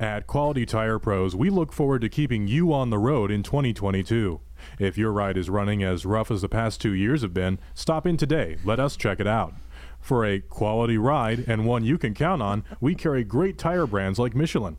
At 0.00 0.26
Quality 0.26 0.66
Tire 0.66 0.98
Pros, 0.98 1.36
we 1.36 1.50
look 1.50 1.72
forward 1.72 2.00
to 2.00 2.08
keeping 2.08 2.48
you 2.48 2.72
on 2.72 2.90
the 2.90 2.98
road 2.98 3.30
in 3.30 3.44
2022. 3.44 4.40
If 4.80 4.98
your 4.98 5.12
ride 5.12 5.36
is 5.36 5.48
running 5.48 5.84
as 5.84 6.04
rough 6.04 6.32
as 6.32 6.42
the 6.42 6.48
past 6.48 6.80
two 6.80 6.92
years 6.92 7.22
have 7.22 7.32
been, 7.32 7.60
stop 7.74 8.04
in 8.04 8.16
today. 8.16 8.56
Let 8.64 8.80
us 8.80 8.96
check 8.96 9.20
it 9.20 9.28
out. 9.28 9.54
For 10.00 10.24
a 10.24 10.40
quality 10.40 10.98
ride 10.98 11.44
and 11.46 11.64
one 11.64 11.84
you 11.84 11.96
can 11.96 12.12
count 12.12 12.42
on, 12.42 12.64
we 12.80 12.96
carry 12.96 13.22
great 13.22 13.56
tire 13.56 13.86
brands 13.86 14.18
like 14.18 14.34
Michelin. 14.34 14.78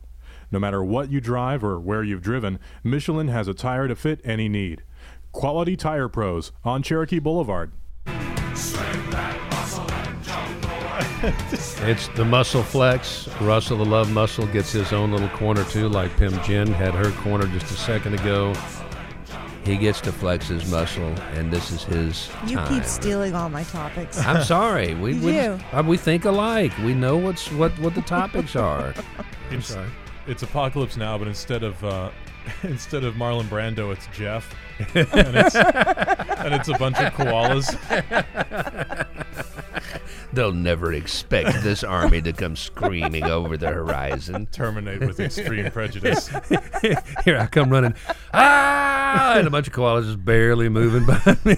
No 0.50 0.58
matter 0.58 0.84
what 0.84 1.10
you 1.10 1.22
drive 1.22 1.64
or 1.64 1.80
where 1.80 2.04
you've 2.04 2.22
driven, 2.22 2.58
Michelin 2.84 3.28
has 3.28 3.48
a 3.48 3.54
tire 3.54 3.88
to 3.88 3.96
fit 3.96 4.20
any 4.22 4.50
need. 4.50 4.82
Quality 5.32 5.76
Tire 5.76 6.08
Pros 6.08 6.52
on 6.62 6.82
Cherokee 6.82 7.20
Boulevard. 7.20 7.72
It's 11.88 12.08
the 12.08 12.24
muscle 12.24 12.62
flex. 12.62 13.28
Russell 13.40 13.78
the 13.78 13.84
Love 13.84 14.10
Muscle 14.12 14.46
gets 14.48 14.72
his 14.72 14.92
own 14.92 15.12
little 15.12 15.28
corner 15.30 15.64
too, 15.64 15.88
like 15.88 16.14
Pim 16.16 16.32
Jin 16.42 16.68
had 16.72 16.94
her 16.94 17.10
corner 17.22 17.46
just 17.46 17.66
a 17.70 17.76
second 17.76 18.14
ago. 18.14 18.52
He 19.64 19.76
gets 19.76 20.00
to 20.02 20.12
flex 20.12 20.46
his 20.48 20.70
muscle, 20.70 21.12
and 21.34 21.52
this 21.52 21.70
is 21.72 21.82
his 21.84 22.30
you 22.46 22.56
time. 22.56 22.68
keep 22.68 22.84
stealing 22.84 23.34
all 23.34 23.48
my 23.48 23.64
topics. 23.64 24.18
I'm 24.18 24.44
sorry. 24.44 24.94
We 25.00 25.14
You 25.14 25.26
we, 25.26 25.32
do. 25.32 25.58
uh, 25.72 25.82
we 25.86 25.96
think 25.96 26.24
alike. 26.24 26.72
We 26.78 26.94
know 26.94 27.16
what's 27.16 27.50
what 27.50 27.76
what 27.80 27.94
the 27.94 28.02
topics 28.02 28.54
are. 28.54 28.94
I'm 29.50 29.58
It's, 29.58 29.68
sorry. 29.68 29.88
it's 30.26 30.42
Apocalypse 30.42 30.96
Now, 30.96 31.18
but 31.18 31.26
instead 31.28 31.62
of 31.64 31.82
uh, 31.84 32.10
instead 32.62 33.02
of 33.04 33.14
Marlon 33.14 33.44
Brando, 33.48 33.92
it's 33.92 34.06
Jeff, 34.16 34.54
and 34.94 35.36
it's, 35.36 35.56
and 35.56 36.54
it's 36.54 36.68
a 36.68 36.78
bunch 36.78 36.98
of 36.98 37.12
koalas. 37.14 39.05
They'll 40.36 40.52
never 40.52 40.92
expect 40.92 41.62
this 41.62 41.82
army 41.82 42.20
to 42.20 42.32
come 42.32 42.56
screaming 42.56 43.24
over 43.24 43.56
the 43.56 43.68
horizon. 43.68 44.46
Terminate 44.52 45.00
with 45.00 45.18
extreme 45.18 45.70
prejudice. 45.70 46.28
Here 47.24 47.38
I 47.38 47.46
come 47.50 47.70
running, 47.70 47.94
ah, 48.34 49.38
and 49.38 49.46
a 49.46 49.50
bunch 49.50 49.66
of 49.66 49.72
koalas 49.72 50.04
just 50.04 50.22
barely 50.24 50.68
moving 50.68 51.06
behind 51.06 51.42
me 51.44 51.56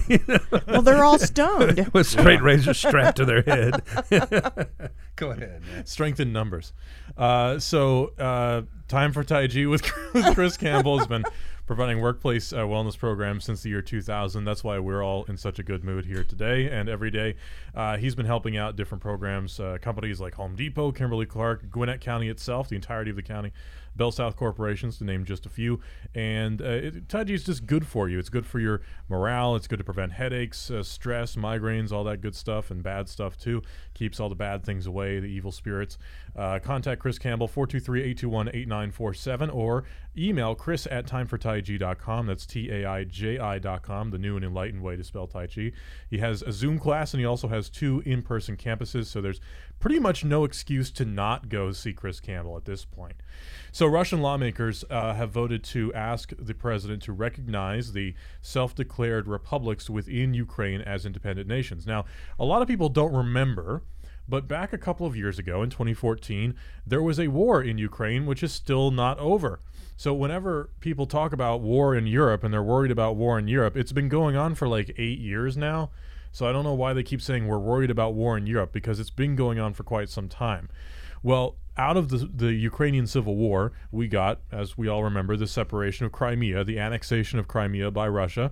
well, 0.67 0.81
they're 0.81 1.03
all 1.03 1.19
stoned. 1.19 1.89
with 1.93 2.07
straight 2.07 2.41
razors 2.41 2.77
strapped 2.77 3.17
to 3.17 3.25
their 3.25 3.41
head. 3.41 3.81
Go 5.15 5.31
ahead, 5.31 5.61
man. 5.73 5.85
Strength 5.85 6.19
in 6.19 6.31
numbers. 6.31 6.73
Uh, 7.17 7.59
so, 7.59 8.13
uh, 8.17 8.61
time 8.87 9.11
for 9.11 9.23
Tai 9.23 9.47
Chi 9.47 9.65
with, 9.65 9.83
with 10.13 10.33
Chris 10.33 10.57
Campbell 10.57 10.99
has 10.99 11.07
been 11.07 11.25
providing 11.69 12.01
workplace 12.01 12.51
uh, 12.51 12.61
wellness 12.61 12.97
programs 12.97 13.45
since 13.45 13.61
the 13.61 13.69
year 13.69 13.79
2000. 13.79 14.43
That's 14.43 14.63
why 14.63 14.79
we're 14.79 15.03
all 15.03 15.23
in 15.25 15.37
such 15.37 15.59
a 15.59 15.63
good 15.63 15.83
mood 15.83 16.03
here 16.03 16.23
today 16.23 16.67
and 16.67 16.89
every 16.89 17.11
day. 17.11 17.35
Uh, 17.75 17.95
he's 17.95 18.15
been 18.15 18.25
helping 18.25 18.57
out 18.57 18.75
different 18.75 19.03
programs, 19.03 19.59
uh, 19.59 19.77
companies 19.79 20.19
like 20.19 20.33
Home 20.33 20.55
Depot, 20.55 20.91
Kimberly 20.91 21.27
Clark, 21.27 21.69
Gwinnett 21.69 22.01
County 22.01 22.27
itself, 22.27 22.69
the 22.69 22.75
entirety 22.75 23.11
of 23.11 23.17
the 23.17 23.21
county, 23.21 23.53
Bell 23.95 24.11
South 24.11 24.35
Corporations, 24.35 24.97
to 24.97 25.03
name 25.03 25.25
just 25.25 25.45
a 25.45 25.49
few. 25.49 25.79
And 26.15 26.59
uh, 26.59 26.65
it, 26.65 27.09
Tai 27.09 27.25
Chi 27.25 27.33
is 27.33 27.43
just 27.43 27.67
good 27.67 27.85
for 27.85 28.09
you. 28.09 28.17
It's 28.17 28.29
good 28.29 28.47
for 28.47 28.59
your 28.59 28.81
morale. 29.07 29.55
It's 29.55 29.67
good 29.67 29.77
to 29.77 29.83
prevent 29.83 30.13
headaches, 30.13 30.71
uh, 30.71 30.81
stress, 30.81 31.35
migraines, 31.35 31.91
all 31.91 32.03
that 32.05 32.21
good 32.21 32.35
stuff, 32.35 32.71
and 32.71 32.81
bad 32.81 33.09
stuff 33.09 33.37
too. 33.37 33.61
Keeps 33.93 34.19
all 34.19 34.29
the 34.29 34.35
bad 34.35 34.63
things 34.63 34.87
away, 34.87 35.19
the 35.19 35.27
evil 35.27 35.51
spirits. 35.51 35.99
Uh, 36.35 36.57
contact 36.57 36.99
Chris 37.01 37.19
Campbell, 37.19 37.47
423 37.47 37.99
821 37.99 38.47
8947, 38.49 39.49
or 39.51 39.83
email 40.17 40.55
chris 40.55 40.87
at 40.89 41.05
timefortaiji.com. 41.05 42.27
That's 42.27 42.45
T 42.45 42.69
A 42.71 42.85
I 42.85 43.03
J 43.03 43.39
I.com, 43.39 44.11
the 44.11 44.17
new 44.17 44.35
and 44.35 44.45
enlightened 44.45 44.81
way 44.81 44.95
to 44.95 45.03
spell 45.03 45.27
Tai 45.27 45.47
Chi. 45.47 45.71
He 46.09 46.17
has 46.19 46.41
a 46.41 46.51
Zoom 46.51 46.79
class 46.79 47.13
and 47.13 47.19
he 47.19 47.25
also 47.25 47.47
has 47.47 47.69
two 47.69 48.01
in 48.05 48.21
person 48.21 48.57
campuses, 48.57 49.05
so 49.05 49.21
there's 49.21 49.41
pretty 49.79 49.99
much 49.99 50.23
no 50.23 50.43
excuse 50.43 50.91
to 50.91 51.05
not 51.05 51.49
go 51.49 51.71
see 51.71 51.93
Chris 51.93 52.19
Campbell 52.19 52.57
at 52.57 52.65
this 52.65 52.85
point. 52.85 53.15
So, 53.71 53.85
Russian 53.85 54.21
lawmakers 54.21 54.83
uh, 54.89 55.13
have 55.13 55.31
voted 55.31 55.63
to 55.65 55.93
ask 55.93 56.33
the 56.37 56.53
president 56.53 57.01
to 57.03 57.13
recognize 57.13 57.93
the 57.93 58.13
self 58.41 58.75
declared 58.75 59.27
republics 59.27 59.89
within 59.89 60.33
Ukraine 60.33 60.81
as 60.81 61.05
independent 61.05 61.47
nations. 61.47 61.85
Now, 61.87 62.05
a 62.37 62.45
lot 62.45 62.61
of 62.61 62.67
people 62.67 62.89
don't 62.89 63.13
remember, 63.13 63.83
but 64.29 64.47
back 64.47 64.73
a 64.73 64.77
couple 64.77 65.05
of 65.05 65.15
years 65.15 65.39
ago 65.39 65.63
in 65.63 65.69
2014, 65.69 66.55
there 66.85 67.01
was 67.01 67.19
a 67.19 67.27
war 67.27 67.61
in 67.61 67.77
Ukraine, 67.77 68.25
which 68.25 68.43
is 68.43 68.53
still 68.53 68.91
not 68.91 69.17
over. 69.19 69.59
So, 69.97 70.13
whenever 70.13 70.69
people 70.79 71.07
talk 71.07 71.33
about 71.33 71.61
war 71.61 71.93
in 71.93 72.07
Europe 72.07 72.43
and 72.43 72.53
they're 72.53 72.63
worried 72.63 72.91
about 72.91 73.17
war 73.17 73.37
in 73.37 73.47
Europe, 73.47 73.75
it's 73.75 73.91
been 73.91 74.07
going 74.07 74.37
on 74.37 74.55
for 74.55 74.67
like 74.67 74.95
eight 74.97 75.19
years 75.19 75.57
now. 75.57 75.89
So, 76.31 76.47
I 76.47 76.53
don't 76.53 76.63
know 76.63 76.73
why 76.73 76.93
they 76.93 77.03
keep 77.03 77.21
saying 77.21 77.47
we're 77.47 77.57
worried 77.57 77.91
about 77.91 78.13
war 78.13 78.37
in 78.37 78.47
Europe 78.47 78.71
because 78.71 78.99
it's 78.99 79.09
been 79.09 79.35
going 79.35 79.59
on 79.59 79.73
for 79.73 79.83
quite 79.83 80.09
some 80.09 80.29
time. 80.29 80.69
Well, 81.21 81.57
out 81.75 81.97
of 81.97 82.09
the, 82.09 82.17
the 82.17 82.53
Ukrainian 82.53 83.07
civil 83.07 83.35
war, 83.35 83.71
we 83.91 84.07
got, 84.07 84.39
as 84.51 84.77
we 84.77 84.87
all 84.87 85.03
remember, 85.03 85.35
the 85.35 85.47
separation 85.47 86.05
of 86.05 86.11
Crimea, 86.11 86.63
the 86.63 86.79
annexation 86.79 87.39
of 87.39 87.47
Crimea 87.47 87.91
by 87.91 88.07
Russia. 88.07 88.51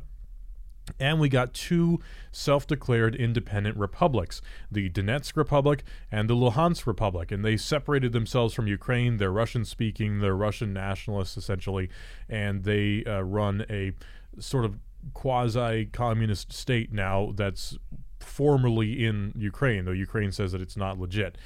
And 1.00 1.20
we 1.20 1.30
got 1.30 1.54
two 1.54 2.00
self 2.32 2.68
declared 2.68 3.16
independent 3.16 3.78
republics, 3.78 4.42
the 4.72 4.90
Donetsk 4.90 5.36
Republic 5.36 5.84
and 6.12 6.30
the 6.30 6.36
Luhansk 6.36 6.86
Republic. 6.86 7.32
And 7.32 7.44
they 7.44 7.58
separated 7.58 8.14
themselves 8.14 8.54
from 8.54 8.68
Ukraine. 8.68 9.18
They're 9.18 9.32
Russian 9.32 9.66
speaking, 9.66 10.20
they're 10.20 10.36
Russian 10.36 10.74
nationalists, 10.74 11.38
essentially. 11.38 11.90
And 12.30 12.64
they 12.64 13.04
uh, 13.06 13.22
run 13.22 13.66
a 13.70 13.94
sort 14.40 14.66
of 14.66 14.76
quasi 15.14 15.86
communist 15.86 16.52
state 16.52 16.92
now 16.92 17.32
that's 17.36 17.78
formerly 18.20 19.06
in 19.06 19.34
Ukraine, 19.36 19.86
though 19.86 19.92
Ukraine 19.92 20.32
says 20.32 20.52
that 20.52 20.62
it's 20.62 20.78
not 20.78 21.00
legit. 21.00 21.38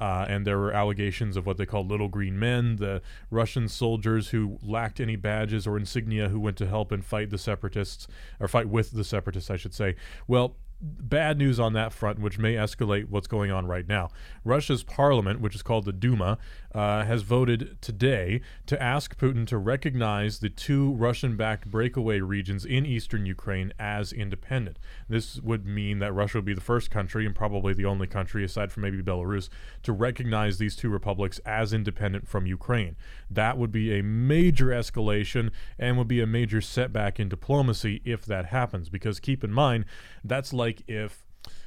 Uh, 0.00 0.26
and 0.28 0.46
there 0.46 0.58
were 0.58 0.72
allegations 0.72 1.36
of 1.36 1.46
what 1.46 1.56
they 1.56 1.66
call 1.66 1.86
little 1.86 2.08
green 2.08 2.38
men, 2.38 2.76
the 2.76 3.00
Russian 3.30 3.68
soldiers 3.68 4.28
who 4.28 4.58
lacked 4.62 5.00
any 5.00 5.16
badges 5.16 5.66
or 5.66 5.76
insignia 5.76 6.28
who 6.28 6.38
went 6.38 6.56
to 6.58 6.66
help 6.66 6.92
and 6.92 7.04
fight 7.04 7.30
the 7.30 7.38
separatists, 7.38 8.06
or 8.38 8.48
fight 8.48 8.68
with 8.68 8.92
the 8.92 9.04
separatists, 9.04 9.50
I 9.50 9.56
should 9.56 9.74
say. 9.74 9.96
Well, 10.28 10.56
bad 10.80 11.38
news 11.38 11.58
on 11.58 11.72
that 11.72 11.92
front, 11.92 12.18
which 12.18 12.38
may 12.38 12.54
escalate 12.54 13.08
what's 13.08 13.26
going 13.26 13.50
on 13.50 13.66
right 13.66 13.88
now. 13.88 14.10
Russia's 14.44 14.82
parliament, 14.82 15.40
which 15.40 15.54
is 15.54 15.62
called 15.62 15.84
the 15.84 15.92
Duma, 15.92 16.38
uh, 16.74 17.04
has 17.04 17.22
voted 17.22 17.78
today 17.80 18.42
to 18.66 18.80
ask 18.82 19.18
Putin 19.18 19.46
to 19.46 19.56
recognize 19.56 20.40
the 20.40 20.50
two 20.50 20.92
Russian 20.92 21.36
backed 21.36 21.70
breakaway 21.70 22.20
regions 22.20 22.66
in 22.66 22.84
eastern 22.84 23.24
Ukraine 23.24 23.72
as 23.78 24.12
independent. 24.12 24.78
This 25.08 25.40
would 25.40 25.64
mean 25.64 26.00
that 26.00 26.12
Russia 26.12 26.38
would 26.38 26.44
be 26.44 26.54
the 26.54 26.60
first 26.60 26.90
country, 26.90 27.24
and 27.24 27.34
probably 27.34 27.72
the 27.72 27.86
only 27.86 28.06
country, 28.06 28.44
aside 28.44 28.70
from 28.70 28.82
maybe 28.82 29.02
Belarus, 29.02 29.48
to 29.84 29.92
recognize 29.92 30.58
these 30.58 30.76
two 30.76 30.90
republics 30.90 31.40
as 31.46 31.72
independent 31.72 32.28
from 32.28 32.46
Ukraine. 32.46 32.96
That 33.30 33.56
would 33.56 33.72
be 33.72 33.98
a 33.98 34.02
major 34.02 34.66
escalation 34.66 35.50
and 35.78 35.96
would 35.96 36.08
be 36.08 36.20
a 36.20 36.26
major 36.26 36.60
setback 36.60 37.18
in 37.18 37.30
diplomacy 37.30 38.02
if 38.04 38.26
that 38.26 38.46
happens. 38.46 38.90
Because 38.90 39.20
keep 39.20 39.42
in 39.42 39.52
mind, 39.52 39.86
that's 40.22 40.52
like 40.52 40.65
if, 40.86 41.24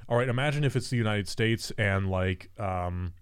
all 0.08 0.18
right, 0.18 0.30
imagine 0.30 0.64
if 0.64 0.76
it's 0.76 0.90
the 0.90 0.98
United 0.98 1.28
States 1.28 1.72
and 1.78 2.10
like, 2.10 2.50
um, 2.60 3.14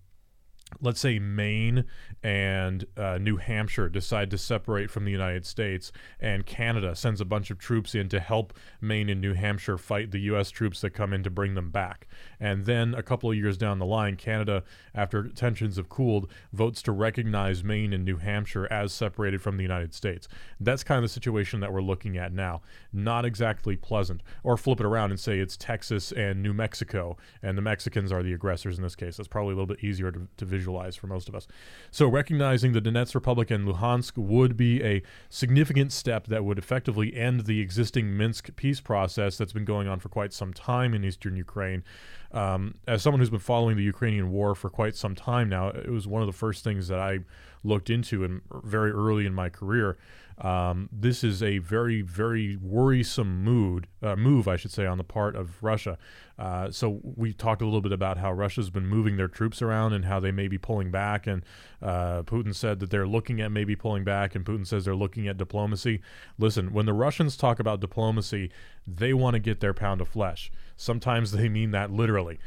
let's 0.81 0.99
say 0.99 1.19
Maine 1.19 1.85
and 2.23 2.85
uh, 2.97 3.17
New 3.17 3.37
Hampshire 3.37 3.89
decide 3.89 4.29
to 4.31 4.37
separate 4.37 4.91
from 4.91 5.05
the 5.05 5.11
United 5.11 5.45
States, 5.45 5.91
and 6.19 6.45
Canada 6.45 6.95
sends 6.95 7.21
a 7.21 7.25
bunch 7.25 7.49
of 7.49 7.57
troops 7.57 7.95
in 7.95 8.09
to 8.09 8.19
help 8.19 8.53
Maine 8.81 9.09
and 9.09 9.21
New 9.21 9.33
Hampshire 9.33 9.77
fight 9.77 10.11
the 10.11 10.19
U.S. 10.21 10.49
troops 10.49 10.81
that 10.81 10.91
come 10.91 11.13
in 11.13 11.23
to 11.23 11.29
bring 11.29 11.55
them 11.55 11.71
back. 11.71 12.07
And 12.39 12.65
then 12.65 12.93
a 12.93 13.03
couple 13.03 13.29
of 13.29 13.37
years 13.37 13.57
down 13.57 13.79
the 13.79 13.85
line, 13.85 14.15
Canada, 14.15 14.63
after 14.93 15.27
tensions 15.29 15.77
have 15.77 15.89
cooled, 15.89 16.29
votes 16.51 16.81
to 16.83 16.91
recognize 16.91 17.63
Maine 17.63 17.93
and 17.93 18.03
New 18.03 18.17
Hampshire 18.17 18.67
as 18.71 18.93
separated 18.93 19.41
from 19.41 19.57
the 19.57 19.63
United 19.63 19.93
States. 19.93 20.27
That's 20.59 20.83
kind 20.83 20.97
of 20.97 21.03
the 21.03 21.13
situation 21.13 21.59
that 21.61 21.71
we're 21.71 21.81
looking 21.81 22.17
at 22.17 22.33
now. 22.33 22.61
Not 22.91 23.25
exactly 23.25 23.75
pleasant. 23.75 24.21
Or 24.43 24.57
flip 24.57 24.79
it 24.79 24.85
around 24.85 25.11
and 25.11 25.19
say 25.19 25.39
it's 25.39 25.57
Texas 25.57 26.11
and 26.11 26.43
New 26.43 26.53
Mexico, 26.53 27.17
and 27.41 27.57
the 27.57 27.61
Mexicans 27.61 28.11
are 28.11 28.23
the 28.23 28.33
aggressors 28.33 28.77
in 28.77 28.83
this 28.83 28.95
case. 28.95 29.17
That's 29.17 29.27
probably 29.27 29.53
a 29.53 29.55
little 29.55 29.67
bit 29.67 29.83
easier 29.83 30.11
to, 30.11 30.27
to 30.37 30.45
visualize 30.57 30.95
for 30.95 31.07
most 31.07 31.29
of 31.29 31.35
us. 31.35 31.47
So, 31.91 32.07
recognizing 32.07 32.73
the 32.73 32.81
Donetsk 32.81 33.15
Republic 33.15 33.51
and 33.51 33.67
Luhansk 33.67 34.17
would 34.17 34.57
be 34.57 34.83
a 34.83 35.03
significant 35.29 35.91
step 35.91 36.27
that 36.27 36.43
would 36.43 36.57
effectively 36.57 37.15
end 37.15 37.45
the 37.45 37.61
existing 37.61 38.17
Minsk 38.17 38.55
peace 38.55 38.81
process 38.81 39.37
that's 39.37 39.53
been 39.53 39.65
going 39.65 39.87
on 39.87 39.99
for 39.99 40.09
quite 40.09 40.33
some 40.33 40.53
time 40.53 40.93
in 40.93 41.03
eastern 41.03 41.35
Ukraine. 41.35 41.83
Um, 42.31 42.75
as 42.87 43.01
someone 43.01 43.19
who's 43.19 43.29
been 43.29 43.39
following 43.39 43.77
the 43.77 43.83
Ukrainian 43.83 44.31
war 44.31 44.53
for 44.53 44.69
quite 44.69 44.95
some 44.95 45.15
time 45.15 45.47
now, 45.49 45.69
it 45.69 45.89
was 45.89 46.07
one 46.07 46.21
of 46.21 46.27
the 46.27 46.33
first 46.33 46.63
things 46.63 46.87
that 46.89 46.99
I 46.99 47.19
looked 47.63 47.89
into 47.89 48.23
in 48.23 48.41
very 48.63 48.91
early 48.91 49.25
in 49.25 49.33
my 49.33 49.49
career. 49.49 49.97
Um, 50.39 50.87
this 50.91 51.23
is 51.23 51.41
a 51.41 51.57
very, 51.57 52.01
very 52.01 52.55
worrisome 52.57 53.43
mood, 53.43 53.87
uh, 54.03 54.15
move, 54.15 54.47
I 54.47 54.55
should 54.55 54.71
say, 54.71 54.85
on 54.85 54.99
the 54.99 55.03
part 55.03 55.35
of 55.35 55.63
Russia. 55.63 55.97
Uh, 56.37 56.69
so 56.69 56.99
we 57.03 57.33
talked 57.33 57.63
a 57.63 57.65
little 57.65 57.81
bit 57.81 57.91
about 57.91 58.19
how 58.19 58.31
Russia's 58.31 58.69
been 58.69 58.85
moving 58.85 59.17
their 59.17 59.27
troops 59.27 59.63
around 59.63 59.93
and 59.93 60.05
how 60.05 60.19
they 60.19 60.31
may 60.31 60.47
be 60.47 60.59
pulling 60.59 60.91
back. 60.91 61.25
And 61.25 61.43
uh, 61.81 62.21
Putin 62.21 62.53
said 62.53 62.79
that 62.81 62.91
they're 62.91 63.07
looking 63.07 63.41
at 63.41 63.51
maybe 63.51 63.75
pulling 63.75 64.03
back, 64.03 64.35
and 64.35 64.45
Putin 64.45 64.67
says 64.67 64.85
they're 64.85 64.95
looking 64.95 65.27
at 65.27 65.37
diplomacy. 65.37 66.01
Listen, 66.37 66.71
when 66.71 66.85
the 66.85 66.93
Russians 66.93 67.35
talk 67.35 67.59
about 67.59 67.79
diplomacy, 67.79 68.51
they 68.85 69.13
want 69.13 69.33
to 69.33 69.39
get 69.39 69.59
their 69.59 69.73
pound 69.73 70.01
of 70.01 70.07
flesh. 70.07 70.51
Sometimes 70.75 71.31
they 71.31 71.49
mean 71.49 71.71
that 71.71 71.91
literally. 71.91 72.37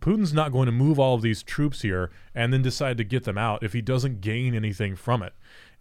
Putin's 0.00 0.34
not 0.34 0.52
going 0.52 0.66
to 0.66 0.72
move 0.72 0.98
all 0.98 1.14
of 1.14 1.22
these 1.22 1.42
troops 1.42 1.80
here 1.80 2.10
and 2.34 2.52
then 2.52 2.60
decide 2.60 2.98
to 2.98 3.04
get 3.04 3.24
them 3.24 3.38
out 3.38 3.62
if 3.62 3.72
he 3.72 3.80
doesn't 3.80 4.20
gain 4.20 4.54
anything 4.54 4.94
from 4.94 5.22
it. 5.22 5.32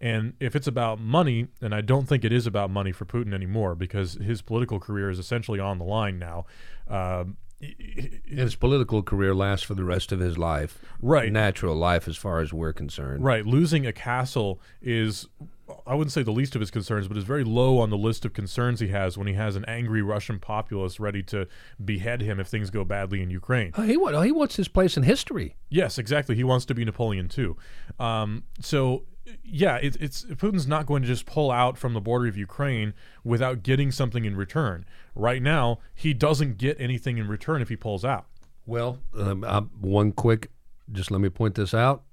And 0.01 0.33
if 0.39 0.55
it's 0.55 0.67
about 0.67 0.99
money, 0.99 1.47
and 1.61 1.75
I 1.75 1.81
don't 1.81 2.07
think 2.07 2.23
it 2.23 2.31
is 2.31 2.47
about 2.47 2.69
money 2.69 2.91
for 2.91 3.05
Putin 3.05 3.33
anymore 3.33 3.75
because 3.75 4.13
his 4.13 4.41
political 4.41 4.79
career 4.79 5.09
is 5.09 5.19
essentially 5.19 5.59
on 5.59 5.77
the 5.77 5.85
line 5.85 6.17
now. 6.17 6.45
Um, 6.87 7.37
His 8.25 8.55
political 8.55 9.03
career 9.03 9.35
lasts 9.35 9.65
for 9.65 9.75
the 9.75 9.83
rest 9.83 10.13
of 10.13 10.21
his 10.21 10.37
life. 10.37 10.79
Right. 11.01 11.29
Natural 11.31 11.75
life, 11.75 12.07
as 12.07 12.15
far 12.15 12.39
as 12.39 12.53
we're 12.53 12.71
concerned. 12.71 13.23
Right. 13.23 13.45
Losing 13.45 13.85
a 13.85 13.91
castle 13.91 14.61
is, 14.81 15.27
I 15.85 15.93
wouldn't 15.93 16.13
say 16.13 16.23
the 16.23 16.31
least 16.31 16.55
of 16.55 16.61
his 16.61 16.71
concerns, 16.71 17.09
but 17.09 17.17
is 17.17 17.25
very 17.25 17.43
low 17.43 17.79
on 17.79 17.89
the 17.89 17.97
list 17.97 18.23
of 18.23 18.31
concerns 18.31 18.79
he 18.79 18.87
has 18.87 19.17
when 19.17 19.27
he 19.27 19.33
has 19.33 19.57
an 19.57 19.65
angry 19.65 20.01
Russian 20.01 20.39
populace 20.39 21.01
ready 21.01 21.21
to 21.23 21.47
behead 21.83 22.21
him 22.21 22.39
if 22.39 22.47
things 22.47 22.69
go 22.69 22.85
badly 22.85 23.21
in 23.21 23.29
Ukraine. 23.29 23.73
Oh, 23.75 23.81
he, 23.81 23.97
he 24.25 24.31
wants 24.31 24.55
his 24.55 24.69
place 24.69 24.95
in 24.95 25.03
history. 25.03 25.57
Yes, 25.67 25.97
exactly. 25.97 26.35
He 26.37 26.45
wants 26.45 26.63
to 26.67 26.73
be 26.73 26.85
Napoleon 26.85 27.27
too. 27.27 27.57
Um, 27.99 28.43
so 28.61 29.03
yeah, 29.43 29.75
it, 29.77 29.95
it's 29.99 30.23
Putin's 30.25 30.67
not 30.67 30.85
going 30.85 31.01
to 31.01 31.07
just 31.07 31.25
pull 31.25 31.51
out 31.51 31.77
from 31.77 31.93
the 31.93 32.01
border 32.01 32.27
of 32.27 32.37
Ukraine 32.37 32.93
without 33.23 33.63
getting 33.63 33.91
something 33.91 34.25
in 34.25 34.35
return. 34.35 34.85
Right 35.15 35.41
now, 35.41 35.79
he 35.93 36.13
doesn't 36.13 36.57
get 36.57 36.79
anything 36.79 37.17
in 37.17 37.27
return 37.27 37.61
if 37.61 37.69
he 37.69 37.75
pulls 37.75 38.03
out. 38.05 38.25
Well, 38.65 38.99
um, 39.17 39.43
uh, 39.43 39.61
one 39.79 40.11
quick, 40.11 40.51
just 40.91 41.11
let 41.11 41.21
me 41.21 41.29
point 41.29 41.55
this 41.55 41.73
out. 41.73 42.03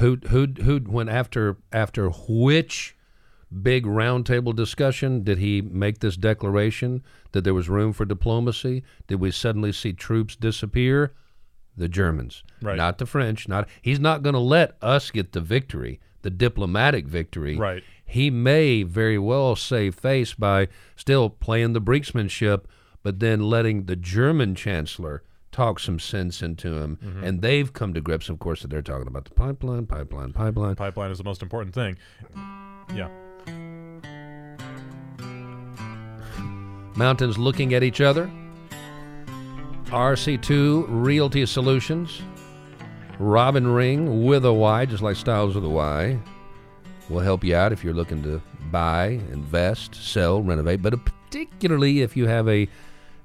Who 0.00 0.18
who 0.28 0.46
who 0.62 0.80
went 0.86 1.10
after 1.10 1.56
after 1.72 2.08
which 2.10 2.96
big 3.62 3.84
roundtable 3.84 4.54
discussion 4.56 5.22
did 5.22 5.38
he 5.38 5.60
make 5.60 6.00
this 6.00 6.16
declaration 6.16 7.02
that 7.32 7.44
there 7.44 7.54
was 7.54 7.68
room 7.68 7.92
for 7.92 8.04
diplomacy? 8.04 8.82
Did 9.06 9.20
we 9.20 9.30
suddenly 9.30 9.70
see 9.72 9.92
troops 9.92 10.34
disappear? 10.36 11.12
The 11.76 11.88
Germans, 11.88 12.44
Right. 12.62 12.76
not 12.76 12.98
the 12.98 13.06
French. 13.06 13.48
Not 13.48 13.68
he's 13.82 13.98
not 13.98 14.22
going 14.22 14.34
to 14.34 14.38
let 14.40 14.76
us 14.80 15.10
get 15.10 15.32
the 15.32 15.40
victory, 15.40 15.98
the 16.24 16.30
diplomatic 16.30 17.06
victory. 17.06 17.56
Right. 17.56 17.84
He 18.04 18.30
may 18.30 18.82
very 18.82 19.18
well 19.18 19.54
save 19.54 19.94
face 19.94 20.34
by 20.34 20.68
still 20.96 21.30
playing 21.30 21.74
the 21.74 21.80
brinksmanship, 21.80 22.64
but 23.02 23.20
then 23.20 23.42
letting 23.42 23.84
the 23.84 23.94
German 23.94 24.54
chancellor 24.54 25.22
talk 25.52 25.78
some 25.78 26.00
sense 26.00 26.42
into 26.42 26.74
him. 26.78 26.98
Mm-hmm. 27.02 27.24
And 27.24 27.42
they've 27.42 27.72
come 27.72 27.94
to 27.94 28.00
grips, 28.00 28.28
of 28.28 28.40
course, 28.40 28.62
that 28.62 28.68
they're 28.68 28.82
talking 28.82 29.06
about 29.06 29.26
the 29.26 29.30
pipeline, 29.30 29.86
pipeline, 29.86 30.32
pipeline. 30.32 30.74
Pipeline 30.74 31.12
is 31.12 31.18
the 31.18 31.24
most 31.24 31.42
important 31.42 31.74
thing. 31.74 31.96
Yeah. 32.94 33.08
Mountains 36.96 37.38
looking 37.38 37.74
at 37.74 37.82
each 37.82 38.00
other. 38.00 38.30
RC2 39.86 40.86
Realty 40.88 41.46
Solutions. 41.46 42.22
Robin 43.18 43.66
Ring 43.66 44.24
with 44.24 44.44
a 44.44 44.52
Y, 44.52 44.86
just 44.86 45.02
like 45.02 45.16
Styles 45.16 45.54
with 45.54 45.64
a 45.64 45.68
Y. 45.68 46.18
Will 47.08 47.20
help 47.20 47.44
you 47.44 47.54
out 47.54 47.72
if 47.72 47.84
you're 47.84 47.94
looking 47.94 48.22
to 48.22 48.40
buy, 48.70 49.20
invest, 49.30 49.94
sell, 49.94 50.42
renovate, 50.42 50.82
but 50.82 50.98
particularly 51.04 52.00
if 52.00 52.16
you 52.16 52.26
have 52.26 52.48
a 52.48 52.68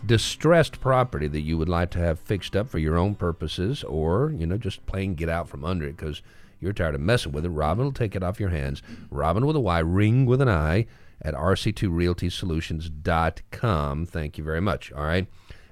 distressed 0.06 0.80
property 0.80 1.28
that 1.28 1.42
you 1.42 1.58
would 1.58 1.70
like 1.70 1.90
to 1.92 2.00
have 2.00 2.20
fixed 2.20 2.56
up 2.56 2.70
for 2.70 2.78
your 2.78 2.98
own 2.98 3.16
purposes 3.16 3.84
or, 3.84 4.32
you 4.32 4.46
know, 4.46 4.58
just 4.58 4.86
plain 4.86 5.16
get 5.16 5.30
out 5.30 5.50
from 5.50 5.66
under 5.66 5.88
it 5.88 5.98
because 5.98 6.22
you're 6.60 6.74
tired 6.74 6.96
of 6.96 7.02
messing 7.02 7.32
with 7.32 7.46
it. 7.46 7.50
Robin 7.50 7.86
will 7.86 7.92
take 7.92 8.16
it 8.16 8.24
off 8.24 8.40
your 8.40 8.50
hands. 8.50 8.82
Robin 9.10 9.46
with 9.46 9.56
a 9.56 9.60
Y, 9.60 9.80
ring 9.80 10.26
with 10.26 10.42
an 10.42 10.50
I 10.50 10.86
at 11.22 11.34
rc2realtysolutions.com. 11.34 14.06
Thank 14.06 14.38
you 14.38 14.44
very 14.44 14.62
much. 14.62 14.92
All 14.92 15.04
right. 15.04 15.28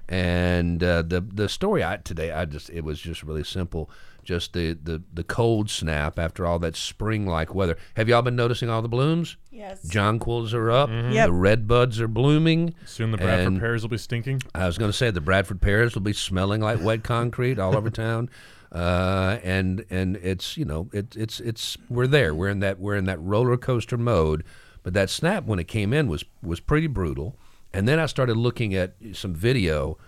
And 0.08 0.82
uh, 0.82 1.02
the 1.02 1.20
the 1.20 1.48
story 1.48 1.84
I 1.84 1.98
today 1.98 2.32
I 2.32 2.44
just 2.46 2.70
it 2.70 2.82
was 2.82 3.00
just 3.00 3.22
really 3.22 3.44
simple. 3.44 3.90
Just 4.24 4.52
the, 4.52 4.74
the, 4.74 5.02
the 5.14 5.24
cold 5.24 5.70
snap 5.70 6.18
after 6.18 6.44
all 6.44 6.58
that 6.58 6.76
spring 6.76 7.24
like 7.24 7.54
weather. 7.54 7.78
Have 7.96 8.10
y'all 8.10 8.20
been 8.20 8.36
noticing 8.36 8.68
all 8.68 8.82
the 8.82 8.88
blooms? 8.88 9.38
Yes. 9.50 9.82
Jonquils 9.88 10.52
are 10.52 10.70
up. 10.70 10.90
Yep. 10.90 11.28
The 11.28 11.32
red 11.32 11.66
buds 11.66 11.98
are 11.98 12.08
blooming. 12.08 12.74
Soon 12.84 13.10
the 13.10 13.16
Bradford 13.16 13.46
And- 13.46 13.60
pears 13.60 13.80
will 13.80 13.88
be 13.88 13.96
stinking. 13.96 14.42
I 14.54 14.66
was 14.66 14.76
going 14.76 14.90
to 14.90 14.96
say 14.96 15.10
the 15.10 15.22
Bradford 15.22 15.62
pears 15.62 15.94
will 15.94 16.02
be 16.02 16.12
smelling 16.12 16.60
like 16.60 16.82
wet 16.82 17.04
concrete 17.04 17.58
all 17.58 17.74
over 17.74 17.88
town, 17.88 18.28
uh, 18.72 19.38
and 19.42 19.86
and 19.88 20.16
it's 20.16 20.58
you 20.58 20.66
know 20.66 20.90
it, 20.92 21.16
it's 21.16 21.40
it's 21.40 21.78
we're 21.88 22.06
there 22.06 22.34
we're 22.34 22.48
in 22.50 22.60
that 22.60 22.78
we're 22.78 22.96
in 22.96 23.06
that 23.06 23.20
roller 23.22 23.56
coaster 23.56 23.96
mode, 23.96 24.44
but 24.82 24.92
that 24.92 25.08
snap 25.08 25.44
when 25.44 25.58
it 25.58 25.68
came 25.68 25.94
in 25.94 26.06
was 26.06 26.22
was 26.42 26.60
pretty 26.60 26.86
brutal, 26.86 27.38
and 27.72 27.86
then 27.86 27.98
I 27.98 28.06
started 28.06 28.36
looking 28.36 28.74
at 28.74 28.94
some 29.12 29.34
video 29.34 29.98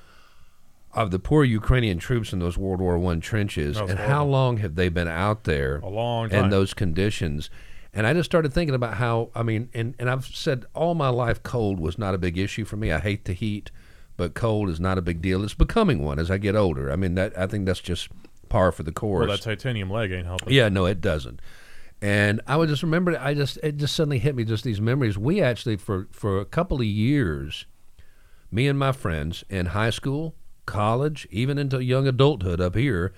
of 0.92 1.10
the 1.10 1.18
poor 1.18 1.44
Ukrainian 1.44 1.98
troops 1.98 2.32
in 2.32 2.40
those 2.40 2.58
World 2.58 2.80
War 2.80 2.98
One 2.98 3.20
trenches, 3.20 3.78
and 3.78 3.98
how 3.98 4.24
long 4.24 4.58
have 4.58 4.74
they 4.74 4.88
been 4.88 5.08
out 5.08 5.44
there? 5.44 5.76
A 5.78 5.88
long 5.88 6.30
in 6.30 6.42
time. 6.42 6.50
those 6.50 6.74
conditions. 6.74 7.50
And 7.92 8.06
I 8.06 8.14
just 8.14 8.30
started 8.30 8.52
thinking 8.52 8.74
about 8.74 8.94
how 8.94 9.30
I 9.34 9.42
mean, 9.42 9.68
and, 9.74 9.94
and 9.98 10.08
I've 10.08 10.24
said 10.24 10.64
all 10.74 10.94
my 10.94 11.08
life 11.08 11.42
cold 11.42 11.80
was 11.80 11.98
not 11.98 12.14
a 12.14 12.18
big 12.18 12.38
issue 12.38 12.64
for 12.64 12.76
me. 12.76 12.92
I 12.92 13.00
hate 13.00 13.24
the 13.24 13.32
heat, 13.32 13.70
but 14.16 14.34
cold 14.34 14.68
is 14.68 14.78
not 14.78 14.96
a 14.96 15.02
big 15.02 15.20
deal. 15.20 15.42
It's 15.42 15.54
becoming 15.54 16.04
one 16.04 16.18
as 16.18 16.30
I 16.30 16.38
get 16.38 16.54
older. 16.54 16.92
I 16.92 16.96
mean, 16.96 17.14
that 17.16 17.36
I 17.36 17.46
think 17.46 17.66
that's 17.66 17.80
just 17.80 18.08
par 18.48 18.70
for 18.70 18.82
the 18.82 18.92
course. 18.92 19.26
Well, 19.26 19.36
that 19.36 19.42
titanium 19.42 19.90
leg 19.90 20.12
ain't 20.12 20.26
helping. 20.26 20.52
Yeah, 20.52 20.68
no, 20.68 20.86
it 20.86 21.00
doesn't. 21.00 21.40
And 22.02 22.40
I 22.46 22.56
would 22.56 22.68
just 22.68 22.82
remember, 22.82 23.18
I 23.18 23.34
just 23.34 23.58
it 23.62 23.76
just 23.76 23.94
suddenly 23.94 24.18
hit 24.18 24.34
me 24.34 24.44
just 24.44 24.64
these 24.64 24.80
memories. 24.80 25.18
We 25.18 25.42
actually 25.42 25.76
for 25.76 26.08
for 26.10 26.40
a 26.40 26.46
couple 26.46 26.78
of 26.78 26.86
years, 26.86 27.66
me 28.50 28.68
and 28.68 28.78
my 28.78 28.92
friends 28.92 29.44
in 29.50 29.66
high 29.66 29.90
school, 29.90 30.34
college, 30.64 31.28
even 31.30 31.58
into 31.58 31.84
young 31.84 32.06
adulthood 32.06 32.60
up 32.60 32.74
here, 32.74 33.12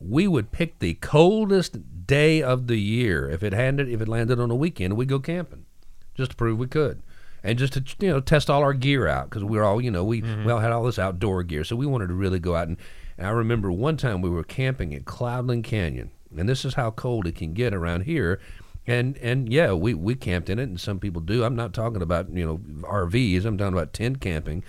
we 0.00 0.26
would 0.26 0.50
pick 0.50 0.78
the 0.78 0.94
coldest 0.94 2.06
day 2.06 2.42
of 2.42 2.66
the 2.66 2.78
year 2.78 3.30
if 3.30 3.42
it 3.42 3.52
landed 3.52 3.88
if 3.88 4.00
it 4.00 4.08
landed 4.08 4.40
on 4.40 4.50
a 4.50 4.56
weekend. 4.56 4.96
We'd 4.96 5.08
go 5.08 5.20
camping, 5.20 5.66
just 6.14 6.32
to 6.32 6.36
prove 6.36 6.58
we 6.58 6.66
could. 6.66 7.02
And 7.44 7.58
just 7.58 7.74
to 7.74 7.84
you 8.00 8.10
know 8.10 8.20
test 8.20 8.50
all 8.50 8.62
our 8.62 8.72
gear 8.72 9.06
out 9.06 9.30
because 9.30 9.44
we 9.44 9.58
were 9.58 9.64
all 9.64 9.80
you 9.80 9.90
know 9.90 10.02
we 10.02 10.22
mm-hmm. 10.22 10.44
we 10.44 10.50
all 10.50 10.60
had 10.60 10.72
all 10.72 10.82
this 10.82 10.98
outdoor 10.98 11.42
gear 11.42 11.62
so 11.62 11.76
we 11.76 11.84
wanted 11.84 12.06
to 12.06 12.14
really 12.14 12.38
go 12.38 12.56
out 12.56 12.68
and, 12.68 12.78
and 13.18 13.26
I 13.26 13.30
remember 13.30 13.70
one 13.70 13.98
time 13.98 14.22
we 14.22 14.30
were 14.30 14.44
camping 14.44 14.94
at 14.94 15.04
Cloudland 15.04 15.62
Canyon 15.62 16.10
and 16.36 16.48
this 16.48 16.64
is 16.64 16.74
how 16.74 16.90
cold 16.90 17.26
it 17.26 17.34
can 17.34 17.52
get 17.52 17.74
around 17.74 18.02
here 18.02 18.40
and 18.86 19.16
and 19.18 19.52
yeah 19.52 19.72
we 19.72 19.94
we 19.94 20.14
camped 20.14 20.50
in 20.50 20.58
it 20.58 20.64
and 20.64 20.80
some 20.80 20.98
people 20.98 21.20
do 21.20 21.44
I'm 21.44 21.56
not 21.56 21.72
talking 21.72 22.02
about 22.02 22.30
you 22.30 22.44
know 22.44 22.58
RVs 22.86 23.44
I'm 23.44 23.58
talking 23.58 23.72
about 23.72 23.92
tent 23.92 24.20
camping 24.20 24.62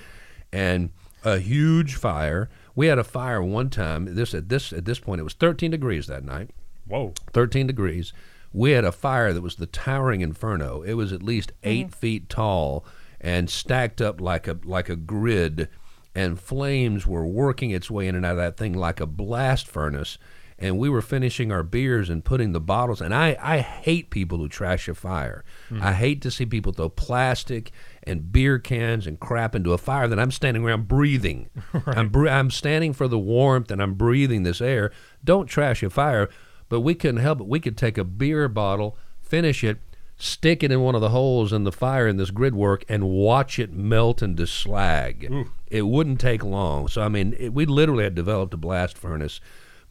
and 0.51 0.91
a 1.23 1.39
huge 1.39 1.95
fire 1.95 2.49
we 2.75 2.87
had 2.87 2.99
a 2.99 3.03
fire 3.03 3.41
one 3.41 3.69
time 3.69 4.15
this 4.15 4.33
at 4.33 4.49
this 4.49 4.71
at 4.71 4.85
this 4.85 4.99
point 4.99 5.19
it 5.19 5.23
was 5.23 5.33
13 5.33 5.71
degrees 5.71 6.07
that 6.07 6.23
night 6.23 6.51
Whoa. 6.87 7.13
13 7.33 7.67
degrees. 7.67 8.13
We 8.53 8.71
had 8.71 8.85
a 8.85 8.91
fire 8.91 9.33
that 9.33 9.41
was 9.41 9.55
the 9.55 9.65
towering 9.65 10.21
inferno. 10.21 10.81
It 10.81 10.93
was 10.93 11.11
at 11.11 11.23
least 11.23 11.51
mm-hmm. 11.61 11.87
8 11.87 11.95
feet 11.95 12.29
tall 12.29 12.85
and 13.19 13.49
stacked 13.49 14.01
up 14.01 14.21
like 14.21 14.47
a 14.47 14.59
like 14.63 14.87
a 14.87 14.95
grid, 14.95 15.67
and 16.13 16.39
flames 16.39 17.07
were 17.07 17.25
working 17.25 17.71
its 17.71 17.89
way 17.89 18.07
in 18.07 18.15
and 18.15 18.25
out 18.25 18.33
of 18.33 18.37
that 18.37 18.57
thing 18.57 18.73
like 18.73 18.99
a 18.99 19.07
blast 19.07 19.67
furnace. 19.67 20.17
And 20.57 20.77
we 20.77 20.87
were 20.89 21.01
finishing 21.01 21.51
our 21.51 21.63
beers 21.63 22.09
and 22.09 22.23
putting 22.23 22.53
the 22.53 22.61
bottles. 22.61 23.01
And 23.01 23.13
I, 23.13 23.37
I 23.41 23.57
hate 23.59 24.09
people 24.09 24.37
who 24.37 24.47
trash 24.47 24.87
a 24.87 24.95
fire. 24.95 25.43
Hmm. 25.67 25.81
I 25.83 25.91
hate 25.93 26.21
to 26.21 26.31
see 26.31 26.45
people 26.45 26.71
throw 26.71 26.87
plastic 26.87 27.71
and 28.03 28.31
beer 28.31 28.57
cans 28.57 29.05
and 29.05 29.19
crap 29.19 29.53
into 29.53 29.73
a 29.73 29.77
fire 29.77 30.07
that 30.07 30.19
I'm 30.19 30.31
standing 30.31 30.63
around 30.63 30.87
breathing. 30.87 31.49
I'm, 31.85 32.07
bre- 32.07 32.29
I'm 32.29 32.51
standing 32.51 32.93
for 32.93 33.09
the 33.09 33.19
warmth 33.19 33.69
and 33.69 33.81
I'm 33.81 33.95
breathing 33.95 34.43
this 34.43 34.61
air. 34.61 34.91
Don't 35.23 35.47
trash 35.47 35.83
a 35.83 35.89
fire. 35.89 36.29
But 36.69 36.81
we 36.81 36.95
couldn't 36.95 37.21
help 37.21 37.41
it. 37.41 37.47
We 37.47 37.59
could 37.59 37.77
take 37.77 37.97
a 37.97 38.03
beer 38.03 38.47
bottle, 38.47 38.97
finish 39.21 39.63
it, 39.63 39.79
stick 40.17 40.63
it 40.63 40.71
in 40.71 40.81
one 40.81 40.95
of 40.95 41.01
the 41.01 41.09
holes 41.09 41.51
in 41.53 41.63
the 41.63 41.71
fire 41.71 42.07
in 42.07 42.17
this 42.17 42.31
grid 42.31 42.55
work, 42.55 42.83
and 42.87 43.09
watch 43.09 43.59
it 43.59 43.71
melt 43.73 44.21
into 44.23 44.47
slag. 44.47 45.29
It 45.67 45.83
wouldn't 45.83 46.19
take 46.19 46.43
long. 46.43 46.87
So 46.87 47.01
I 47.01 47.09
mean, 47.09 47.35
it, 47.37 47.53
we 47.53 47.65
literally 47.65 48.05
had 48.05 48.15
developed 48.15 48.53
a 48.53 48.57
blast 48.57 48.97
furnace. 48.97 49.39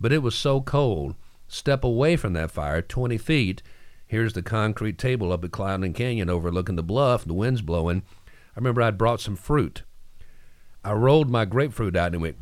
But 0.00 0.12
it 0.12 0.22
was 0.22 0.34
so 0.34 0.60
cold. 0.60 1.14
Step 1.48 1.84
away 1.84 2.16
from 2.16 2.32
that 2.32 2.50
fire, 2.50 2.82
20 2.82 3.18
feet. 3.18 3.62
Here's 4.06 4.32
the 4.32 4.42
concrete 4.42 4.98
table 4.98 5.32
up 5.32 5.44
at 5.44 5.50
Cloudland 5.50 5.94
Canyon 5.94 6.30
overlooking 6.30 6.76
the 6.76 6.82
bluff. 6.82 7.24
The 7.24 7.34
wind's 7.34 7.62
blowing. 7.62 8.02
I 8.26 8.58
remember 8.58 8.82
I'd 8.82 8.98
brought 8.98 9.20
some 9.20 9.36
fruit. 9.36 9.82
I 10.84 10.92
rolled 10.92 11.30
my 11.30 11.44
grapefruit 11.44 11.96
out 11.96 12.14
and 12.14 12.16
it 12.16 12.18
went 12.18 12.36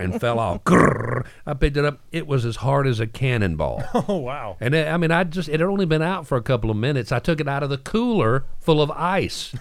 and 0.00 0.20
fell 0.20 0.38
off. 0.38 0.60
I 1.46 1.54
picked 1.54 1.76
it 1.76 1.84
up. 1.84 2.00
It 2.10 2.26
was 2.26 2.44
as 2.44 2.56
hard 2.56 2.86
as 2.86 3.00
a 3.00 3.06
cannonball. 3.06 3.84
Oh 4.08 4.16
wow. 4.16 4.56
And 4.60 4.74
it, 4.74 4.88
I 4.88 4.96
mean, 4.96 5.10
I 5.10 5.24
just 5.24 5.48
it 5.48 5.60
had 5.60 5.68
only 5.68 5.84
been 5.84 6.02
out 6.02 6.26
for 6.26 6.36
a 6.38 6.42
couple 6.42 6.70
of 6.70 6.76
minutes. 6.76 7.12
I 7.12 7.18
took 7.18 7.40
it 7.40 7.48
out 7.48 7.62
of 7.62 7.70
the 7.70 7.78
cooler 7.78 8.44
full 8.60 8.80
of 8.80 8.90
ice 8.92 9.54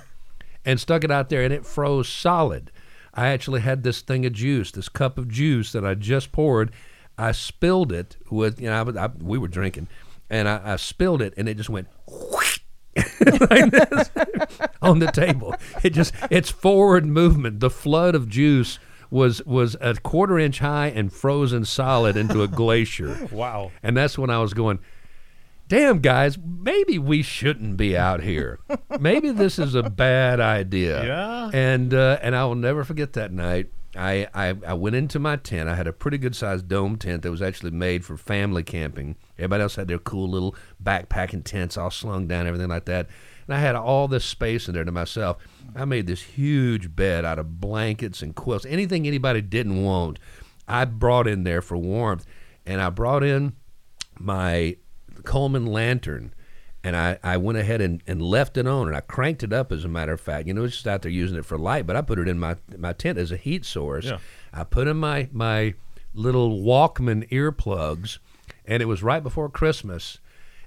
and 0.65 0.79
stuck 0.79 1.03
it 1.03 1.11
out 1.11 1.29
there, 1.29 1.43
and 1.43 1.53
it 1.53 1.65
froze 1.65 2.07
solid. 2.07 2.71
I 3.17 3.29
actually 3.29 3.61
had 3.61 3.81
this 3.81 4.01
thing 4.01 4.25
of 4.27 4.33
juice, 4.33 4.71
this 4.71 4.89
cup 4.89 5.17
of 5.17 5.27
juice 5.27 5.71
that 5.71 5.83
I 5.83 5.95
just 5.95 6.31
poured. 6.31 6.71
I 7.17 7.31
spilled 7.31 7.91
it 7.91 8.15
with 8.29 8.61
you 8.61 8.69
know 8.69 8.93
I, 8.95 9.05
I, 9.05 9.07
we 9.07 9.39
were 9.39 9.47
drinking, 9.47 9.87
and 10.29 10.47
I, 10.47 10.61
I 10.63 10.75
spilled 10.75 11.21
it, 11.23 11.33
and 11.35 11.49
it 11.49 11.57
just 11.57 11.69
went. 11.69 11.87
like 13.49 13.71
this 13.71 14.09
on 14.81 14.99
the 14.99 15.11
table. 15.11 15.55
It 15.83 15.91
just 15.91 16.13
it's 16.29 16.49
forward 16.49 17.05
movement. 17.05 17.59
The 17.59 17.69
flood 17.69 18.15
of 18.15 18.29
juice 18.29 18.79
was 19.09 19.43
was 19.45 19.75
a 19.81 19.95
quarter 19.95 20.37
inch 20.37 20.59
high 20.59 20.87
and 20.87 21.11
frozen 21.11 21.65
solid 21.65 22.17
into 22.17 22.43
a 22.43 22.47
glacier. 22.47 23.27
Wow. 23.31 23.71
And 23.83 23.95
that's 23.97 24.17
when 24.17 24.29
I 24.29 24.39
was 24.39 24.53
going, 24.53 24.79
damn, 25.67 25.99
guys, 25.99 26.37
maybe 26.37 26.97
we 26.97 27.21
shouldn't 27.21 27.77
be 27.77 27.97
out 27.97 28.21
here. 28.21 28.59
maybe 28.99 29.31
this 29.31 29.59
is 29.59 29.75
a 29.75 29.83
bad 29.83 30.39
idea. 30.39 31.03
Yeah. 31.07 31.49
And 31.53 31.93
uh, 31.93 32.19
and 32.21 32.35
I 32.35 32.45
will 32.45 32.55
never 32.55 32.83
forget 32.83 33.13
that 33.13 33.31
night. 33.31 33.71
I, 33.95 34.27
I, 34.33 34.55
I 34.67 34.73
went 34.73 34.95
into 34.95 35.17
my 35.17 35.37
tent. 35.37 35.69
I 35.69 35.75
had 35.75 35.87
a 35.87 35.93
pretty 35.93 36.17
good 36.17 36.35
sized 36.35 36.67
dome 36.67 36.97
tent 36.97 37.23
that 37.23 37.31
was 37.31 37.41
actually 37.41 37.71
made 37.71 38.05
for 38.05 38.17
family 38.17 38.61
camping. 38.63 39.15
Everybody 39.37 39.63
else 39.63 39.75
had 39.75 39.87
their 39.87 39.97
cool 39.97 40.29
little 40.29 40.55
backpacking 40.83 41.43
tents 41.43 41.77
all 41.77 41.89
slung 41.89 42.27
down, 42.27 42.45
everything 42.45 42.69
like 42.69 42.85
that. 42.85 43.07
And 43.47 43.55
I 43.55 43.59
had 43.59 43.75
all 43.75 44.07
this 44.07 44.25
space 44.25 44.67
in 44.67 44.73
there 44.75 44.83
to 44.83 44.91
myself. 44.91 45.37
I 45.75 45.85
made 45.85 46.05
this 46.05 46.21
huge 46.21 46.95
bed 46.95 47.25
out 47.25 47.39
of 47.39 47.59
blankets 47.59 48.21
and 48.21 48.35
quilts, 48.35 48.65
anything 48.65 49.07
anybody 49.07 49.41
didn't 49.41 49.83
want. 49.83 50.19
I 50.67 50.85
brought 50.85 51.27
in 51.27 51.43
there 51.43 51.61
for 51.61 51.77
warmth, 51.77 52.25
and 52.65 52.81
I 52.81 52.89
brought 52.89 53.23
in 53.23 53.53
my 54.19 54.77
Coleman 55.23 55.65
lantern, 55.65 56.33
and 56.83 56.95
I, 56.95 57.19
I 57.23 57.37
went 57.37 57.57
ahead 57.57 57.81
and, 57.81 58.01
and 58.07 58.21
left 58.21 58.57
it 58.57 58.67
on, 58.67 58.87
and 58.87 58.95
I 58.95 59.01
cranked 59.01 59.43
it 59.43 59.51
up. 59.51 59.71
As 59.71 59.83
a 59.83 59.89
matter 59.89 60.13
of 60.13 60.21
fact, 60.21 60.47
you 60.47 60.53
know, 60.53 60.63
it's 60.63 60.75
just 60.75 60.87
out 60.87 61.01
there 61.01 61.11
using 61.11 61.37
it 61.37 61.45
for 61.45 61.57
light, 61.57 61.85
but 61.85 61.95
I 61.95 62.01
put 62.01 62.19
it 62.19 62.27
in 62.27 62.39
my 62.39 62.55
my 62.77 62.93
tent 62.93 63.17
as 63.17 63.31
a 63.31 63.37
heat 63.37 63.65
source. 63.65 64.05
Yeah. 64.05 64.19
I 64.53 64.63
put 64.63 64.87
in 64.87 64.97
my 64.97 65.29
my 65.31 65.73
little 66.13 66.59
Walkman 66.61 67.29
earplugs, 67.29 68.19
and 68.65 68.81
it 68.81 68.87
was 68.87 69.03
right 69.03 69.21
before 69.21 69.49
Christmas, 69.49 70.19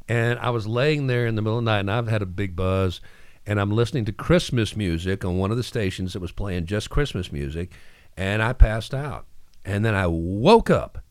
and 0.09 0.39
I 0.39 0.51
was 0.51 0.67
laying 0.67 1.07
there 1.07 1.27
in 1.27 1.35
the 1.35 1.43
middle 1.43 1.59
of 1.59 1.65
the 1.65 1.71
night, 1.71 1.81
and 1.81 1.91
I've 1.91 2.09
had 2.09 2.23
a 2.23 2.27
big 2.27 2.55
buzz, 2.55 3.01
and 3.47 3.61
I'm 3.61 3.71
listening 3.71 4.05
to 4.07 4.13
Christmas 4.13 4.77
music 4.77 5.25
on 5.25 5.39
one 5.39 5.51
of 5.51 5.57
the 5.57 5.63
stations 5.63 6.13
that 6.13 6.21
was 6.21 6.33
playing 6.33 6.67
just 6.67 6.91
Christmas 6.91 7.33
music, 7.33 7.73
and 8.17 8.43
I 8.43 8.53
passed 8.53 8.95
out, 8.95 9.27
and 9.65 9.85
then 9.85 9.95
I 9.95 10.07
woke 10.07 10.71
up 10.71 11.03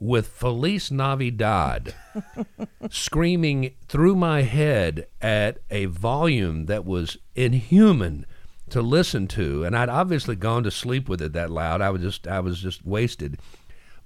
with 0.00 0.28
Feliz 0.28 0.90
Navidad 0.90 1.94
screaming 2.88 3.74
through 3.86 4.16
my 4.16 4.42
head 4.42 5.06
at 5.20 5.58
a 5.70 5.84
volume 5.84 6.64
that 6.66 6.86
was 6.86 7.18
inhuman 7.34 8.24
to 8.70 8.80
listen 8.80 9.28
to. 9.28 9.62
And 9.62 9.76
I'd 9.76 9.90
obviously 9.90 10.36
gone 10.36 10.62
to 10.64 10.70
sleep 10.70 11.08
with 11.08 11.20
it 11.20 11.34
that 11.34 11.50
loud. 11.50 11.82
I 11.82 11.90
was 11.90 12.00
just 12.00 12.26
I 12.26 12.40
was 12.40 12.60
just 12.60 12.84
wasted. 12.84 13.38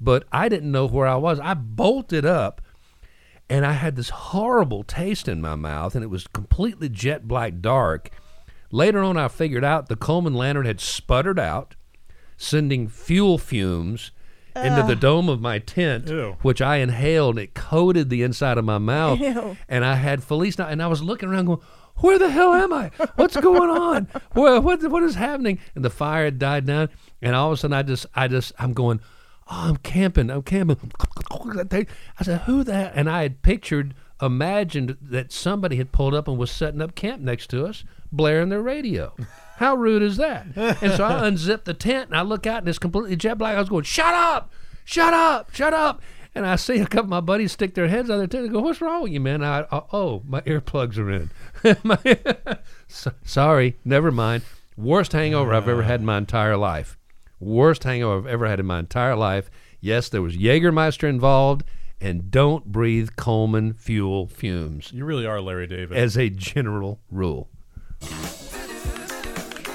But 0.01 0.25
I 0.33 0.49
didn't 0.49 0.73
know 0.73 0.87
where 0.87 1.07
I 1.07 1.15
was. 1.15 1.39
I 1.39 1.55
bolted 1.55 2.27
up 2.27 2.61
and 3.49 3.65
I 3.65 3.73
had 3.73 3.95
this 3.95 4.11
horrible 4.11 4.83
taste 4.83 5.29
in 5.29 5.41
my 5.41 5.55
mouth 5.55 5.95
and 5.95 6.03
it 6.03 6.11
was 6.11 6.27
completely 6.27 6.89
jet 6.89 7.29
black 7.29 7.61
dark. 7.61 8.11
Later 8.73 9.05
on 9.05 9.17
I 9.17 9.29
figured 9.29 9.65
out 9.65 9.89
the 9.89 9.95
Coleman 9.95 10.35
lantern 10.35 10.67
had 10.67 10.81
sputtered 10.81 11.39
out 11.39 11.77
sending 12.37 12.89
fuel 12.89 13.39
fumes 13.39 14.11
into 14.57 14.83
the 14.87 14.97
dome 14.97 15.29
of 15.29 15.41
my 15.41 15.59
tent, 15.59 16.09
Ew. 16.09 16.37
which 16.43 16.61
I 16.63 16.77
inhaled. 16.77 17.39
It 17.39 17.55
coated 17.55 18.11
the 18.11 18.23
inside 18.23 18.59
of 18.59 18.65
my 18.65 18.79
mouth, 18.79 19.21
Ew. 19.21 19.57
and 19.69 19.85
I 19.85 19.95
had 19.97 20.23
Felice, 20.23 20.59
and 20.59 20.83
I 20.83 20.87
was 20.87 21.03
looking 21.03 21.29
around, 21.29 21.47
going, 21.47 21.61
"Where 21.97 22.19
the 22.19 22.31
hell 22.31 22.55
am 22.55 22.73
I? 22.73 22.91
What's 23.17 23.37
going 23.37 23.71
on? 23.71 24.09
What 24.33 24.63
what 24.63 24.83
what 24.91 25.03
is 25.03 25.15
happening?" 25.17 25.59
And 25.75 25.85
the 25.85 25.91
fire 25.91 26.25
had 26.25 26.39
died 26.39 26.67
down, 26.67 26.89
and 27.23 27.35
all 27.35 27.49
of 27.49 27.55
a 27.55 27.57
sudden, 27.57 27.75
I 27.75 27.83
just 27.83 28.07
I 28.15 28.29
just 28.29 28.53
I'm 28.59 28.73
going, 28.73 29.01
"Oh, 29.51 29.69
I'm 29.69 29.77
camping. 29.79 30.31
I'm 30.31 30.43
camping." 30.43 30.79
I 32.19 32.23
said, 32.23 32.41
"Who 32.43 32.65
that?" 32.65 32.93
And 32.95 33.09
I 33.11 33.23
had 33.23 33.43
pictured, 33.43 33.95
imagined 34.21 34.97
that 35.01 35.33
somebody 35.33 35.77
had 35.77 35.93
pulled 35.93 36.15
up 36.15 36.29
and 36.29 36.39
was 36.39 36.51
setting 36.51 36.81
up 36.81 36.95
camp 36.95 37.21
next 37.21 37.49
to 37.51 37.67
us, 37.67 37.85
blaring 38.17 38.49
their 38.49 38.63
radio. 38.63 39.15
How 39.57 39.75
rude 39.77 40.03
is 40.03 40.17
that? 40.17 40.47
And 40.57 40.93
so 40.95 41.05
I 41.05 41.13
unzip 41.31 41.65
the 41.65 41.75
tent 41.75 42.09
and 42.11 42.17
I 42.19 42.23
look 42.23 42.47
out 42.47 42.59
and 42.59 42.69
it's 42.69 42.79
completely 42.79 43.17
jet 43.17 43.39
black. 43.39 43.57
I 43.57 43.61
was 43.61 43.69
going, 43.69 43.85
shut 43.85 44.13
up, 44.15 44.53
shut 44.85 45.15
up, 45.15 45.55
shut 45.55 45.73
up. 45.73 46.03
And 46.35 46.45
I 46.45 46.57
see 46.57 46.81
a 46.81 46.87
couple 46.87 47.05
of 47.05 47.09
my 47.11 47.21
buddies 47.21 47.53
stick 47.53 47.75
their 47.75 47.87
heads 47.87 48.11
out 48.11 48.15
of 48.15 48.19
their 48.19 48.27
tent 48.27 48.45
and 48.47 48.53
go, 48.53 48.61
what's 48.61 48.81
wrong 48.81 49.03
with 49.05 49.13
you, 49.13 49.21
man? 49.21 49.45
I, 49.45 49.61
I, 49.71 49.83
oh, 49.93 50.23
my 50.27 50.41
earplugs 50.41 50.99
are 50.99 51.11
in. 51.11 51.31
My- 51.85 51.99
So- 52.89 53.13
sorry, 53.25 53.77
never 53.85 54.11
mind. 54.11 54.43
Worst 54.77 55.13
hangover 55.13 55.55
I've 55.55 55.69
ever 55.69 55.85
had 55.85 56.01
in 56.01 56.07
my 56.07 56.19
entire 56.19 56.57
life. 56.57 56.99
Worst 57.39 57.85
hangover 57.85 58.19
I've 58.19 58.27
ever 58.33 58.47
had 58.49 58.59
in 58.59 58.67
my 58.67 58.81
entire 58.81 59.15
life. 59.15 59.49
Yes, 59.81 60.09
there 60.09 60.23
was 60.23 60.37
Jägermeister 60.37 61.09
involved. 61.09 61.63
And 62.01 62.31
don't 62.31 62.67
breathe 62.67 63.11
Coleman 63.17 63.73
fuel 63.73 64.27
fumes 64.27 64.91
You 64.93 65.05
really 65.07 65.25
are 65.25 65.41
Larry 65.41 65.69
David. 65.69 65.97
as 65.97 66.19
a 66.19 66.29
general 66.29 67.01
rule. 67.11 67.49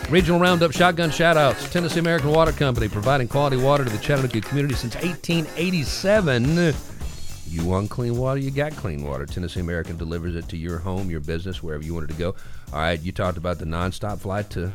Regional 0.10 0.39
Roundup 0.39 0.72
Shotgun 0.72 1.11
Shoutouts. 1.11 1.72
Tennessee 1.72 1.99
American 1.99 2.31
Water 2.31 2.51
Company 2.51 2.88
providing 2.88 3.27
quality 3.27 3.57
water 3.57 3.84
to 3.84 3.89
the 3.91 3.97
Chattanooga 3.99 4.41
community 4.41 4.73
since 4.73 4.95
1887. 4.95 6.73
You 7.47 7.65
want 7.65 7.91
clean 7.91 8.18
water? 8.18 8.39
You 8.39 8.49
got 8.49 8.76
clean 8.76 9.03
water. 9.03 9.27
Tennessee 9.27 9.60
American 9.60 9.97
delivers 9.97 10.35
it 10.35 10.47
to 10.49 10.57
your 10.57 10.80
home, 10.80 11.11
your 11.11 11.19
business, 11.19 11.61
wherever 11.61 11.84
you 11.84 11.93
want 11.93 12.10
it 12.10 12.14
to 12.14 12.19
go. 12.19 12.35
All 12.73 12.80
right, 12.80 12.99
you 12.99 13.11
talked 13.11 13.38
about 13.38 13.60
the 13.60 13.65
nonstop 13.65 14.19
flight 14.19 14.49
to 14.51 14.73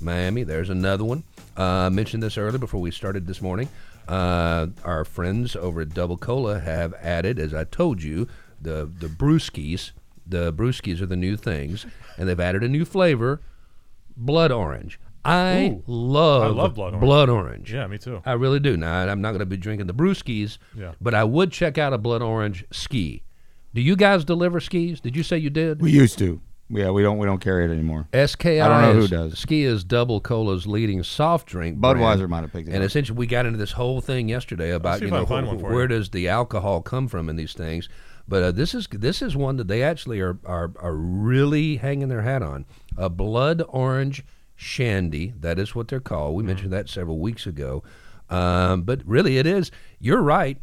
Miami. 0.00 0.44
There's 0.44 0.70
another 0.70 1.04
one. 1.04 1.24
Uh, 1.56 1.90
mentioned 1.90 2.22
this 2.22 2.38
earlier 2.38 2.58
before 2.58 2.80
we 2.80 2.90
started 2.90 3.26
this 3.26 3.42
morning. 3.42 3.68
Uh, 4.08 4.68
our 4.84 5.04
friends 5.04 5.54
over 5.56 5.82
at 5.82 5.94
Double 5.94 6.16
Cola 6.16 6.58
have 6.58 6.94
added, 6.94 7.38
as 7.38 7.52
I 7.52 7.64
told 7.64 8.02
you, 8.02 8.28
the 8.60 8.90
the 8.98 9.08
brewskis. 9.08 9.92
The 10.30 10.52
brewskis 10.52 11.00
are 11.00 11.06
the 11.06 11.16
new 11.16 11.36
things, 11.36 11.86
and 12.16 12.28
they've 12.28 12.40
added 12.40 12.62
a 12.62 12.68
new 12.68 12.84
flavor, 12.84 13.40
blood 14.16 14.50
orange. 14.52 14.98
I 15.24 15.72
Ooh. 15.76 15.82
love 15.86 16.42
I 16.42 16.46
love 16.46 16.74
blood 16.74 16.94
orange. 16.94 17.00
Blood 17.04 17.28
orange. 17.28 17.72
yeah, 17.74 17.86
me 17.86 17.98
too. 17.98 18.22
I 18.24 18.32
really 18.32 18.58
do. 18.60 18.76
Now 18.76 19.06
I'm 19.06 19.20
not 19.20 19.32
going 19.32 19.40
to 19.40 19.46
be 19.46 19.56
drinking 19.58 19.86
the 19.86 19.94
brewskis, 19.94 20.56
Yeah. 20.76 20.92
but 21.00 21.14
I 21.14 21.24
would 21.24 21.52
check 21.52 21.76
out 21.76 21.92
a 21.92 21.98
blood 21.98 22.22
orange 22.22 22.64
ski. 22.70 23.22
Do 23.74 23.80
you 23.82 23.96
guys 23.96 24.24
deliver 24.24 24.60
skis? 24.60 25.00
Did 25.00 25.14
you 25.16 25.22
say 25.22 25.36
you 25.36 25.50
did? 25.50 25.80
We 25.82 25.90
used 25.90 26.18
to. 26.18 26.40
Yeah, 26.72 26.90
we 26.90 27.02
don't. 27.02 27.18
We 27.18 27.26
don't 27.26 27.40
carry 27.40 27.64
it 27.64 27.70
anymore. 27.72 28.06
SKI. 28.14 28.60
I 28.60 28.68
don't 28.68 28.82
know 28.82 28.92
who 28.94 29.04
is- 29.04 29.10
does. 29.10 29.38
Ski 29.38 29.64
is 29.64 29.82
Double 29.84 30.20
Cola's 30.20 30.66
leading 30.68 31.02
soft 31.02 31.48
drink. 31.48 31.78
Budweiser 31.78 32.16
brand. 32.18 32.28
might 32.30 32.40
have 32.42 32.52
picked 32.52 32.68
it 32.68 32.72
And 32.72 32.82
up. 32.84 32.86
essentially, 32.88 33.18
we 33.18 33.26
got 33.26 33.44
into 33.44 33.58
this 33.58 33.72
whole 33.72 34.00
thing 34.00 34.28
yesterday 34.28 34.70
about 34.70 35.02
you 35.02 35.10
know 35.10 35.24
wh- 35.24 35.60
where 35.62 35.82
you. 35.82 35.88
does 35.88 36.10
the 36.10 36.28
alcohol 36.28 36.80
come 36.80 37.08
from 37.08 37.28
in 37.28 37.34
these 37.36 37.52
things. 37.52 37.88
But 38.30 38.42
uh, 38.44 38.50
this 38.52 38.74
is 38.76 38.86
this 38.92 39.22
is 39.22 39.36
one 39.36 39.56
that 39.56 39.66
they 39.66 39.82
actually 39.82 40.20
are, 40.20 40.38
are 40.46 40.72
are 40.78 40.94
really 40.94 41.76
hanging 41.76 42.08
their 42.08 42.22
hat 42.22 42.42
on. 42.42 42.64
A 42.96 43.10
blood 43.10 43.60
orange 43.68 44.24
shandy. 44.54 45.34
That 45.40 45.58
is 45.58 45.74
what 45.74 45.88
they're 45.88 45.98
called. 45.98 46.30
Mm-hmm. 46.30 46.36
We 46.36 46.44
mentioned 46.44 46.72
that 46.72 46.88
several 46.88 47.18
weeks 47.18 47.44
ago. 47.44 47.82
Um, 48.30 48.82
but 48.82 49.04
really, 49.04 49.38
it 49.38 49.46
is. 49.46 49.72
You're 49.98 50.22
right. 50.22 50.58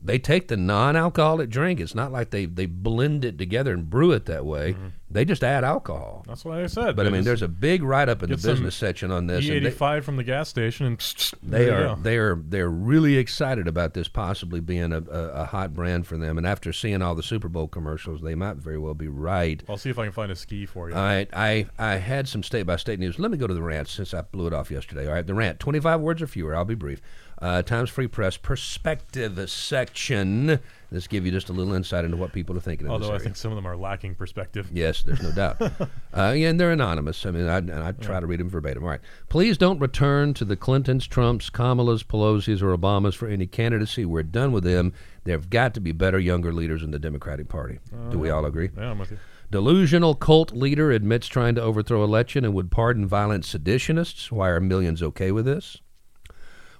They 0.00 0.18
take 0.18 0.46
the 0.48 0.56
non-alcoholic 0.56 1.50
drink. 1.50 1.80
It's 1.80 1.94
not 1.94 2.12
like 2.12 2.30
they 2.30 2.46
they 2.46 2.66
blend 2.66 3.24
it 3.24 3.36
together 3.36 3.72
and 3.72 3.90
brew 3.90 4.12
it 4.12 4.26
that 4.26 4.46
way. 4.46 4.74
Mm-hmm. 4.74 4.88
They 5.10 5.24
just 5.24 5.42
add 5.42 5.64
alcohol. 5.64 6.24
That's 6.28 6.44
what 6.44 6.58
I 6.58 6.66
said. 6.66 6.94
But 6.94 7.06
I 7.06 7.10
mean, 7.10 7.24
there's 7.24 7.42
a 7.42 7.48
big 7.48 7.82
write-up 7.82 8.22
in 8.22 8.28
the 8.30 8.36
business 8.36 8.76
section 8.76 9.10
on 9.10 9.26
this. 9.26 9.44
E85 9.44 10.04
from 10.04 10.16
the 10.16 10.24
gas 10.24 10.50
station, 10.50 10.86
and 10.86 11.32
they 11.42 11.70
are 11.70 11.96
they 11.96 12.18
are 12.18 12.36
they're 12.36 12.68
really 12.68 13.16
excited 13.16 13.66
about 13.66 13.94
this 13.94 14.06
possibly 14.06 14.60
being 14.60 14.92
a, 14.92 14.98
a, 14.98 15.28
a 15.30 15.44
hot 15.46 15.72
brand 15.74 16.06
for 16.06 16.18
them. 16.18 16.36
And 16.36 16.46
after 16.46 16.72
seeing 16.72 17.00
all 17.00 17.14
the 17.14 17.22
Super 17.22 17.48
Bowl 17.48 17.68
commercials, 17.68 18.20
they 18.20 18.34
might 18.34 18.56
very 18.56 18.78
well 18.78 18.94
be 18.94 19.08
right. 19.08 19.62
I'll 19.68 19.78
see 19.78 19.90
if 19.90 19.98
I 19.98 20.04
can 20.04 20.12
find 20.12 20.30
a 20.30 20.36
ski 20.36 20.66
for 20.66 20.90
you. 20.90 20.94
All 20.94 21.02
right, 21.02 21.28
I 21.32 21.66
I 21.78 21.96
had 21.96 22.28
some 22.28 22.42
state 22.42 22.64
by 22.64 22.76
state 22.76 23.00
news. 23.00 23.18
Let 23.18 23.30
me 23.30 23.38
go 23.38 23.46
to 23.46 23.54
the 23.54 23.62
rant 23.62 23.88
since 23.88 24.12
I 24.12 24.20
blew 24.20 24.46
it 24.46 24.52
off 24.52 24.70
yesterday. 24.70 25.06
All 25.08 25.14
right, 25.14 25.26
the 25.26 25.34
rant, 25.34 25.58
twenty 25.58 25.80
five 25.80 26.00
words 26.00 26.20
or 26.22 26.26
fewer. 26.26 26.54
I'll 26.54 26.64
be 26.66 26.74
brief. 26.74 27.00
Uh, 27.40 27.62
Times 27.62 27.88
Free 27.88 28.08
Press 28.08 28.36
perspective 28.36 29.48
section. 29.48 30.58
Let's 30.90 31.06
give 31.06 31.24
you 31.24 31.30
just 31.30 31.48
a 31.50 31.52
little 31.52 31.74
insight 31.74 32.04
into 32.04 32.16
what 32.16 32.32
people 32.32 32.56
are 32.56 32.60
thinking. 32.60 32.86
in 32.86 32.92
this 32.92 33.02
Although 33.02 33.14
I 33.14 33.18
think 33.18 33.36
some 33.36 33.52
of 33.52 33.56
them 33.56 33.66
are 33.66 33.76
lacking 33.76 34.14
perspective. 34.16 34.70
Yes, 34.72 35.02
there's 35.02 35.22
no 35.22 35.30
doubt. 35.32 35.60
uh, 36.16 36.34
yeah, 36.36 36.48
and 36.48 36.58
they're 36.58 36.72
anonymous. 36.72 37.24
I 37.26 37.30
mean, 37.30 37.46
I, 37.46 37.58
and 37.58 37.72
I 37.72 37.92
try 37.92 38.18
to 38.18 38.26
read 38.26 38.40
them 38.40 38.48
verbatim. 38.48 38.82
All 38.82 38.88
right. 38.88 39.00
Please 39.28 39.56
don't 39.58 39.78
return 39.78 40.34
to 40.34 40.44
the 40.44 40.56
Clintons, 40.56 41.06
Trumps, 41.06 41.50
Kamalas, 41.50 42.04
Pelosi's, 42.04 42.62
or 42.62 42.76
Obamas 42.76 43.14
for 43.14 43.28
any 43.28 43.46
candidacy. 43.46 44.04
We're 44.04 44.22
done 44.22 44.50
with 44.50 44.64
them. 44.64 44.92
There 45.24 45.36
have 45.36 45.50
got 45.50 45.74
to 45.74 45.80
be 45.80 45.92
better, 45.92 46.18
younger 46.18 46.52
leaders 46.52 46.82
in 46.82 46.90
the 46.90 46.98
Democratic 46.98 47.48
Party. 47.48 47.78
Do 48.10 48.18
we 48.18 48.30
all 48.30 48.46
agree? 48.46 48.70
Yeah, 48.76 48.90
I'm 48.90 48.98
with 48.98 49.10
you. 49.10 49.18
Delusional 49.50 50.14
cult 50.14 50.52
leader 50.52 50.90
admits 50.90 51.26
trying 51.26 51.54
to 51.54 51.62
overthrow 51.62 52.02
election 52.02 52.44
and 52.44 52.52
would 52.54 52.70
pardon 52.70 53.06
violent 53.06 53.44
seditionists. 53.44 54.30
Why 54.30 54.48
are 54.48 54.60
millions 54.60 55.02
okay 55.02 55.32
with 55.32 55.44
this? 55.44 55.80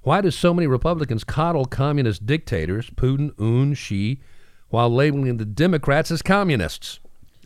Why 0.08 0.22
do 0.22 0.30
so 0.30 0.54
many 0.54 0.66
Republicans 0.66 1.22
coddle 1.22 1.66
communist 1.66 2.24
dictators, 2.24 2.88
Putin, 2.88 3.38
Un, 3.38 3.74
Xi, 3.74 4.22
while 4.70 4.88
labeling 4.88 5.36
the 5.36 5.44
Democrats 5.44 6.10
as 6.10 6.22
communists? 6.22 6.98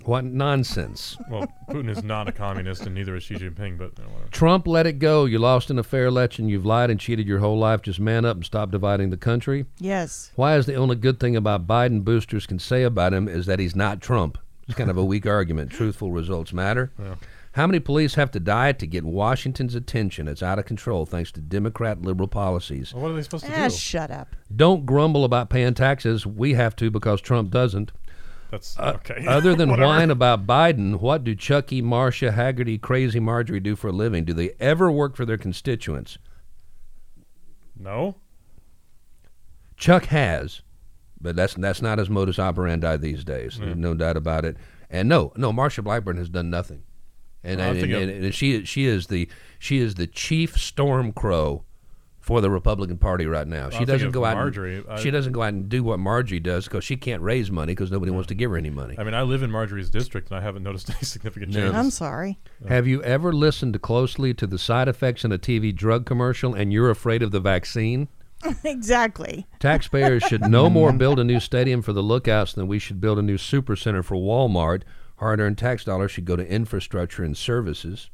What 0.05 0.23
nonsense. 0.23 1.17
Well, 1.29 1.53
Putin 1.69 1.91
is 1.91 2.05
not 2.05 2.29
a 2.29 2.33
communist, 2.33 2.87
and 2.87 2.95
neither 2.95 3.17
is 3.17 3.25
Xi 3.25 3.35
Jinping. 3.35 3.79
But 3.79 3.99
uh, 3.99 4.09
whatever. 4.09 4.31
Trump, 4.31 4.69
let 4.69 4.87
it 4.87 5.01
go. 5.01 5.25
You 5.25 5.41
lost 5.41 5.73
in 5.73 5.79
a 5.81 5.83
fair 5.83 6.05
election. 6.05 6.49
You've 6.49 6.65
lied 6.65 6.89
and 6.89 7.01
cheated 7.01 7.27
your 7.27 7.41
whole 7.41 7.59
life. 7.59 7.83
Just 7.83 7.99
man 7.99 8.25
up 8.25 8.37
and 8.37 8.47
stop 8.47 8.71
dividing 8.71 9.11
the 9.11 9.17
country. 9.17 9.67
Yes. 9.81 10.31
Why 10.37 10.57
is 10.57 10.67
the 10.67 10.77
only 10.77 10.95
good 10.95 11.19
thing 11.19 11.35
about 11.35 11.67
Biden 11.67 12.05
boosters 12.05 12.47
can 12.47 12.61
say 12.61 12.85
about 12.85 13.13
him 13.13 13.27
is 13.27 13.47
that 13.47 13.59
he's 13.59 13.75
not 13.75 14.01
Trump? 14.01 14.39
It's 14.69 14.79
kind 14.79 14.89
of 14.89 14.97
a 14.97 15.05
weak 15.05 15.27
argument. 15.39 15.73
Truthful 15.73 16.13
results 16.13 16.53
matter. 16.53 16.93
How 17.53 17.67
many 17.67 17.81
police 17.81 18.15
have 18.15 18.31
to 18.31 18.41
die 18.41 18.73
to 18.73 18.87
get 18.87 19.05
Washington's 19.05 19.75
attention? 19.75 20.27
It's 20.27 20.43
out 20.43 20.59
of 20.59 20.65
control 20.65 21.05
thanks 21.05 21.31
to 21.33 21.41
Democrat 21.43 22.01
liberal 22.01 22.29
policies. 22.29 22.95
Well, 22.95 23.03
what 23.03 23.11
are 23.13 23.15
they 23.15 23.23
supposed 23.23 23.45
to 23.45 23.53
Ah, 23.61 23.69
do? 23.69 23.75
shut 23.75 24.11
up. 24.11 24.35
Don't 24.55 24.87
grumble 24.87 25.25
about 25.25 25.51
paying 25.51 25.75
taxes. 25.75 26.27
We 26.27 26.55
have 26.55 26.75
to 26.77 26.91
because 26.91 27.21
Trump 27.21 27.51
doesn't. 27.51 27.93
That's 28.51 28.79
Uh, 28.79 28.95
okay. 28.97 29.25
Other 29.29 29.55
than 29.55 29.71
whine 29.79 30.11
about 30.11 30.47
Biden, 30.47 31.01
what 31.01 31.25
do 31.25 31.35
Chucky, 31.35 31.83
Marsha, 31.83 32.35
Hagerty, 32.35 32.81
Crazy 32.81 33.21
Marjorie 33.21 33.61
do 33.61 33.77
for 33.77 33.89
a 33.89 33.93
living? 33.93 34.25
Do 34.25 34.33
they 34.33 34.53
ever 34.59 34.91
work 34.91 35.15
for 35.15 35.27
their 35.27 35.39
constituents? 35.39 36.17
No. 37.79 38.17
Chuck 39.77 40.07
has, 40.07 40.63
but 41.21 41.35
that's 41.37 41.55
that's 41.55 41.83
not 41.83 41.99
his 41.99 42.09
modus 42.09 42.39
operandi 42.39 42.97
these 42.97 43.25
days. 43.25 43.59
There's 43.59 43.77
no 43.77 43.95
doubt 43.95 44.17
about 44.17 44.45
it. 44.45 44.57
And 44.89 45.09
no, 45.09 45.33
no, 45.37 45.53
Marsha 45.53 45.83
Blackburn 45.83 46.17
has 46.19 46.29
done 46.29 46.49
nothing. 46.51 46.85
And, 47.45 47.59
Well, 47.59 47.71
I'm 47.71 47.77
and, 47.77 47.93
and, 47.93 48.25
and 48.27 48.35
she 48.35 48.65
she 48.65 48.87
is 48.87 49.09
the 49.09 49.29
she 49.59 49.79
is 49.79 49.97
the 49.97 50.07
chief 50.07 50.57
storm 50.57 51.13
crow 51.13 51.65
for 52.21 52.41
the 52.41 52.49
Republican 52.49 52.99
Party 52.99 53.27
right 53.27 53.49
now. 53.49 53.69
She 53.69 53.79
I'm 53.79 53.85
doesn't 53.85 54.13
go 54.13 54.25
out. 54.25 54.37
Marjorie. 54.37 54.77
And, 54.77 54.89
I- 54.89 55.01
she 55.01 55.11
doesn't 55.11 55.33
go 55.33 55.43
out 55.43 55.49
and 55.49 55.69
do 55.69 55.83
what 55.83 55.99
Margie 55.99 56.39
does 56.39 56.67
because 56.67 56.85
she 56.85 56.97
can't 56.97 57.21
raise 57.21 57.51
money 57.51 57.73
because 57.73 57.91
nobody 57.91 58.13
wants 58.13 58.29
to 58.29 58.35
give 58.35 58.53
her 58.53 58.57
any 58.57 58.71
money. 58.71 58.95
I 58.97 59.03
mean, 59.03 59.15
I 59.15 59.23
live 59.23 59.43
in 59.43 59.51
Marjorie's 59.51 59.91
district, 59.91 60.31
and 60.31 60.39
I 60.39 60.41
haven't 60.41 60.63
noticed 60.63 60.89
any 60.89 61.01
significant 61.03 61.53
No. 61.53 61.73
I'm 61.73 61.91
sorry. 61.91 62.39
Uh, 62.65 62.69
Have 62.69 62.87
you 62.87 63.03
ever 63.03 63.33
listened 63.33 63.83
closely 63.83 64.33
to 64.35 64.47
the 64.47 64.59
side 64.59 64.87
effects 64.87 65.25
in 65.25 65.33
a 65.33 65.39
TV 65.39 65.75
drug 65.75 66.07
commercial 66.07 66.55
and 66.55 66.73
you're 66.73 66.91
afraid 66.91 67.25
of 67.25 67.33
the 67.33 67.41
vaccine? 67.41 68.07
exactly. 68.65 69.47
Taxpayers 69.59 70.23
should 70.23 70.43
no 70.49 70.71
more 70.71 70.93
build 70.93 71.19
a 71.19 71.25
new 71.25 71.41
stadium 71.41 71.83
for 71.83 71.93
the 71.93 72.03
Lookouts 72.03 72.53
than 72.53 72.69
we 72.69 72.79
should 72.79 73.01
build 73.01 73.19
a 73.19 73.23
new 73.23 73.39
super 73.39 73.75
center 73.77 74.03
for 74.03 74.17
Walmart. 74.17 74.83
Hard 75.17 75.41
earned 75.41 75.59
tax 75.59 75.85
dollars 75.85 76.11
should 76.11 76.25
go 76.25 76.37
to 76.37 76.47
infrastructure 76.49 77.23
and 77.23 77.37
services. 77.37 78.11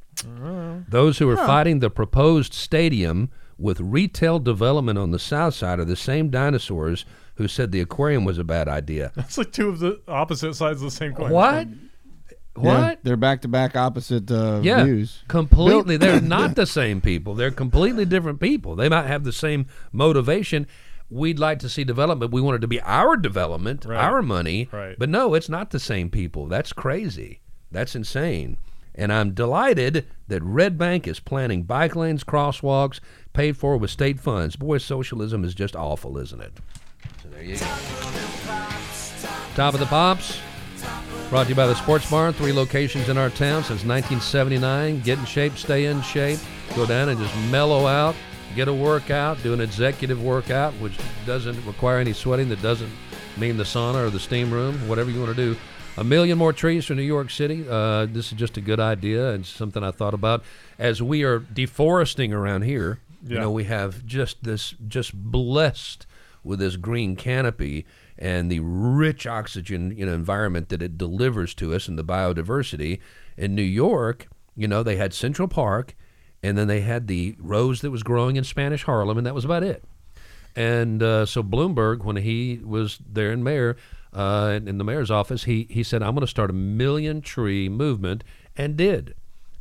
Those 0.89 1.19
who 1.19 1.29
are 1.31 1.37
fighting 1.37 1.79
the 1.79 1.91
proposed 1.91 2.53
stadium 2.53 3.31
with 3.57 3.81
retail 3.81 4.39
development 4.39 4.99
on 4.99 5.11
the 5.11 5.19
south 5.19 5.55
side 5.55 5.79
are 5.79 5.85
the 5.85 5.97
same 5.97 6.29
dinosaurs 6.31 7.05
who 7.37 7.47
said 7.49 7.71
the 7.73 7.81
aquarium 7.81 8.25
was 8.25 8.39
a 8.39 8.45
bad 8.45 8.69
idea. 8.69 9.13
That's 9.17 9.39
like 9.39 9.53
two 9.53 9.69
of 9.69 9.79
the 9.79 10.01
opposite 10.09 10.55
sides 10.55 10.81
of 10.83 10.87
the 10.87 10.97
same 10.97 11.13
coin. 11.15 11.31
What? 11.31 11.69
Yeah, 12.61 12.89
What? 12.89 12.99
they're 13.05 13.17
back 13.17 13.43
to 13.43 13.49
back 13.49 13.77
opposite 13.77 14.29
uh, 14.31 14.61
Yeah, 14.63 14.83
views. 14.85 15.23
completely. 15.29 15.97
They're 15.97 16.21
not 16.37 16.57
the 16.57 16.67
same 16.67 17.01
people. 17.01 17.35
They're 17.35 17.53
completely 17.53 18.05
different 18.05 18.41
people. 18.41 18.75
They 18.75 18.89
might 18.89 19.07
have 19.07 19.23
the 19.23 19.33
same 19.33 19.67
motivation. 19.93 20.67
We'd 21.11 21.39
like 21.39 21.59
to 21.61 21.69
see 21.69 21.85
development. 21.85 22.33
We 22.33 22.41
want 22.41 22.57
it 22.57 22.61
to 22.61 22.67
be 22.69 22.81
our 22.83 23.17
development, 23.17 23.85
Right. 23.87 23.99
our 23.99 24.21
money. 24.21 24.69
Right. 24.71 24.97
But 24.99 25.09
no, 25.09 25.35
it's 25.35 25.49
not 25.49 25.71
the 25.71 25.79
same 25.81 26.11
people. 26.11 26.47
That's 26.47 26.73
crazy. 26.73 27.41
That's 27.71 27.95
insane. 27.95 28.59
And 28.95 29.13
I'm 29.13 29.33
delighted 29.33 30.07
that 30.27 30.43
Red 30.43 30.77
Bank 30.77 31.07
is 31.07 31.21
planning 31.21 31.63
bike 31.63 31.95
lanes, 31.97 32.25
crosswalks, 32.25 33.01
paid 33.33 33.57
for 33.57 33.77
with 33.77 33.91
state 33.91 34.19
funds. 34.21 34.57
Boy, 34.57 34.79
socialism 34.79 35.45
is 35.45 35.55
just 35.55 35.77
awful, 35.77 36.19
isn't 36.19 36.41
it? 36.43 36.53
So 37.23 37.29
there 37.31 37.43
you 37.45 37.57
go. 37.57 37.67
Top 39.55 39.75
of 39.75 39.81
the 39.81 39.87
Pops. 39.87 40.39
Brought 41.31 41.45
to 41.45 41.49
you 41.51 41.55
by 41.55 41.67
the 41.67 41.75
Sports 41.75 42.11
Barn. 42.11 42.33
Three 42.33 42.53
locations 42.53 43.09
in 43.09 43.19
our 43.19 43.31
town 43.31 43.63
since 43.63 43.85
1979. 43.85 45.01
Get 45.01 45.19
in 45.19 45.25
shape, 45.27 45.57
stay 45.57 45.85
in 45.87 46.01
shape. 46.03 46.39
Go 46.75 46.87
down 46.87 47.09
and 47.09 47.19
just 47.21 47.35
mellow 47.51 47.87
out. 47.87 48.15
Get 48.55 48.69
a 48.69 48.75
workout. 48.75 49.43
Do 49.43 49.53
an 49.53 49.61
executive 49.61 50.23
workout, 50.23 50.73
which 50.75 50.99
doesn't 51.27 51.65
require 51.65 51.99
any 51.99 52.13
sweating. 52.13 52.49
That 52.49 52.63
doesn't 52.63 52.91
mean 53.37 53.57
the 53.57 53.65
sauna 53.65 54.07
or 54.07 54.11
the 54.11 54.19
steam 54.19 54.51
room. 54.53 54.89
Whatever 54.89 55.11
you 55.11 55.21
want 55.21 55.37
to 55.37 55.55
do. 55.55 55.57
A 55.97 56.05
million 56.05 56.39
more 56.39 56.53
trees 56.53 56.85
for 56.87 56.95
New 56.95 57.03
York 57.03 57.31
City. 57.31 57.67
Uh, 57.69 58.07
this 58.07 58.31
is 58.31 58.39
just 58.39 58.57
a 58.57 58.61
good 58.61 58.79
idea 58.79 59.31
and 59.31 59.45
something 59.45 59.83
I 59.83 59.91
thought 59.91 60.15
about 60.15 60.45
as 60.79 61.03
we 61.03 61.25
are 61.25 61.41
deforesting 61.41 62.33
around 62.33 62.63
here. 62.63 63.01
You 63.27 63.35
know, 63.35 63.51
we 63.51 63.65
have 63.65 64.07
just 64.07 64.45
this, 64.45 64.77
just 64.87 65.13
blessed 65.13 66.07
with 66.45 66.61
this 66.61 66.77
green 66.77 67.17
canopy 67.17 67.85
and 68.19 68.51
the 68.51 68.61
rich 68.61 69.27
oxygen 69.27 69.95
you 69.97 70.05
know 70.05 70.13
environment 70.13 70.69
that 70.71 70.83
it 70.83 70.99
delivers 70.99 71.55
to 71.55 71.75
us 71.75 71.89
and 71.89 71.99
the 71.99 72.05
biodiversity 72.05 73.01
in 73.37 73.55
New 73.55 73.63
York 73.63 74.29
you 74.57 74.67
know 74.67 74.83
they 74.83 74.97
had 74.97 75.15
Central 75.15 75.47
Park 75.49 75.95
and 76.43 76.57
then 76.57 76.69
they 76.69 76.81
had 76.81 77.07
the 77.07 77.37
rose 77.39 77.81
that 77.81 77.91
was 77.91 78.03
growing 78.03 78.37
in 78.37 78.45
Spanish 78.45 78.85
Harlem 78.85 79.19
and 79.19 79.27
that 79.27 79.35
was 79.35 79.45
about 79.45 79.63
it 79.63 79.85
and 80.57 81.03
uh, 81.03 81.27
so 81.27 81.43
Bloomberg 81.43 82.05
when 82.05 82.17
he 82.17 82.61
was 82.65 82.99
there 83.09 83.33
in 83.33 83.43
mayor 83.43 83.77
uh, 84.13 84.53
in 84.57 84.69
in 84.69 84.79
the 84.79 84.85
mayor's 84.85 85.11
office 85.11 85.45
he 85.45 85.67
he 85.71 85.83
said 85.83 86.03
I'm 86.03 86.15
going 86.15 86.21
to 86.21 86.27
start 86.27 86.51
a 86.51 86.55
million 86.55 87.21
tree 87.21 87.69
movement 87.69 88.25
and 88.57 88.77
did 88.77 89.15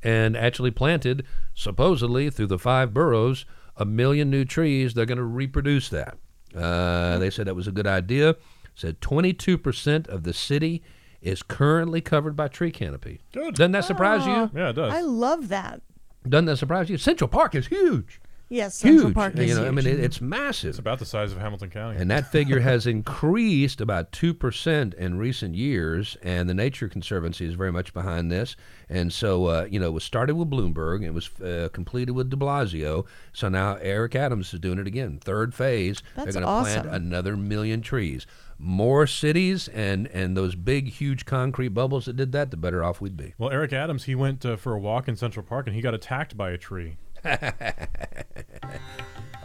and 0.04 0.38
actually 0.38 0.72
planted 0.72 1.26
supposedly 1.54 2.30
through 2.30 2.48
the 2.48 2.60
five 2.60 2.94
boroughs 2.94 3.46
a 3.76 3.86
million 3.86 4.30
new 4.30 4.46
trees 4.46 4.94
they're 4.94 5.06
going 5.06 5.18
to 5.18 5.24
reproduce 5.24 5.90
that 5.90 6.18
uh, 6.56 7.18
they 7.18 7.30
said 7.30 7.48
that 7.48 7.56
was 7.56 7.68
a 7.68 7.72
good 7.72 7.88
idea. 7.88 8.36
Said 8.76 9.02
22% 9.02 10.08
of 10.08 10.24
the 10.24 10.34
city 10.34 10.84
is 11.22 11.42
currently 11.42 12.00
covered 12.02 12.36
by 12.36 12.48
tree 12.48 12.72
canopy. 12.72 13.22
Good. 13.34 13.56
Doesn't 13.56 13.72
that 13.72 13.86
surprise 13.86 14.26
you? 14.26 14.52
Yeah, 14.60 14.70
it 14.70 14.74
does. 14.74 14.94
I 14.94 15.02
love 15.02 15.50
that. 15.50 15.82
Doesn't 16.30 16.46
that 16.46 16.58
surprise 16.58 16.90
you? 16.90 16.98
Central 16.98 17.28
Park 17.28 17.56
is 17.56 17.68
huge. 17.68 18.22
Yes, 18.50 18.76
Central 18.76 19.08
huge. 19.08 19.16
Park 19.16 19.36
you 19.36 19.44
is 19.44 19.58
know, 19.58 19.68
I 19.68 19.72
mean, 19.72 19.86
it, 19.86 20.00
it's 20.00 20.22
massive. 20.22 20.70
it's 20.70 20.80
about 20.80 21.00
the 21.00 21.06
size 21.06 21.34
of 21.34 21.38
Hamilton 21.38 21.70
County. 21.70 22.00
And 22.00 22.10
that 22.10 22.32
figure 22.32 22.62
has 22.62 22.88
increased 22.88 23.82
about 23.82 24.14
2% 24.14 24.94
in 24.94 25.18
recent 25.18 25.56
years, 25.56 26.16
and 26.24 26.50
the 26.50 26.54
Nature 26.54 26.88
Conservancy 26.88 27.46
is 27.46 27.56
very 27.56 27.74
much 27.74 27.94
behind 27.94 28.32
this. 28.32 28.56
And 28.88 29.12
so, 29.12 29.48
uh, 29.48 29.68
you 29.70 29.80
know, 29.80 29.88
it 29.88 29.94
was 29.94 30.06
started 30.06 30.36
with 30.36 30.50
Bloomberg, 30.50 30.98
and 30.98 31.06
it 31.06 31.14
was 31.14 31.30
uh, 31.42 31.68
completed 31.74 32.14
with 32.14 32.30
de 32.30 32.38
Blasio. 32.38 33.06
So 33.34 33.50
now 33.50 33.76
Eric 33.82 34.16
Adams 34.16 34.54
is 34.54 34.62
doing 34.62 34.80
it 34.80 34.88
again. 34.88 35.20
Third 35.22 35.54
phase. 35.54 36.02
That's 36.16 36.34
They're 36.34 36.44
going 36.44 36.64
to 36.66 36.72
plant 36.72 36.96
another 36.96 37.36
million 37.36 37.82
trees. 37.82 38.26
More 38.60 39.06
cities 39.06 39.68
and, 39.68 40.08
and 40.08 40.36
those 40.36 40.56
big, 40.56 40.88
huge 40.90 41.26
concrete 41.26 41.70
bubbles 41.70 42.06
that 42.06 42.16
did 42.16 42.32
that, 42.32 42.50
the 42.52 42.58
better 42.58 42.84
off 42.84 43.00
we'd 43.00 43.16
be. 43.16 43.34
well, 43.38 43.52
Eric 43.52 43.72
Adams, 43.74 44.06
he 44.06 44.16
went 44.16 44.44
uh, 44.46 44.56
for 44.56 44.74
a 44.74 44.80
walk 44.80 45.08
in 45.08 45.16
Central 45.16 45.46
Park, 45.46 45.68
and 45.68 45.76
he 45.76 45.82
got 45.82 45.94
attacked 45.94 46.36
by 46.36 46.50
a 46.52 46.58
tree. 46.58 46.98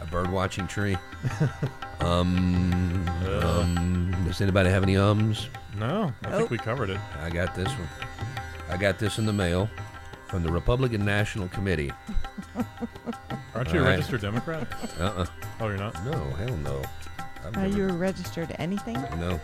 A 0.01 0.05
bird 0.11 0.31
watching 0.31 0.67
tree. 0.67 0.97
um, 2.01 3.07
um, 3.41 4.13
does 4.25 4.41
anybody 4.41 4.69
have 4.69 4.83
any 4.83 4.97
ums? 4.97 5.47
No, 5.77 6.11
I 6.23 6.29
Nope. 6.29 6.39
think 6.39 6.49
we 6.51 6.57
covered 6.57 6.89
it. 6.89 6.99
I 7.21 7.29
got 7.29 7.55
this 7.55 7.69
one. 7.69 7.87
I 8.69 8.75
got 8.77 8.99
this 8.99 9.17
in 9.17 9.25
the 9.25 9.31
mail 9.33 9.69
from 10.27 10.43
the 10.43 10.51
Republican 10.51 11.05
National 11.05 11.47
Committee. 11.49 11.91
Aren't 13.55 13.71
you 13.71 13.79
All 13.79 13.85
a 13.85 13.89
right. 13.89 13.95
registered 13.95 14.21
Democrat? 14.21 14.67
Uh-uh. 14.99 15.25
Oh, 15.61 15.67
you're 15.67 15.77
not. 15.77 15.93
No, 16.05 16.11
hell 16.31 16.57
no. 16.57 16.81
I've 17.45 17.57
Are 17.57 17.67
you 17.67 17.87
registered 17.87 18.49
to 18.49 18.61
anything? 18.61 18.93
No. 19.19 19.39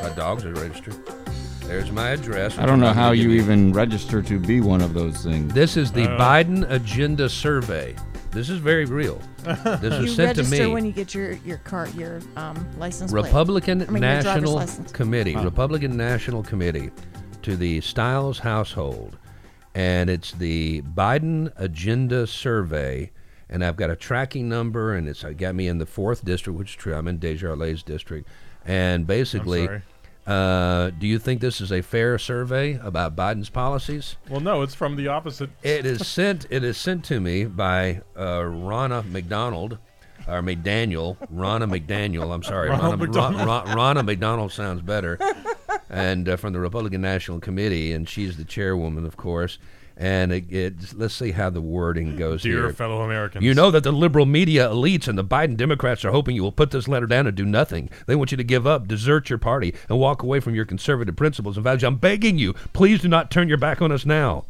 My 0.00 0.10
dogs 0.10 0.44
are 0.44 0.52
registered. 0.54 0.96
There's 1.64 1.90
my 1.92 2.08
address. 2.10 2.58
I 2.58 2.66
don't 2.66 2.80
know 2.80 2.92
how 2.92 3.12
give 3.14 3.24
you 3.24 3.30
even 3.40 3.72
register 3.72 4.20
to 4.22 4.38
be 4.38 4.60
one 4.60 4.80
of 4.82 4.94
those 4.94 5.22
things. 5.24 5.52
This 5.54 5.76
is 5.76 5.92
the 5.92 6.10
Uh. 6.10 6.18
Biden 6.18 6.68
Agenda 6.70 7.28
Survey. 7.28 7.94
This 8.32 8.48
is 8.50 8.58
very 8.58 8.84
real. 8.86 9.20
This 9.44 9.64
was 9.64 10.00
You 10.00 10.08
sent 10.08 10.36
to 10.36 10.42
register 10.42 10.66
me. 10.68 10.72
when 10.72 10.84
you 10.86 10.92
get 10.92 11.14
your 11.14 11.32
your 11.44 11.58
car 11.58 11.86
your 11.96 12.20
um 12.36 12.66
license 12.78 13.12
plate. 13.12 13.24
Republican 13.24 13.82
I 13.82 13.86
mean, 13.90 14.02
your 14.02 14.22
driver's 14.22 14.24
National 14.24 14.52
license. 14.54 14.92
Committee, 14.92 15.36
Republican 15.36 15.96
National 15.96 16.42
Committee, 16.42 16.90
to 17.42 17.56
the 17.56 17.80
Stiles 17.82 18.38
household, 18.38 19.18
and 19.74 20.08
it's 20.10 20.32
the 20.32 20.82
Biden 20.96 21.52
Agenda 21.56 22.26
Survey, 22.26 23.10
and 23.52 23.64
I've 23.64 23.76
got 23.76 23.90
a 23.90 23.96
tracking 23.96 24.48
number, 24.48 24.94
and 24.94 25.06
it's 25.08 25.22
uh, 25.22 25.30
got 25.30 25.54
me 25.54 25.68
in 25.68 25.78
the 25.78 25.86
fourth 25.86 26.24
district, 26.24 26.58
which 26.58 26.70
is 26.70 26.76
true. 26.76 26.94
I'm 26.94 27.06
in 27.06 27.18
DesJarlais 27.18 27.84
district, 27.84 28.28
and 28.64 29.06
basically. 29.06 29.68
Uh, 30.24 30.90
do 31.00 31.08
you 31.08 31.18
think 31.18 31.40
this 31.40 31.60
is 31.60 31.72
a 31.72 31.82
fair 31.82 32.16
survey 32.16 32.74
about 32.74 33.16
Biden's 33.16 33.50
policies? 33.50 34.14
Well, 34.30 34.38
no, 34.38 34.62
it's 34.62 34.72
from 34.72 34.94
the 34.94 35.08
opposite. 35.08 35.50
It 35.64 35.84
is 35.84 36.06
sent. 36.06 36.46
It 36.48 36.62
is 36.62 36.76
sent 36.76 37.04
to 37.06 37.18
me 37.18 37.44
by 37.44 38.02
uh, 38.14 38.42
Ronna 38.42 39.04
McDonald, 39.10 39.78
or 40.28 40.40
McDaniel. 40.40 41.16
Ronna 41.34 41.68
McDaniel. 41.68 42.32
I'm 42.32 42.44
sorry. 42.44 42.68
Ronald 42.70 42.94
Ronna, 42.94 42.98
McDonald. 43.00 43.46
Ron, 43.48 43.76
Ron- 43.76 43.96
Ronna 43.96 44.04
McDonald 44.04 44.52
sounds 44.52 44.80
better. 44.80 45.18
and 45.90 46.28
uh, 46.28 46.36
from 46.36 46.52
the 46.52 46.60
Republican 46.60 47.00
National 47.00 47.40
Committee, 47.40 47.92
and 47.92 48.08
she's 48.08 48.36
the 48.36 48.44
chairwoman, 48.44 49.04
of 49.04 49.16
course. 49.16 49.58
And 49.96 50.32
it, 50.32 50.52
it, 50.52 50.74
let's 50.94 51.14
see 51.14 51.32
how 51.32 51.50
the 51.50 51.60
wording 51.60 52.16
goes 52.16 52.42
Dear 52.42 52.62
here. 52.62 52.72
fellow 52.72 53.02
Americans. 53.02 53.44
You 53.44 53.54
know 53.54 53.70
that 53.70 53.84
the 53.84 53.92
liberal 53.92 54.26
media 54.26 54.68
elites 54.68 55.08
and 55.08 55.18
the 55.18 55.24
Biden 55.24 55.56
Democrats 55.56 56.04
are 56.04 56.10
hoping 56.10 56.34
you 56.34 56.42
will 56.42 56.52
put 56.52 56.70
this 56.70 56.88
letter 56.88 57.06
down 57.06 57.26
and 57.26 57.36
do 57.36 57.44
nothing. 57.44 57.90
They 58.06 58.14
want 58.14 58.30
you 58.30 58.36
to 58.36 58.44
give 58.44 58.66
up, 58.66 58.88
desert 58.88 59.28
your 59.28 59.38
party, 59.38 59.74
and 59.88 59.98
walk 59.98 60.22
away 60.22 60.40
from 60.40 60.54
your 60.54 60.64
conservative 60.64 61.16
principles 61.16 61.56
and 61.56 61.64
values. 61.64 61.84
I'm 61.84 61.96
begging 61.96 62.38
you, 62.38 62.54
please 62.72 63.00
do 63.00 63.08
not 63.08 63.30
turn 63.30 63.48
your 63.48 63.58
back 63.58 63.82
on 63.82 63.92
us 63.92 64.06
now. 64.06 64.44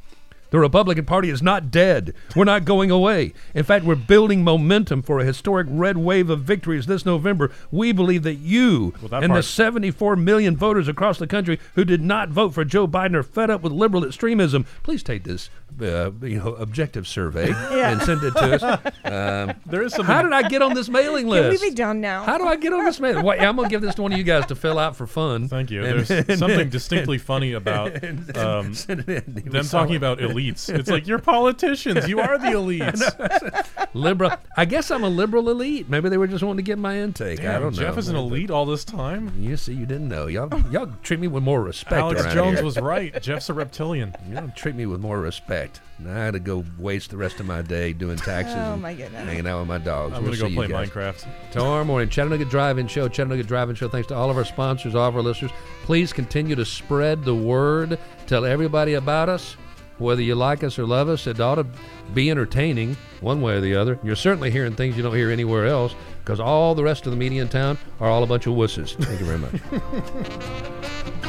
The 0.53 0.59
Republican 0.61 1.05
Party 1.07 1.29
is 1.31 1.43
not 1.43 1.70
dead. 1.70 2.15
We're 2.37 2.45
not 2.45 2.65
going 2.65 2.91
away. 2.91 3.33
In 3.55 3.65
fact, 3.65 3.85
we're 3.85 3.95
building 3.97 4.45
momentum 4.45 5.03
for 5.03 5.19
a 5.19 5.24
historic 5.24 5.66
red 5.69 5.97
wave 5.97 6.31
of 6.31 6.43
victories 6.43 6.87
this 6.87 7.05
November. 7.05 7.51
We 7.70 7.91
believe 7.93 8.23
that 8.23 8.35
you 8.37 8.95
Well, 9.01 9.09
that 9.09 9.24
and 9.24 9.35
the 9.35 9.43
74 9.43 10.15
million 10.16 10.57
voters 10.57 10.89
across 10.89 11.19
the 11.19 11.27
country 11.27 11.59
who 11.74 11.85
did 11.85 12.01
not 12.03 12.29
vote 12.29 12.55
for 12.55 12.65
Joe 12.65 12.87
Biden 12.87 13.15
are 13.15 13.23
fed 13.23 13.51
up 13.51 13.62
with 13.62 13.73
liberal 13.73 14.05
extremism. 14.05 14.66
Please 14.83 15.03
take 15.03 15.24
this, 15.24 15.49
uh, 15.81 16.11
you 16.23 16.39
know, 16.39 16.55
objective 16.55 17.09
survey 17.09 17.51
and 17.70 18.03
send 18.03 18.23
it 18.23 18.33
to 18.35 18.55
us. 18.65 18.93
Um, 19.05 19.55
There 19.66 19.83
is 19.83 19.93
something. 19.93 20.07
how 20.15 20.23
did 20.23 20.33
I 20.33 20.49
get 20.49 20.62
on 20.62 20.74
this 20.74 20.89
mailing 20.89 21.27
list? 21.27 21.43
Can 21.43 21.51
we 21.51 21.57
list? 21.59 21.62
be 21.65 21.70
done 21.74 22.01
now? 22.01 22.23
How 22.24 22.39
do 22.39 22.45
I 22.47 22.57
get 22.57 22.73
on 22.73 22.85
this 22.85 23.01
mailing? 23.01 23.24
Well, 23.24 23.37
I'm 23.39 23.57
gonna 23.57 23.69
give 23.69 23.83
this 23.83 23.95
to 23.97 24.03
one 24.03 24.12
of 24.12 24.19
you 24.19 24.24
guys 24.24 24.47
to 24.47 24.55
fill 24.55 24.79
out 24.79 24.97
for 24.97 25.07
fun. 25.07 25.49
Thank 25.49 25.70
you. 25.70 25.83
And- 25.85 26.01
There's 26.07 26.11
and- 26.29 26.39
something 26.39 26.69
distinctly 26.70 27.19
funny 27.19 27.53
about 27.53 28.03
um, 28.37 28.74
send 28.74 29.01
it 29.01 29.27
in. 29.27 29.35
He 29.35 29.49
them 29.49 29.65
talking 29.65 29.69
solid. 29.69 29.97
about 29.97 30.20
elites. 30.51 30.69
It's 30.74 30.90
like 30.90 31.06
you're 31.06 31.19
politicians. 31.19 32.09
You 32.09 32.20
are 32.20 32.39
the 32.39 32.47
elites. 32.52 33.66
liberal. 33.94 34.32
I 34.56 34.64
guess 34.64 34.90
I'm 34.90 35.05
a 35.05 35.09
liberal 35.09 35.48
elite. 35.51 35.89
Maybe 35.89 36.09
they 36.09 36.19
were 36.19 36.27
just 36.27 36.43
wanting 36.44 36.64
to 36.64 36.69
get 36.69 36.78
my 36.78 36.98
intake. 36.98 37.40
I 37.40 37.59
don't 37.59 37.74
know. 37.77 37.82
Jeff 37.82 37.98
is 37.98 38.09
an 38.09 38.16
elite 38.16 38.51
all 38.51 38.66
this 38.66 38.85
time. 38.85 39.32
You 39.39 39.56
see, 39.56 39.74
you 39.74 39.86
didn't 39.86 40.09
know. 40.09 40.27
Y'all, 40.27 40.48
y'all 40.70 40.90
treat 41.02 41.20
me 41.20 41.28
with 41.28 41.43
more 41.43 41.62
respect. 41.62 41.93
Alex 41.93 42.23
Jones 42.35 42.56
here. 42.59 42.64
was 42.64 42.78
right. 42.78 43.20
Jeff's 43.23 43.48
a 43.48 43.55
reptilian. 43.55 44.14
You 44.28 44.35
don't 44.35 44.55
treat 44.56 44.74
me 44.74 44.86
with 44.86 45.01
more 45.01 45.20
respect. 45.20 45.81
Now 45.98 46.12
I 46.20 46.24
had 46.24 46.35
to 46.35 46.40
go 46.40 46.64
waste 46.78 47.10
the 47.10 47.16
rest 47.16 47.39
of 47.39 47.47
my 47.47 47.62
day 47.62 47.93
doing 47.93 48.16
taxes 48.16 48.56
Oh, 48.56 48.77
my 48.77 48.93
goodness. 48.94 49.24
hanging 49.24 49.47
out 49.47 49.60
with 49.60 49.69
my 49.69 49.78
dogs. 49.78 50.14
I'm 50.16 50.24
We'll 50.24 50.35
gonna 50.35 50.51
go 50.51 50.66
play. 50.66 50.69
Minecraft. 50.69 51.24
Tomorrow 51.52 51.85
morning, 51.85 52.09
Chattanooga 52.09 52.44
Drive-In 52.44 52.89
Show, 52.89 53.09
Chattanooga 53.09 53.44
Drive-In 53.44 53.77
Show. 53.77 53.89
Thanks 53.89 54.09
to 54.09 54.14
all 54.14 54.28
of 54.31 54.36
our 54.36 54.44
sponsors, 54.44 54.94
all 54.97 55.09
of 55.09 55.14
our 55.14 55.23
listeners. 55.23 55.52
Please 55.85 56.12
continue 56.12 56.56
to 56.56 56.64
spread 56.64 57.24
the 57.24 57.35
word. 57.35 57.98
Tell 58.27 58.44
everybody 58.44 58.94
about 58.94 59.28
us. 59.28 59.56
Whether 60.03 60.23
you 60.23 60.35
like 60.35 60.65
us 60.65 60.79
or 60.79 60.87
love 60.87 61.09
us, 61.09 61.27
it 61.27 61.41
ought 61.41 61.55
to 61.55 61.66
be 62.12 62.31
entertaining 62.31 62.97
one 63.20 63.41
way 63.41 63.55
or 63.55 63.61
the 63.61 63.77
other. 63.77 63.99
You're 64.03 64.16
certainly 64.16 64.51
hearing 64.51 64.74
things 64.74 64.97
you 64.97 65.03
don't 65.03 65.15
hear 65.15 65.31
anywhere 65.31 65.66
else 65.66 65.95
because 66.20 66.41
all 66.41 66.74
the 66.74 66.83
rest 66.83 67.07
of 67.07 67.12
the 67.12 67.16
media 67.16 67.43
in 67.43 67.49
town 67.49 67.79
are 68.01 68.09
all 68.09 68.23
a 68.23 68.27
bunch 68.27 68.47
of 68.47 68.55
wusses. 68.55 68.95
Thank 69.03 69.20
you 69.20 69.27
very 69.27 69.39
much. 69.39 71.12